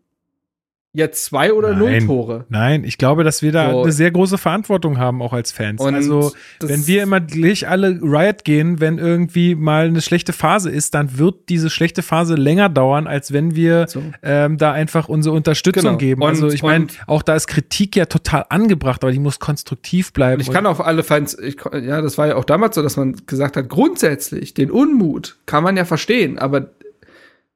jetzt 0.97 1.25
zwei 1.25 1.53
oder 1.53 1.69
nein, 1.69 1.79
null 1.79 2.07
Tore. 2.07 2.45
Nein, 2.49 2.83
ich 2.83 2.97
glaube, 2.97 3.23
dass 3.23 3.43
wir 3.43 3.51
da 3.51 3.71
so. 3.71 3.83
eine 3.83 3.91
sehr 3.91 4.09
große 4.09 4.37
Verantwortung 4.37 4.97
haben, 4.97 5.21
auch 5.21 5.31
als 5.31 5.51
Fans. 5.51 5.79
Und 5.79 5.93
also, 5.93 6.33
wenn 6.59 6.87
wir 6.87 7.03
immer 7.03 7.21
gleich 7.21 7.67
alle 7.67 7.99
Riot 8.01 8.43
gehen, 8.43 8.79
wenn 8.79 8.97
irgendwie 8.97 9.53
mal 9.53 9.85
eine 9.85 10.01
schlechte 10.01 10.33
Phase 10.33 10.71
ist, 10.71 10.95
dann 10.95 11.19
wird 11.19 11.49
diese 11.49 11.69
schlechte 11.69 12.01
Phase 12.01 12.33
länger 12.33 12.69
dauern, 12.69 13.05
als 13.05 13.31
wenn 13.31 13.55
wir 13.55 13.87
so. 13.87 14.01
ähm, 14.23 14.57
da 14.57 14.71
einfach 14.71 15.07
unsere 15.07 15.35
Unterstützung 15.35 15.83
genau. 15.83 15.97
geben. 15.97 16.21
Und, 16.23 16.29
also, 16.29 16.49
ich 16.49 16.63
meine, 16.63 16.87
auch 17.05 17.21
da 17.21 17.35
ist 17.35 17.47
Kritik 17.47 17.95
ja 17.95 18.05
total 18.05 18.45
angebracht, 18.49 19.03
aber 19.03 19.11
die 19.11 19.19
muss 19.19 19.39
konstruktiv 19.39 20.13
bleiben. 20.13 20.41
Ich 20.41 20.51
kann 20.51 20.65
auch 20.65 20.79
alle 20.79 21.03
Fans, 21.03 21.37
ich, 21.37 21.57
ja, 21.73 22.01
das 22.01 22.17
war 22.17 22.27
ja 22.27 22.35
auch 22.35 22.45
damals 22.45 22.75
so, 22.75 22.81
dass 22.81 22.97
man 22.97 23.15
gesagt 23.27 23.55
hat, 23.55 23.69
grundsätzlich 23.69 24.55
den 24.55 24.71
Unmut 24.71 25.37
kann 25.45 25.63
man 25.63 25.77
ja 25.77 25.85
verstehen, 25.85 26.39
aber 26.39 26.71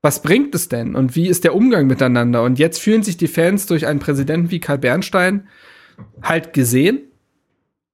was 0.02 0.22
bringt 0.22 0.56
es 0.56 0.68
denn 0.68 0.96
und 0.96 1.16
wie 1.16 1.28
ist 1.28 1.44
der 1.44 1.56
Umgang 1.56 1.88
miteinander? 1.88 2.44
Und 2.44 2.58
jetzt 2.60 2.80
fühlen 2.80 3.04
sich 3.04 3.18
die 3.18 3.28
Fans 3.28 3.66
durch 3.68 3.86
einen 3.86 4.00
Präsidenten 4.00 4.52
wie 4.52 4.60
Karl 4.60 4.80
Bernstein 4.80 5.48
halt 6.24 6.54
gesehen 6.54 7.02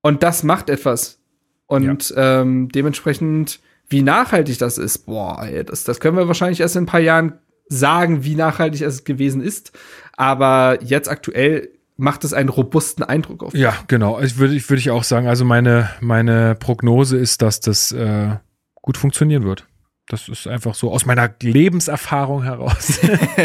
und 0.01 0.23
das 0.23 0.43
macht 0.43 0.69
etwas. 0.69 1.19
Und 1.65 2.09
ja. 2.11 2.41
ähm, 2.41 2.69
dementsprechend, 2.69 3.59
wie 3.89 4.01
nachhaltig 4.01 4.57
das 4.57 4.77
ist, 4.77 4.99
boah, 4.99 5.43
ey, 5.43 5.65
das, 5.65 5.83
das 5.83 5.99
können 5.99 6.15
wir 6.15 6.27
wahrscheinlich 6.27 6.61
erst 6.61 6.77
in 6.77 6.83
ein 6.83 6.87
paar 6.87 7.01
Jahren 7.01 7.33
sagen, 7.67 8.23
wie 8.23 8.35
nachhaltig 8.35 8.81
es 8.81 9.03
gewesen 9.03 9.41
ist. 9.41 9.77
Aber 10.15 10.79
jetzt 10.81 11.09
aktuell 11.09 11.69
macht 11.97 12.23
es 12.23 12.31
einen 12.31 12.49
robusten 12.49 13.03
Eindruck 13.03 13.43
auf 13.43 13.53
mich. 13.53 13.61
Ja, 13.61 13.73
genau. 13.87 14.21
Ich 14.21 14.37
würde 14.37 14.55
ich, 14.55 14.69
würd 14.69 14.79
ich 14.79 14.91
auch 14.91 15.03
sagen, 15.03 15.27
also 15.27 15.43
meine, 15.43 15.89
meine 15.99 16.55
Prognose 16.55 17.17
ist, 17.17 17.41
dass 17.41 17.59
das 17.59 17.91
äh, 17.91 18.37
gut 18.75 18.97
funktionieren 18.97 19.43
wird. 19.43 19.67
Das 20.07 20.29
ist 20.29 20.47
einfach 20.47 20.73
so 20.73 20.91
aus 20.91 21.05
meiner 21.05 21.33
Lebenserfahrung 21.41 22.43
heraus, 22.43 22.99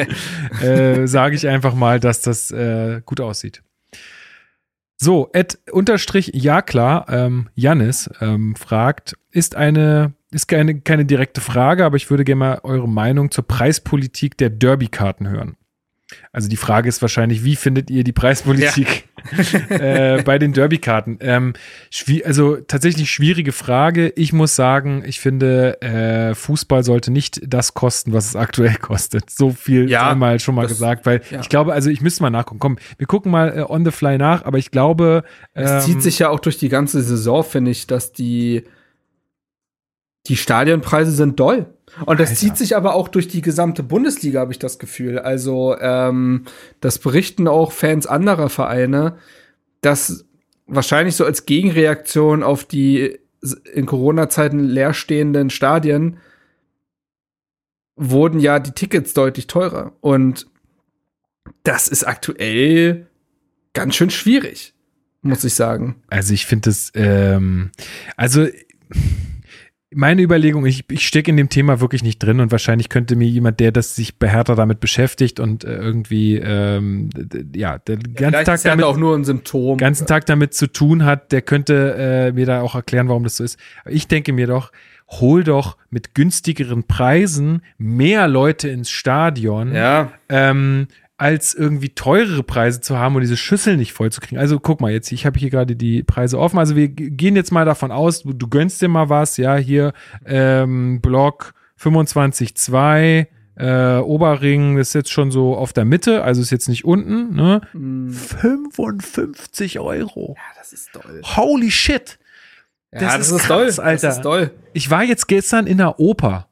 äh, 0.62 1.06
sage 1.06 1.34
ich 1.34 1.48
einfach 1.48 1.74
mal, 1.74 1.98
dass 1.98 2.22
das 2.22 2.52
äh, 2.52 3.02
gut 3.05 3.20
aussieht. 3.20 3.62
So, 4.97 5.30
Ed 5.32 5.59
unterstrich 5.72 6.30
ja 6.32 6.62
klar, 6.62 7.06
ähm, 7.09 7.48
Janis 7.56 8.09
ähm, 8.20 8.55
fragt, 8.55 9.16
ist 9.32 9.56
eine, 9.56 10.12
ist 10.30 10.47
keine, 10.47 10.80
keine 10.80 11.05
direkte 11.05 11.40
Frage, 11.40 11.84
aber 11.84 11.97
ich 11.97 12.09
würde 12.09 12.22
gerne 12.22 12.39
mal 12.39 12.60
eure 12.62 12.89
Meinung 12.89 13.32
zur 13.32 13.44
Preispolitik 13.44 14.39
der 14.39 14.51
Derby-Karten 14.51 15.28
hören. 15.28 15.56
Also 16.30 16.48
die 16.48 16.56
Frage 16.56 16.89
ist 16.89 17.02
wahrscheinlich, 17.02 17.43
wie 17.43 17.56
findet 17.56 17.90
ihr 17.90 18.05
die 18.05 18.12
Preispolitik. 18.12 19.09
äh, 19.69 20.23
bei 20.23 20.39
den 20.39 20.53
Derby-Karten? 20.53 21.19
Ähm, 21.20 21.55
also 22.24 22.57
tatsächlich 22.57 23.11
schwierige 23.11 23.53
Frage. 23.53 24.12
Ich 24.16 24.32
muss 24.32 24.57
sagen, 24.57 25.03
ich 25.07 25.20
finde, 25.20 25.81
äh, 25.82 26.35
Fußball 26.35 26.85
sollte 26.85 27.11
nicht 27.11 27.40
das 27.47 27.74
kosten, 27.74 28.12
was 28.12 28.27
es 28.27 28.36
aktuell 28.36 28.77
kostet. 28.81 29.31
So 29.31 29.51
viel 29.51 29.90
ja, 29.90 30.11
einmal 30.11 30.40
schon 30.40 30.55
mal 30.55 30.62
das, 30.62 30.73
gesagt, 30.73 31.07
weil 31.07 31.23
ja. 31.31 31.40
ich 31.40 31.49
glaube, 31.49 31.73
also 31.73 31.90
ich 31.90 32.01
müsste 32.01 32.23
mal 32.23 32.31
nachgucken. 32.31 32.61
Komm, 32.61 32.78
wir 32.99 33.07
gucken 33.07 33.32
mal 33.32 33.59
äh, 33.59 33.62
on 33.62 33.85
the 33.85 33.90
fly 33.90 34.19
nach, 34.19 34.44
aber 34.44 34.59
ich 34.59 34.70
glaube. 34.70 35.24
Ähm, 35.55 35.65
es 35.65 35.85
zieht 35.85 36.03
sich 36.03 36.19
ja 36.19 36.28
auch 36.31 36.40
durch 36.40 36.59
die 36.59 36.69
ganze 36.69 37.03
Saison, 37.03 37.44
finde 37.44 37.70
ich, 37.70 37.86
dass 37.86 38.12
die 38.12 38.65
die 40.27 40.36
Stadionpreise 40.36 41.11
sind 41.11 41.39
doll. 41.40 41.66
Und 42.06 42.20
das 42.20 42.31
Alter. 42.31 42.40
zieht 42.40 42.56
sich 42.56 42.77
aber 42.77 42.94
auch 42.94 43.09
durch 43.09 43.28
die 43.28 43.43
gesamte 43.43 43.82
Bundesliga, 43.82 44.40
habe 44.40 44.52
ich 44.52 44.59
das 44.59 44.78
Gefühl. 44.78 45.19
Also 45.19 45.77
ähm, 45.78 46.44
das 46.81 46.98
berichten 46.98 47.48
auch 47.48 47.73
Fans 47.73 48.06
anderer 48.06 48.48
Vereine, 48.48 49.16
dass 49.82 50.24
wahrscheinlich 50.66 51.16
so 51.16 51.24
als 51.24 51.47
Gegenreaktion 51.47 52.43
auf 52.43 52.64
die 52.64 53.19
in 53.73 53.86
Corona-Zeiten 53.86 54.60
leerstehenden 54.60 55.51
Stadien 55.51 56.19
wurden 57.97 58.39
ja 58.40 58.59
die 58.59 58.73
Tickets 58.73 59.14
deutlich 59.14 59.47
teurer. 59.47 59.93
Und 60.01 60.47
das 61.64 61.89
ist 61.89 62.05
aktuell 62.05 63.06
ganz 63.74 63.97
schön 63.97 64.10
schwierig, 64.10 64.74
muss 65.23 65.44
ich 65.44 65.55
sagen. 65.55 65.97
Also 66.09 66.35
ich 66.35 66.47
finde 66.47 66.70
es, 66.70 66.93
ähm, 66.94 67.70
also 68.16 68.47
meine 69.94 70.23
Überlegung, 70.23 70.66
ich, 70.66 70.85
ich 70.90 71.06
stecke 71.06 71.31
in 71.31 71.36
dem 71.36 71.48
Thema 71.48 71.81
wirklich 71.81 72.02
nicht 72.02 72.19
drin 72.19 72.40
und 72.40 72.51
wahrscheinlich 72.51 72.89
könnte 72.89 73.16
mir 73.16 73.28
jemand, 73.28 73.60
der 73.60 73.73
das 73.73 73.94
sich 73.94 74.19
behärter 74.19 74.55
damit 74.55 74.81
beschäftigt 74.81 75.40
und 75.40 75.64
äh, 75.64 75.74
irgendwie 75.74 76.36
ähm, 76.36 77.10
ja, 77.55 77.78
der 77.78 77.97
ja, 77.97 78.31
ganzen 78.31 78.44
Tag 78.44 78.62
damit 78.62 78.85
auch 78.85 78.97
nur 78.97 79.16
ein 79.16 79.24
Symptom. 79.24 79.78
ganzen 79.78 80.06
Tag 80.06 80.27
damit 80.27 80.55
zu 80.55 80.66
tun 80.66 81.05
hat, 81.05 81.32
der 81.32 81.43
könnte 81.43 81.94
äh, 81.98 82.32
mir 82.32 82.47
da 82.47 82.62
auch 82.62 82.74
erklären, 82.74 83.09
warum 83.09 83.24
das 83.24 83.36
so 83.36 83.44
ist. 83.44 83.59
Ich 83.86 84.09
denke 84.09 84.32
mir 84.32 84.47
doch, 84.47 84.73
hol 85.09 85.44
doch 85.44 85.77
mit 85.90 86.14
günstigeren 86.14 86.85
Preisen 86.85 87.62
mehr 87.78 88.28
Leute 88.28 88.69
ins 88.69 88.90
Stadion. 88.90 89.74
Ja. 89.74 90.12
Ähm, 90.28 90.89
als 91.23 91.55
irgendwie 91.55 91.90
teurere 91.90 92.43
Preise 92.43 92.81
zu 92.81 92.99
haben 92.99 93.15
und 93.15 93.20
diese 93.20 93.36
Schüssel 93.36 93.77
nicht 93.77 93.93
voll 93.93 94.11
zu 94.11 94.20
kriegen. 94.20 94.40
Also 94.40 94.59
guck 94.59 94.81
mal 94.81 94.90
jetzt, 94.90 95.12
ich 95.12 95.24
habe 95.24 95.39
hier 95.39 95.51
gerade 95.51 95.77
die 95.77 96.03
Preise 96.03 96.36
offen. 96.36 96.59
Also 96.59 96.74
wir 96.74 96.89
gehen 96.89 97.36
jetzt 97.36 97.53
mal 97.53 97.65
davon 97.65 97.93
aus, 97.93 98.24
du, 98.24 98.32
du 98.32 98.49
gönnst 98.49 98.82
dir 98.82 98.89
mal 98.89 99.09
was, 99.09 99.36
ja, 99.36 99.55
hier 99.57 99.93
ähm, 100.27 101.01
Block 101.01 101.55
25.2, 101.81 103.27
äh, 103.55 103.99
Oberring 103.99 104.78
ist 104.78 104.94
jetzt 104.94 105.12
schon 105.12 105.31
so 105.31 105.55
auf 105.57 105.73
der 105.73 105.85
Mitte, 105.85 106.24
also 106.24 106.43
ist 106.43 106.51
jetzt 106.51 106.69
nicht 106.69 106.85
unten, 106.85 107.36
ne? 107.36 107.61
55 107.73 109.78
Euro. 109.78 110.35
Ja, 110.36 110.43
das 110.59 110.73
ist 110.73 110.90
toll. 110.93 111.20
Holy 111.36 111.70
shit. 111.70 112.19
Ja, 112.93 112.99
Das 113.01 113.16
das, 113.16 113.27
ist 113.28 113.32
ist, 113.43 113.47
toll. 113.47 113.66
krass, 113.66 113.78
Alter. 113.78 114.07
Das 114.09 114.16
ist 114.16 114.23
toll. 114.23 114.51
Ich 114.73 114.90
war 114.90 115.05
jetzt 115.05 115.28
gestern 115.28 115.69
in 115.69 115.78
der 115.78 116.01
Oper. 116.01 116.49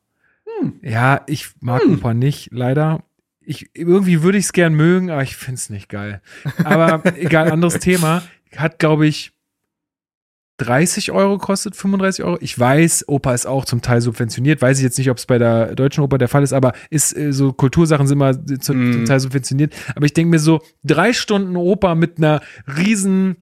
Hm. 0.61 0.75
Ja, 0.83 1.23
ich 1.27 1.49
mag 1.61 1.83
Oper 1.87 2.15
nicht, 2.15 2.51
leider. 2.53 3.03
Ich, 3.51 3.69
irgendwie 3.75 4.23
würde 4.23 4.39
ich 4.39 4.45
es 4.45 4.53
gern 4.53 4.75
mögen, 4.75 5.11
aber 5.11 5.25
ich 5.25 5.35
finde 5.37 5.57
es 5.57 5.71
nicht 5.71 5.89
geil. 5.89 6.23
Aber 6.63 7.03
egal, 7.17 7.51
anderes 7.51 7.81
Thema. 7.81 8.23
Hat, 8.57 8.79
glaube 8.79 9.09
ich, 9.09 9.33
30 10.59 11.11
Euro 11.11 11.39
kostet, 11.39 11.75
35 11.75 12.25
Euro. 12.25 12.39
Ich 12.41 12.57
weiß, 12.57 13.09
Oper 13.09 13.35
ist 13.35 13.47
auch 13.47 13.65
zum 13.65 13.81
Teil 13.83 14.01
subventioniert. 14.03 14.63
Weiß 14.63 14.79
ich 14.79 14.85
jetzt 14.85 14.99
nicht, 14.99 15.11
ob 15.11 15.17
es 15.17 15.27
bei 15.27 15.39
der 15.39 15.75
Deutschen 15.75 16.05
Oper 16.05 16.19
der 16.19 16.29
Fall 16.29 16.43
ist, 16.43 16.53
aber 16.53 16.75
ist 16.91 17.17
äh, 17.17 17.33
so 17.33 17.53
Kultursachen 17.53 18.07
sind 18.07 18.19
immer 18.19 18.35
zu, 18.61 18.75
Mm. 18.75 18.93
zum 18.93 19.05
Teil 19.07 19.21
subventioniert. 19.21 19.75
Aber 19.97 20.05
ich 20.07 20.13
denke 20.13 20.31
mir 20.31 20.39
so, 20.39 20.61
drei 20.85 21.13
Stunden 21.13 21.57
Oper 21.57 21.95
mit 21.95 22.19
einer 22.19 22.43
riesen 22.77 23.37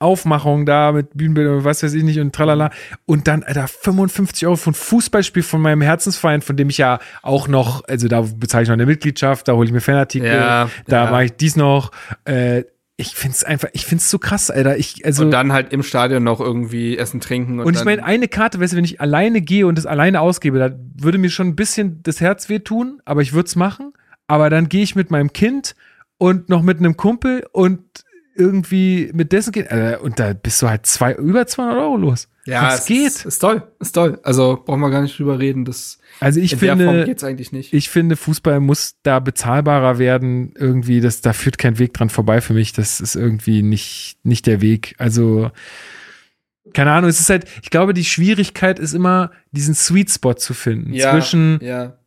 Aufmachung 0.00 0.64
da 0.64 0.92
mit 0.92 1.16
Bühnenbildern 1.16 1.64
was 1.64 1.82
weiß 1.82 1.94
ich 1.94 2.04
nicht 2.04 2.20
und 2.20 2.34
tralala. 2.34 2.70
Und 3.04 3.26
dann, 3.26 3.42
Alter, 3.42 3.66
55 3.66 4.46
Euro 4.46 4.56
für 4.56 4.70
ein 4.70 4.74
Fußballspiel 4.74 5.42
von 5.42 5.60
meinem 5.60 5.82
Herzensverein, 5.82 6.40
von 6.40 6.56
dem 6.56 6.70
ich 6.70 6.78
ja 6.78 7.00
auch 7.22 7.48
noch, 7.48 7.82
also 7.88 8.06
da 8.08 8.22
bezahle 8.22 8.62
ich 8.62 8.68
noch 8.68 8.74
eine 8.74 8.86
Mitgliedschaft, 8.86 9.48
da 9.48 9.54
hole 9.54 9.66
ich 9.66 9.72
mir 9.72 9.80
Fanartikel, 9.80 10.28
Ja, 10.28 10.70
da 10.86 11.04
ja. 11.04 11.10
mache 11.10 11.24
ich 11.24 11.32
dies 11.32 11.56
noch. 11.56 11.90
Äh, 12.24 12.64
ich 13.00 13.14
find's 13.14 13.44
einfach, 13.44 13.68
ich 13.74 13.86
find's 13.86 14.10
so 14.10 14.18
krass, 14.18 14.50
Alter. 14.50 14.76
Ich, 14.76 15.04
also, 15.04 15.24
Und 15.24 15.30
dann 15.30 15.52
halt 15.52 15.72
im 15.72 15.84
Stadion 15.84 16.24
noch 16.24 16.40
irgendwie 16.40 16.98
essen, 16.98 17.20
trinken. 17.20 17.60
Und, 17.60 17.66
und 17.66 17.76
ich 17.76 17.84
meine, 17.84 18.04
eine 18.04 18.26
Karte, 18.26 18.58
weißt 18.58 18.72
du, 18.72 18.76
wenn 18.76 18.84
ich 18.84 19.00
alleine 19.00 19.40
gehe 19.40 19.68
und 19.68 19.78
das 19.78 19.86
alleine 19.86 20.20
ausgebe, 20.20 20.58
da 20.58 20.70
würde 20.96 21.18
mir 21.18 21.30
schon 21.30 21.46
ein 21.46 21.56
bisschen 21.56 22.02
das 22.02 22.20
Herz 22.20 22.48
wehtun, 22.48 23.00
aber 23.04 23.22
ich 23.22 23.32
würde 23.32 23.46
es 23.46 23.54
machen. 23.54 23.92
Aber 24.26 24.50
dann 24.50 24.68
gehe 24.68 24.82
ich 24.82 24.96
mit 24.96 25.12
meinem 25.12 25.32
Kind 25.32 25.76
und 26.18 26.48
noch 26.48 26.62
mit 26.62 26.78
einem 26.78 26.96
Kumpel 26.96 27.46
und 27.52 27.80
irgendwie 28.38 29.10
mit 29.12 29.32
dessen 29.32 29.52
Kind, 29.52 29.70
äh, 29.70 29.98
und 30.00 30.18
da 30.18 30.32
bist 30.32 30.62
du 30.62 30.68
halt 30.68 30.86
zwei, 30.86 31.14
über 31.14 31.46
200 31.46 31.76
Euro 31.78 31.96
los. 31.96 32.28
ja, 32.46 32.62
das 32.70 32.80
es 32.80 32.86
geht. 32.86 33.06
Ist, 33.06 33.26
ist 33.26 33.38
toll, 33.40 33.62
ist 33.80 33.92
toll. 33.92 34.18
Also 34.22 34.62
brauchen 34.64 34.80
wir 34.80 34.90
gar 34.90 35.02
nicht 35.02 35.18
drüber 35.18 35.38
reden. 35.38 35.64
Das 35.64 35.98
Also 36.20 36.40
ich 36.40 36.56
finde, 36.56 37.04
geht's 37.04 37.24
eigentlich 37.24 37.52
nicht. 37.52 37.72
ich 37.72 37.90
finde, 37.90 38.16
Fußball 38.16 38.60
muss 38.60 38.96
da 39.02 39.18
bezahlbarer 39.18 39.98
werden. 39.98 40.52
Irgendwie, 40.56 41.00
das, 41.00 41.20
da 41.20 41.32
führt 41.32 41.58
kein 41.58 41.78
Weg 41.78 41.92
dran 41.94 42.10
vorbei 42.10 42.40
für 42.40 42.54
mich. 42.54 42.72
Das 42.72 43.00
ist 43.00 43.16
irgendwie 43.16 43.62
nicht, 43.62 44.18
nicht 44.22 44.46
der 44.46 44.60
Weg. 44.60 44.94
Also, 44.98 45.50
keine 46.72 46.92
Ahnung, 46.92 47.10
es 47.10 47.20
ist 47.20 47.30
halt, 47.30 47.46
ich 47.62 47.70
glaube, 47.70 47.94
die 47.94 48.04
Schwierigkeit 48.04 48.78
ist 48.78 48.94
immer, 48.94 49.30
diesen 49.52 49.74
Sweet 49.74 50.10
Spot 50.10 50.34
zu 50.34 50.54
finden. 50.54 50.92
zwischen, 51.12 51.58
ja. 51.62 51.98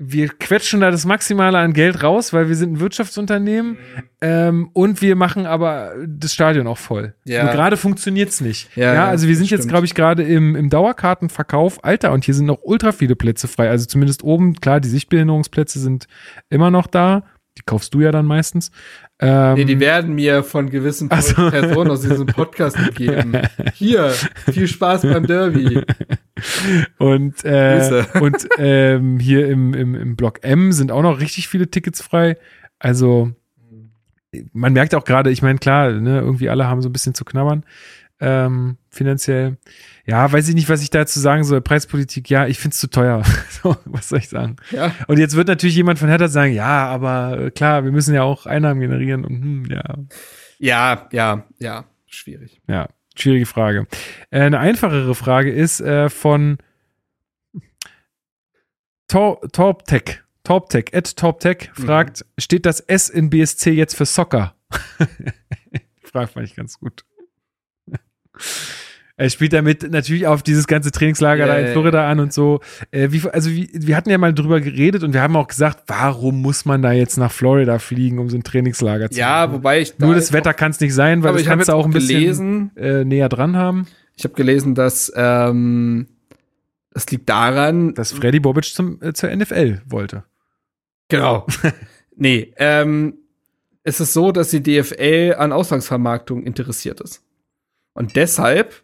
Wir 0.00 0.28
quetschen 0.28 0.80
da 0.80 0.92
das 0.92 1.04
Maximale 1.04 1.58
an 1.58 1.72
Geld 1.72 2.04
raus, 2.04 2.32
weil 2.32 2.48
wir 2.48 2.54
sind 2.54 2.74
ein 2.74 2.80
Wirtschaftsunternehmen 2.80 3.78
ähm, 4.20 4.70
und 4.72 5.02
wir 5.02 5.16
machen 5.16 5.44
aber 5.44 5.92
das 6.06 6.32
Stadion 6.32 6.68
auch 6.68 6.78
voll. 6.78 7.14
Ja. 7.24 7.42
Nur 7.42 7.52
gerade 7.52 7.76
funktioniert's 7.76 8.40
nicht. 8.40 8.74
Ja, 8.76 8.94
Ja, 8.94 9.08
also 9.08 9.26
wir 9.26 9.36
sind 9.36 9.50
jetzt, 9.50 9.68
glaube 9.68 9.86
ich, 9.86 9.96
gerade 9.96 10.22
im, 10.22 10.54
im 10.54 10.70
Dauerkartenverkauf. 10.70 11.84
Alter, 11.84 12.12
und 12.12 12.24
hier 12.24 12.34
sind 12.34 12.46
noch 12.46 12.60
ultra 12.62 12.92
viele 12.92 13.16
Plätze 13.16 13.48
frei. 13.48 13.70
Also 13.70 13.86
zumindest 13.86 14.22
oben, 14.22 14.54
klar, 14.54 14.78
die 14.78 14.88
Sichtbehinderungsplätze 14.88 15.80
sind 15.80 16.06
immer 16.48 16.70
noch 16.70 16.86
da. 16.86 17.24
Die 17.58 17.62
kaufst 17.66 17.92
du 17.92 18.00
ja 18.00 18.12
dann 18.12 18.24
meistens. 18.24 18.70
Ähm, 19.18 19.54
Nee, 19.54 19.64
die 19.64 19.80
werden 19.80 20.14
mir 20.14 20.44
von 20.44 20.70
gewissen 20.70 21.08
Ach 21.10 21.22
so. 21.22 21.50
Personen 21.50 21.90
aus 21.90 22.02
diesem 22.02 22.26
Podcast 22.26 22.76
gegeben. 22.76 23.32
Hier, 23.74 24.12
viel 24.52 24.68
Spaß 24.68 25.02
beim 25.02 25.26
Derby. 25.26 25.82
Und, 26.98 27.44
äh, 27.44 28.04
und 28.20 28.48
ähm, 28.58 29.18
hier 29.18 29.48
im, 29.48 29.74
im, 29.74 29.94
im 29.94 30.16
Block 30.16 30.40
M 30.42 30.72
sind 30.72 30.92
auch 30.92 31.02
noch 31.02 31.20
richtig 31.20 31.48
viele 31.48 31.70
Tickets 31.70 32.02
frei. 32.02 32.36
Also 32.78 33.32
man 34.52 34.72
merkt 34.72 34.94
auch 34.94 35.04
gerade, 35.04 35.30
ich 35.30 35.42
meine, 35.42 35.58
klar, 35.58 35.90
ne, 35.92 36.20
irgendwie 36.20 36.50
alle 36.50 36.66
haben 36.66 36.82
so 36.82 36.88
ein 36.88 36.92
bisschen 36.92 37.14
zu 37.14 37.24
knabbern 37.24 37.64
ähm, 38.20 38.76
finanziell. 38.90 39.58
Ja, 40.06 40.30
weiß 40.30 40.48
ich 40.48 40.54
nicht, 40.54 40.68
was 40.68 40.82
ich 40.82 40.90
dazu 40.90 41.20
sagen 41.20 41.44
soll. 41.44 41.60
Preispolitik, 41.60 42.30
ja, 42.30 42.46
ich 42.46 42.58
find's 42.58 42.80
zu 42.80 42.88
teuer. 42.88 43.22
so, 43.62 43.76
was 43.84 44.08
soll 44.08 44.18
ich 44.18 44.28
sagen? 44.28 44.56
Ja, 44.70 44.92
Und 45.06 45.18
jetzt 45.18 45.36
wird 45.36 45.48
natürlich 45.48 45.76
jemand 45.76 45.98
von 45.98 46.08
Hertha 46.08 46.28
sagen, 46.28 46.52
ja, 46.52 46.86
aber 46.86 47.38
äh, 47.38 47.50
klar, 47.50 47.84
wir 47.84 47.92
müssen 47.92 48.14
ja 48.14 48.22
auch 48.22 48.46
Einnahmen 48.46 48.80
generieren 48.80 49.24
und 49.24 49.40
hm, 49.40 49.64
ja, 49.70 49.82
ja, 50.58 51.08
ja, 51.12 51.44
ja. 51.58 51.84
Schwierig. 52.10 52.60
Ja, 52.66 52.88
schwierige 53.20 53.46
Frage. 53.46 53.86
Äh, 54.30 54.40
eine 54.40 54.58
einfachere 54.58 55.14
Frage 55.14 55.50
ist 55.50 55.80
äh, 55.80 56.08
von 56.08 56.58
Tor 59.08 59.40
Torptech. 59.52 60.22
Torptech, 60.44 60.94
at 60.94 61.16
Torptech 61.16 61.70
fragt, 61.74 62.24
steht 62.38 62.64
das 62.64 62.80
S 62.80 63.10
in 63.10 63.28
BSC 63.28 63.70
jetzt 63.70 63.96
für 63.96 64.06
Soccer? 64.06 64.54
Frage 66.02 66.28
fand 66.28 66.46
ich 66.46 66.56
ganz 66.56 66.78
gut. 66.78 67.04
Er 69.18 69.28
spielt 69.30 69.52
damit 69.52 69.90
natürlich 69.90 70.26
auf 70.26 70.42
dieses 70.42 70.66
ganze 70.66 70.90
Trainingslager 70.90 71.46
Ja, 71.46 71.54
da 71.54 71.58
in 71.58 71.72
Florida 71.72 72.08
an 72.08 72.20
und 72.20 72.32
so. 72.32 72.60
Äh, 72.90 73.08
wie, 73.10 73.20
also 73.28 73.50
wie, 73.50 73.68
wir 73.74 73.96
hatten 73.96 74.10
ja 74.10 74.16
mal 74.16 74.32
drüber 74.32 74.60
geredet 74.60 75.02
und 75.02 75.12
wir 75.12 75.20
haben 75.20 75.36
auch 75.36 75.48
gesagt, 75.48 75.84
warum 75.88 76.40
muss 76.40 76.64
man 76.64 76.82
da 76.82 76.92
jetzt 76.92 77.18
nach 77.18 77.32
Florida 77.32 77.78
fliegen, 77.78 78.18
um 78.18 78.30
so 78.30 78.36
ein 78.36 78.44
Trainingslager 78.44 79.10
zu 79.10 79.18
Ja, 79.18 79.46
machen? 79.46 79.56
wobei 79.56 79.80
ich 79.80 79.98
Nur 79.98 80.10
da 80.10 80.14
das 80.14 80.26
jetzt 80.26 80.32
Wetter 80.32 80.54
kann 80.54 80.70
es 80.70 80.80
nicht 80.80 80.94
sein, 80.94 81.22
weil 81.22 81.34
das 81.34 81.44
kannst 81.44 81.68
du 81.68 81.72
jetzt 81.72 81.76
auch 81.78 81.84
ein 81.84 81.90
bisschen 81.90 82.20
gelesen, 82.20 82.70
äh, 82.76 83.04
näher 83.04 83.28
dran 83.28 83.56
haben, 83.56 83.86
ich 84.18 84.24
habe 84.24 84.34
gelesen, 84.34 84.74
dass 84.74 85.12
ähm, 85.14 86.08
das 86.92 87.08
liegt 87.10 87.28
daran, 87.28 87.94
dass 87.94 88.10
Freddy 88.10 88.40
Bobic 88.40 88.64
zum, 88.64 89.00
äh, 89.00 89.12
zur 89.12 89.34
NFL 89.34 89.82
wollte. 89.86 90.24
Genau. 91.08 91.46
nee, 92.16 92.52
ähm, 92.56 93.14
es 93.84 94.00
ist 94.00 94.12
so, 94.12 94.32
dass 94.32 94.50
die 94.50 94.62
DFL 94.62 95.36
an 95.38 95.52
Auslandsvermarktung 95.52 96.42
interessiert 96.42 97.00
ist. 97.00 97.22
Und 97.94 98.16
deshalb 98.16 98.82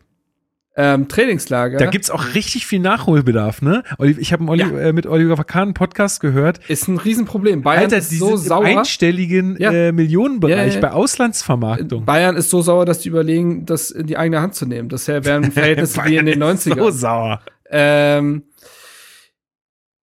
ähm, 0.76 1.06
Trainingslager 1.09 1.78
Da 1.78 1.86
gibt's 1.86 2.10
auch 2.10 2.34
richtig 2.34 2.66
viel 2.66 2.80
Nachholbedarf, 2.80 3.62
ne? 3.62 3.82
Oli- 3.98 4.16
Ich 4.18 4.32
habe 4.32 4.44
Ja. 4.56 4.66
äh, 4.70 4.92
mit 4.92 5.06
Oliver 5.06 5.42
Kahn 5.44 5.62
einen 5.68 5.74
Podcast 5.74 6.20
gehört. 6.20 6.59
ist 6.68 6.88
ein 6.88 6.98
Riesenproblem. 6.98 7.62
Bayern 7.62 7.84
Alter, 7.84 7.98
ist 7.98 8.10
die 8.10 8.16
so 8.16 8.36
sauer. 8.36 8.64
einstelligen 8.64 9.56
Ja. 9.60 9.70
äh, 9.72 9.92
Millionenbereich 9.92 10.74
Ja, 10.74 10.80
bei 10.80 10.90
Auslandsvermarktung. 10.92 12.05
Bayern 12.05 12.36
ist 12.36 12.51
so 12.51 12.60
sauer, 12.62 12.84
dass 12.86 12.98
die 12.98 13.09
überlegen, 13.09 13.66
das 13.66 13.90
in 13.92 14.06
die 14.09 14.16
eigene 14.16 14.40
Hand 14.40 14.55
zu 14.56 14.66
nehmen. 14.66 14.88
Das 14.88 15.06
wären 15.06 15.44
Verhältnisse 15.52 16.01
wie 16.06 16.16
in 16.16 16.26
den 16.26 16.40
Bayern 16.40 16.56
ist 16.56 16.66
90ern. 16.66 16.78
So 16.78 16.90
sauer. 16.90 17.40
Ähm, 17.70 18.42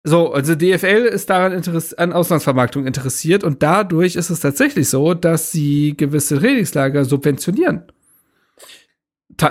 so, 0.03 0.33
also 0.33 0.55
DFL 0.55 1.05
ist 1.05 1.29
daran 1.29 1.51
interess 1.51 1.93
an 1.93 2.11
Auslandsvermarktung 2.11 2.87
interessiert 2.87 3.43
und 3.43 3.61
dadurch 3.61 4.15
ist 4.15 4.29
es 4.31 4.39
tatsächlich 4.39 4.89
so, 4.89 5.13
dass 5.13 5.51
sie 5.51 5.95
gewisse 5.95 6.39
Trainingslager 6.39 7.05
subventionieren. 7.05 7.83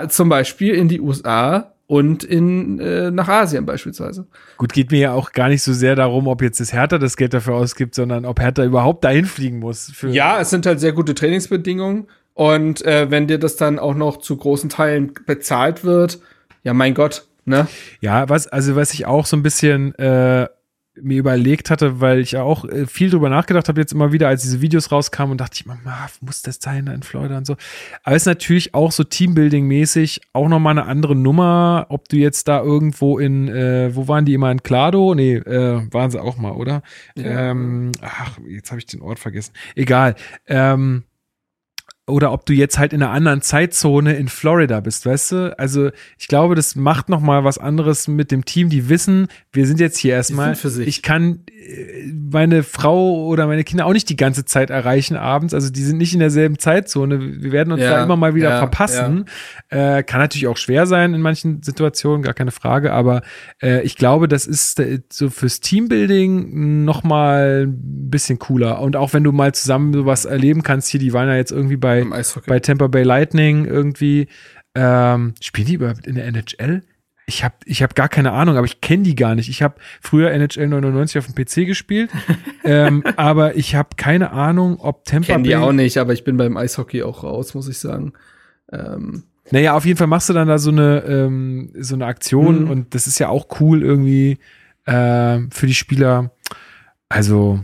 Zum 0.09 0.29
Beispiel 0.29 0.73
in 0.73 0.87
die 0.87 1.01
USA 1.01 1.73
und 1.87 2.23
in 2.23 2.79
äh, 2.79 3.11
nach 3.11 3.27
Asien 3.27 3.65
beispielsweise. 3.65 4.25
Gut, 4.57 4.71
geht 4.71 4.91
mir 4.91 4.99
ja 4.99 5.11
auch 5.11 5.33
gar 5.33 5.49
nicht 5.49 5.61
so 5.61 5.73
sehr 5.73 5.95
darum, 5.95 6.27
ob 6.27 6.41
jetzt 6.41 6.61
das 6.61 6.71
Hertha 6.71 6.97
das 6.97 7.17
Geld 7.17 7.33
dafür 7.33 7.55
ausgibt, 7.55 7.95
sondern 7.95 8.25
ob 8.25 8.39
Hertha 8.39 8.63
überhaupt 8.63 9.03
dahin 9.03 9.25
fliegen 9.25 9.59
muss. 9.59 9.91
Ja, 10.09 10.39
es 10.39 10.49
sind 10.49 10.65
halt 10.65 10.79
sehr 10.79 10.93
gute 10.93 11.13
Trainingsbedingungen 11.13 12.07
und 12.33 12.85
äh, 12.85 13.11
wenn 13.11 13.27
dir 13.27 13.39
das 13.39 13.57
dann 13.57 13.77
auch 13.77 13.93
noch 13.93 14.17
zu 14.17 14.37
großen 14.37 14.69
Teilen 14.69 15.13
bezahlt 15.25 15.83
wird, 15.83 16.19
ja 16.63 16.73
mein 16.73 16.93
Gott, 16.93 17.27
ne? 17.43 17.67
Ja, 17.99 18.29
was, 18.29 18.47
also 18.47 18.77
was 18.77 18.93
ich 18.93 19.05
auch 19.05 19.25
so 19.25 19.35
ein 19.35 19.43
bisschen 19.43 19.93
äh, 19.95 20.47
mir 21.03 21.17
überlegt 21.17 21.69
hatte, 21.69 21.99
weil 21.99 22.19
ich 22.19 22.31
ja 22.31 22.43
auch 22.43 22.65
äh, 22.65 22.85
viel 22.85 23.09
drüber 23.09 23.29
nachgedacht 23.29 23.67
habe, 23.67 23.79
jetzt 23.79 23.93
immer 23.93 24.11
wieder, 24.11 24.27
als 24.27 24.41
diese 24.41 24.61
Videos 24.61 24.91
rauskamen 24.91 25.31
und 25.31 25.41
dachte 25.41 25.55
ich, 25.55 25.65
Mama, 25.65 26.09
muss 26.21 26.41
das 26.41 26.59
sein 26.61 26.85
da 26.85 26.93
in 26.93 27.03
Florida 27.03 27.37
und 27.37 27.45
so. 27.45 27.55
Aber 28.03 28.15
es 28.15 28.23
ist 28.23 28.27
natürlich 28.27 28.73
auch 28.73 28.91
so 28.91 29.03
Teambuilding-mäßig 29.03 30.21
auch 30.33 30.47
nochmal 30.47 30.77
eine 30.77 30.85
andere 30.85 31.15
Nummer, 31.15 31.85
ob 31.89 32.09
du 32.09 32.17
jetzt 32.17 32.47
da 32.47 32.61
irgendwo 32.61 33.19
in, 33.19 33.47
äh, 33.47 33.95
wo 33.95 34.07
waren 34.07 34.25
die 34.25 34.33
immer 34.33 34.51
in 34.51 34.63
Klado? 34.63 35.15
Nee, 35.15 35.35
äh, 35.35 35.81
waren 35.91 36.11
sie 36.11 36.21
auch 36.21 36.37
mal, 36.37 36.51
oder? 36.51 36.81
Ja. 37.15 37.51
Ähm, 37.51 37.91
ach, 38.01 38.39
jetzt 38.47 38.71
habe 38.71 38.79
ich 38.79 38.85
den 38.85 39.01
Ort 39.01 39.19
vergessen. 39.19 39.53
Egal. 39.75 40.15
Ähm, 40.47 41.03
oder 42.07 42.31
ob 42.31 42.45
du 42.45 42.53
jetzt 42.53 42.79
halt 42.79 42.93
in 42.93 43.03
einer 43.03 43.11
anderen 43.11 43.41
Zeitzone 43.41 44.15
in 44.15 44.27
Florida 44.27 44.79
bist, 44.79 45.05
weißt 45.05 45.31
du? 45.31 45.59
Also 45.59 45.91
ich 46.17 46.27
glaube, 46.27 46.55
das 46.55 46.75
macht 46.75 47.09
noch 47.09 47.21
mal 47.21 47.43
was 47.43 47.57
anderes 47.57 48.07
mit 48.07 48.31
dem 48.31 48.43
Team. 48.43 48.69
Die 48.69 48.89
wissen, 48.89 49.27
wir 49.51 49.67
sind 49.67 49.79
jetzt 49.79 49.97
hier 49.97 50.15
erstmal. 50.15 50.57
Ich 50.79 51.03
kann 51.03 51.41
äh, 51.47 52.11
meine 52.11 52.63
Frau 52.63 53.27
oder 53.27 53.45
meine 53.45 53.63
Kinder 53.63 53.85
auch 53.85 53.93
nicht 53.93 54.09
die 54.09 54.15
ganze 54.15 54.45
Zeit 54.45 54.71
erreichen 54.71 55.15
abends. 55.15 55.53
Also 55.53 55.69
die 55.69 55.83
sind 55.83 55.97
nicht 55.97 56.13
in 56.13 56.19
derselben 56.19 56.57
Zeitzone. 56.57 57.41
Wir 57.41 57.51
werden 57.51 57.71
uns 57.71 57.83
ja, 57.83 57.91
da 57.91 58.03
immer 58.03 58.17
mal 58.17 58.33
wieder 58.33 58.49
ja, 58.49 58.57
verpassen. 58.57 59.25
Ja. 59.71 59.99
Äh, 59.99 60.03
kann 60.03 60.19
natürlich 60.19 60.47
auch 60.47 60.57
schwer 60.57 60.87
sein 60.87 61.13
in 61.13 61.21
manchen 61.21 61.61
Situationen, 61.61 62.23
gar 62.23 62.33
keine 62.33 62.51
Frage. 62.51 62.93
Aber 62.93 63.21
äh, 63.61 63.83
ich 63.83 63.95
glaube, 63.95 64.27
das 64.27 64.47
ist 64.47 64.79
äh, 64.79 65.01
so 65.11 65.29
fürs 65.29 65.59
Teambuilding 65.59 66.83
noch 66.83 67.03
mal 67.03 67.67
ein 67.67 68.09
bisschen 68.09 68.39
cooler. 68.39 68.81
Und 68.81 68.95
auch 68.95 69.13
wenn 69.13 69.23
du 69.23 69.31
mal 69.31 69.53
zusammen 69.53 69.93
sowas 69.93 70.25
erleben 70.25 70.63
kannst, 70.63 70.89
hier, 70.89 70.99
die 70.99 71.13
waren 71.13 71.27
ja 71.27 71.35
jetzt 71.35 71.51
irgendwie 71.51 71.77
bei, 71.77 71.90
bei 72.47 72.59
Tampa 72.59 72.87
Bay 72.87 73.03
Lightning 73.03 73.65
irgendwie. 73.65 74.27
Ähm, 74.73 75.33
spielen 75.41 75.67
die 75.67 75.73
überhaupt 75.75 76.07
in 76.07 76.15
der 76.15 76.25
NHL? 76.25 76.81
Ich 77.27 77.43
habe 77.43 77.55
ich 77.65 77.81
hab 77.83 77.95
gar 77.95 78.09
keine 78.09 78.31
Ahnung, 78.31 78.57
aber 78.57 78.65
ich 78.65 78.81
kenne 78.81 79.03
die 79.03 79.15
gar 79.15 79.35
nicht. 79.35 79.49
Ich 79.49 79.61
habe 79.61 79.75
früher 80.01 80.31
NHL 80.31 80.67
99 80.67 81.17
auf 81.17 81.27
dem 81.27 81.35
PC 81.35 81.67
gespielt, 81.67 82.09
ähm, 82.63 83.03
aber 83.15 83.55
ich 83.55 83.75
habe 83.75 83.89
keine 83.95 84.31
Ahnung, 84.31 84.79
ob 84.79 85.05
Tampa 85.05 85.33
kenn 85.33 85.43
Bay. 85.43 85.51
die 85.51 85.55
auch 85.55 85.71
nicht, 85.71 85.97
aber 85.97 86.13
ich 86.13 86.23
bin 86.23 86.37
beim 86.37 86.57
Eishockey 86.57 87.03
auch 87.03 87.23
raus, 87.23 87.53
muss 87.53 87.69
ich 87.69 87.77
sagen. 87.77 88.13
Ähm. 88.71 89.23
Naja, 89.49 89.75
auf 89.75 89.85
jeden 89.85 89.97
Fall 89.97 90.07
machst 90.07 90.29
du 90.29 90.33
dann 90.33 90.47
da 90.47 90.57
so 90.57 90.71
eine, 90.71 91.03
ähm, 91.05 91.71
so 91.77 91.95
eine 91.95 92.05
Aktion 92.05 92.65
mhm. 92.65 92.71
und 92.71 92.95
das 92.95 93.07
ist 93.07 93.19
ja 93.19 93.29
auch 93.29 93.47
cool 93.59 93.81
irgendwie 93.81 94.37
äh, 94.85 95.39
für 95.51 95.67
die 95.67 95.73
Spieler. 95.73 96.31
Also, 97.09 97.59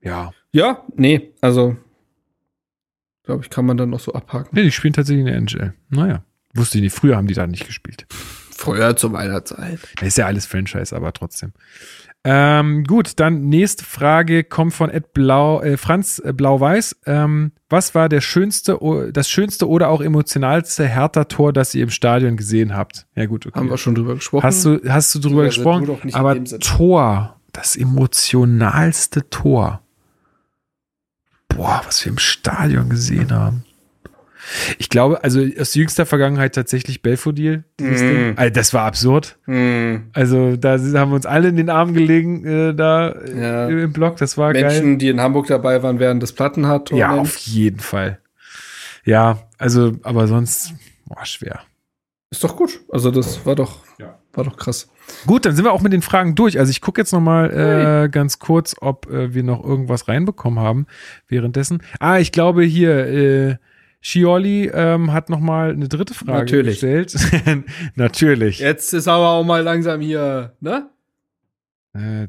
ja. 0.00 0.32
Ja, 0.52 0.84
nee, 0.96 1.32
also 1.40 1.76
glaube 3.24 3.42
ich, 3.42 3.50
kann 3.50 3.66
man 3.66 3.76
dann 3.76 3.90
noch 3.90 4.00
so 4.00 4.12
abhaken. 4.12 4.50
Nee, 4.52 4.62
die 4.62 4.72
spielen 4.72 4.92
tatsächlich 4.92 5.20
in 5.20 5.26
der 5.26 5.36
NHL. 5.36 5.74
Naja, 5.90 6.24
wusste 6.54 6.78
ich 6.78 6.84
nicht. 6.84 6.94
Früher 6.94 7.16
haben 7.16 7.26
die 7.26 7.34
da 7.34 7.46
nicht 7.46 7.66
gespielt. 7.66 8.06
Früher 8.10 8.96
zu 8.96 9.10
meiner 9.10 9.44
Zeit. 9.44 9.80
Ist 10.00 10.18
ja 10.18 10.26
alles 10.26 10.46
Franchise, 10.46 10.94
aber 10.94 11.12
trotzdem. 11.12 11.52
Ähm, 12.26 12.84
gut, 12.84 13.20
dann 13.20 13.48
nächste 13.48 13.84
Frage 13.84 14.44
kommt 14.44 14.72
von 14.72 14.88
Ed 14.88 15.12
Blau, 15.12 15.60
äh, 15.60 15.76
Franz 15.76 16.22
äh, 16.24 16.32
Blau-Weiß. 16.32 16.96
Ähm, 17.04 17.52
was 17.68 17.94
war 17.94 18.08
der 18.08 18.22
schönste, 18.22 18.78
das 19.12 19.28
schönste 19.28 19.68
oder 19.68 19.90
auch 19.90 20.00
emotionalste 20.00 20.86
Hertha-Tor, 20.86 21.52
das 21.52 21.74
ihr 21.74 21.82
im 21.82 21.90
Stadion 21.90 22.38
gesehen 22.38 22.74
habt? 22.74 23.06
Ja 23.14 23.26
gut, 23.26 23.46
okay. 23.46 23.58
Haben 23.58 23.68
wir 23.68 23.76
schon 23.76 23.94
drüber 23.94 24.14
gesprochen. 24.14 24.42
Hast 24.42 24.64
du, 24.64 24.80
hast 24.88 25.14
du 25.14 25.18
drüber 25.18 25.42
ja, 25.42 25.48
gesprochen? 25.48 26.14
Aber 26.14 26.42
Tor, 26.44 27.40
das 27.52 27.76
emotionalste 27.76 29.28
Tor. 29.28 29.83
Boah, 31.56 31.82
was 31.84 32.04
wir 32.04 32.12
im 32.12 32.18
Stadion 32.18 32.88
gesehen 32.88 33.32
haben. 33.32 33.64
Ich 34.78 34.88
glaube, 34.88 35.24
also 35.24 35.42
aus 35.58 35.74
jüngster 35.74 36.06
Vergangenheit 36.06 36.54
tatsächlich 36.54 37.02
Belfodil. 37.02 37.64
Mm. 37.80 38.32
Also 38.36 38.52
das 38.52 38.74
war 38.74 38.84
absurd. 38.84 39.38
Mm. 39.46 39.96
Also 40.12 40.56
da 40.56 40.72
haben 40.72 41.10
wir 41.10 41.16
uns 41.16 41.26
alle 41.26 41.48
in 41.48 41.56
den 41.56 41.70
Arm 41.70 41.94
gelegen 41.94 42.44
äh, 42.44 42.74
da 42.74 43.14
ja. 43.24 43.68
im 43.68 43.92
Block. 43.92 44.16
Das 44.18 44.36
war 44.36 44.52
Menschen, 44.52 44.62
geil. 44.62 44.80
Menschen, 44.80 44.98
die 44.98 45.08
in 45.08 45.20
Hamburg 45.20 45.46
dabei 45.46 45.82
waren, 45.82 45.98
während 45.98 46.22
des 46.22 46.32
Platten 46.32 46.66
hat. 46.66 46.90
Ja, 46.90 47.12
auf 47.12 47.36
jeden 47.38 47.80
Fall. 47.80 48.18
Ja, 49.04 49.38
also 49.58 49.92
aber 50.02 50.26
sonst 50.26 50.74
boah, 51.06 51.24
schwer. 51.24 51.60
Ist 52.34 52.42
doch 52.42 52.56
gut. 52.56 52.80
Also 52.90 53.12
das 53.12 53.46
war 53.46 53.54
doch 53.54 53.78
ja. 54.00 54.18
war 54.32 54.42
doch 54.42 54.56
krass. 54.56 54.90
Gut, 55.24 55.46
dann 55.46 55.54
sind 55.54 55.64
wir 55.64 55.72
auch 55.72 55.82
mit 55.82 55.92
den 55.92 56.02
Fragen 56.02 56.34
durch. 56.34 56.58
Also 56.58 56.70
ich 56.70 56.80
gucke 56.80 57.00
jetzt 57.00 57.12
noch 57.12 57.20
mal 57.20 58.04
äh, 58.04 58.08
ganz 58.08 58.40
kurz, 58.40 58.74
ob 58.80 59.08
äh, 59.08 59.32
wir 59.34 59.44
noch 59.44 59.62
irgendwas 59.62 60.08
reinbekommen 60.08 60.58
haben 60.58 60.86
währenddessen. 61.28 61.80
Ah, 62.00 62.18
ich 62.18 62.32
glaube 62.32 62.64
hier 62.64 63.06
äh, 63.06 63.56
Schioli 64.00 64.68
ähm, 64.74 65.12
hat 65.12 65.30
noch 65.30 65.38
mal 65.38 65.70
eine 65.70 65.86
dritte 65.86 66.12
Frage 66.12 66.40
Natürlich. 66.40 66.80
gestellt. 66.80 67.14
Natürlich. 67.94 68.58
Jetzt 68.58 68.92
ist 68.92 69.06
aber 69.06 69.28
auch 69.28 69.44
mal 69.44 69.62
langsam 69.62 70.00
hier, 70.00 70.54
ne? 70.58 70.90
Äh, 71.92 72.26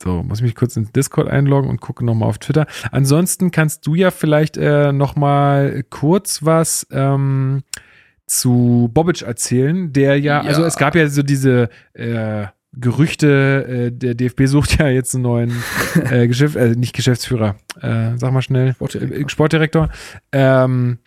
so, 0.00 0.22
muss 0.22 0.38
ich 0.38 0.44
mich 0.44 0.54
kurz 0.54 0.76
ins 0.76 0.92
Discord 0.92 1.28
einloggen 1.28 1.68
und 1.68 1.80
gucke 1.80 2.04
noch 2.04 2.14
mal 2.14 2.26
auf 2.26 2.38
Twitter. 2.38 2.68
Ansonsten 2.92 3.50
kannst 3.50 3.84
du 3.84 3.96
ja 3.96 4.12
vielleicht 4.12 4.56
äh, 4.56 4.92
noch 4.92 5.16
mal 5.16 5.82
kurz 5.90 6.44
was 6.44 6.86
ähm, 6.92 7.64
zu 8.28 8.90
Bobic 8.92 9.22
erzählen, 9.22 9.92
der 9.92 10.18
ja, 10.18 10.42
ja, 10.42 10.48
also 10.48 10.64
es 10.64 10.76
gab 10.76 10.94
ja 10.94 11.08
so 11.08 11.22
diese 11.22 11.68
äh, 11.94 12.46
Gerüchte, 12.72 13.88
äh, 13.88 13.90
der 13.90 14.14
DFB 14.14 14.42
sucht 14.44 14.78
ja 14.78 14.88
jetzt 14.88 15.14
einen 15.14 15.22
neuen 15.22 15.52
äh, 16.10 16.28
Geschäft, 16.28 16.56
äh, 16.56 16.70
nicht 16.70 16.94
Geschäftsführer, 16.94 17.56
äh, 17.80 18.16
sag 18.16 18.32
mal 18.32 18.42
schnell, 18.42 18.74
Sportdirektor. 18.74 19.18
Äh, 19.18 19.28
Sportdirektor. 19.28 19.88
Ähm, 20.32 20.98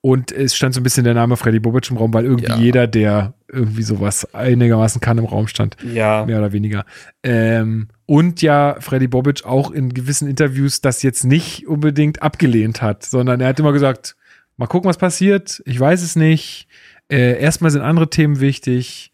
und 0.00 0.30
es 0.30 0.54
stand 0.54 0.74
so 0.74 0.80
ein 0.80 0.84
bisschen 0.84 1.04
der 1.04 1.14
Name 1.14 1.36
Freddy 1.36 1.58
Bobic 1.58 1.90
im 1.90 1.96
Raum, 1.96 2.14
weil 2.14 2.24
irgendwie 2.24 2.46
ja. 2.46 2.56
jeder, 2.56 2.86
der 2.86 3.34
irgendwie 3.48 3.82
sowas 3.82 4.32
einigermaßen 4.32 5.00
kann, 5.00 5.18
im 5.18 5.24
Raum 5.24 5.48
stand. 5.48 5.76
Ja. 5.92 6.24
Mehr 6.24 6.38
oder 6.38 6.52
weniger. 6.52 6.84
Ähm, 7.24 7.88
und 8.06 8.40
ja, 8.40 8.76
Freddy 8.78 9.08
Bobic 9.08 9.44
auch 9.44 9.72
in 9.72 9.92
gewissen 9.92 10.28
Interviews 10.28 10.80
das 10.80 11.02
jetzt 11.02 11.24
nicht 11.24 11.66
unbedingt 11.66 12.22
abgelehnt 12.22 12.80
hat, 12.80 13.04
sondern 13.04 13.40
er 13.40 13.48
hat 13.48 13.58
immer 13.58 13.72
gesagt, 13.72 14.16
mal 14.58 14.66
gucken, 14.66 14.88
was 14.88 14.98
passiert. 14.98 15.62
Ich 15.64 15.80
weiß 15.80 16.02
es 16.02 16.14
nicht. 16.14 16.68
Äh, 17.10 17.40
erstmal 17.40 17.70
sind 17.70 17.80
andere 17.80 18.10
Themen 18.10 18.40
wichtig. 18.40 19.12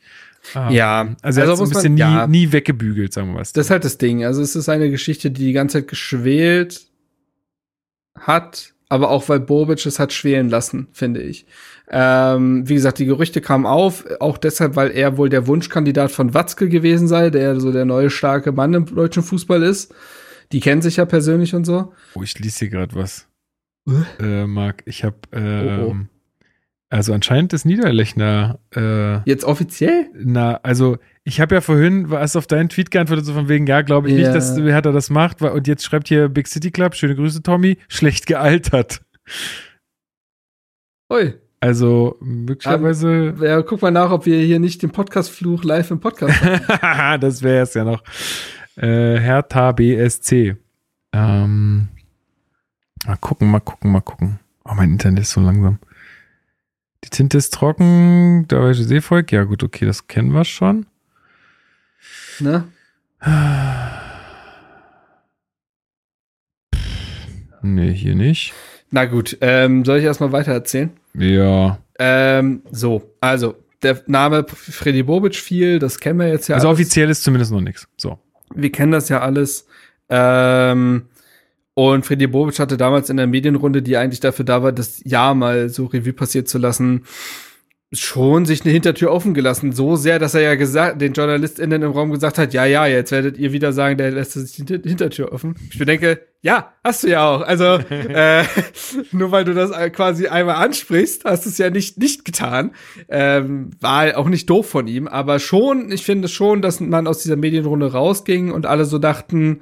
Ah. 0.53 0.71
Ja, 0.71 1.15
also, 1.23 1.41
er 1.41 1.49
also 1.49 1.65
so 1.65 1.71
ein 1.71 1.75
bisschen 1.75 1.95
man, 1.95 2.11
nie, 2.11 2.17
ja. 2.17 2.27
nie 2.27 2.53
weggebügelt, 2.53 3.13
sagen 3.13 3.29
wir 3.29 3.35
mal. 3.35 3.39
Das 3.41 3.57
ist 3.57 3.71
halt 3.71 3.85
das 3.85 3.99
Ding. 3.99 4.25
Also 4.25 4.43
es 4.43 4.57
ist 4.57 4.69
eine 4.69 4.91
Geschichte, 4.91 5.31
die 5.31 5.47
die 5.47 5.53
ganze 5.53 5.79
Zeit 5.79 5.89
geschwelt 5.89 6.87
hat, 8.19 8.75
aber 8.89 9.11
auch 9.11 9.29
weil 9.29 9.41
Bobic 9.41 9.85
es 9.87 9.99
hat 9.99 10.13
schwelen 10.13 10.51
lassen, 10.51 10.89
finde 10.93 11.23
ich. 11.23 11.47
Ähm, 11.91 12.69
wie 12.69 12.75
gesagt, 12.75 12.99
die 12.99 13.07
Gerüchte 13.07 13.41
kamen 13.41 13.67
auf, 13.67 14.05
auch 14.21 14.39
deshalb, 14.39 14.77
weil 14.77 14.91
er 14.91 15.17
wohl 15.17 15.29
der 15.29 15.47
Wunschkandidat 15.47 16.11
von 16.11 16.35
Watzke 16.35 16.69
gewesen 16.69 17.09
sei, 17.09 17.31
der 17.31 17.61
so 17.61 17.73
der 17.73 17.85
neue 17.85 18.11
starke 18.11 18.53
Mann 18.53 18.75
im 18.75 18.87
deutschen 18.87 19.23
Fußball 19.23 19.63
ist. 19.63 19.95
Die 20.53 20.61
kennen 20.61 20.83
sich 20.83 20.97
ja 20.97 21.05
persönlich 21.05 21.55
und 21.55 21.65
so. 21.65 21.93
Oh, 22.15 22.23
ich 22.23 22.39
lese 22.39 22.61
hier 22.61 22.69
gerade 22.69 22.95
was. 22.95 23.27
Äh, 24.21 24.47
Marc, 24.47 24.83
ich 24.87 25.05
habe 25.05 25.17
äh, 25.33 25.39
oh, 25.39 25.87
oh. 25.87 25.91
Ähm, 25.91 26.09
also 26.95 27.13
anscheinend 27.13 27.53
ist 27.53 27.65
Niederlechner 27.65 28.61
äh, 28.75 29.29
jetzt 29.29 29.45
offiziell? 29.45 30.07
Na, 30.15 30.61
also 30.63 30.99
ich 31.25 31.41
habe 31.41 31.57
ja 31.57 31.61
vorhin 31.61 32.09
was 32.09 32.37
auf 32.37 32.47
deinen 32.47 32.69
Tweet 32.69 32.93
geantwortet, 32.93 33.25
so 33.25 33.33
von 33.33 33.49
wegen, 33.49 33.67
ja, 33.67 33.83
glaube 33.83 34.09
ich 34.09 34.15
ja. 34.15 34.21
nicht, 34.21 34.35
dass 34.35 34.57
wer 34.63 34.77
hat 34.77 34.87
er 34.87 34.93
das 34.93 35.11
macht. 35.11 35.43
Und 35.43 35.67
jetzt 35.67 35.85
schreibt 35.85 36.07
hier 36.07 36.29
Big 36.29 36.47
City 36.47 36.71
Club, 36.71 36.95
schöne 36.95 37.17
Grüße, 37.17 37.43
Tommy, 37.43 37.79
schlecht 37.89 38.27
gealtert. 38.27 39.01
Ui. 41.13 41.35
Also 41.59 42.17
möglicherweise. 42.21 43.35
ja, 43.41 43.63
guck 43.63 43.83
mal 43.83 43.91
nach, 43.91 44.11
ob 44.11 44.27
wir 44.27 44.39
hier 44.39 44.61
nicht 44.61 44.83
den 44.83 44.91
Podcast-Fluch 44.91 45.65
live 45.65 45.91
im 45.91 45.99
Podcast 45.99 46.43
haben. 46.83 47.21
das 47.21 47.43
wäre 47.43 47.63
es 47.63 47.75
ja 47.75 47.85
noch. 47.85 48.05
Äh, 48.77 49.19
Hertha 49.19 49.73
BSC. 49.73 50.57
Ähm, 51.13 51.89
mal 53.07 53.17
gucken, 53.17 53.51
mal 53.51 53.61
gucken, 53.61 53.93
mal 53.93 54.01
gucken. 54.01 54.39
Oh, 54.65 54.75
mein 54.75 54.93
Internet 54.93 55.23
ist 55.23 55.33
so 55.33 55.41
langsam. 55.41 55.79
Die 57.05 57.11
Tinte 57.11 57.37
ist 57.37 57.53
trocken, 57.53 58.47
der 58.49 58.61
deutsche 58.61 58.85
Seevolk. 58.85 59.31
Ja, 59.31 59.45
gut, 59.45 59.63
okay, 59.63 59.85
das 59.85 60.07
kennen 60.07 60.33
wir 60.33 60.45
schon. 60.45 60.87
Ne? 62.41 62.65
Nee, 67.63 67.93
hier 67.93 68.15
nicht. 68.15 68.55
Na 68.91 69.05
gut, 69.07 69.37
ähm, 69.41 69.85
soll 69.85 69.99
ich 69.99 70.05
erstmal 70.05 70.33
weiter 70.33 70.53
erzählen? 70.53 70.91
Ja. 71.15 71.79
Ähm, 71.99 72.63
so, 72.71 73.15
also, 73.21 73.57
der 73.83 74.03
Name 74.07 74.47
Freddy 74.49 75.03
Bobic 75.03 75.37
fiel, 75.37 75.79
das 75.79 75.99
kennen 75.99 76.19
wir 76.19 76.29
jetzt 76.29 76.49
ja. 76.49 76.55
Also 76.57 76.69
alles. 76.69 76.79
offiziell 76.79 77.11
ist 77.11 77.23
zumindest 77.23 77.53
noch 77.53 77.61
nichts. 77.61 77.87
So. 77.97 78.19
Wir 78.55 78.73
kennen 78.73 78.93
das 78.93 79.09
ja 79.09 79.21
alles. 79.21 79.67
Ähm, 80.09 81.07
und 81.75 82.07
Freddy 82.07 82.29
Bobic 82.29 82.59
hatte 82.59 82.77
damals 82.77 83.11
in 83.11 83.17
der 83.17 83.27
Medienrunde, 83.27 83.83
die 83.83 83.97
eigentlich 83.97 84.21
dafür 84.21 84.45
da 84.45 84.63
war, 84.63 84.73
das 84.73 85.03
Jahr 85.05 85.35
mal 85.35 85.69
so 85.69 85.87
Revue 85.87 86.13
passiert 86.13 86.49
zu 86.49 86.59
lassen, 86.59 87.05
schon 87.93 88.45
sich 88.45 88.63
eine 88.63 88.73
Hintertür 88.73 89.11
offen 89.11 89.35
gelassen. 89.35 89.73
So 89.73 89.97
sehr, 89.97 90.19
dass 90.19 90.35
er 90.35 90.43
ja 90.43 90.55
gesagt, 90.55 91.01
den 91.01 91.13
JournalistInnen 91.13 91.83
im 91.83 91.91
Raum 91.93 92.11
gesagt 92.13 92.39
hat, 92.39 92.55
ja, 92.55 92.65
ja, 92.65 92.87
jetzt 92.87 93.13
werdet 93.13 93.39
ihr 93.39 93.53
wieder 93.53 93.73
sagen, 93.73 93.99
der 93.99 94.11
lässt 94.13 94.33
sich 94.33 94.65
die 94.65 94.89
Hintertür 94.89 95.33
offen. 95.33 95.57
Ich 95.71 95.79
denke, 95.79 96.21
ja, 96.43 96.73
hast 96.83 97.05
du 97.05 97.09
ja 97.09 97.29
auch. 97.29 97.43
Also, 97.43 97.65
äh, 97.91 98.45
nur 99.13 99.33
weil 99.33 99.45
du 99.45 99.55
das 99.55 99.71
quasi 99.93 100.29
einmal 100.29 100.57
ansprichst, 100.57 101.25
hast 101.25 101.45
du 101.45 101.51
es 101.51 101.59
ja 101.59 101.71
nicht, 101.71 101.99
nicht 101.99 102.25
getan. 102.25 102.73
Ähm, 103.09 103.71
war 103.81 104.17
auch 104.17 104.29
nicht 104.29 104.49
doof 104.49 104.69
von 104.69 104.87
ihm, 104.87 105.09
aber 105.09 105.39
schon, 105.39 105.91
ich 105.91 106.05
finde 106.05 106.29
schon, 106.29 106.63
dass 106.63 106.81
man 106.81 107.07
aus 107.07 107.19
dieser 107.19 107.37
Medienrunde 107.37 107.93
rausging 107.93 108.53
und 108.53 108.67
alle 108.67 108.85
so 108.85 108.99
dachten, 108.99 109.61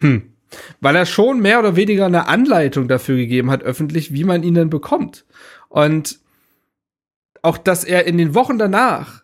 hm, 0.00 0.31
weil 0.80 0.96
er 0.96 1.06
schon 1.06 1.40
mehr 1.40 1.58
oder 1.58 1.76
weniger 1.76 2.06
eine 2.06 2.28
Anleitung 2.28 2.88
dafür 2.88 3.16
gegeben 3.16 3.50
hat, 3.50 3.62
öffentlich, 3.62 4.12
wie 4.12 4.24
man 4.24 4.42
ihn 4.42 4.54
denn 4.54 4.70
bekommt. 4.70 5.24
Und 5.68 6.18
auch, 7.42 7.58
dass 7.58 7.84
er 7.84 8.06
in 8.06 8.18
den 8.18 8.34
Wochen 8.34 8.58
danach, 8.58 9.22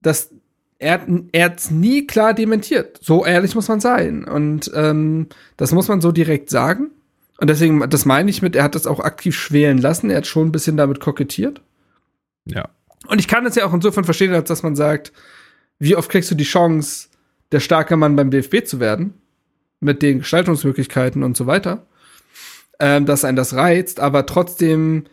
dass 0.00 0.30
er, 0.78 1.06
er 1.32 1.46
hat's 1.46 1.70
nie 1.70 2.06
klar 2.06 2.34
dementiert. 2.34 2.98
So 3.02 3.24
ehrlich 3.24 3.54
muss 3.54 3.68
man 3.68 3.80
sein. 3.80 4.24
Und 4.24 4.70
ähm, 4.74 5.26
das 5.56 5.72
muss 5.72 5.88
man 5.88 6.00
so 6.00 6.12
direkt 6.12 6.50
sagen. 6.50 6.90
Und 7.40 7.50
deswegen, 7.50 7.88
das 7.88 8.04
meine 8.04 8.30
ich 8.30 8.42
mit, 8.42 8.56
er 8.56 8.64
hat 8.64 8.74
das 8.74 8.86
auch 8.86 9.00
aktiv 9.00 9.36
schwelen 9.36 9.78
lassen. 9.78 10.10
Er 10.10 10.18
hat 10.18 10.26
schon 10.26 10.48
ein 10.48 10.52
bisschen 10.52 10.76
damit 10.76 11.00
kokettiert. 11.00 11.60
Ja. 12.44 12.68
Und 13.06 13.20
ich 13.20 13.28
kann 13.28 13.44
das 13.44 13.54
ja 13.54 13.64
auch 13.64 13.74
insofern 13.74 14.04
verstehen, 14.04 14.34
als 14.34 14.48
dass 14.48 14.62
man 14.62 14.76
sagt, 14.76 15.12
wie 15.78 15.96
oft 15.96 16.10
kriegst 16.10 16.30
du 16.30 16.34
die 16.34 16.44
Chance, 16.44 17.08
der 17.52 17.60
starke 17.60 17.96
Mann 17.96 18.16
beim 18.16 18.30
DFB 18.30 18.64
zu 18.64 18.80
werden? 18.80 19.14
Mit 19.80 20.02
den 20.02 20.20
Gestaltungsmöglichkeiten 20.20 21.22
und 21.22 21.36
so 21.36 21.46
weiter. 21.46 21.86
Ähm, 22.80 23.06
dass 23.06 23.24
einen 23.24 23.36
das 23.36 23.54
reizt, 23.54 24.00
aber 24.00 24.26
trotzdem 24.26 25.04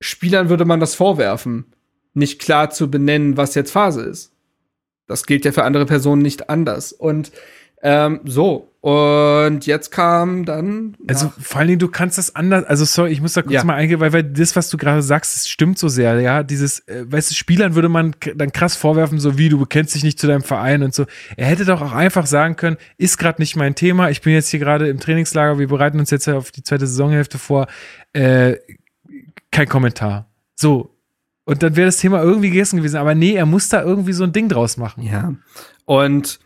Spielern 0.00 0.48
würde 0.48 0.64
man 0.64 0.80
das 0.80 0.94
vorwerfen, 0.94 1.72
nicht 2.12 2.40
klar 2.40 2.70
zu 2.70 2.90
benennen, 2.90 3.36
was 3.36 3.54
jetzt 3.54 3.70
Phase 3.70 4.02
ist. 4.02 4.32
Das 5.06 5.24
gilt 5.26 5.44
ja 5.44 5.52
für 5.52 5.64
andere 5.64 5.86
Personen 5.86 6.22
nicht 6.22 6.50
anders. 6.50 6.92
Und 6.92 7.32
ähm, 7.82 8.20
so, 8.24 8.73
und 8.84 9.64
jetzt 9.64 9.92
kam 9.92 10.44
dann. 10.44 10.94
Also 11.08 11.32
vor 11.40 11.60
allen 11.60 11.68
Dingen, 11.68 11.78
du 11.78 11.88
kannst 11.88 12.18
das 12.18 12.36
anders, 12.36 12.64
also 12.66 12.84
sorry, 12.84 13.12
ich 13.12 13.22
muss 13.22 13.32
da 13.32 13.40
kurz 13.40 13.54
Ja. 13.54 13.64
mal 13.64 13.76
eingehen, 13.76 13.98
weil, 13.98 14.12
weil 14.12 14.22
das, 14.22 14.56
was 14.56 14.68
du 14.68 14.76
gerade 14.76 15.00
sagst, 15.00 15.34
das 15.34 15.48
stimmt 15.48 15.78
so 15.78 15.88
sehr, 15.88 16.20
ja. 16.20 16.42
Dieses, 16.42 16.80
äh, 16.80 17.10
weißt 17.10 17.30
du, 17.30 17.34
Spielern 17.34 17.76
würde 17.76 17.88
man 17.88 18.14
dann 18.36 18.52
krass 18.52 18.76
vorwerfen, 18.76 19.18
so 19.20 19.38
wie 19.38 19.48
du 19.48 19.58
bekennst 19.58 19.94
dich 19.94 20.04
nicht 20.04 20.18
zu 20.18 20.26
deinem 20.26 20.42
Verein 20.42 20.82
und 20.82 20.92
so. 20.92 21.06
Er 21.38 21.46
hätte 21.46 21.64
doch 21.64 21.80
auch 21.80 21.92
einfach 21.92 22.26
sagen 22.26 22.56
können, 22.56 22.76
ist 22.98 23.16
gerade 23.16 23.40
nicht 23.40 23.56
mein 23.56 23.74
Thema, 23.74 24.10
ich 24.10 24.20
bin 24.20 24.34
jetzt 24.34 24.50
hier 24.50 24.60
gerade 24.60 24.86
im 24.88 25.00
Trainingslager, 25.00 25.58
wir 25.58 25.68
bereiten 25.68 25.98
uns 25.98 26.10
jetzt 26.10 26.28
auf 26.28 26.50
die 26.50 26.62
zweite 26.62 26.86
Saisonhälfte 26.86 27.38
vor. 27.38 27.68
Äh, 28.12 28.56
kein 29.50 29.66
Kommentar. 29.66 30.28
So. 30.56 30.94
Und 31.46 31.62
dann 31.62 31.74
wäre 31.76 31.86
das 31.86 31.96
Thema 31.96 32.22
irgendwie 32.22 32.50
gegessen 32.50 32.76
gewesen. 32.76 32.96
Aber 32.96 33.14
nee, 33.14 33.32
er 33.32 33.46
muss 33.46 33.70
da 33.70 33.82
irgendwie 33.82 34.12
so 34.12 34.24
ein 34.24 34.32
Ding 34.32 34.50
draus 34.50 34.76
machen. 34.76 35.04
Ja. 35.04 35.32
Und 35.86 36.38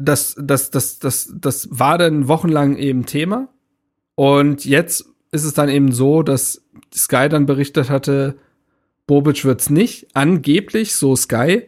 das, 0.00 0.34
das, 0.38 0.70
das, 0.70 0.98
das, 0.98 1.32
das 1.34 1.68
war 1.70 1.98
dann 1.98 2.26
wochenlang 2.26 2.76
eben 2.76 3.06
Thema. 3.06 3.48
Und 4.14 4.64
jetzt 4.64 5.04
ist 5.30 5.44
es 5.44 5.54
dann 5.54 5.68
eben 5.68 5.92
so, 5.92 6.22
dass 6.22 6.62
Sky 6.92 7.28
dann 7.28 7.46
berichtet 7.46 7.90
hatte, 7.90 8.36
Bobic 9.06 9.44
wird's 9.44 9.70
nicht, 9.70 10.08
angeblich, 10.14 10.94
so 10.94 11.14
Sky, 11.16 11.64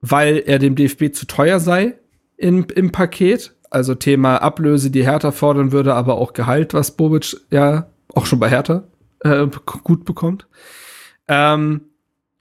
weil 0.00 0.42
er 0.44 0.58
dem 0.58 0.74
DFB 0.74 1.12
zu 1.12 1.26
teuer 1.26 1.60
sei 1.60 1.94
im, 2.36 2.66
im 2.74 2.92
Paket. 2.92 3.54
Also 3.70 3.94
Thema 3.94 4.36
Ablöse, 4.36 4.90
die 4.90 5.04
Hertha 5.04 5.32
fordern 5.32 5.72
würde, 5.72 5.94
aber 5.94 6.18
auch 6.18 6.32
Gehalt, 6.32 6.74
was 6.74 6.92
Bobic 6.92 7.36
ja 7.50 7.88
auch 8.14 8.26
schon 8.26 8.38
bei 8.38 8.48
Hertha 8.48 8.84
äh, 9.20 9.46
gut 9.82 10.04
bekommt. 10.04 10.46
Ähm, 11.26 11.80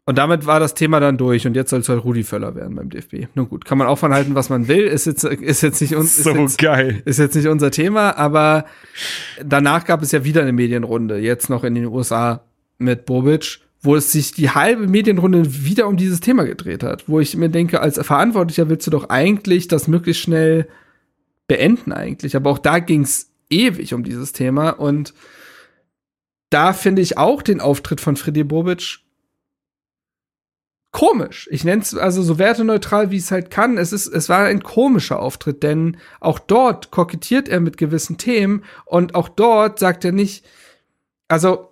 und 0.06 0.18
damit 0.18 0.46
war 0.46 0.60
das 0.60 0.74
Thema 0.74 1.00
dann 1.00 1.18
durch 1.18 1.48
und 1.48 1.56
jetzt 1.56 1.70
soll 1.70 1.80
es 1.80 1.88
halt 1.88 2.04
Rudi 2.04 2.24
Völler 2.24 2.56
werden 2.56 2.76
beim 2.76 2.90
DFB. 2.90 3.28
Nun 3.36 3.48
gut, 3.48 3.64
kann 3.64 3.78
man 3.78 3.88
auch 3.88 3.98
von 3.98 4.14
halten, 4.14 4.36
was 4.36 4.50
man 4.50 4.68
will, 4.68 4.84
ist 4.84 5.06
jetzt, 5.06 5.24
ist 5.24 5.62
jetzt 5.62 5.80
nicht 5.80 5.96
uns, 5.96 6.20
ist 6.20 6.26
jetzt, 6.26 6.62
ist 7.06 7.20
jetzt 7.20 7.36
nicht 7.36 7.48
unser 7.48 7.72
Thema, 7.72 8.18
aber 8.18 8.66
danach 9.44 9.86
gab 9.86 10.02
es 10.02 10.12
ja 10.12 10.26
wieder 10.26 10.42
eine 10.42 10.52
Medienrunde, 10.52 11.20
jetzt 11.20 11.50
noch 11.50 11.64
in 11.64 11.76
den 11.76 11.86
USA 11.86 12.44
mit 12.80 13.06
Bobic, 13.06 13.62
wo 13.82 13.96
es 13.96 14.12
sich 14.12 14.34
die 14.34 14.50
halbe 14.50 14.88
Medienrunde 14.88 15.64
wieder 15.64 15.88
um 15.88 15.96
dieses 15.96 16.20
Thema 16.20 16.44
gedreht 16.44 16.84
hat, 16.84 17.08
wo 17.08 17.22
ich 17.22 17.38
mir 17.38 17.50
denke, 17.50 17.80
als 17.80 17.98
Verantwortlicher 17.98 18.68
willst 18.68 18.86
du 18.88 18.92
doch 18.92 19.10
eigentlich 19.10 19.70
das 19.70 19.88
möglichst 19.88 20.24
schnell 20.24 20.68
beenden 21.48 21.94
eigentlich, 21.94 22.36
aber 22.36 22.50
auch 22.50 22.60
da 22.60 22.80
ging 22.80 23.04
es 23.04 23.30
ewig 23.50 23.94
um 23.94 24.04
dieses 24.04 24.34
Thema 24.34 24.72
und 24.72 25.14
da 26.50 26.74
finde 26.74 27.02
ich 27.02 27.18
auch 27.18 27.42
den 27.42 27.62
Auftritt 27.62 28.02
von 28.02 28.18
Freddy 28.18 28.44
Bobic 28.44 29.03
komisch. 30.94 31.50
Ich 31.52 31.66
nenne 31.66 31.82
es 31.82 31.94
also 31.96 32.22
so 32.22 32.38
werteneutral, 32.40 33.12
wie 33.12 33.18
es 33.18 33.32
halt 33.32 33.50
kann. 33.52 33.78
Es 33.78 33.92
ist, 33.92 34.08
es 34.08 34.30
war 34.30 34.46
ein 34.46 34.64
komischer 34.64 35.20
Auftritt, 35.20 35.62
denn 35.64 35.98
auch 36.22 36.40
dort 36.40 36.92
kokettiert 36.92 37.50
er 37.50 37.60
mit 37.60 37.76
gewissen 37.78 38.18
Themen 38.18 38.64
und 38.86 39.14
auch 39.16 39.28
dort 39.28 39.80
sagt 39.80 40.06
er 40.06 40.14
nicht, 40.14 40.46
also 41.28 41.70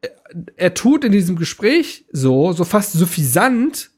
er, 0.00 0.10
er 0.56 0.72
tut 0.74 1.04
in 1.04 1.12
diesem 1.12 1.36
Gespräch 1.36 2.06
so, 2.12 2.52
so 2.52 2.64
fast 2.64 2.92
suffisant, 2.92 3.90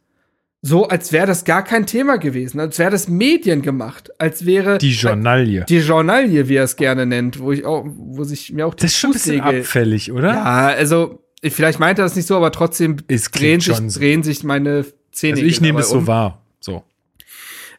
so 0.62 0.88
als 0.88 1.12
wäre 1.12 1.26
das 1.26 1.44
gar 1.44 1.62
kein 1.62 1.86
Thema 1.86 2.16
gewesen, 2.16 2.58
als 2.58 2.78
wäre 2.78 2.90
das 2.90 3.08
Medien 3.08 3.60
gemacht, 3.60 4.10
als 4.18 4.46
wäre 4.46 4.78
Die 4.78 4.90
Journalie. 4.92 5.64
die 5.68 5.78
Journalie, 5.78 6.48
wie 6.48 6.56
er 6.56 6.64
es 6.64 6.76
gerne 6.76 7.04
nennt, 7.04 7.38
wo 7.40 7.52
ich 7.52 7.66
auch, 7.66 7.84
wo 7.86 8.24
sich 8.24 8.52
mir 8.52 8.66
auch 8.66 8.74
die 8.74 8.82
Das 8.82 8.92
ist 8.92 8.98
schon 8.98 9.10
ein 9.10 9.12
bisschen 9.12 9.40
abfällig, 9.42 10.10
oder? 10.12 10.32
ja, 10.32 10.66
also 10.68 11.22
vielleicht 11.42 11.78
meint 11.78 11.98
er 11.98 12.04
das 12.04 12.16
nicht 12.16 12.26
so, 12.26 12.36
aber 12.36 12.52
trotzdem 12.52 12.96
Es 13.08 13.30
drehen 13.30 13.60
sich, 13.60 13.76
so. 13.76 14.00
drehen 14.00 14.22
sich 14.22 14.44
meine 14.44 14.84
Zähne. 15.12 15.34
Also 15.34 15.46
ich 15.46 15.60
nehme 15.60 15.80
es 15.80 15.90
so 15.90 15.98
um. 15.98 16.06
wahr. 16.06 16.42
So. 16.60 16.82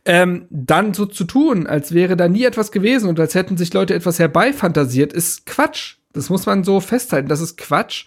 Ähm, 0.06 0.48
dann 0.50 0.94
so 0.94 1.06
zu 1.06 1.26
tun, 1.26 1.68
als 1.68 1.94
wäre 1.94 2.16
da 2.16 2.30
nie 2.30 2.46
etwas 2.46 2.72
gewesen 2.72 3.10
und 3.10 3.20
als 3.20 3.36
hätten 3.36 3.58
sich 3.58 3.74
Leute 3.74 3.94
etwas 3.94 4.20
herbeifantasiert, 4.20 5.12
ist 5.12 5.46
Quatsch. 5.46 5.98
Das 6.14 6.30
muss 6.30 6.46
man 6.46 6.64
so 6.64 6.80
festhalten. 6.80 7.28
Das 7.28 7.42
ist 7.42 7.58
Quatsch. 7.58 8.06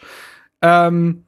Ähm, 0.63 1.25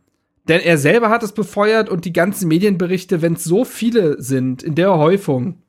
denn 0.48 0.60
er 0.60 0.78
selber 0.78 1.10
hat 1.10 1.22
es 1.22 1.32
befeuert 1.32 1.88
und 1.88 2.04
die 2.04 2.12
ganzen 2.12 2.48
Medienberichte, 2.48 3.22
wenn 3.22 3.34
es 3.34 3.44
so 3.44 3.64
viele 3.64 4.20
sind, 4.20 4.62
in 4.62 4.74
der 4.74 4.96
Häufung, 4.96 5.62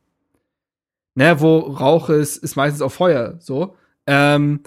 ne, 1.16 1.40
wo 1.40 1.60
Rauch 1.60 2.10
ist, 2.10 2.38
ist 2.38 2.56
meistens 2.56 2.82
auch 2.82 2.92
Feuer, 2.92 3.36
so. 3.40 3.76
Ähm, 4.08 4.62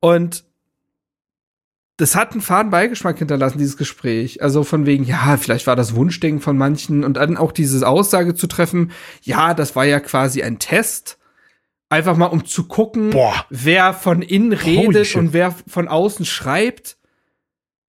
und 0.00 0.44
das 2.02 2.16
hat 2.16 2.32
einen 2.32 2.40
faden 2.40 2.72
Beigeschmack 2.72 3.16
hinterlassen, 3.16 3.58
dieses 3.58 3.76
Gespräch. 3.76 4.42
Also 4.42 4.64
von 4.64 4.86
wegen, 4.86 5.04
ja, 5.04 5.36
vielleicht 5.36 5.68
war 5.68 5.76
das 5.76 5.94
Wunschdenken 5.94 6.40
von 6.40 6.58
manchen 6.58 7.04
und 7.04 7.16
dann 7.16 7.36
auch 7.36 7.52
diese 7.52 7.86
Aussage 7.86 8.34
zu 8.34 8.48
treffen, 8.48 8.90
ja, 9.22 9.54
das 9.54 9.76
war 9.76 9.84
ja 9.84 10.00
quasi 10.00 10.42
ein 10.42 10.58
Test. 10.58 11.16
Einfach 11.90 12.16
mal, 12.16 12.26
um 12.26 12.44
zu 12.44 12.66
gucken, 12.66 13.10
Boah. 13.10 13.46
wer 13.50 13.94
von 13.94 14.20
innen 14.20 14.52
redet 14.52 15.14
und 15.14 15.32
wer 15.32 15.54
von 15.68 15.86
außen 15.86 16.24
schreibt. 16.24 16.96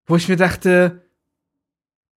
Wo 0.06 0.18
ich 0.18 0.28
mir 0.28 0.36
dachte, 0.36 1.04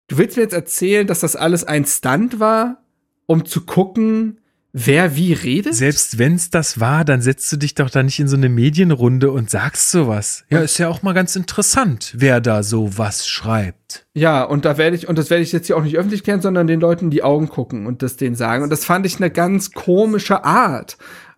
du 0.09 0.17
willst 0.17 0.35
mir 0.35 0.43
jetzt 0.43 0.53
erzählen, 0.53 1.07
dass 1.07 1.21
das 1.21 1.37
alles 1.37 1.63
ein 1.63 1.85
Stunt 1.85 2.41
war, 2.41 2.83
um 3.25 3.45
zu 3.45 3.65
gucken, 3.65 4.41
wer 4.77 5.15
wie 5.15 5.31
redet? 5.31 5.73
Selbst 5.73 6.19
wenn 6.19 6.35
es 6.35 6.49
das 6.49 6.81
war, 6.81 7.05
dann 7.05 7.21
setzt 7.21 7.49
du 7.49 7.55
dich 7.55 7.75
doch 7.75 7.89
da 7.89 8.03
nicht 8.03 8.19
in 8.19 8.27
so 8.27 8.35
eine 8.35 8.49
Medienrunde 8.49 9.31
und 9.31 9.49
sagst 9.49 9.89
sowas. 9.89 10.43
Ja, 10.49 10.59
ist 10.59 10.77
ja 10.77 10.89
auch 10.89 11.01
mal 11.01 11.13
ganz 11.13 11.37
interessant, 11.37 12.13
wer 12.17 12.41
da 12.41 12.61
so 12.61 12.97
was 12.97 13.25
schreibt. 13.25 14.05
Ja, 14.13 14.43
und 14.43 14.65
da 14.65 14.77
werde 14.77 14.97
ich, 14.97 15.07
und 15.07 15.17
das 15.17 15.29
werde 15.29 15.43
ich 15.43 15.53
jetzt 15.53 15.67
hier 15.67 15.77
auch 15.77 15.83
nicht 15.83 15.97
öffentlich 15.97 16.23
klären, 16.23 16.41
sondern 16.41 16.67
den 16.67 16.81
Leuten 16.81 17.05
in 17.05 17.11
die 17.11 17.23
Augen 17.23 17.47
gucken 17.47 17.87
und 17.87 18.01
das 18.01 18.17
denen 18.17 18.35
sagen. 18.35 18.63
Und 18.63 18.69
das 18.69 18.83
fand 18.83 19.05
ich 19.05 19.15
eine 19.15 19.31
ganz 19.31 19.71
komische 19.71 20.43
Art. 20.43 20.97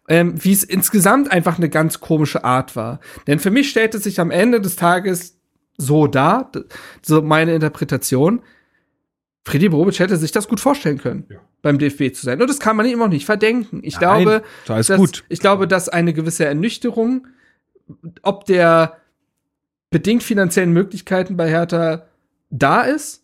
Ähm, 0.10 0.34
wie 0.44 0.54
es 0.54 0.64
insgesamt 0.64 1.32
einfach 1.32 1.58
eine 1.58 1.70
ganz 1.70 2.00
komische 2.00 2.44
Art 2.44 2.76
war. 2.76 3.02
Denn 3.28 3.40
für 3.40 3.52
mich 3.52 3.70
stellt 3.70 3.94
es 3.94 4.04
sich 4.04 4.20
am 4.20 4.32
Ende 4.32 4.62
des 4.62 4.78
Tages 4.78 5.38
so 5.78 6.08
dar, 6.08 6.50
so 7.02 7.22
meine 7.22 7.54
Interpretation, 7.54 8.42
Freddy 9.48 9.70
Bobic 9.70 9.98
hätte 10.00 10.18
sich 10.18 10.34
das 10.34 10.50
gut 10.50 10.60
vorstellen 10.60 10.98
können, 10.98 11.26
beim 11.62 11.80
DFB 11.80 12.14
zu 12.14 12.26
sein. 12.26 12.42
Und 12.42 12.50
das 12.50 12.60
kann 12.60 12.76
man 12.76 12.86
ihm 12.86 13.02
auch 13.02 13.08
nicht 13.08 13.26
verdenken. 13.26 13.80
Ich 13.82 13.98
Nein, 14.00 14.24
glaube, 14.24 14.44
ist 14.64 14.70
alles 14.70 14.88
dass, 14.88 14.98
gut. 14.98 15.24
ich 15.30 15.40
glaube, 15.40 15.70
dass 15.70 15.88
eine 15.88 16.12
gewisse 16.12 16.44
Ernüchterung, 16.44 17.28
ob 18.24 18.44
der 18.44 18.98
bedingt 19.90 20.24
finanziellen 20.24 20.74
Möglichkeiten 20.74 21.38
bei 21.38 21.50
Hertha 21.50 22.08
da 22.50 22.82
ist, 22.82 23.24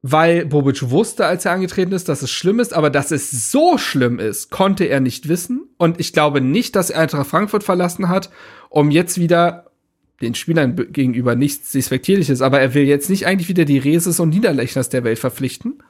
weil 0.00 0.46
Bobic 0.46 0.90
wusste, 0.90 1.26
als 1.26 1.44
er 1.44 1.52
angetreten 1.52 1.90
ist, 1.90 2.08
dass 2.08 2.22
es 2.22 2.30
schlimm 2.30 2.60
ist, 2.60 2.72
aber 2.72 2.88
dass 2.88 3.10
es 3.10 3.50
so 3.50 3.76
schlimm 3.76 4.20
ist, 4.20 4.50
konnte 4.50 4.84
er 4.84 5.00
nicht 5.00 5.28
wissen. 5.28 5.66
Und 5.76 5.98
ich 5.98 6.12
glaube 6.12 6.40
nicht, 6.40 6.76
dass 6.76 6.90
er 6.90 7.00
Eintracht 7.00 7.26
Frankfurt 7.26 7.64
verlassen 7.64 8.08
hat, 8.08 8.30
um 8.70 8.92
jetzt 8.92 9.18
wieder 9.18 9.72
den 10.20 10.34
Spielern 10.34 10.76
be- 10.76 10.86
gegenüber 10.86 11.34
nichts 11.34 11.72
Despektierliches, 11.72 12.40
aber 12.42 12.60
er 12.60 12.74
will 12.74 12.84
jetzt 12.84 13.10
nicht 13.10 13.26
eigentlich 13.26 13.48
wieder 13.48 13.64
die 13.64 13.78
Reses 13.78 14.20
und 14.20 14.30
Niederlechners 14.30 14.88
der 14.88 15.04
Welt 15.04 15.18
verpflichten. 15.18 15.82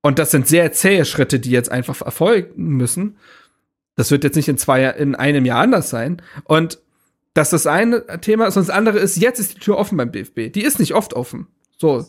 Und 0.00 0.18
das 0.18 0.30
sind 0.32 0.48
sehr 0.48 0.72
zähe 0.72 1.04
Schritte, 1.04 1.38
die 1.38 1.50
jetzt 1.50 1.70
einfach 1.70 2.02
erfolgen 2.02 2.68
müssen. 2.76 3.16
Das 3.94 4.10
wird 4.10 4.24
jetzt 4.24 4.36
nicht 4.36 4.48
in 4.48 4.58
zwei, 4.58 4.84
in 4.86 5.14
einem 5.14 5.44
Jahr 5.44 5.60
anders 5.60 5.90
sein. 5.90 6.20
Und 6.44 6.78
das 7.34 7.48
ist 7.52 7.64
das 7.64 7.66
eine 7.72 8.04
Thema 8.20 8.46
ist 8.46 8.56
und 8.56 8.66
das 8.66 8.74
andere 8.74 8.98
ist, 8.98 9.16
jetzt 9.16 9.38
ist 9.38 9.54
die 9.56 9.60
Tür 9.60 9.78
offen 9.78 9.96
beim 9.96 10.10
DFB. 10.12 10.52
Die 10.52 10.62
ist 10.64 10.78
nicht 10.80 10.94
oft 10.94 11.14
offen. 11.14 11.46
So. 11.78 12.04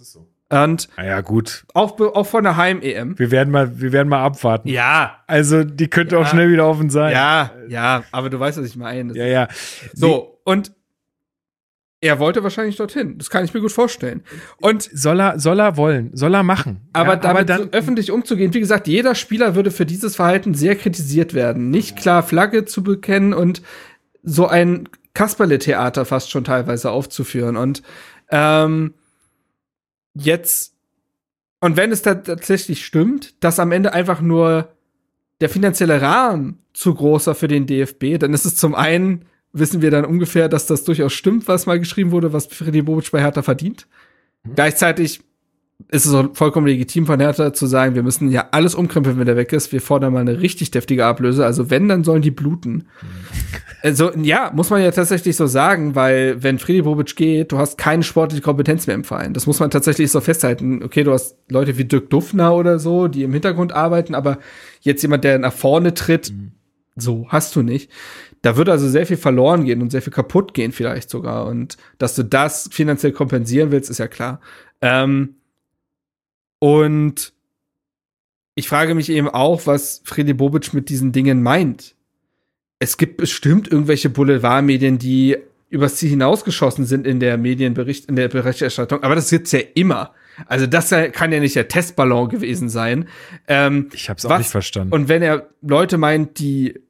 Und 0.49 0.89
Naja, 0.97 1.21
gut. 1.21 1.65
auch, 1.73 1.99
auch 1.99 2.25
von 2.27 2.43
der 2.43 2.57
Heim-EM. 2.57 3.17
Wir 3.17 3.31
werden 3.31 3.49
mal, 3.51 3.79
wir 3.79 3.91
werden 3.91 4.09
mal 4.09 4.23
abwarten. 4.23 4.67
Ja, 4.69 5.17
Also, 5.27 5.63
die 5.63 5.87
könnte 5.87 6.15
Ja. 6.15 6.21
auch 6.21 6.27
schnell 6.27 6.51
wieder 6.51 6.67
offen 6.67 6.89
sein. 6.89 7.11
ja, 7.13 7.51
ja, 7.69 8.03
aber 8.11 8.29
du 8.29 8.39
weißt, 8.39 8.57
was 8.59 8.65
ich 8.67 8.75
meine. 8.75 9.15
Ja, 9.17 9.25
ja. 9.25 9.47
So, 9.93 10.39
und 10.43 10.73
er 12.03 12.19
wollte 12.19 12.43
wahrscheinlich 12.43 12.75
dorthin. 12.75 13.17
Das 13.17 13.29
kann 13.29 13.45
ich 13.45 13.53
mir 13.53 13.61
gut 13.61 13.71
vorstellen. 13.71 14.23
Und 14.57 14.89
Soll 14.93 15.21
er, 15.21 15.39
soll 15.39 15.59
er 15.61 15.77
wollen, 15.77 16.09
soll 16.13 16.33
er 16.35 16.43
machen. 16.43 16.81
aber 16.91 17.13
ja, 17.13 17.15
damit 17.15 17.49
aber 17.49 17.59
so 17.59 17.69
dann, 17.69 17.73
öffentlich 17.73 18.11
umzugehen, 18.11 18.53
wie 18.53 18.59
gesagt, 18.59 18.87
jeder 18.89 19.15
Spieler 19.15 19.55
würde 19.55 19.71
für 19.71 19.85
dieses 19.85 20.17
Verhalten 20.17 20.53
sehr 20.53 20.75
kritisiert 20.75 21.33
werden. 21.33 21.69
Nicht 21.69 21.95
klar 21.95 22.21
Flagge 22.21 22.65
zu 22.65 22.83
bekennen 22.83 23.33
und 23.33 23.61
so 24.21 24.47
ein 24.47 24.89
Kasperle-Theater 25.13 26.03
fast 26.03 26.29
schon 26.29 26.43
teilweise 26.43 26.91
aufzuführen. 26.91 27.55
Und 27.55 27.83
ähm, 28.29 28.95
jetzt, 30.13 30.75
und 31.61 31.77
wenn 31.77 31.93
es 31.93 32.01
da 32.01 32.15
tatsächlich 32.15 32.85
stimmt, 32.85 33.41
dass 33.41 33.59
am 33.59 33.71
Ende 33.71 33.93
einfach 33.93 34.19
nur 34.19 34.73
der 35.39 35.47
finanzielle 35.47 36.01
Rahmen 36.01 36.59
zu 36.73 36.93
groß 36.93 37.27
war 37.27 37.35
für 37.35 37.47
den 37.47 37.65
DFB, 37.65 38.17
dann 38.19 38.33
ist 38.33 38.45
es 38.45 38.57
zum 38.57 38.75
einen, 38.75 39.23
wissen 39.53 39.81
wir 39.81 39.91
dann 39.91 40.05
ungefähr, 40.05 40.49
dass 40.49 40.65
das 40.65 40.83
durchaus 40.83 41.13
stimmt, 41.13 41.47
was 41.47 41.65
mal 41.65 41.79
geschrieben 41.79 42.11
wurde, 42.11 42.33
was 42.33 42.47
Freddy 42.47 42.81
Bobic 42.81 43.11
bei 43.11 43.21
Hertha 43.21 43.43
verdient. 43.43 43.87
Mhm. 44.43 44.55
Gleichzeitig 44.55 45.21
ist 45.89 46.05
es 46.05 46.13
auch 46.13 46.29
vollkommen 46.33 46.67
legitim 46.67 47.05
von 47.05 47.19
Hertha 47.19 47.53
zu 47.53 47.67
sagen, 47.67 47.95
wir 47.95 48.03
müssen 48.03 48.31
ja 48.31 48.47
alles 48.51 48.73
umkrempeln, 48.73 49.17
wenn 49.19 49.25
der 49.25 49.35
weg 49.35 49.53
ist. 49.53 49.71
Wir 49.71 49.81
fordern 49.81 50.13
mal 50.13 50.21
eine 50.21 50.39
richtig 50.39 50.71
deftige 50.71 51.05
Ablöse. 51.05 51.45
Also 51.45 51.69
wenn, 51.69 51.87
dann 51.87 52.03
sollen 52.03 52.21
die 52.21 52.31
bluten. 52.31 52.87
Also 53.81 54.11
ja, 54.15 54.51
muss 54.55 54.69
man 54.69 54.81
ja 54.81 54.91
tatsächlich 54.91 55.35
so 55.35 55.45
sagen, 55.45 55.93
weil 55.93 56.41
wenn 56.41 56.57
Friedi 56.57 56.83
Bobic 56.83 57.15
geht, 57.15 57.51
du 57.51 57.57
hast 57.57 57.77
keine 57.77 58.03
sportliche 58.03 58.41
Kompetenz 58.41 58.87
mehr 58.87 58.95
im 58.95 59.03
Verein. 59.03 59.33
Das 59.33 59.45
muss 59.45 59.59
man 59.59 59.71
tatsächlich 59.71 60.09
so 60.09 60.21
festhalten. 60.21 60.81
Okay, 60.83 61.03
du 61.03 61.11
hast 61.11 61.37
Leute 61.49 61.77
wie 61.77 61.85
Dirk 61.85 62.09
Duffner 62.09 62.55
oder 62.55 62.79
so, 62.79 63.07
die 63.07 63.23
im 63.23 63.33
Hintergrund 63.33 63.73
arbeiten, 63.73 64.15
aber 64.15 64.39
jetzt 64.81 65.01
jemand, 65.01 65.23
der 65.25 65.37
nach 65.37 65.53
vorne 65.53 65.93
tritt, 65.93 66.31
mhm. 66.31 66.53
so 66.95 67.25
hast 67.27 67.55
du 67.55 67.61
nicht. 67.61 67.91
Da 68.43 68.57
wird 68.57 68.67
also 68.67 68.89
sehr 68.89 69.07
viel 69.07 69.17
verloren 69.17 69.63
gehen 69.63 69.81
und 69.81 69.89
sehr 69.89 70.01
viel 70.01 70.13
kaputt 70.13 70.53
gehen 70.53 70.73
vielleicht 70.73 71.09
sogar. 71.09 71.47
Und 71.47 71.77
dass 71.97 72.13
du 72.13 72.23
das 72.23 72.69
finanziell 72.71 73.13
kompensieren 73.13 73.71
willst, 73.71 73.89
ist 73.89 73.99
ja 73.99 74.09
klar. 74.09 74.41
Ähm, 74.81 75.35
und 76.59 77.33
ich 78.55 78.67
frage 78.67 78.95
mich 78.95 79.09
eben 79.09 79.29
auch, 79.29 79.65
was 79.65 80.01
Freddy 80.03 80.33
Bobic 80.33 80.73
mit 80.73 80.89
diesen 80.89 81.13
Dingen 81.13 81.41
meint. 81.41 81.95
Es 82.79 82.97
gibt 82.97 83.15
bestimmt 83.15 83.71
irgendwelche 83.71 84.09
Boulevardmedien, 84.09 84.99
die 84.99 85.37
übers 85.69 85.95
Ziel 85.95 86.09
hinausgeschossen 86.09 86.85
sind 86.85 87.07
in 87.07 87.21
der 87.21 87.37
Medienbericht, 87.37 88.05
in 88.05 88.17
der 88.17 88.27
Berichterstattung, 88.27 89.03
aber 89.03 89.15
das 89.15 89.29
gibt's 89.29 89.53
ja 89.53 89.61
immer. 89.73 90.13
Also 90.47 90.67
das 90.67 90.89
kann 91.13 91.31
ja 91.31 91.39
nicht 91.39 91.55
der 91.55 91.69
Testballon 91.69 92.27
gewesen 92.27 92.67
sein. 92.67 93.07
Ähm, 93.47 93.89
ich 93.93 94.09
habe 94.09 94.17
es 94.17 94.25
auch 94.25 94.37
nicht 94.37 94.49
verstanden. 94.49 94.93
Und 94.93 95.07
wenn 95.07 95.21
er 95.21 95.49
Leute 95.61 95.97
meint, 95.97 96.39
die 96.39 96.81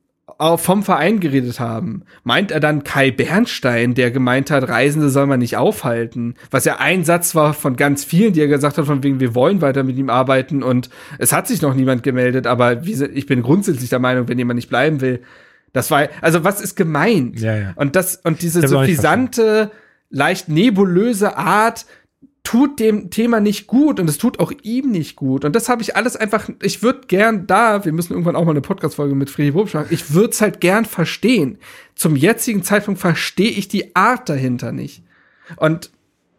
vom 0.57 0.83
Verein 0.83 1.19
geredet 1.19 1.59
haben, 1.59 2.03
meint 2.23 2.51
er 2.51 2.59
dann 2.59 2.83
Kai 2.83 3.11
Bernstein, 3.11 3.93
der 3.93 4.11
gemeint 4.11 4.51
hat, 4.51 4.67
Reisende 4.67 5.09
soll 5.09 5.25
man 5.25 5.39
nicht 5.39 5.57
aufhalten, 5.57 6.35
was 6.51 6.65
ja 6.65 6.77
ein 6.79 7.03
Satz 7.03 7.35
war 7.35 7.53
von 7.53 7.75
ganz 7.75 8.03
vielen, 8.03 8.33
die 8.33 8.41
er 8.41 8.47
gesagt 8.47 8.77
hat, 8.77 8.85
von 8.85 9.03
wegen, 9.03 9.19
wir 9.19 9.35
wollen 9.35 9.61
weiter 9.61 9.83
mit 9.83 9.97
ihm 9.97 10.09
arbeiten 10.09 10.63
und 10.63 10.89
es 11.17 11.31
hat 11.31 11.47
sich 11.47 11.61
noch 11.61 11.73
niemand 11.73 12.03
gemeldet, 12.03 12.47
aber 12.47 12.83
ich 12.83 13.25
bin 13.25 13.41
grundsätzlich 13.41 13.89
der 13.89 13.99
Meinung, 13.99 14.27
wenn 14.27 14.37
jemand 14.37 14.57
nicht 14.57 14.69
bleiben 14.69 15.01
will, 15.01 15.21
das 15.71 15.89
war, 15.89 16.07
also 16.21 16.43
was 16.43 16.61
ist 16.61 16.75
gemeint? 16.75 17.39
Ja, 17.39 17.55
ja. 17.55 17.73
Und 17.75 17.95
das, 17.95 18.17
und 18.17 18.41
diese 18.41 18.67
suffisante, 18.67 19.71
leicht 20.09 20.47
nebulöse 20.47 21.35
Art, 21.35 21.85
tut 22.43 22.79
dem 22.79 23.09
Thema 23.09 23.39
nicht 23.39 23.67
gut 23.67 23.99
und 23.99 24.09
es 24.09 24.17
tut 24.17 24.39
auch 24.39 24.51
ihm 24.63 24.91
nicht 24.91 25.15
gut. 25.15 25.45
Und 25.45 25.55
das 25.55 25.69
habe 25.69 25.81
ich 25.81 25.95
alles 25.95 26.15
einfach, 26.17 26.49
ich 26.61 26.83
würde 26.83 27.07
gern 27.07 27.47
da, 27.47 27.85
wir 27.85 27.93
müssen 27.93 28.13
irgendwann 28.13 28.35
auch 28.35 28.43
mal 28.43 28.51
eine 28.51 28.61
Podcast-Folge 28.61 29.15
mit 29.15 29.29
Friedrich 29.29 29.53
Wurm 29.53 29.69
machen, 29.73 29.87
ich 29.89 30.13
würde 30.13 30.29
es 30.29 30.41
halt 30.41 30.59
gern 30.59 30.85
verstehen. 30.85 31.57
Zum 31.95 32.15
jetzigen 32.15 32.63
Zeitpunkt 32.63 32.99
verstehe 32.99 33.49
ich 33.49 33.69
die 33.69 33.95
Art 33.95 34.27
dahinter 34.27 34.73
nicht. 34.73 35.03
Und 35.55 35.91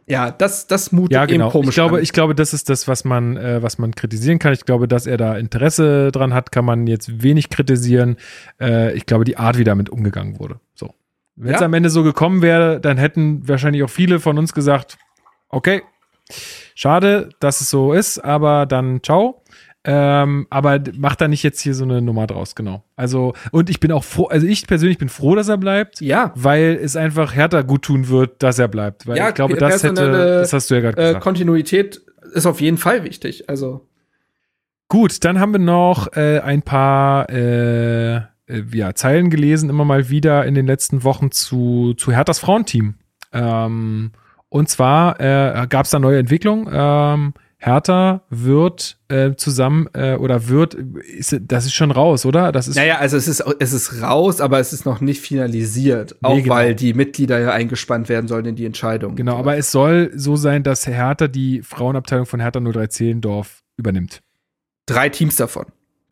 ja, 0.06 0.30
das, 0.30 0.66
das 0.66 0.92
mutet 0.92 1.12
ja, 1.12 1.24
genau. 1.24 1.46
eben 1.46 1.52
komisch 1.52 1.68
ich 1.70 1.74
glaube, 1.74 1.96
an. 1.96 2.02
Ich 2.02 2.12
glaube, 2.12 2.34
das 2.34 2.52
ist 2.52 2.68
das, 2.68 2.86
was 2.86 3.04
man, 3.04 3.38
äh, 3.38 3.62
was 3.62 3.78
man 3.78 3.94
kritisieren 3.94 4.38
kann. 4.38 4.52
Ich 4.52 4.66
glaube, 4.66 4.86
dass 4.86 5.06
er 5.06 5.16
da 5.16 5.36
Interesse 5.38 6.12
dran 6.12 6.34
hat, 6.34 6.52
kann 6.52 6.66
man 6.66 6.86
jetzt 6.86 7.22
wenig 7.22 7.48
kritisieren. 7.48 8.16
Äh, 8.60 8.94
ich 8.94 9.06
glaube, 9.06 9.24
die 9.24 9.38
Art, 9.38 9.56
wie 9.56 9.64
damit 9.64 9.88
umgegangen 9.88 10.38
wurde. 10.38 10.60
So. 10.74 10.94
Wenn 11.36 11.54
es 11.54 11.60
ja. 11.60 11.66
am 11.66 11.72
Ende 11.72 11.88
so 11.88 12.02
gekommen 12.02 12.42
wäre, 12.42 12.80
dann 12.80 12.98
hätten 12.98 13.48
wahrscheinlich 13.48 13.82
auch 13.82 13.90
viele 13.90 14.20
von 14.20 14.38
uns 14.38 14.52
gesagt, 14.52 14.98
okay, 15.48 15.82
Schade, 16.74 17.28
dass 17.40 17.60
es 17.60 17.70
so 17.70 17.92
ist, 17.92 18.18
aber 18.18 18.66
dann 18.66 19.02
ciao. 19.02 19.42
Ähm, 19.86 20.46
aber 20.48 20.80
macht 20.96 21.20
da 21.20 21.28
nicht 21.28 21.42
jetzt 21.42 21.60
hier 21.60 21.74
so 21.74 21.84
eine 21.84 22.00
Nummer 22.00 22.26
draus, 22.26 22.54
genau. 22.54 22.84
Also, 22.96 23.34
und 23.50 23.68
ich 23.68 23.80
bin 23.80 23.92
auch 23.92 24.02
froh, 24.02 24.24
also 24.28 24.46
ich 24.46 24.66
persönlich 24.66 24.96
bin 24.96 25.10
froh, 25.10 25.34
dass 25.34 25.48
er 25.48 25.58
bleibt. 25.58 26.00
Ja. 26.00 26.32
Weil 26.34 26.78
es 26.82 26.96
einfach 26.96 27.34
härter 27.34 27.64
gut 27.64 27.82
tun 27.82 28.08
wird, 28.08 28.42
dass 28.42 28.58
er 28.58 28.68
bleibt. 28.68 29.06
Weil 29.06 29.18
ja, 29.18 29.28
ich 29.28 29.34
glaube, 29.34 29.56
das 29.56 29.82
hätte, 29.82 30.10
das 30.10 30.54
hast 30.54 30.70
du 30.70 30.74
ja 30.74 30.80
gerade 30.80 30.96
äh, 31.02 31.06
gesagt. 31.08 31.22
Kontinuität 31.22 32.00
ist 32.32 32.46
auf 32.46 32.62
jeden 32.62 32.78
Fall 32.78 33.04
wichtig, 33.04 33.50
also. 33.50 33.86
Gut, 34.88 35.22
dann 35.24 35.38
haben 35.38 35.52
wir 35.52 35.60
noch 35.60 36.16
äh, 36.16 36.40
ein 36.40 36.62
paar 36.62 37.28
äh, 37.28 38.16
äh 38.16 38.22
ja, 38.72 38.94
Zeilen 38.94 39.28
gelesen, 39.28 39.68
immer 39.68 39.84
mal 39.84 40.08
wieder 40.08 40.46
in 40.46 40.54
den 40.54 40.66
letzten 40.66 41.04
Wochen 41.04 41.30
zu, 41.30 41.92
zu 41.94 42.10
Herthas 42.10 42.38
Frauenteam. 42.38 42.94
Ähm, 43.32 44.12
und 44.54 44.68
zwar 44.68 45.18
äh, 45.20 45.66
gab 45.66 45.84
es 45.84 45.90
da 45.90 45.98
neue 45.98 46.20
Entwicklungen. 46.20 46.68
Ähm, 46.72 47.34
Hertha 47.56 48.22
wird 48.30 48.98
äh, 49.08 49.34
zusammen 49.34 49.88
äh, 49.94 50.14
oder 50.14 50.46
wird, 50.46 50.74
ist, 50.74 51.36
das 51.40 51.66
ist 51.66 51.72
schon 51.72 51.90
raus, 51.90 52.24
oder? 52.24 52.52
Das 52.52 52.68
ist 52.68 52.76
naja, 52.76 52.98
also 52.98 53.16
es 53.16 53.26
ist, 53.26 53.42
es 53.58 53.72
ist 53.72 54.00
raus, 54.00 54.40
aber 54.40 54.60
es 54.60 54.72
ist 54.72 54.86
noch 54.86 55.00
nicht 55.00 55.20
finalisiert. 55.20 56.14
Auch 56.22 56.36
nee, 56.36 56.42
genau. 56.42 56.54
weil 56.54 56.76
die 56.76 56.94
Mitglieder 56.94 57.40
ja 57.40 57.50
eingespannt 57.50 58.08
werden 58.08 58.28
sollen 58.28 58.44
in 58.44 58.54
die 58.54 58.64
Entscheidung. 58.64 59.16
Genau, 59.16 59.38
aber 59.38 59.56
es 59.56 59.72
soll 59.72 60.12
so 60.14 60.36
sein, 60.36 60.62
dass 60.62 60.86
Hertha 60.86 61.26
die 61.26 61.60
Frauenabteilung 61.62 62.26
von 62.26 62.38
Hertha 62.38 62.60
03 62.60 62.86
Zehlendorf 62.86 63.64
übernimmt. 63.76 64.22
Drei 64.86 65.08
Teams 65.08 65.34
davon. 65.34 65.66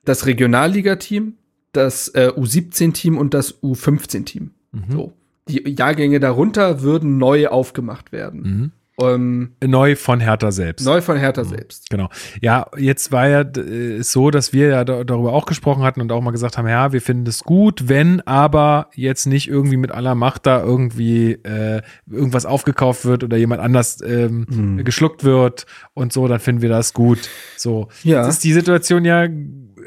Das 0.05 0.27
Regionalliga-Team, 0.27 1.35
das 1.71 2.09
äh, 2.09 2.33
U17-Team 2.37 3.19
und 3.19 3.35
das 3.35 3.63
U15-Team. 3.63 4.51
Mhm. 4.73 4.83
So 4.91 5.13
die 5.49 5.75
Jahrgänge 5.77 6.21
darunter 6.21 6.83
würden 6.83 7.19
neu 7.19 7.49
aufgemacht 7.49 8.13
werden. 8.13 8.43
Mhm. 8.43 8.73
Ähm, 9.01 9.53
neu 9.65 9.97
von 9.97 10.21
Hertha 10.21 10.53
selbst. 10.53 10.85
Neu 10.85 11.01
von 11.01 11.17
Hertha 11.17 11.45
mhm. 11.45 11.49
selbst. 11.49 11.91
Genau. 11.91 12.09
Ja, 12.41 12.67
jetzt 12.77 13.11
war 13.11 13.27
ja 13.27 13.41
äh, 13.41 14.03
so, 14.03 14.31
dass 14.31 14.53
wir 14.53 14.69
ja 14.69 14.85
darüber 14.85 15.33
auch 15.33 15.47
gesprochen 15.47 15.83
hatten 15.83 16.01
und 16.01 16.13
auch 16.13 16.21
mal 16.21 16.31
gesagt 16.31 16.59
haben, 16.59 16.69
ja, 16.69 16.93
wir 16.93 17.01
finden 17.01 17.27
es 17.27 17.43
gut, 17.43 17.89
wenn 17.89 18.21
aber 18.27 18.91
jetzt 18.95 19.27
nicht 19.27 19.49
irgendwie 19.49 19.79
mit 19.79 19.93
aller 19.93 20.15
Macht 20.15 20.47
da 20.47 20.63
irgendwie 20.63 21.33
äh, 21.33 21.81
irgendwas 22.11 22.45
aufgekauft 22.45 23.05
wird 23.05 23.25
oder 23.25 23.37
jemand 23.37 23.63
anders 23.63 24.01
ähm, 24.03 24.47
mhm. 24.49 24.85
geschluckt 24.85 25.25
wird 25.25 25.67
und 25.95 26.13
so, 26.13 26.29
dann 26.29 26.41
finden 26.41 26.63
wir 26.63 26.69
das 26.69 26.93
gut. 26.93 27.31
So. 27.57 27.89
Ja. 28.03 28.25
Jetzt 28.25 28.35
ist 28.35 28.45
die 28.45 28.53
Situation 28.53 29.05
ja 29.05 29.27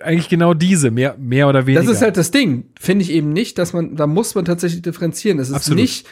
eigentlich 0.01 0.29
genau 0.29 0.53
diese, 0.53 0.91
mehr, 0.91 1.15
mehr 1.17 1.47
oder 1.47 1.65
weniger. 1.65 1.83
Das 1.83 1.91
ist 1.91 2.01
halt 2.01 2.17
das 2.17 2.31
Ding. 2.31 2.65
Finde 2.79 3.03
ich 3.03 3.11
eben 3.11 3.33
nicht, 3.33 3.57
dass 3.57 3.73
man, 3.73 3.95
da 3.95 4.07
muss 4.07 4.35
man 4.35 4.45
tatsächlich 4.45 4.81
differenzieren. 4.81 5.39
Es 5.39 5.49
ist 5.49 5.55
Absolut. 5.55 5.79
nicht 5.81 6.07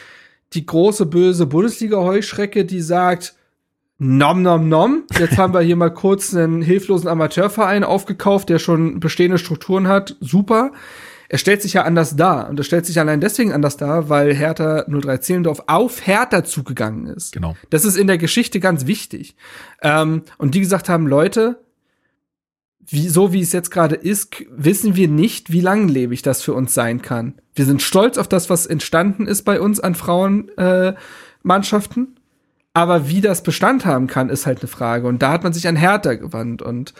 die 0.52 0.66
große 0.66 1.06
böse 1.06 1.46
Bundesliga-Heuschrecke, 1.46 2.64
die 2.64 2.80
sagt, 2.80 3.34
nom 3.98 4.42
nom 4.42 4.68
nom, 4.68 5.04
jetzt 5.18 5.38
haben 5.38 5.54
wir 5.54 5.60
hier 5.60 5.76
mal 5.76 5.92
kurz 5.92 6.34
einen 6.34 6.62
hilflosen 6.62 7.08
Amateurverein 7.08 7.84
aufgekauft, 7.84 8.48
der 8.48 8.58
schon 8.58 9.00
bestehende 9.00 9.38
Strukturen 9.38 9.88
hat. 9.88 10.16
Super. 10.20 10.72
Er 11.28 11.38
stellt 11.38 11.62
sich 11.62 11.72
ja 11.72 11.82
anders 11.82 12.16
dar. 12.16 12.48
Und 12.48 12.60
er 12.60 12.64
stellt 12.64 12.86
sich 12.86 13.00
allein 13.00 13.20
deswegen 13.20 13.52
anders 13.52 13.76
dar, 13.76 14.08
weil 14.08 14.34
Hertha 14.34 14.84
03 14.88 15.18
Zehlendorf 15.18 15.62
auf 15.66 16.06
Hertha 16.06 16.44
zugegangen 16.44 17.06
ist. 17.06 17.32
Genau. 17.32 17.56
Das 17.70 17.84
ist 17.84 17.96
in 17.96 18.06
der 18.06 18.18
Geschichte 18.18 18.60
ganz 18.60 18.86
wichtig. 18.86 19.34
Ähm, 19.82 20.22
und 20.38 20.54
die 20.54 20.60
gesagt 20.60 20.88
haben, 20.88 21.06
Leute, 21.06 21.63
wie, 22.88 23.08
so 23.08 23.32
wie 23.32 23.40
es 23.40 23.52
jetzt 23.52 23.70
gerade 23.70 23.94
ist, 23.94 24.34
wissen 24.50 24.96
wir 24.96 25.08
nicht, 25.08 25.52
wie 25.52 25.60
langlebig 25.60 26.22
das 26.22 26.42
für 26.42 26.54
uns 26.54 26.74
sein 26.74 27.02
kann. 27.02 27.34
Wir 27.54 27.64
sind 27.64 27.82
stolz 27.82 28.18
auf 28.18 28.28
das, 28.28 28.50
was 28.50 28.66
entstanden 28.66 29.26
ist 29.26 29.42
bei 29.42 29.60
uns 29.60 29.80
an 29.80 29.94
Frauenmannschaften. 29.94 32.04
Äh, 32.04 32.20
aber 32.74 33.08
wie 33.08 33.20
das 33.20 33.42
Bestand 33.42 33.86
haben 33.86 34.08
kann, 34.08 34.28
ist 34.28 34.46
halt 34.46 34.60
eine 34.60 34.68
Frage. 34.68 35.06
Und 35.06 35.22
da 35.22 35.32
hat 35.32 35.44
man 35.44 35.52
sich 35.52 35.68
an 35.68 35.76
Hertha 35.76 36.14
gewandt. 36.14 36.60
Und 36.60 36.92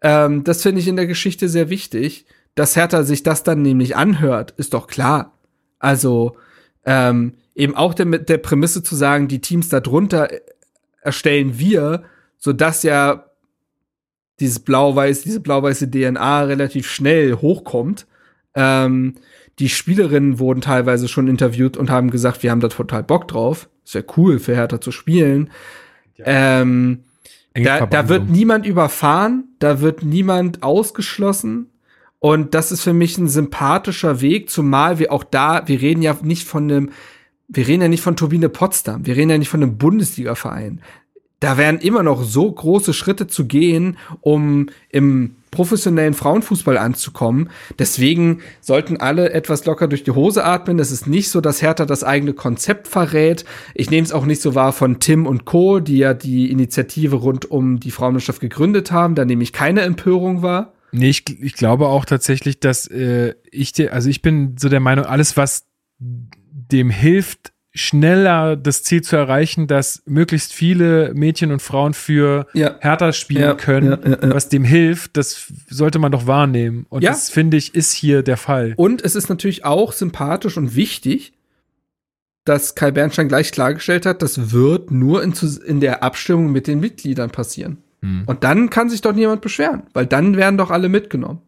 ähm, 0.00 0.44
das 0.44 0.62
finde 0.62 0.80
ich 0.80 0.88
in 0.88 0.96
der 0.96 1.08
Geschichte 1.08 1.48
sehr 1.48 1.70
wichtig. 1.70 2.24
Dass 2.54 2.76
Hertha 2.76 3.02
sich 3.02 3.24
das 3.24 3.42
dann 3.42 3.62
nämlich 3.62 3.96
anhört, 3.96 4.54
ist 4.56 4.74
doch 4.74 4.86
klar. 4.86 5.32
Also 5.78 6.36
ähm, 6.84 7.34
eben 7.54 7.74
auch 7.74 7.94
der, 7.94 8.06
der 8.06 8.38
Prämisse 8.38 8.82
zu 8.82 8.94
sagen, 8.94 9.28
die 9.28 9.40
Teams 9.40 9.68
darunter 9.68 10.28
erstellen 11.02 11.58
wir, 11.58 12.04
so 12.38 12.52
dass 12.52 12.84
ja 12.84 13.27
dieses 14.40 14.60
blau-weiß, 14.60 15.22
diese 15.22 15.40
blau-weiße 15.40 15.90
DNA 15.90 16.42
relativ 16.42 16.88
schnell 16.88 17.34
hochkommt. 17.34 18.06
Ähm, 18.54 19.14
die 19.58 19.68
Spielerinnen 19.68 20.38
wurden 20.38 20.60
teilweise 20.60 21.08
schon 21.08 21.28
interviewt 21.28 21.76
und 21.76 21.90
haben 21.90 22.10
gesagt, 22.10 22.42
wir 22.42 22.50
haben 22.50 22.60
da 22.60 22.68
total 22.68 23.02
Bock 23.02 23.28
drauf. 23.28 23.68
Es 23.84 23.94
wäre 23.94 24.04
cool 24.16 24.38
für 24.38 24.54
Hertha 24.54 24.80
zu 24.80 24.92
spielen. 24.92 25.50
Ja. 26.16 26.24
Ähm, 26.26 27.04
da, 27.54 27.86
da 27.86 28.08
wird 28.08 28.28
niemand 28.28 28.66
überfahren, 28.66 29.44
da 29.58 29.80
wird 29.80 30.02
niemand 30.02 30.62
ausgeschlossen. 30.62 31.70
Und 32.20 32.54
das 32.54 32.72
ist 32.72 32.82
für 32.82 32.92
mich 32.92 33.16
ein 33.18 33.28
sympathischer 33.28 34.20
Weg, 34.20 34.50
zumal 34.50 34.98
wir 34.98 35.12
auch 35.12 35.24
da, 35.24 35.66
wir 35.66 35.80
reden 35.80 36.02
ja 36.02 36.16
nicht 36.22 36.46
von 36.46 36.64
einem, 36.64 36.90
wir 37.48 37.66
reden 37.66 37.82
ja 37.82 37.88
nicht 37.88 38.02
von 38.02 38.16
Turbine 38.16 38.48
Potsdam, 38.48 39.06
wir 39.06 39.16
reden 39.16 39.30
ja 39.30 39.38
nicht 39.38 39.48
von 39.48 39.62
einem 39.62 39.78
Bundesliga-Verein 39.78 40.80
da 41.40 41.56
wären 41.56 41.78
immer 41.78 42.02
noch 42.02 42.22
so 42.24 42.50
große 42.50 42.92
Schritte 42.92 43.26
zu 43.26 43.46
gehen, 43.46 43.96
um 44.20 44.68
im 44.90 45.36
professionellen 45.50 46.14
Frauenfußball 46.14 46.76
anzukommen. 46.76 47.50
Deswegen 47.78 48.40
sollten 48.60 48.98
alle 48.98 49.32
etwas 49.32 49.64
locker 49.64 49.88
durch 49.88 50.04
die 50.04 50.10
Hose 50.10 50.44
atmen. 50.44 50.78
Es 50.78 50.90
ist 50.90 51.06
nicht 51.06 51.30
so, 51.30 51.40
dass 51.40 51.62
Hertha 51.62 51.86
das 51.86 52.04
eigene 52.04 52.32
Konzept 52.34 52.88
verrät. 52.88 53.44
Ich 53.74 53.90
nehme 53.90 54.04
es 54.04 54.12
auch 54.12 54.26
nicht 54.26 54.42
so 54.42 54.54
wahr 54.54 54.72
von 54.72 55.00
Tim 55.00 55.26
und 55.26 55.44
Co., 55.44 55.80
die 55.80 55.98
ja 55.98 56.12
die 56.12 56.50
Initiative 56.50 57.16
rund 57.16 57.50
um 57.50 57.80
die 57.80 57.90
Frauenmannschaft 57.90 58.40
gegründet 58.40 58.92
haben. 58.92 59.14
Da 59.14 59.24
nehme 59.24 59.42
ich 59.42 59.52
keine 59.52 59.82
Empörung 59.82 60.42
wahr. 60.42 60.74
Nee, 60.92 61.10
ich, 61.10 61.24
ich 61.42 61.54
glaube 61.54 61.86
auch 61.86 62.04
tatsächlich, 62.04 62.60
dass 62.60 62.86
äh, 62.86 63.34
ich 63.50 63.72
dir, 63.72 63.92
also 63.92 64.08
ich 64.08 64.22
bin 64.22 64.56
so 64.58 64.68
der 64.68 64.80
Meinung, 64.80 65.04
alles, 65.04 65.36
was 65.36 65.66
dem 65.98 66.90
hilft, 66.90 67.52
schneller 67.74 68.56
das 68.56 68.82
Ziel 68.82 69.02
zu 69.02 69.16
erreichen, 69.16 69.66
dass 69.66 70.02
möglichst 70.06 70.52
viele 70.52 71.12
Mädchen 71.14 71.52
und 71.52 71.60
Frauen 71.60 71.94
für 71.94 72.46
Ja. 72.54 72.76
Hertha 72.80 73.12
spielen 73.12 73.42
Ja, 73.42 73.54
können, 73.54 73.98
ja, 74.04 74.34
was 74.34 74.48
dem 74.48 74.64
hilft, 74.64 75.16
das 75.16 75.52
sollte 75.68 75.98
man 75.98 76.12
doch 76.12 76.26
wahrnehmen. 76.26 76.86
Und 76.88 77.04
das 77.04 77.30
finde 77.30 77.56
ich 77.56 77.74
ist 77.74 77.92
hier 77.92 78.22
der 78.22 78.36
Fall. 78.36 78.74
Und 78.76 79.02
es 79.04 79.14
ist 79.14 79.28
natürlich 79.28 79.64
auch 79.64 79.92
sympathisch 79.92 80.56
und 80.56 80.74
wichtig, 80.74 81.34
dass 82.44 82.74
Kai 82.74 82.90
Bernstein 82.90 83.28
gleich 83.28 83.52
klargestellt 83.52 84.06
hat, 84.06 84.22
das 84.22 84.52
wird 84.52 84.90
nur 84.90 85.22
in, 85.22 85.34
in 85.66 85.80
der 85.80 86.02
Abstimmung 86.02 86.50
mit 86.50 86.66
den 86.66 86.80
Mitgliedern 86.80 87.30
passieren. 87.30 87.78
Hm. 88.00 88.22
Und 88.26 88.42
dann 88.42 88.70
kann 88.70 88.88
sich 88.88 89.02
doch 89.02 89.12
niemand 89.12 89.42
beschweren, 89.42 89.82
weil 89.92 90.06
dann 90.06 90.36
werden 90.36 90.56
doch 90.56 90.70
alle 90.70 90.88
mitgenommen. 90.88 91.42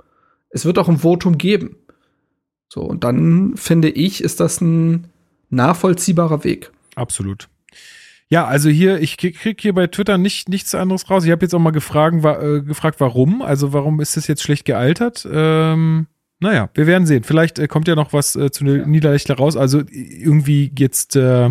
Es 0.51 0.66
wird 0.66 0.78
auch 0.78 0.88
ein 0.88 0.98
Votum 0.98 1.38
geben. 1.38 1.76
So, 2.68 2.82
und 2.82 3.02
dann 3.02 3.56
finde 3.56 3.88
ich, 3.88 4.22
ist 4.22 4.40
das 4.40 4.60
ein 4.60 5.10
nachvollziehbarer 5.51 6.44
Weg. 6.44 6.70
Absolut. 6.94 7.48
Ja, 8.28 8.47
also 8.47 8.70
hier, 8.70 9.01
ich 9.01 9.16
krieg 9.16 9.36
krieg 9.36 9.60
hier 9.60 9.74
bei 9.74 9.89
Twitter 9.89 10.16
nicht 10.16 10.48
nichts 10.48 10.74
anderes 10.74 11.10
raus. 11.10 11.24
Ich 11.24 11.32
habe 11.32 11.44
jetzt 11.44 11.55
auch 11.55 11.59
mal 11.59 11.72
gefragt, 11.72 12.22
wa 12.22 12.40
äh, 12.40 12.62
gefragt, 12.62 13.01
warum. 13.01 13.43
Also 13.43 13.72
warum 13.72 14.01
ist 14.01 14.16
das 14.16 14.28
jetzt 14.28 14.43
schlecht 14.43 14.64
gealtert? 14.64 15.28
Ähm, 15.31 16.06
naja, 16.39 16.70
wir 16.74 16.86
werden 16.86 17.06
sehen. 17.06 17.24
Vielleicht 17.24 17.59
äh, 17.59 17.66
kommt 17.66 17.89
ja 17.89 17.97
noch 17.97 18.12
was 18.12 18.36
äh, 18.36 18.51
zu 18.52 18.64
ja. 18.64 18.86
Niederlechner 18.86 19.36
raus. 19.36 19.56
Also 19.56 19.82
irgendwie 19.90 20.72
jetzt, 20.78 21.16
äh, 21.16 21.47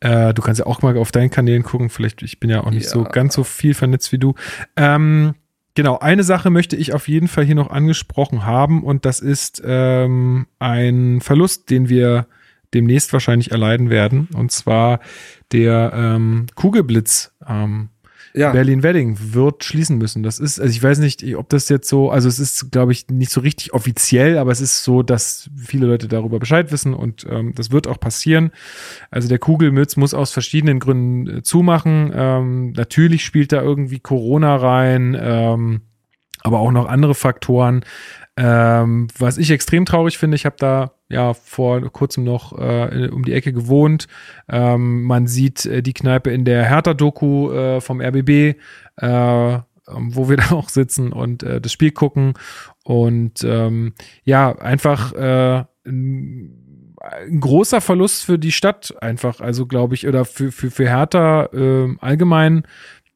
äh, 0.00 0.34
du 0.34 0.42
kannst 0.42 0.58
ja 0.58 0.66
auch 0.66 0.82
mal 0.82 0.96
auf 0.98 1.10
deinen 1.10 1.30
Kanälen 1.30 1.62
gucken. 1.62 1.88
Vielleicht, 1.88 2.22
ich 2.22 2.38
bin 2.38 2.50
ja 2.50 2.62
auch 2.62 2.70
nicht 2.70 2.84
Ja. 2.84 2.90
so 2.90 3.04
ganz 3.04 3.34
so 3.34 3.42
viel 3.42 3.72
vernetzt 3.72 4.12
wie 4.12 4.18
du. 4.18 4.34
Ähm, 4.76 5.34
genau, 5.74 5.98
eine 5.98 6.22
Sache 6.22 6.50
möchte 6.50 6.76
ich 6.76 6.92
auf 6.92 7.08
jeden 7.08 7.28
Fall 7.28 7.44
hier 7.44 7.54
noch 7.54 7.70
angesprochen 7.70 8.44
haben 8.44 8.84
und 8.84 9.06
das 9.06 9.20
ist 9.20 9.62
ähm, 9.64 10.46
ein 10.58 11.22
Verlust, 11.22 11.70
den 11.70 11.88
wir 11.88 12.26
demnächst 12.74 13.12
wahrscheinlich 13.12 13.52
erleiden 13.52 13.88
werden. 13.88 14.28
Und 14.34 14.52
zwar 14.52 15.00
der 15.52 15.92
ähm, 15.94 16.46
Kugelblitz 16.54 17.32
ähm, 17.48 17.90
Ja, 18.34 18.50
Berlin-Wedding 18.50 19.16
wird 19.32 19.62
schließen 19.62 19.96
müssen. 19.96 20.24
Das 20.24 20.40
ist, 20.40 20.58
also 20.58 20.70
ich 20.72 20.82
weiß 20.82 20.98
nicht, 20.98 21.36
ob 21.36 21.48
das 21.48 21.68
jetzt 21.68 21.88
so, 21.88 22.10
also 22.10 22.28
es 22.28 22.40
ist, 22.40 22.72
glaube 22.72 22.90
ich, 22.90 23.06
nicht 23.08 23.30
so 23.30 23.40
richtig 23.40 23.72
offiziell, 23.72 24.38
aber 24.38 24.50
es 24.50 24.60
ist 24.60 24.82
so, 24.82 25.04
dass 25.04 25.48
viele 25.56 25.86
Leute 25.86 26.08
darüber 26.08 26.40
Bescheid 26.40 26.72
wissen 26.72 26.94
und 26.94 27.24
ähm, 27.30 27.52
das 27.54 27.70
wird 27.70 27.86
auch 27.86 28.00
passieren. 28.00 28.50
Also 29.12 29.28
der 29.28 29.38
Kugelmütz 29.38 29.96
muss 29.96 30.14
aus 30.14 30.32
verschiedenen 30.32 30.80
Gründen 30.80 31.38
äh, 31.38 31.42
zumachen. 31.42 32.10
Ähm, 32.12 32.72
natürlich 32.72 33.24
spielt 33.24 33.52
da 33.52 33.62
irgendwie 33.62 34.00
Corona 34.00 34.56
rein, 34.56 35.16
ähm, 35.16 35.82
aber 36.42 36.58
auch 36.58 36.72
noch 36.72 36.88
andere 36.88 37.14
Faktoren. 37.14 37.84
Ähm, 38.36 39.06
was 39.16 39.38
ich 39.38 39.52
extrem 39.52 39.84
traurig 39.86 40.18
finde, 40.18 40.34
ich 40.34 40.44
habe 40.44 40.56
da 40.58 40.90
ja 41.14 41.32
vor 41.32 41.80
kurzem 41.90 42.24
noch 42.24 42.52
äh, 42.58 43.08
um 43.08 43.24
die 43.24 43.32
Ecke 43.32 43.52
gewohnt. 43.52 44.06
Ähm, 44.48 45.04
man 45.04 45.26
sieht 45.26 45.64
äh, 45.64 45.82
die 45.82 45.94
Kneipe 45.94 46.30
in 46.30 46.44
der 46.44 46.64
Hertha-Doku 46.64 47.52
äh, 47.52 47.80
vom 47.80 48.00
RBB, 48.00 48.28
äh, 48.28 49.54
ähm, 49.54 49.62
wo 49.86 50.28
wir 50.28 50.36
da 50.38 50.50
auch 50.50 50.68
sitzen 50.68 51.12
und 51.12 51.42
äh, 51.42 51.60
das 51.60 51.72
Spiel 51.72 51.92
gucken. 51.92 52.34
Und 52.82 53.44
ähm, 53.44 53.94
ja, 54.24 54.58
einfach 54.58 55.12
äh, 55.14 55.64
ein, 55.86 56.60
großer 57.38 57.80
Verlust 57.80 58.24
für 58.24 58.38
die 58.38 58.52
Stadt 58.52 58.94
einfach, 59.02 59.40
also 59.40 59.66
glaube 59.66 59.94
ich, 59.94 60.08
oder 60.08 60.24
für, 60.24 60.50
für, 60.50 60.70
für 60.70 60.88
Hertha 60.88 61.48
äh, 61.52 61.94
allgemein. 62.00 62.64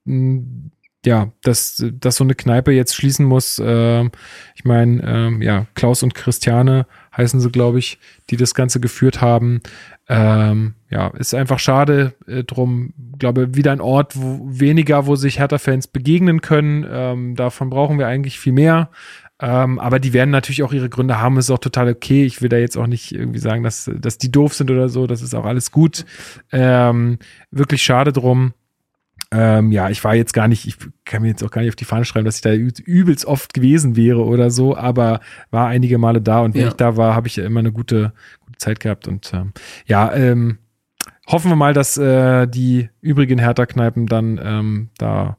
Mh, 0.05 0.71
ja, 1.07 1.31
dass, 1.43 1.85
dass 1.93 2.17
so 2.17 2.25
eine 2.25 2.35
Kneipe 2.35 2.73
jetzt 2.73 2.95
schließen 2.95 3.25
muss. 3.25 3.61
ähm, 3.65 4.11
ich 4.55 4.65
meine, 4.65 5.03
ähm, 5.05 5.43
ja, 5.43 5.67
Klaus 5.75 6.03
und 6.03 6.15
Christiane 6.15 6.87
heißen 7.19 7.41
sie, 7.41 7.51
glaube 7.51 7.79
ich, 7.79 7.99
die 8.31 8.37
das 8.37 8.55
Ganze 8.55 8.81
geführt 8.81 9.21
haben. 9.21 9.61
Ähm, 10.09 10.75
ja, 10.89 11.09
ist 11.09 11.35
einfach 11.35 11.59
schade 11.59 12.15
äh, 12.27 12.45
drum. 12.45 12.95
Glaube, 13.19 13.55
wieder 13.55 13.73
ein 13.73 13.81
Ort, 13.81 14.15
wo 14.17 14.41
weniger, 14.49 15.07
wo 15.07 15.17
sich 15.17 15.39
Hertha-Fans 15.39 15.89
begegnen 15.89 16.41
können. 16.41 16.87
Ähm, 16.91 17.35
davon 17.35 17.69
brauchen 17.69 17.99
wir 17.99 18.07
eigentlich 18.07 18.39
viel 18.39 18.55
mehr. 18.55 18.89
Ähm, 19.41 19.79
aber 19.79 20.01
die 20.01 20.13
werden 20.13 20.31
natürlich 20.31 20.63
auch 20.63 20.73
ihre 20.73 20.89
Gründe 20.89 21.21
haben, 21.21 21.37
ist 21.37 21.51
auch 21.51 21.59
total 21.59 21.89
okay. 21.89 22.25
Ich 22.25 22.43
will 22.43 22.49
da 22.49 22.57
jetzt 22.57 22.77
auch 22.77 22.89
nicht 22.89 23.13
irgendwie 23.15 23.39
sagen, 23.39 23.63
dass, 23.63 23.89
dass 23.99 24.19
die 24.19 24.33
doof 24.33 24.55
sind 24.55 24.71
oder 24.71 24.89
so. 24.89 25.07
Das 25.07 25.23
ist 25.23 25.35
auch 25.35 25.45
alles 25.45 25.71
gut. 25.71 26.05
Ähm, 26.51 27.19
wirklich 27.51 27.83
schade 27.83 28.13
drum. 28.13 28.53
Ähm, 29.31 29.73
ja, 29.73 29.91
ich 29.91 30.03
war 30.05 30.15
jetzt 30.15 30.33
gar 30.33 30.49
nicht, 30.49 30.67
ich 30.67 30.77
kann 31.05 31.21
mir 31.23 31.29
jetzt 31.29 31.45
auch 31.45 31.51
gar 31.51 31.61
nicht 31.61 31.69
auf 31.69 31.77
die 31.77 31.85
Fahne 31.85 32.07
schreiben, 32.07 32.25
dass 32.25 32.37
ich 32.37 32.41
da 32.43 32.53
übelst 32.55 33.27
oft 33.27 33.53
gewesen 33.53 33.95
wäre 33.95 34.25
oder 34.25 34.51
so, 34.51 34.75
aber 34.77 35.21
war 35.51 35.69
einige 35.69 35.99
Male 35.99 36.23
da 36.23 36.41
und 36.41 36.55
wenn 36.55 36.63
Ja. 36.63 36.69
ich 36.69 36.75
da 36.75 36.97
war, 36.97 37.15
habe 37.15 37.29
ich 37.29 37.37
ja 37.37 37.45
immer 37.45 37.61
eine 37.61 37.71
gute, 37.73 38.13
gute 38.41 38.57
Zeit 38.59 38.81
gehabt 38.81 39.07
und 39.07 39.31
ähm, 39.35 39.53
ja, 39.85 40.15
ähm, 40.15 40.57
hoffen 41.27 41.51
wir 41.51 41.57
mal, 41.57 41.75
dass 41.75 41.99
äh, 41.99 42.47
die 42.47 42.89
übrigen 43.03 43.39
Hertha-Kneipen 43.39 44.07
dann 44.07 44.41
ähm, 44.43 44.89
da 44.97 45.37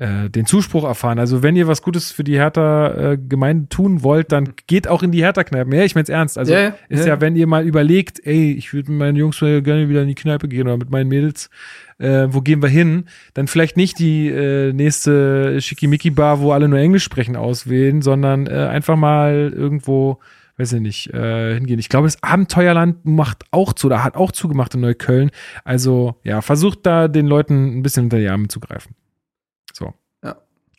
äh, 0.00 0.30
den 0.30 0.46
Zuspruch 0.46 0.84
erfahren. 0.84 1.18
Also 1.18 1.42
wenn 1.42 1.56
ihr 1.56 1.68
was 1.68 1.82
Gutes 1.82 2.10
für 2.10 2.24
die 2.24 2.38
Hertha-Gemeinde 2.38 3.68
tun 3.68 4.02
wollt, 4.02 4.32
dann 4.32 4.54
geht 4.66 4.88
auch 4.88 5.02
in 5.02 5.12
die 5.12 5.22
Hertha-Kneipen. 5.22 5.70
Ja, 5.74 5.82
ich 5.82 5.94
mein's 5.94 6.08
ernst. 6.08 6.38
Also 6.38 6.54
ja, 6.54 6.74
ist 6.88 7.00
ja. 7.00 7.14
ja, 7.14 7.20
wenn 7.20 7.36
ihr 7.36 7.46
mal 7.46 7.66
überlegt, 7.66 8.18
ey, 8.24 8.52
ich 8.52 8.72
würde 8.72 8.90
mit 8.92 8.98
meinen 8.98 9.16
Jungs 9.16 9.38
gerne 9.38 9.90
wieder 9.90 10.00
in 10.00 10.08
die 10.08 10.14
Kneipe 10.14 10.48
gehen 10.48 10.62
oder 10.62 10.78
mit 10.78 10.88
meinen 10.88 11.08
Mädels, 11.08 11.50
äh, 11.98 12.28
wo 12.30 12.40
gehen 12.40 12.62
wir 12.62 12.70
hin? 12.70 13.04
Dann 13.34 13.46
vielleicht 13.46 13.76
nicht 13.76 13.98
die 13.98 14.28
äh, 14.28 14.72
nächste 14.72 15.60
Schickimicki-Bar, 15.60 16.40
wo 16.40 16.52
alle 16.52 16.68
nur 16.68 16.78
Englisch 16.78 17.04
sprechen, 17.04 17.36
auswählen, 17.36 18.00
sondern 18.00 18.46
äh, 18.46 18.52
einfach 18.52 18.96
mal 18.96 19.52
irgendwo, 19.54 20.18
weiß 20.56 20.72
ich 20.72 20.80
nicht, 20.80 21.12
äh, 21.12 21.56
hingehen. 21.56 21.78
Ich 21.78 21.90
glaube, 21.90 22.06
das 22.06 22.22
Abenteuerland 22.22 23.04
macht 23.04 23.44
auch 23.50 23.74
zu, 23.74 23.88
oder 23.88 24.02
hat 24.02 24.16
auch 24.16 24.32
zugemacht 24.32 24.74
in 24.74 24.80
Neukölln. 24.80 25.30
Also 25.62 26.14
ja, 26.24 26.40
versucht 26.40 26.86
da 26.86 27.06
den 27.06 27.26
Leuten 27.26 27.78
ein 27.78 27.82
bisschen 27.82 28.04
unter 28.04 28.18
die 28.18 28.30
Arme 28.30 28.48
zu 28.48 28.60
greifen. 28.60 28.94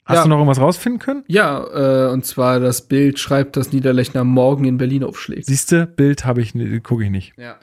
Hast 0.05 0.17
Ja. 0.17 0.23
du 0.23 0.29
noch 0.29 0.37
irgendwas 0.37 0.59
rausfinden 0.59 0.99
können? 0.99 1.23
Ja, 1.27 2.07
äh, 2.09 2.11
und 2.11 2.25
zwar 2.25 2.59
das 2.59 2.81
Bild 2.87 3.19
schreibt, 3.19 3.55
dass 3.55 3.71
Niederlechner 3.71 4.23
morgen 4.23 4.65
in 4.65 4.77
Berlin 4.77 5.03
aufschlägt. 5.03 5.45
Siehste, 5.45 5.85
Bild 5.85 6.25
habe 6.25 6.41
ich, 6.41 6.53
gucke 6.83 7.03
ich 7.05 7.11
nicht. 7.11 7.33
Ja. 7.37 7.55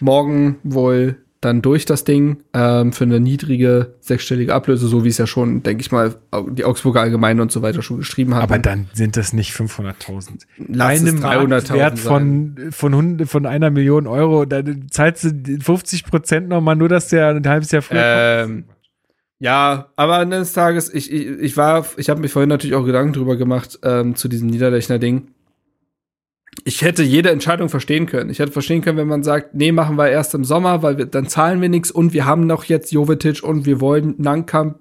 Morgen 0.00 0.56
wohl 0.62 1.16
dann 1.42 1.60
durch 1.60 1.84
das 1.84 2.04
Ding 2.04 2.38
ähm, 2.54 2.92
für 2.92 3.02
eine 3.02 3.18
niedrige 3.18 3.94
sechsstellige 3.98 4.54
Ablöse, 4.54 4.86
so 4.86 5.04
wie 5.04 5.08
es 5.08 5.18
ja 5.18 5.26
schon, 5.26 5.64
denke 5.64 5.80
ich 5.80 5.90
mal, 5.90 6.14
die 6.52 6.64
Augsburger 6.64 7.00
Allgemeine 7.00 7.42
und 7.42 7.50
so 7.50 7.62
weiter 7.62 7.82
schon 7.82 7.96
geschrieben 7.98 8.34
haben. 8.36 8.44
Aber 8.44 8.58
dann 8.60 8.86
sind 8.92 9.16
das 9.16 9.32
nicht 9.32 9.52
500.000. 9.52 10.46
Lass 10.68 11.02
es 11.02 11.08
einem 11.08 11.18
300.000 11.20 11.48
Marktwert 11.48 11.98
von, 11.98 12.56
von, 12.70 12.94
hund- 12.94 13.28
von 13.28 13.46
einer 13.46 13.70
Million 13.70 14.06
Euro, 14.06 14.44
dann 14.44 14.86
zahlst 14.88 15.24
du 15.24 15.58
50 15.60 16.04
Prozent 16.04 16.48
nochmal 16.48 16.76
nur, 16.76 16.88
dass 16.88 17.08
der 17.08 17.30
ein 17.30 17.46
halbes 17.48 17.72
Jahr 17.72 17.82
früher 17.82 18.44
Ähm, 18.44 18.64
ja, 19.42 19.88
aber 19.96 20.18
eines 20.18 20.52
Tages, 20.52 20.94
ich, 20.94 21.10
ich, 21.10 21.26
ich 21.26 21.56
war, 21.56 21.84
ich 21.96 22.08
habe 22.08 22.20
mir 22.20 22.28
vorhin 22.28 22.48
natürlich 22.48 22.76
auch 22.76 22.86
Gedanken 22.86 23.12
drüber 23.12 23.34
gemacht 23.34 23.76
ähm, 23.82 24.14
zu 24.14 24.28
diesem 24.28 24.46
Niederlechner 24.46 25.00
Ding. 25.00 25.32
Ich 26.62 26.82
hätte 26.82 27.02
jede 27.02 27.30
Entscheidung 27.30 27.68
verstehen 27.68 28.06
können. 28.06 28.30
Ich 28.30 28.38
hätte 28.38 28.52
verstehen 28.52 28.82
können, 28.82 28.98
wenn 28.98 29.08
man 29.08 29.24
sagt, 29.24 29.52
nee, 29.52 29.72
machen 29.72 29.96
wir 29.96 30.08
erst 30.08 30.32
im 30.34 30.44
Sommer, 30.44 30.84
weil 30.84 30.96
wir, 30.96 31.06
dann 31.06 31.26
zahlen 31.26 31.60
wir 31.60 31.68
nichts 31.68 31.90
und 31.90 32.12
wir 32.12 32.24
haben 32.24 32.46
noch 32.46 32.62
jetzt 32.62 32.92
Jovetic 32.92 33.42
und 33.42 33.66
wir 33.66 33.80
wollen 33.80 34.14
Nankamp 34.18 34.78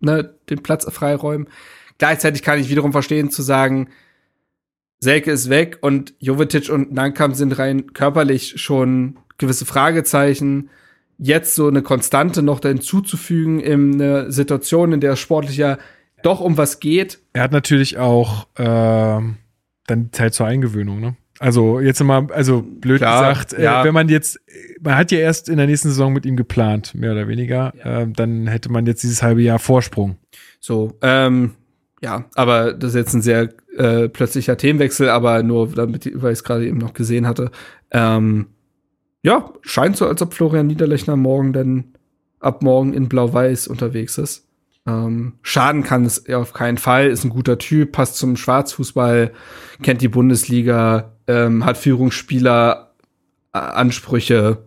ne, 0.00 0.34
den 0.50 0.60
Platz 0.60 0.92
freiräumen. 0.92 1.46
Gleichzeitig 1.98 2.42
kann 2.42 2.58
ich 2.58 2.68
wiederum 2.68 2.90
verstehen 2.90 3.30
zu 3.30 3.42
sagen, 3.42 3.90
Selke 4.98 5.30
ist 5.30 5.50
weg 5.50 5.78
und 5.82 6.14
Jovetic 6.18 6.68
und 6.68 6.92
Nankamp 6.92 7.36
sind 7.36 7.56
rein 7.60 7.92
körperlich 7.92 8.60
schon 8.60 9.20
gewisse 9.38 9.66
Fragezeichen. 9.66 10.68
Jetzt 11.22 11.54
so 11.54 11.68
eine 11.68 11.82
Konstante 11.82 12.42
noch 12.42 12.60
hinzuzufügen 12.60 13.60
in 13.60 13.94
eine 13.94 14.32
Situation, 14.32 14.92
in 14.92 15.00
der 15.00 15.16
sportlich 15.16 15.58
ja 15.58 15.78
doch 16.22 16.40
um 16.40 16.56
was 16.56 16.80
geht. 16.80 17.18
Er 17.32 17.42
hat 17.42 17.52
natürlich 17.52 17.98
auch 17.98 18.46
ähm, 18.56 19.36
dann 19.86 20.12
Zeit 20.12 20.34
zur 20.34 20.46
Eingewöhnung, 20.46 21.00
ne? 21.00 21.16
Also 21.38 21.80
jetzt 21.80 22.02
mal, 22.02 22.30
also 22.32 22.62
blöd 22.62 22.98
Klar, 22.98 23.32
gesagt, 23.32 23.54
äh, 23.54 23.64
ja. 23.64 23.82
wenn 23.82 23.94
man 23.94 24.10
jetzt, 24.10 24.38
man 24.82 24.96
hat 24.96 25.10
ja 25.10 25.18
erst 25.18 25.48
in 25.48 25.56
der 25.56 25.66
nächsten 25.66 25.88
Saison 25.88 26.12
mit 26.12 26.26
ihm 26.26 26.36
geplant, 26.36 26.94
mehr 26.94 27.12
oder 27.12 27.28
weniger, 27.28 27.72
ähm, 27.82 28.12
dann 28.12 28.46
hätte 28.46 28.70
man 28.70 28.84
jetzt 28.84 29.02
dieses 29.02 29.22
halbe 29.22 29.40
Jahr 29.40 29.58
Vorsprung. 29.58 30.18
So, 30.60 30.98
ähm, 31.00 31.52
ja, 32.02 32.26
aber 32.34 32.74
das 32.74 32.90
ist 32.90 32.96
jetzt 32.96 33.14
ein 33.14 33.22
sehr 33.22 33.48
äh, 33.76 34.08
plötzlicher 34.08 34.58
Themenwechsel, 34.58 35.08
aber 35.08 35.42
nur 35.42 35.68
damit, 35.68 36.10
weil 36.14 36.32
ich 36.32 36.38
es 36.40 36.44
gerade 36.44 36.66
eben 36.66 36.78
noch 36.78 36.92
gesehen 36.92 37.26
hatte. 37.26 37.50
Ähm, 37.90 38.48
ja, 39.22 39.50
scheint 39.62 39.96
so, 39.96 40.06
als 40.06 40.22
ob 40.22 40.34
Florian 40.34 40.66
Niederlechner 40.66 41.16
morgen 41.16 41.52
dann 41.52 41.84
ab 42.40 42.62
morgen 42.62 42.92
in 42.94 43.08
Blau-Weiß 43.08 43.68
unterwegs 43.68 44.16
ist. 44.18 44.46
Ähm, 44.86 45.34
schaden 45.42 45.82
kann 45.82 46.06
es 46.06 46.26
auf 46.30 46.54
keinen 46.54 46.78
Fall, 46.78 47.08
ist 47.08 47.24
ein 47.24 47.30
guter 47.30 47.58
Typ, 47.58 47.92
passt 47.92 48.16
zum 48.16 48.36
Schwarzfußball, 48.36 49.30
kennt 49.82 50.00
die 50.00 50.08
Bundesliga, 50.08 51.12
ähm, 51.26 51.64
hat 51.66 51.76
Führungsspieler, 51.76 52.92
äh, 53.52 53.58
Ansprüche. 53.58 54.58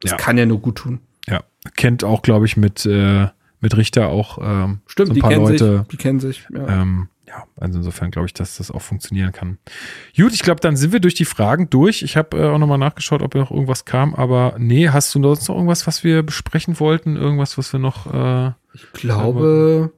Das 0.00 0.12
Ja. 0.12 0.16
kann 0.16 0.38
ja 0.38 0.46
nur 0.46 0.58
gut 0.60 0.76
tun. 0.76 1.00
Ja, 1.28 1.42
kennt 1.76 2.02
auch, 2.04 2.22
glaube 2.22 2.46
ich, 2.46 2.56
mit, 2.56 2.84
äh, 2.86 3.28
mit 3.60 3.76
Richter 3.76 4.08
auch 4.08 4.38
ähm, 4.42 4.80
Stimmt, 4.86 5.08
so 5.08 5.12
ein 5.12 5.14
die 5.14 5.20
paar 5.20 5.30
kennen 5.30 5.44
Leute. 5.44 5.78
sich. 5.78 5.88
Die 5.88 5.96
kennen 5.98 6.20
sich. 6.20 6.48
Ja. 6.52 6.82
Ähm, 6.82 7.08
ja, 7.30 7.44
also 7.60 7.78
insofern 7.78 8.10
glaube 8.10 8.26
ich, 8.26 8.34
dass 8.34 8.56
das 8.56 8.70
auch 8.72 8.82
funktionieren 8.82 9.30
kann. 9.30 9.58
Gut, 10.16 10.32
ich 10.34 10.42
glaube, 10.42 10.60
dann 10.60 10.76
sind 10.76 10.92
wir 10.92 10.98
durch 11.00 11.14
die 11.14 11.24
Fragen 11.24 11.70
durch. 11.70 12.02
Ich 12.02 12.16
habe 12.16 12.36
äh, 12.36 12.48
auch 12.48 12.58
nochmal 12.58 12.78
nachgeschaut, 12.78 13.22
ob 13.22 13.34
noch 13.36 13.52
irgendwas 13.52 13.84
kam, 13.84 14.14
aber 14.16 14.56
nee, 14.58 14.88
hast 14.88 15.14
du 15.14 15.22
sonst 15.22 15.48
noch 15.48 15.54
irgendwas, 15.54 15.86
was 15.86 16.02
wir 16.02 16.22
besprechen 16.24 16.80
wollten? 16.80 17.16
Irgendwas, 17.16 17.56
was 17.56 17.72
wir 17.72 17.78
noch. 17.78 18.12
Äh, 18.12 18.52
ich 18.74 18.90
glaube, 18.92 19.92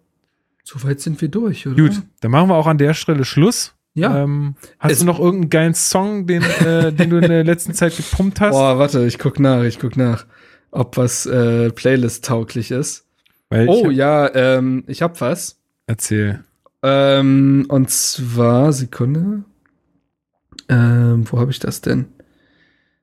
soweit 0.62 1.00
sind 1.00 1.20
wir 1.20 1.28
durch, 1.28 1.66
oder? 1.66 1.76
Gut, 1.76 2.02
dann 2.20 2.30
machen 2.30 2.48
wir 2.50 2.54
auch 2.56 2.66
an 2.66 2.78
der 2.78 2.92
Stelle 2.94 3.24
Schluss. 3.24 3.74
Ja. 3.94 4.22
Ähm, 4.24 4.54
hast 4.78 4.92
Es- 4.92 4.98
du 5.00 5.04
noch 5.06 5.18
irgendeinen 5.18 5.50
geilen 5.50 5.74
Song, 5.74 6.26
den, 6.26 6.42
äh, 6.42 6.92
den 6.92 7.10
du 7.10 7.16
in 7.18 7.28
der 7.28 7.44
letzten 7.44 7.74
Zeit 7.74 7.96
gepumpt 7.96 8.40
hast? 8.40 8.52
Boah, 8.52 8.78
warte, 8.78 9.04
ich 9.06 9.18
guck 9.18 9.38
nach, 9.40 9.62
ich 9.64 9.78
guck 9.78 9.96
nach, 9.96 10.24
ob 10.70 10.96
was 10.96 11.26
äh, 11.26 11.70
Playlist-tauglich 11.70 12.70
ist. 12.70 13.06
Weil 13.50 13.68
Oh 13.68 13.90
ich, 13.90 13.96
ja, 13.98 14.34
ähm, 14.34 14.84
ich 14.86 15.02
hab 15.02 15.20
was. 15.20 15.59
Erzähl. 15.86 16.42
Ähm, 16.82 17.66
und 17.68 17.90
zwar, 17.90 18.72
Sekunde. 18.72 19.44
Ähm, 20.68 21.24
wo 21.30 21.38
habe 21.38 21.50
ich 21.50 21.59
das 21.59 21.80
denn? 21.80 22.06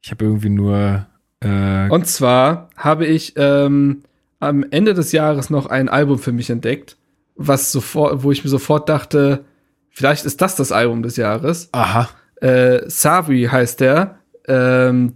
Ich 0.02 0.12
habe 0.12 0.26
irgendwie 0.26 0.50
nur. 0.50 1.06
Äh, 1.42 1.90
Und 1.90 2.08
zwar 2.08 2.70
habe 2.76 3.06
ich 3.06 3.34
ähm, 3.38 4.04
am 4.40 4.66
Ende 4.72 4.94
des 4.94 5.12
Jahres 5.12 5.50
noch 5.50 5.68
ein 5.68 5.90
Album 5.90 6.20
für 6.20 6.32
mich 6.32 6.50
entdeckt, 6.50 6.98
was 7.36 7.72
sofort, 7.72 8.24
wo 8.24 8.32
ich 8.32 8.44
mir 8.44 8.50
sofort 8.50 8.90
dachte, 8.90 9.46
vielleicht 9.90 10.26
ist 10.26 10.42
das 10.42 10.56
das 10.56 10.72
Album 10.72 11.04
des 11.04 11.16
Jahres. 11.18 11.70
aha. 11.72 12.10
Äh, 12.42 12.90
Savri 12.90 13.44
heißt 13.52 13.82
der. 13.82 14.20
Ähm, 14.48 15.14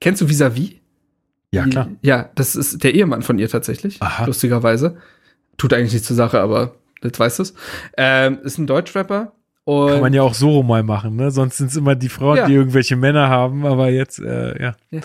kennst 0.00 0.20
du 0.22 0.28
Vis-a-vis? 0.28 0.74
Ja, 1.50 1.66
klar. 1.66 1.88
Ja, 2.02 2.30
das 2.36 2.54
ist 2.56 2.82
der 2.84 2.94
Ehemann 2.94 3.22
von 3.22 3.38
ihr 3.38 3.48
tatsächlich. 3.48 4.00
Aha. 4.00 4.24
Lustigerweise. 4.26 4.96
Tut 5.56 5.72
eigentlich 5.72 5.92
nichts 5.92 6.06
zur 6.08 6.16
Sache, 6.16 6.40
aber 6.40 6.74
jetzt 7.04 7.20
weißt 7.20 7.38
du's. 7.38 7.54
Ähm, 7.96 8.38
ist 8.42 8.58
ein 8.58 8.66
Deutschrapper. 8.66 9.32
Und 9.64 9.90
Kann 9.92 10.00
man 10.00 10.12
ja 10.12 10.22
auch 10.22 10.34
so 10.34 10.62
mal 10.62 10.82
machen, 10.82 11.16
ne? 11.16 11.30
Sonst 11.30 11.56
sind 11.56 11.70
es 11.70 11.76
immer 11.76 11.94
die 11.94 12.08
Frauen, 12.10 12.36
Ja. 12.36 12.46
die 12.46 12.52
irgendwelche 12.54 12.96
Männer 12.96 13.28
haben, 13.28 13.64
aber 13.64 13.88
jetzt, 13.88 14.18
äh, 14.18 14.60
ja. 14.62 14.74
Ja. 14.90 15.00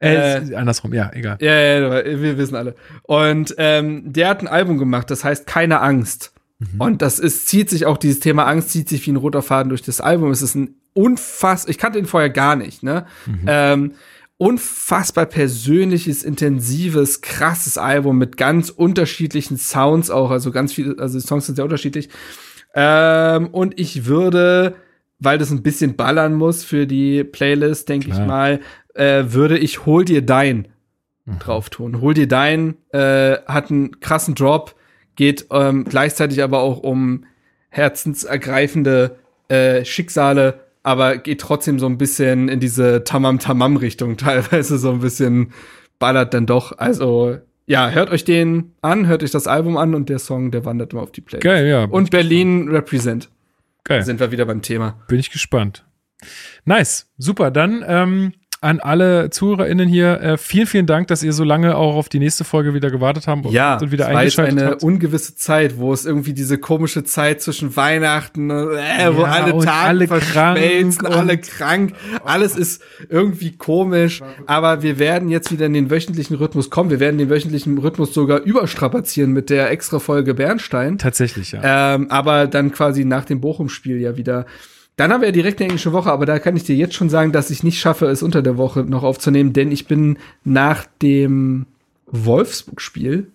Äh, 0.00 0.42
ist 0.42 0.54
andersrum, 0.54 0.92
ja, 0.92 1.10
egal. 1.14 1.38
Ja, 1.40 1.52
ja, 1.54 2.04
wir 2.20 2.36
wissen 2.38 2.54
alle. 2.56 2.74
Und 3.04 3.54
ähm, 3.58 4.12
der 4.12 4.28
hat 4.28 4.40
ein 4.42 4.48
Album 4.48 4.78
gemacht, 4.78 5.10
das 5.10 5.24
heißt 5.24 5.46
Keine 5.46 5.80
Angst. 5.80 6.32
Und 6.78 7.02
das 7.02 7.18
ist, 7.18 7.48
zieht 7.48 7.68
sich 7.68 7.84
auch, 7.86 7.96
dieses 7.98 8.20
Thema 8.20 8.44
Angst 8.46 8.70
zieht 8.70 8.88
sich 8.88 9.04
wie 9.06 9.10
ein 9.12 9.16
roter 9.16 9.42
Faden 9.42 9.68
durch 9.70 9.82
das 9.82 10.00
Album. 10.00 10.30
Es 10.30 10.40
ist 10.42 10.54
ein 10.54 10.76
unfass, 10.94 11.66
ich 11.66 11.76
kannte 11.78 11.98
ihn 11.98 12.06
vorher 12.06 12.30
gar 12.30 12.54
nicht, 12.56 12.82
ne? 12.82 13.06
Ähm, 13.46 13.92
unfassbar 14.36 15.26
persönliches, 15.26 16.24
intensives, 16.24 17.20
krasses 17.20 17.78
Album 17.78 18.18
mit 18.18 18.36
ganz 18.36 18.68
unterschiedlichen 18.70 19.56
Sounds 19.56 20.10
auch, 20.10 20.30
also 20.30 20.50
ganz 20.50 20.72
viele, 20.72 20.98
also 20.98 21.18
die 21.18 21.26
Songs 21.26 21.46
sind 21.46 21.54
sehr 21.56 21.64
unterschiedlich. 21.64 22.08
Ähm, 22.74 23.48
und 23.48 23.78
ich 23.78 24.06
würde, 24.06 24.74
weil 25.20 25.38
das 25.38 25.50
ein 25.50 25.62
bisschen 25.62 25.94
ballern 25.94 26.34
muss 26.34 26.64
für 26.64 26.86
die 26.86 27.22
Playlist, 27.22 27.88
denke 27.88 28.10
ich 28.10 28.18
mal, 28.18 28.60
äh, 28.94 29.24
würde 29.28 29.58
ich 29.58 29.86
Hol 29.86 30.04
dir 30.04 30.22
dein 30.22 30.68
drauf 31.38 31.70
tun. 31.70 32.00
Hol 32.00 32.14
dir 32.14 32.28
dein, 32.28 32.76
äh, 32.90 33.38
hat 33.46 33.70
einen 33.70 34.00
krassen 34.00 34.34
Drop, 34.34 34.74
geht 35.16 35.46
ähm, 35.50 35.84
gleichzeitig 35.84 36.42
aber 36.42 36.60
auch 36.60 36.78
um 36.78 37.24
herzensergreifende 37.70 39.16
äh, 39.48 39.84
Schicksale, 39.84 40.63
aber 40.84 41.16
geht 41.16 41.40
trotzdem 41.40 41.80
so 41.80 41.86
ein 41.86 41.98
bisschen 41.98 42.48
in 42.48 42.60
diese 42.60 43.02
Tamam-Tamam-Richtung, 43.02 44.16
teilweise 44.18 44.78
so 44.78 44.92
ein 44.92 45.00
bisschen 45.00 45.52
ballert 45.98 46.32
dann 46.34 46.46
doch. 46.46 46.78
Also, 46.78 47.38
ja, 47.66 47.90
hört 47.90 48.10
euch 48.10 48.24
den 48.24 48.72
an, 48.82 49.08
hört 49.08 49.24
euch 49.24 49.30
das 49.32 49.48
Album 49.48 49.76
an 49.76 49.94
und 49.94 50.08
der 50.08 50.20
Song, 50.20 50.52
der 50.52 50.64
wandert 50.64 50.92
immer 50.92 51.02
auf 51.02 51.10
die 51.10 51.22
Playlist. 51.22 51.42
Geil, 51.44 51.66
ja. 51.66 51.84
Und 51.84 52.10
Berlin 52.10 52.68
Represent. 52.68 53.30
geil. 53.82 54.04
Sind 54.04 54.20
wir 54.20 54.30
wieder 54.30 54.44
beim 54.44 54.62
Thema. 54.62 55.00
Bin 55.08 55.18
ich 55.18 55.30
gespannt. 55.30 55.84
Nice, 56.64 57.10
super. 57.18 57.50
Dann 57.50 57.84
ähm, 57.86 58.32
an 58.64 58.80
alle 58.80 59.28
ZuhörerInnen 59.30 59.86
hier, 59.88 60.20
äh, 60.20 60.38
vielen, 60.38 60.66
vielen 60.66 60.86
Dank, 60.86 61.08
dass 61.08 61.22
ihr 61.22 61.32
so 61.34 61.44
lange 61.44 61.76
auch 61.76 61.96
auf 61.96 62.08
die 62.08 62.18
nächste 62.18 62.44
Folge 62.44 62.72
wieder 62.74 62.90
gewartet 62.90 63.26
habt 63.26 63.44
Ja, 63.50 63.76
und 63.78 63.92
wieder 63.92 64.08
es 64.08 64.14
war 64.14 64.22
jetzt 64.24 64.38
eingeschaltet 64.38 64.58
eine 64.62 64.70
habt. 64.72 64.82
ungewisse 64.82 65.36
Zeit, 65.36 65.76
wo 65.76 65.92
es 65.92 66.06
irgendwie 66.06 66.32
diese 66.32 66.56
komische 66.58 67.04
Zeit 67.04 67.42
zwischen 67.42 67.76
Weihnachten, 67.76 68.50
äh, 68.50 69.14
wo 69.14 69.22
Ja, 69.22 69.26
alle 69.32 69.54
und 69.54 69.64
Tage 69.64 69.88
alle 69.88 70.06
verschmelzen, 70.08 71.02
krank 71.02 71.14
alle 71.16 71.32
und- 71.34 71.42
krank, 71.42 71.92
alles 72.24 72.56
ist 72.56 72.82
irgendwie 73.10 73.52
komisch, 73.56 74.22
aber 74.46 74.82
wir 74.82 74.98
werden 74.98 75.28
jetzt 75.28 75.52
wieder 75.52 75.66
in 75.66 75.74
den 75.74 75.90
wöchentlichen 75.90 76.36
Rhythmus 76.36 76.70
kommen. 76.70 76.88
Wir 76.90 77.00
werden 77.00 77.18
den 77.18 77.28
wöchentlichen 77.30 77.76
Rhythmus 77.78 78.14
sogar 78.14 78.40
überstrapazieren 78.40 79.32
mit 79.32 79.50
der 79.50 79.70
extra 79.70 79.98
Folge 79.98 80.32
Bernstein. 80.34 80.96
Tatsächlich, 80.98 81.52
ja. 81.52 81.94
Ähm, 81.94 82.10
aber 82.10 82.46
dann 82.46 82.72
quasi 82.72 83.04
nach 83.04 83.26
dem 83.26 83.40
Bochum-Spiel 83.40 84.00
ja 84.00 84.16
wieder. 84.16 84.46
Dann 84.96 85.12
haben 85.12 85.20
wir 85.22 85.28
ja 85.28 85.32
direkt 85.32 85.60
eine 85.60 85.68
englische 85.70 85.92
Woche, 85.92 86.12
aber 86.12 86.24
da 86.26 86.38
kann 86.38 86.56
ich 86.56 86.64
dir 86.64 86.76
jetzt 86.76 86.94
schon 86.94 87.10
sagen, 87.10 87.32
dass 87.32 87.50
ich 87.50 87.64
nicht 87.64 87.80
schaffe, 87.80 88.06
es 88.06 88.22
unter 88.22 88.42
der 88.42 88.56
Woche 88.56 88.84
noch 88.84 89.02
aufzunehmen, 89.02 89.52
denn 89.52 89.72
ich 89.72 89.86
bin 89.88 90.18
nach 90.44 90.86
dem 91.02 91.66
Wolfsburg-Spiel 92.06 93.30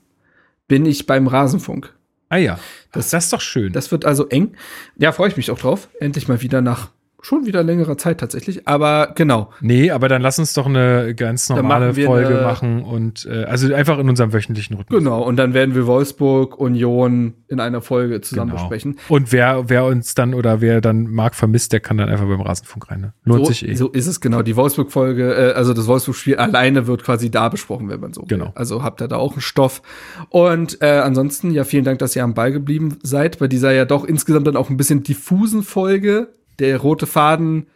bin 0.68 0.86
ich 0.86 1.06
beim 1.06 1.28
Rasenfunk. 1.28 1.94
ah 2.30 2.38
ja, 2.38 2.60
das- 2.92 3.06
das, 3.06 3.10
das 3.12 3.24
ist 3.26 3.34
doch 3.34 3.42
schön. 3.42 3.74
Das 3.74 3.92
wird 3.92 4.06
also 4.06 4.28
eng. 4.28 4.52
Ja, 4.98 5.12
freue 5.12 5.30
ich 5.30 5.38
mich 5.38 5.50
auch 5.52 5.58
drauf. 5.60 5.90
Endlich 6.00 6.28
mal 6.28 6.42
wieder 6.42 6.62
nach 6.62 6.90
schon 7.22 7.46
wieder 7.46 7.64
längerer 7.64 7.98
Zeit 7.98 8.20
tatsächlich. 8.20 8.68
Aber 8.68 9.12
genau. 9.16 9.50
nee, 9.62 9.92
aber 9.92 10.08
dann 10.08 10.22
lass 10.22 10.40
uns 10.40 10.54
doch 10.54 10.66
eine 10.66 11.14
ganz 11.16 11.50
normale 11.50 11.88
machen 11.88 12.06
Folge 12.06 12.28
eine- 12.38 12.42
machen 12.42 12.84
und 12.84 13.26
äh, 13.26 13.44
also 13.44 13.74
einfach 13.74 14.00
in 14.00 14.08
unserem 14.10 14.32
wöchentlichen 14.34 14.78
Rhythmus. 14.78 15.00
Genau. 15.00 15.22
Und 15.24 15.36
dann 15.36 15.54
werden 15.54 15.76
wir 15.76 15.86
Wolfsburg, 15.88 16.58
Union 16.60 17.34
in 17.48 17.60
einer 17.60 17.82
Folge 17.82 18.22
zusammen 18.22 18.52
Genau. 18.52 18.62
besprechen. 18.62 18.98
Und 19.10 19.32
wer, 19.32 19.70
wer 19.70 19.86
uns 19.86 20.16
dann 20.16 20.34
oder 20.34 20.62
wer 20.62 20.82
dann 20.82 21.08
Marc 21.12 21.36
vermisst, 21.36 21.74
der 21.74 21.80
kann 21.80 21.98
dann 21.98 22.10
einfach 22.10 22.26
beim 22.28 22.42
Rasenfunk 22.42 22.90
rein. 22.90 23.02
Ne? 23.02 23.14
Lohnt 23.24 23.46
so, 23.46 23.52
sich 23.52 23.68
eh. 23.68 23.76
so 23.76 23.90
ist 23.90 24.08
es 24.08 24.22
genau. 24.22 24.42
Die 24.42 24.56
Wolfsburg-Folge, 24.56 25.34
äh, 25.34 25.54
also 25.54 25.74
das 25.74 25.88
Wolfsburg-Spiel 25.88 26.36
alleine 26.38 26.88
wird 26.88 27.04
quasi 27.04 27.30
da 27.30 27.50
besprochen, 27.50 27.90
wenn 27.90 28.00
man 28.00 28.14
so 28.14 28.22
will. 28.22 28.28
Genau. 28.28 28.52
Also 28.56 28.84
habt 28.84 29.02
ihr 29.02 29.08
da 29.08 29.18
auch 29.18 29.34
einen 29.34 29.42
Stoff. 29.42 29.82
Und 30.30 30.82
äh, 30.82 31.00
ansonsten, 31.00 31.52
ja, 31.52 31.64
vielen 31.64 31.84
Dank, 31.84 32.00
dass 32.00 32.16
ihr 32.16 32.24
am 32.24 32.34
Ball 32.34 32.52
geblieben 32.52 32.98
seid 33.04 33.40
bei 33.40 33.48
dieser 33.48 33.72
ja 33.72 33.86
doch 33.86 34.06
insgesamt 34.06 34.48
dann 34.48 34.56
auch 34.56 34.70
ein 34.70 34.78
bisschen 34.78 35.04
diffusen 35.04 35.64
Folge. 35.64 36.30
Der 36.60 36.78
rote 36.78 37.08
Faden, 37.08 37.68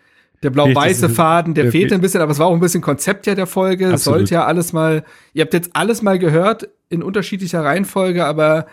der 0.43 0.49
blau-weiße 0.49 1.10
Faden, 1.10 1.53
der 1.53 1.65
der 1.65 1.72
fehlt 1.72 1.93
ein 1.93 2.01
bisschen, 2.01 2.22
aber 2.22 2.31
es 2.31 2.39
war 2.39 2.47
auch 2.47 2.53
ein 2.53 2.60
bisschen 2.60 2.81
Konzept 2.81 3.26
ja 3.27 3.35
der 3.35 3.47
Folge. 3.47 3.85
Es 3.85 3.93
Absolut. 3.93 4.19
sollte 4.19 4.34
ja 4.35 4.45
alles 4.45 4.73
mal, 4.73 5.03
ihr 5.34 5.43
habt 5.43 5.53
jetzt 5.53 5.72
alles 5.73 6.01
mal 6.01 6.19
gehört 6.19 6.69
in 6.89 7.01
unterschiedlicher 7.01 7.64
Reihenfolge, 7.64 8.26
aber 8.26 8.68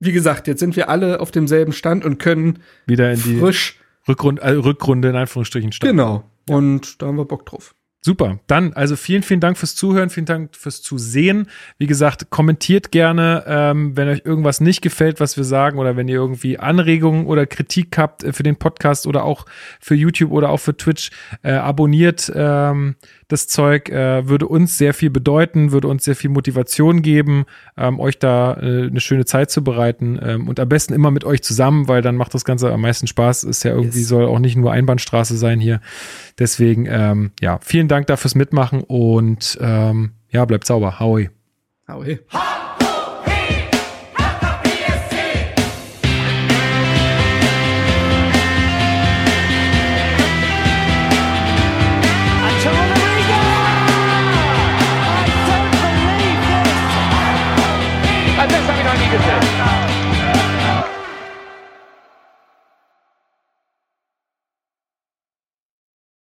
wie 0.00 0.12
gesagt, 0.12 0.48
jetzt 0.48 0.60
sind 0.60 0.74
wir 0.74 0.88
alle 0.88 1.20
auf 1.20 1.30
demselben 1.30 1.72
Stand 1.72 2.04
und 2.04 2.18
können 2.18 2.58
Wieder 2.86 3.12
in 3.12 3.22
die 3.22 3.38
frisch, 3.38 3.78
Rückrunde, 4.08 4.42
äh, 4.42 4.50
Rückrunde 4.50 5.10
in 5.10 5.16
Anführungsstrichen 5.16 5.72
starten. 5.72 5.96
genau. 5.96 6.24
Und 6.48 7.00
da 7.00 7.06
haben 7.06 7.16
wir 7.16 7.24
Bock 7.24 7.46
drauf. 7.46 7.74
Super. 8.04 8.40
Dann, 8.48 8.72
also 8.72 8.96
vielen, 8.96 9.22
vielen 9.22 9.38
Dank 9.38 9.56
fürs 9.56 9.76
Zuhören, 9.76 10.10
vielen 10.10 10.26
Dank 10.26 10.56
fürs 10.56 10.82
Zusehen. 10.82 11.46
Wie 11.78 11.86
gesagt, 11.86 12.30
kommentiert 12.30 12.90
gerne, 12.90 13.44
ähm, 13.46 13.96
wenn 13.96 14.08
euch 14.08 14.22
irgendwas 14.24 14.60
nicht 14.60 14.82
gefällt, 14.82 15.20
was 15.20 15.36
wir 15.36 15.44
sagen, 15.44 15.78
oder 15.78 15.96
wenn 15.96 16.08
ihr 16.08 16.16
irgendwie 16.16 16.58
Anregungen 16.58 17.26
oder 17.26 17.46
Kritik 17.46 17.96
habt 17.96 18.24
äh, 18.24 18.32
für 18.32 18.42
den 18.42 18.56
Podcast 18.56 19.06
oder 19.06 19.22
auch 19.22 19.46
für 19.78 19.94
YouTube 19.94 20.32
oder 20.32 20.48
auch 20.50 20.56
für 20.56 20.76
Twitch, 20.76 21.10
äh, 21.44 21.52
abonniert 21.52 22.32
ähm, 22.34 22.96
das 23.32 23.48
Zeug, 23.48 23.88
äh, 23.88 24.28
würde 24.28 24.46
uns 24.46 24.78
sehr 24.78 24.94
viel 24.94 25.10
bedeuten, 25.10 25.72
würde 25.72 25.88
uns 25.88 26.04
sehr 26.04 26.14
viel 26.14 26.30
Motivation 26.30 27.02
geben, 27.02 27.44
ähm, 27.76 27.98
euch 27.98 28.18
da 28.18 28.54
äh, 28.54 28.86
eine 28.86 29.00
schöne 29.00 29.24
Zeit 29.24 29.50
zu 29.50 29.64
bereiten 29.64 30.18
ähm, 30.22 30.48
und 30.48 30.60
am 30.60 30.68
besten 30.68 30.92
immer 30.94 31.10
mit 31.10 31.24
euch 31.24 31.42
zusammen, 31.42 31.88
weil 31.88 32.02
dann 32.02 32.16
macht 32.16 32.34
das 32.34 32.44
Ganze 32.44 32.72
am 32.72 32.82
meisten 32.82 33.06
Spaß. 33.06 33.44
Ist 33.44 33.64
ja 33.64 33.72
irgendwie, 33.72 33.98
Yes. 34.00 34.08
soll 34.08 34.26
auch 34.26 34.38
nicht 34.38 34.56
nur 34.56 34.70
Einbahnstraße 34.72 35.36
sein 35.36 35.58
hier. 35.60 35.80
Deswegen, 36.38 36.86
ähm, 36.88 37.32
ja, 37.40 37.58
vielen 37.62 37.88
Dank 37.88 38.06
dafür 38.06 38.22
fürs 38.22 38.34
Mitmachen 38.36 38.82
und 38.84 39.58
ähm, 39.60 40.12
ja, 40.30 40.44
bleibt 40.44 40.66
sauber. 40.66 41.00
Hey. 41.00 41.30
Hi! 41.88 42.18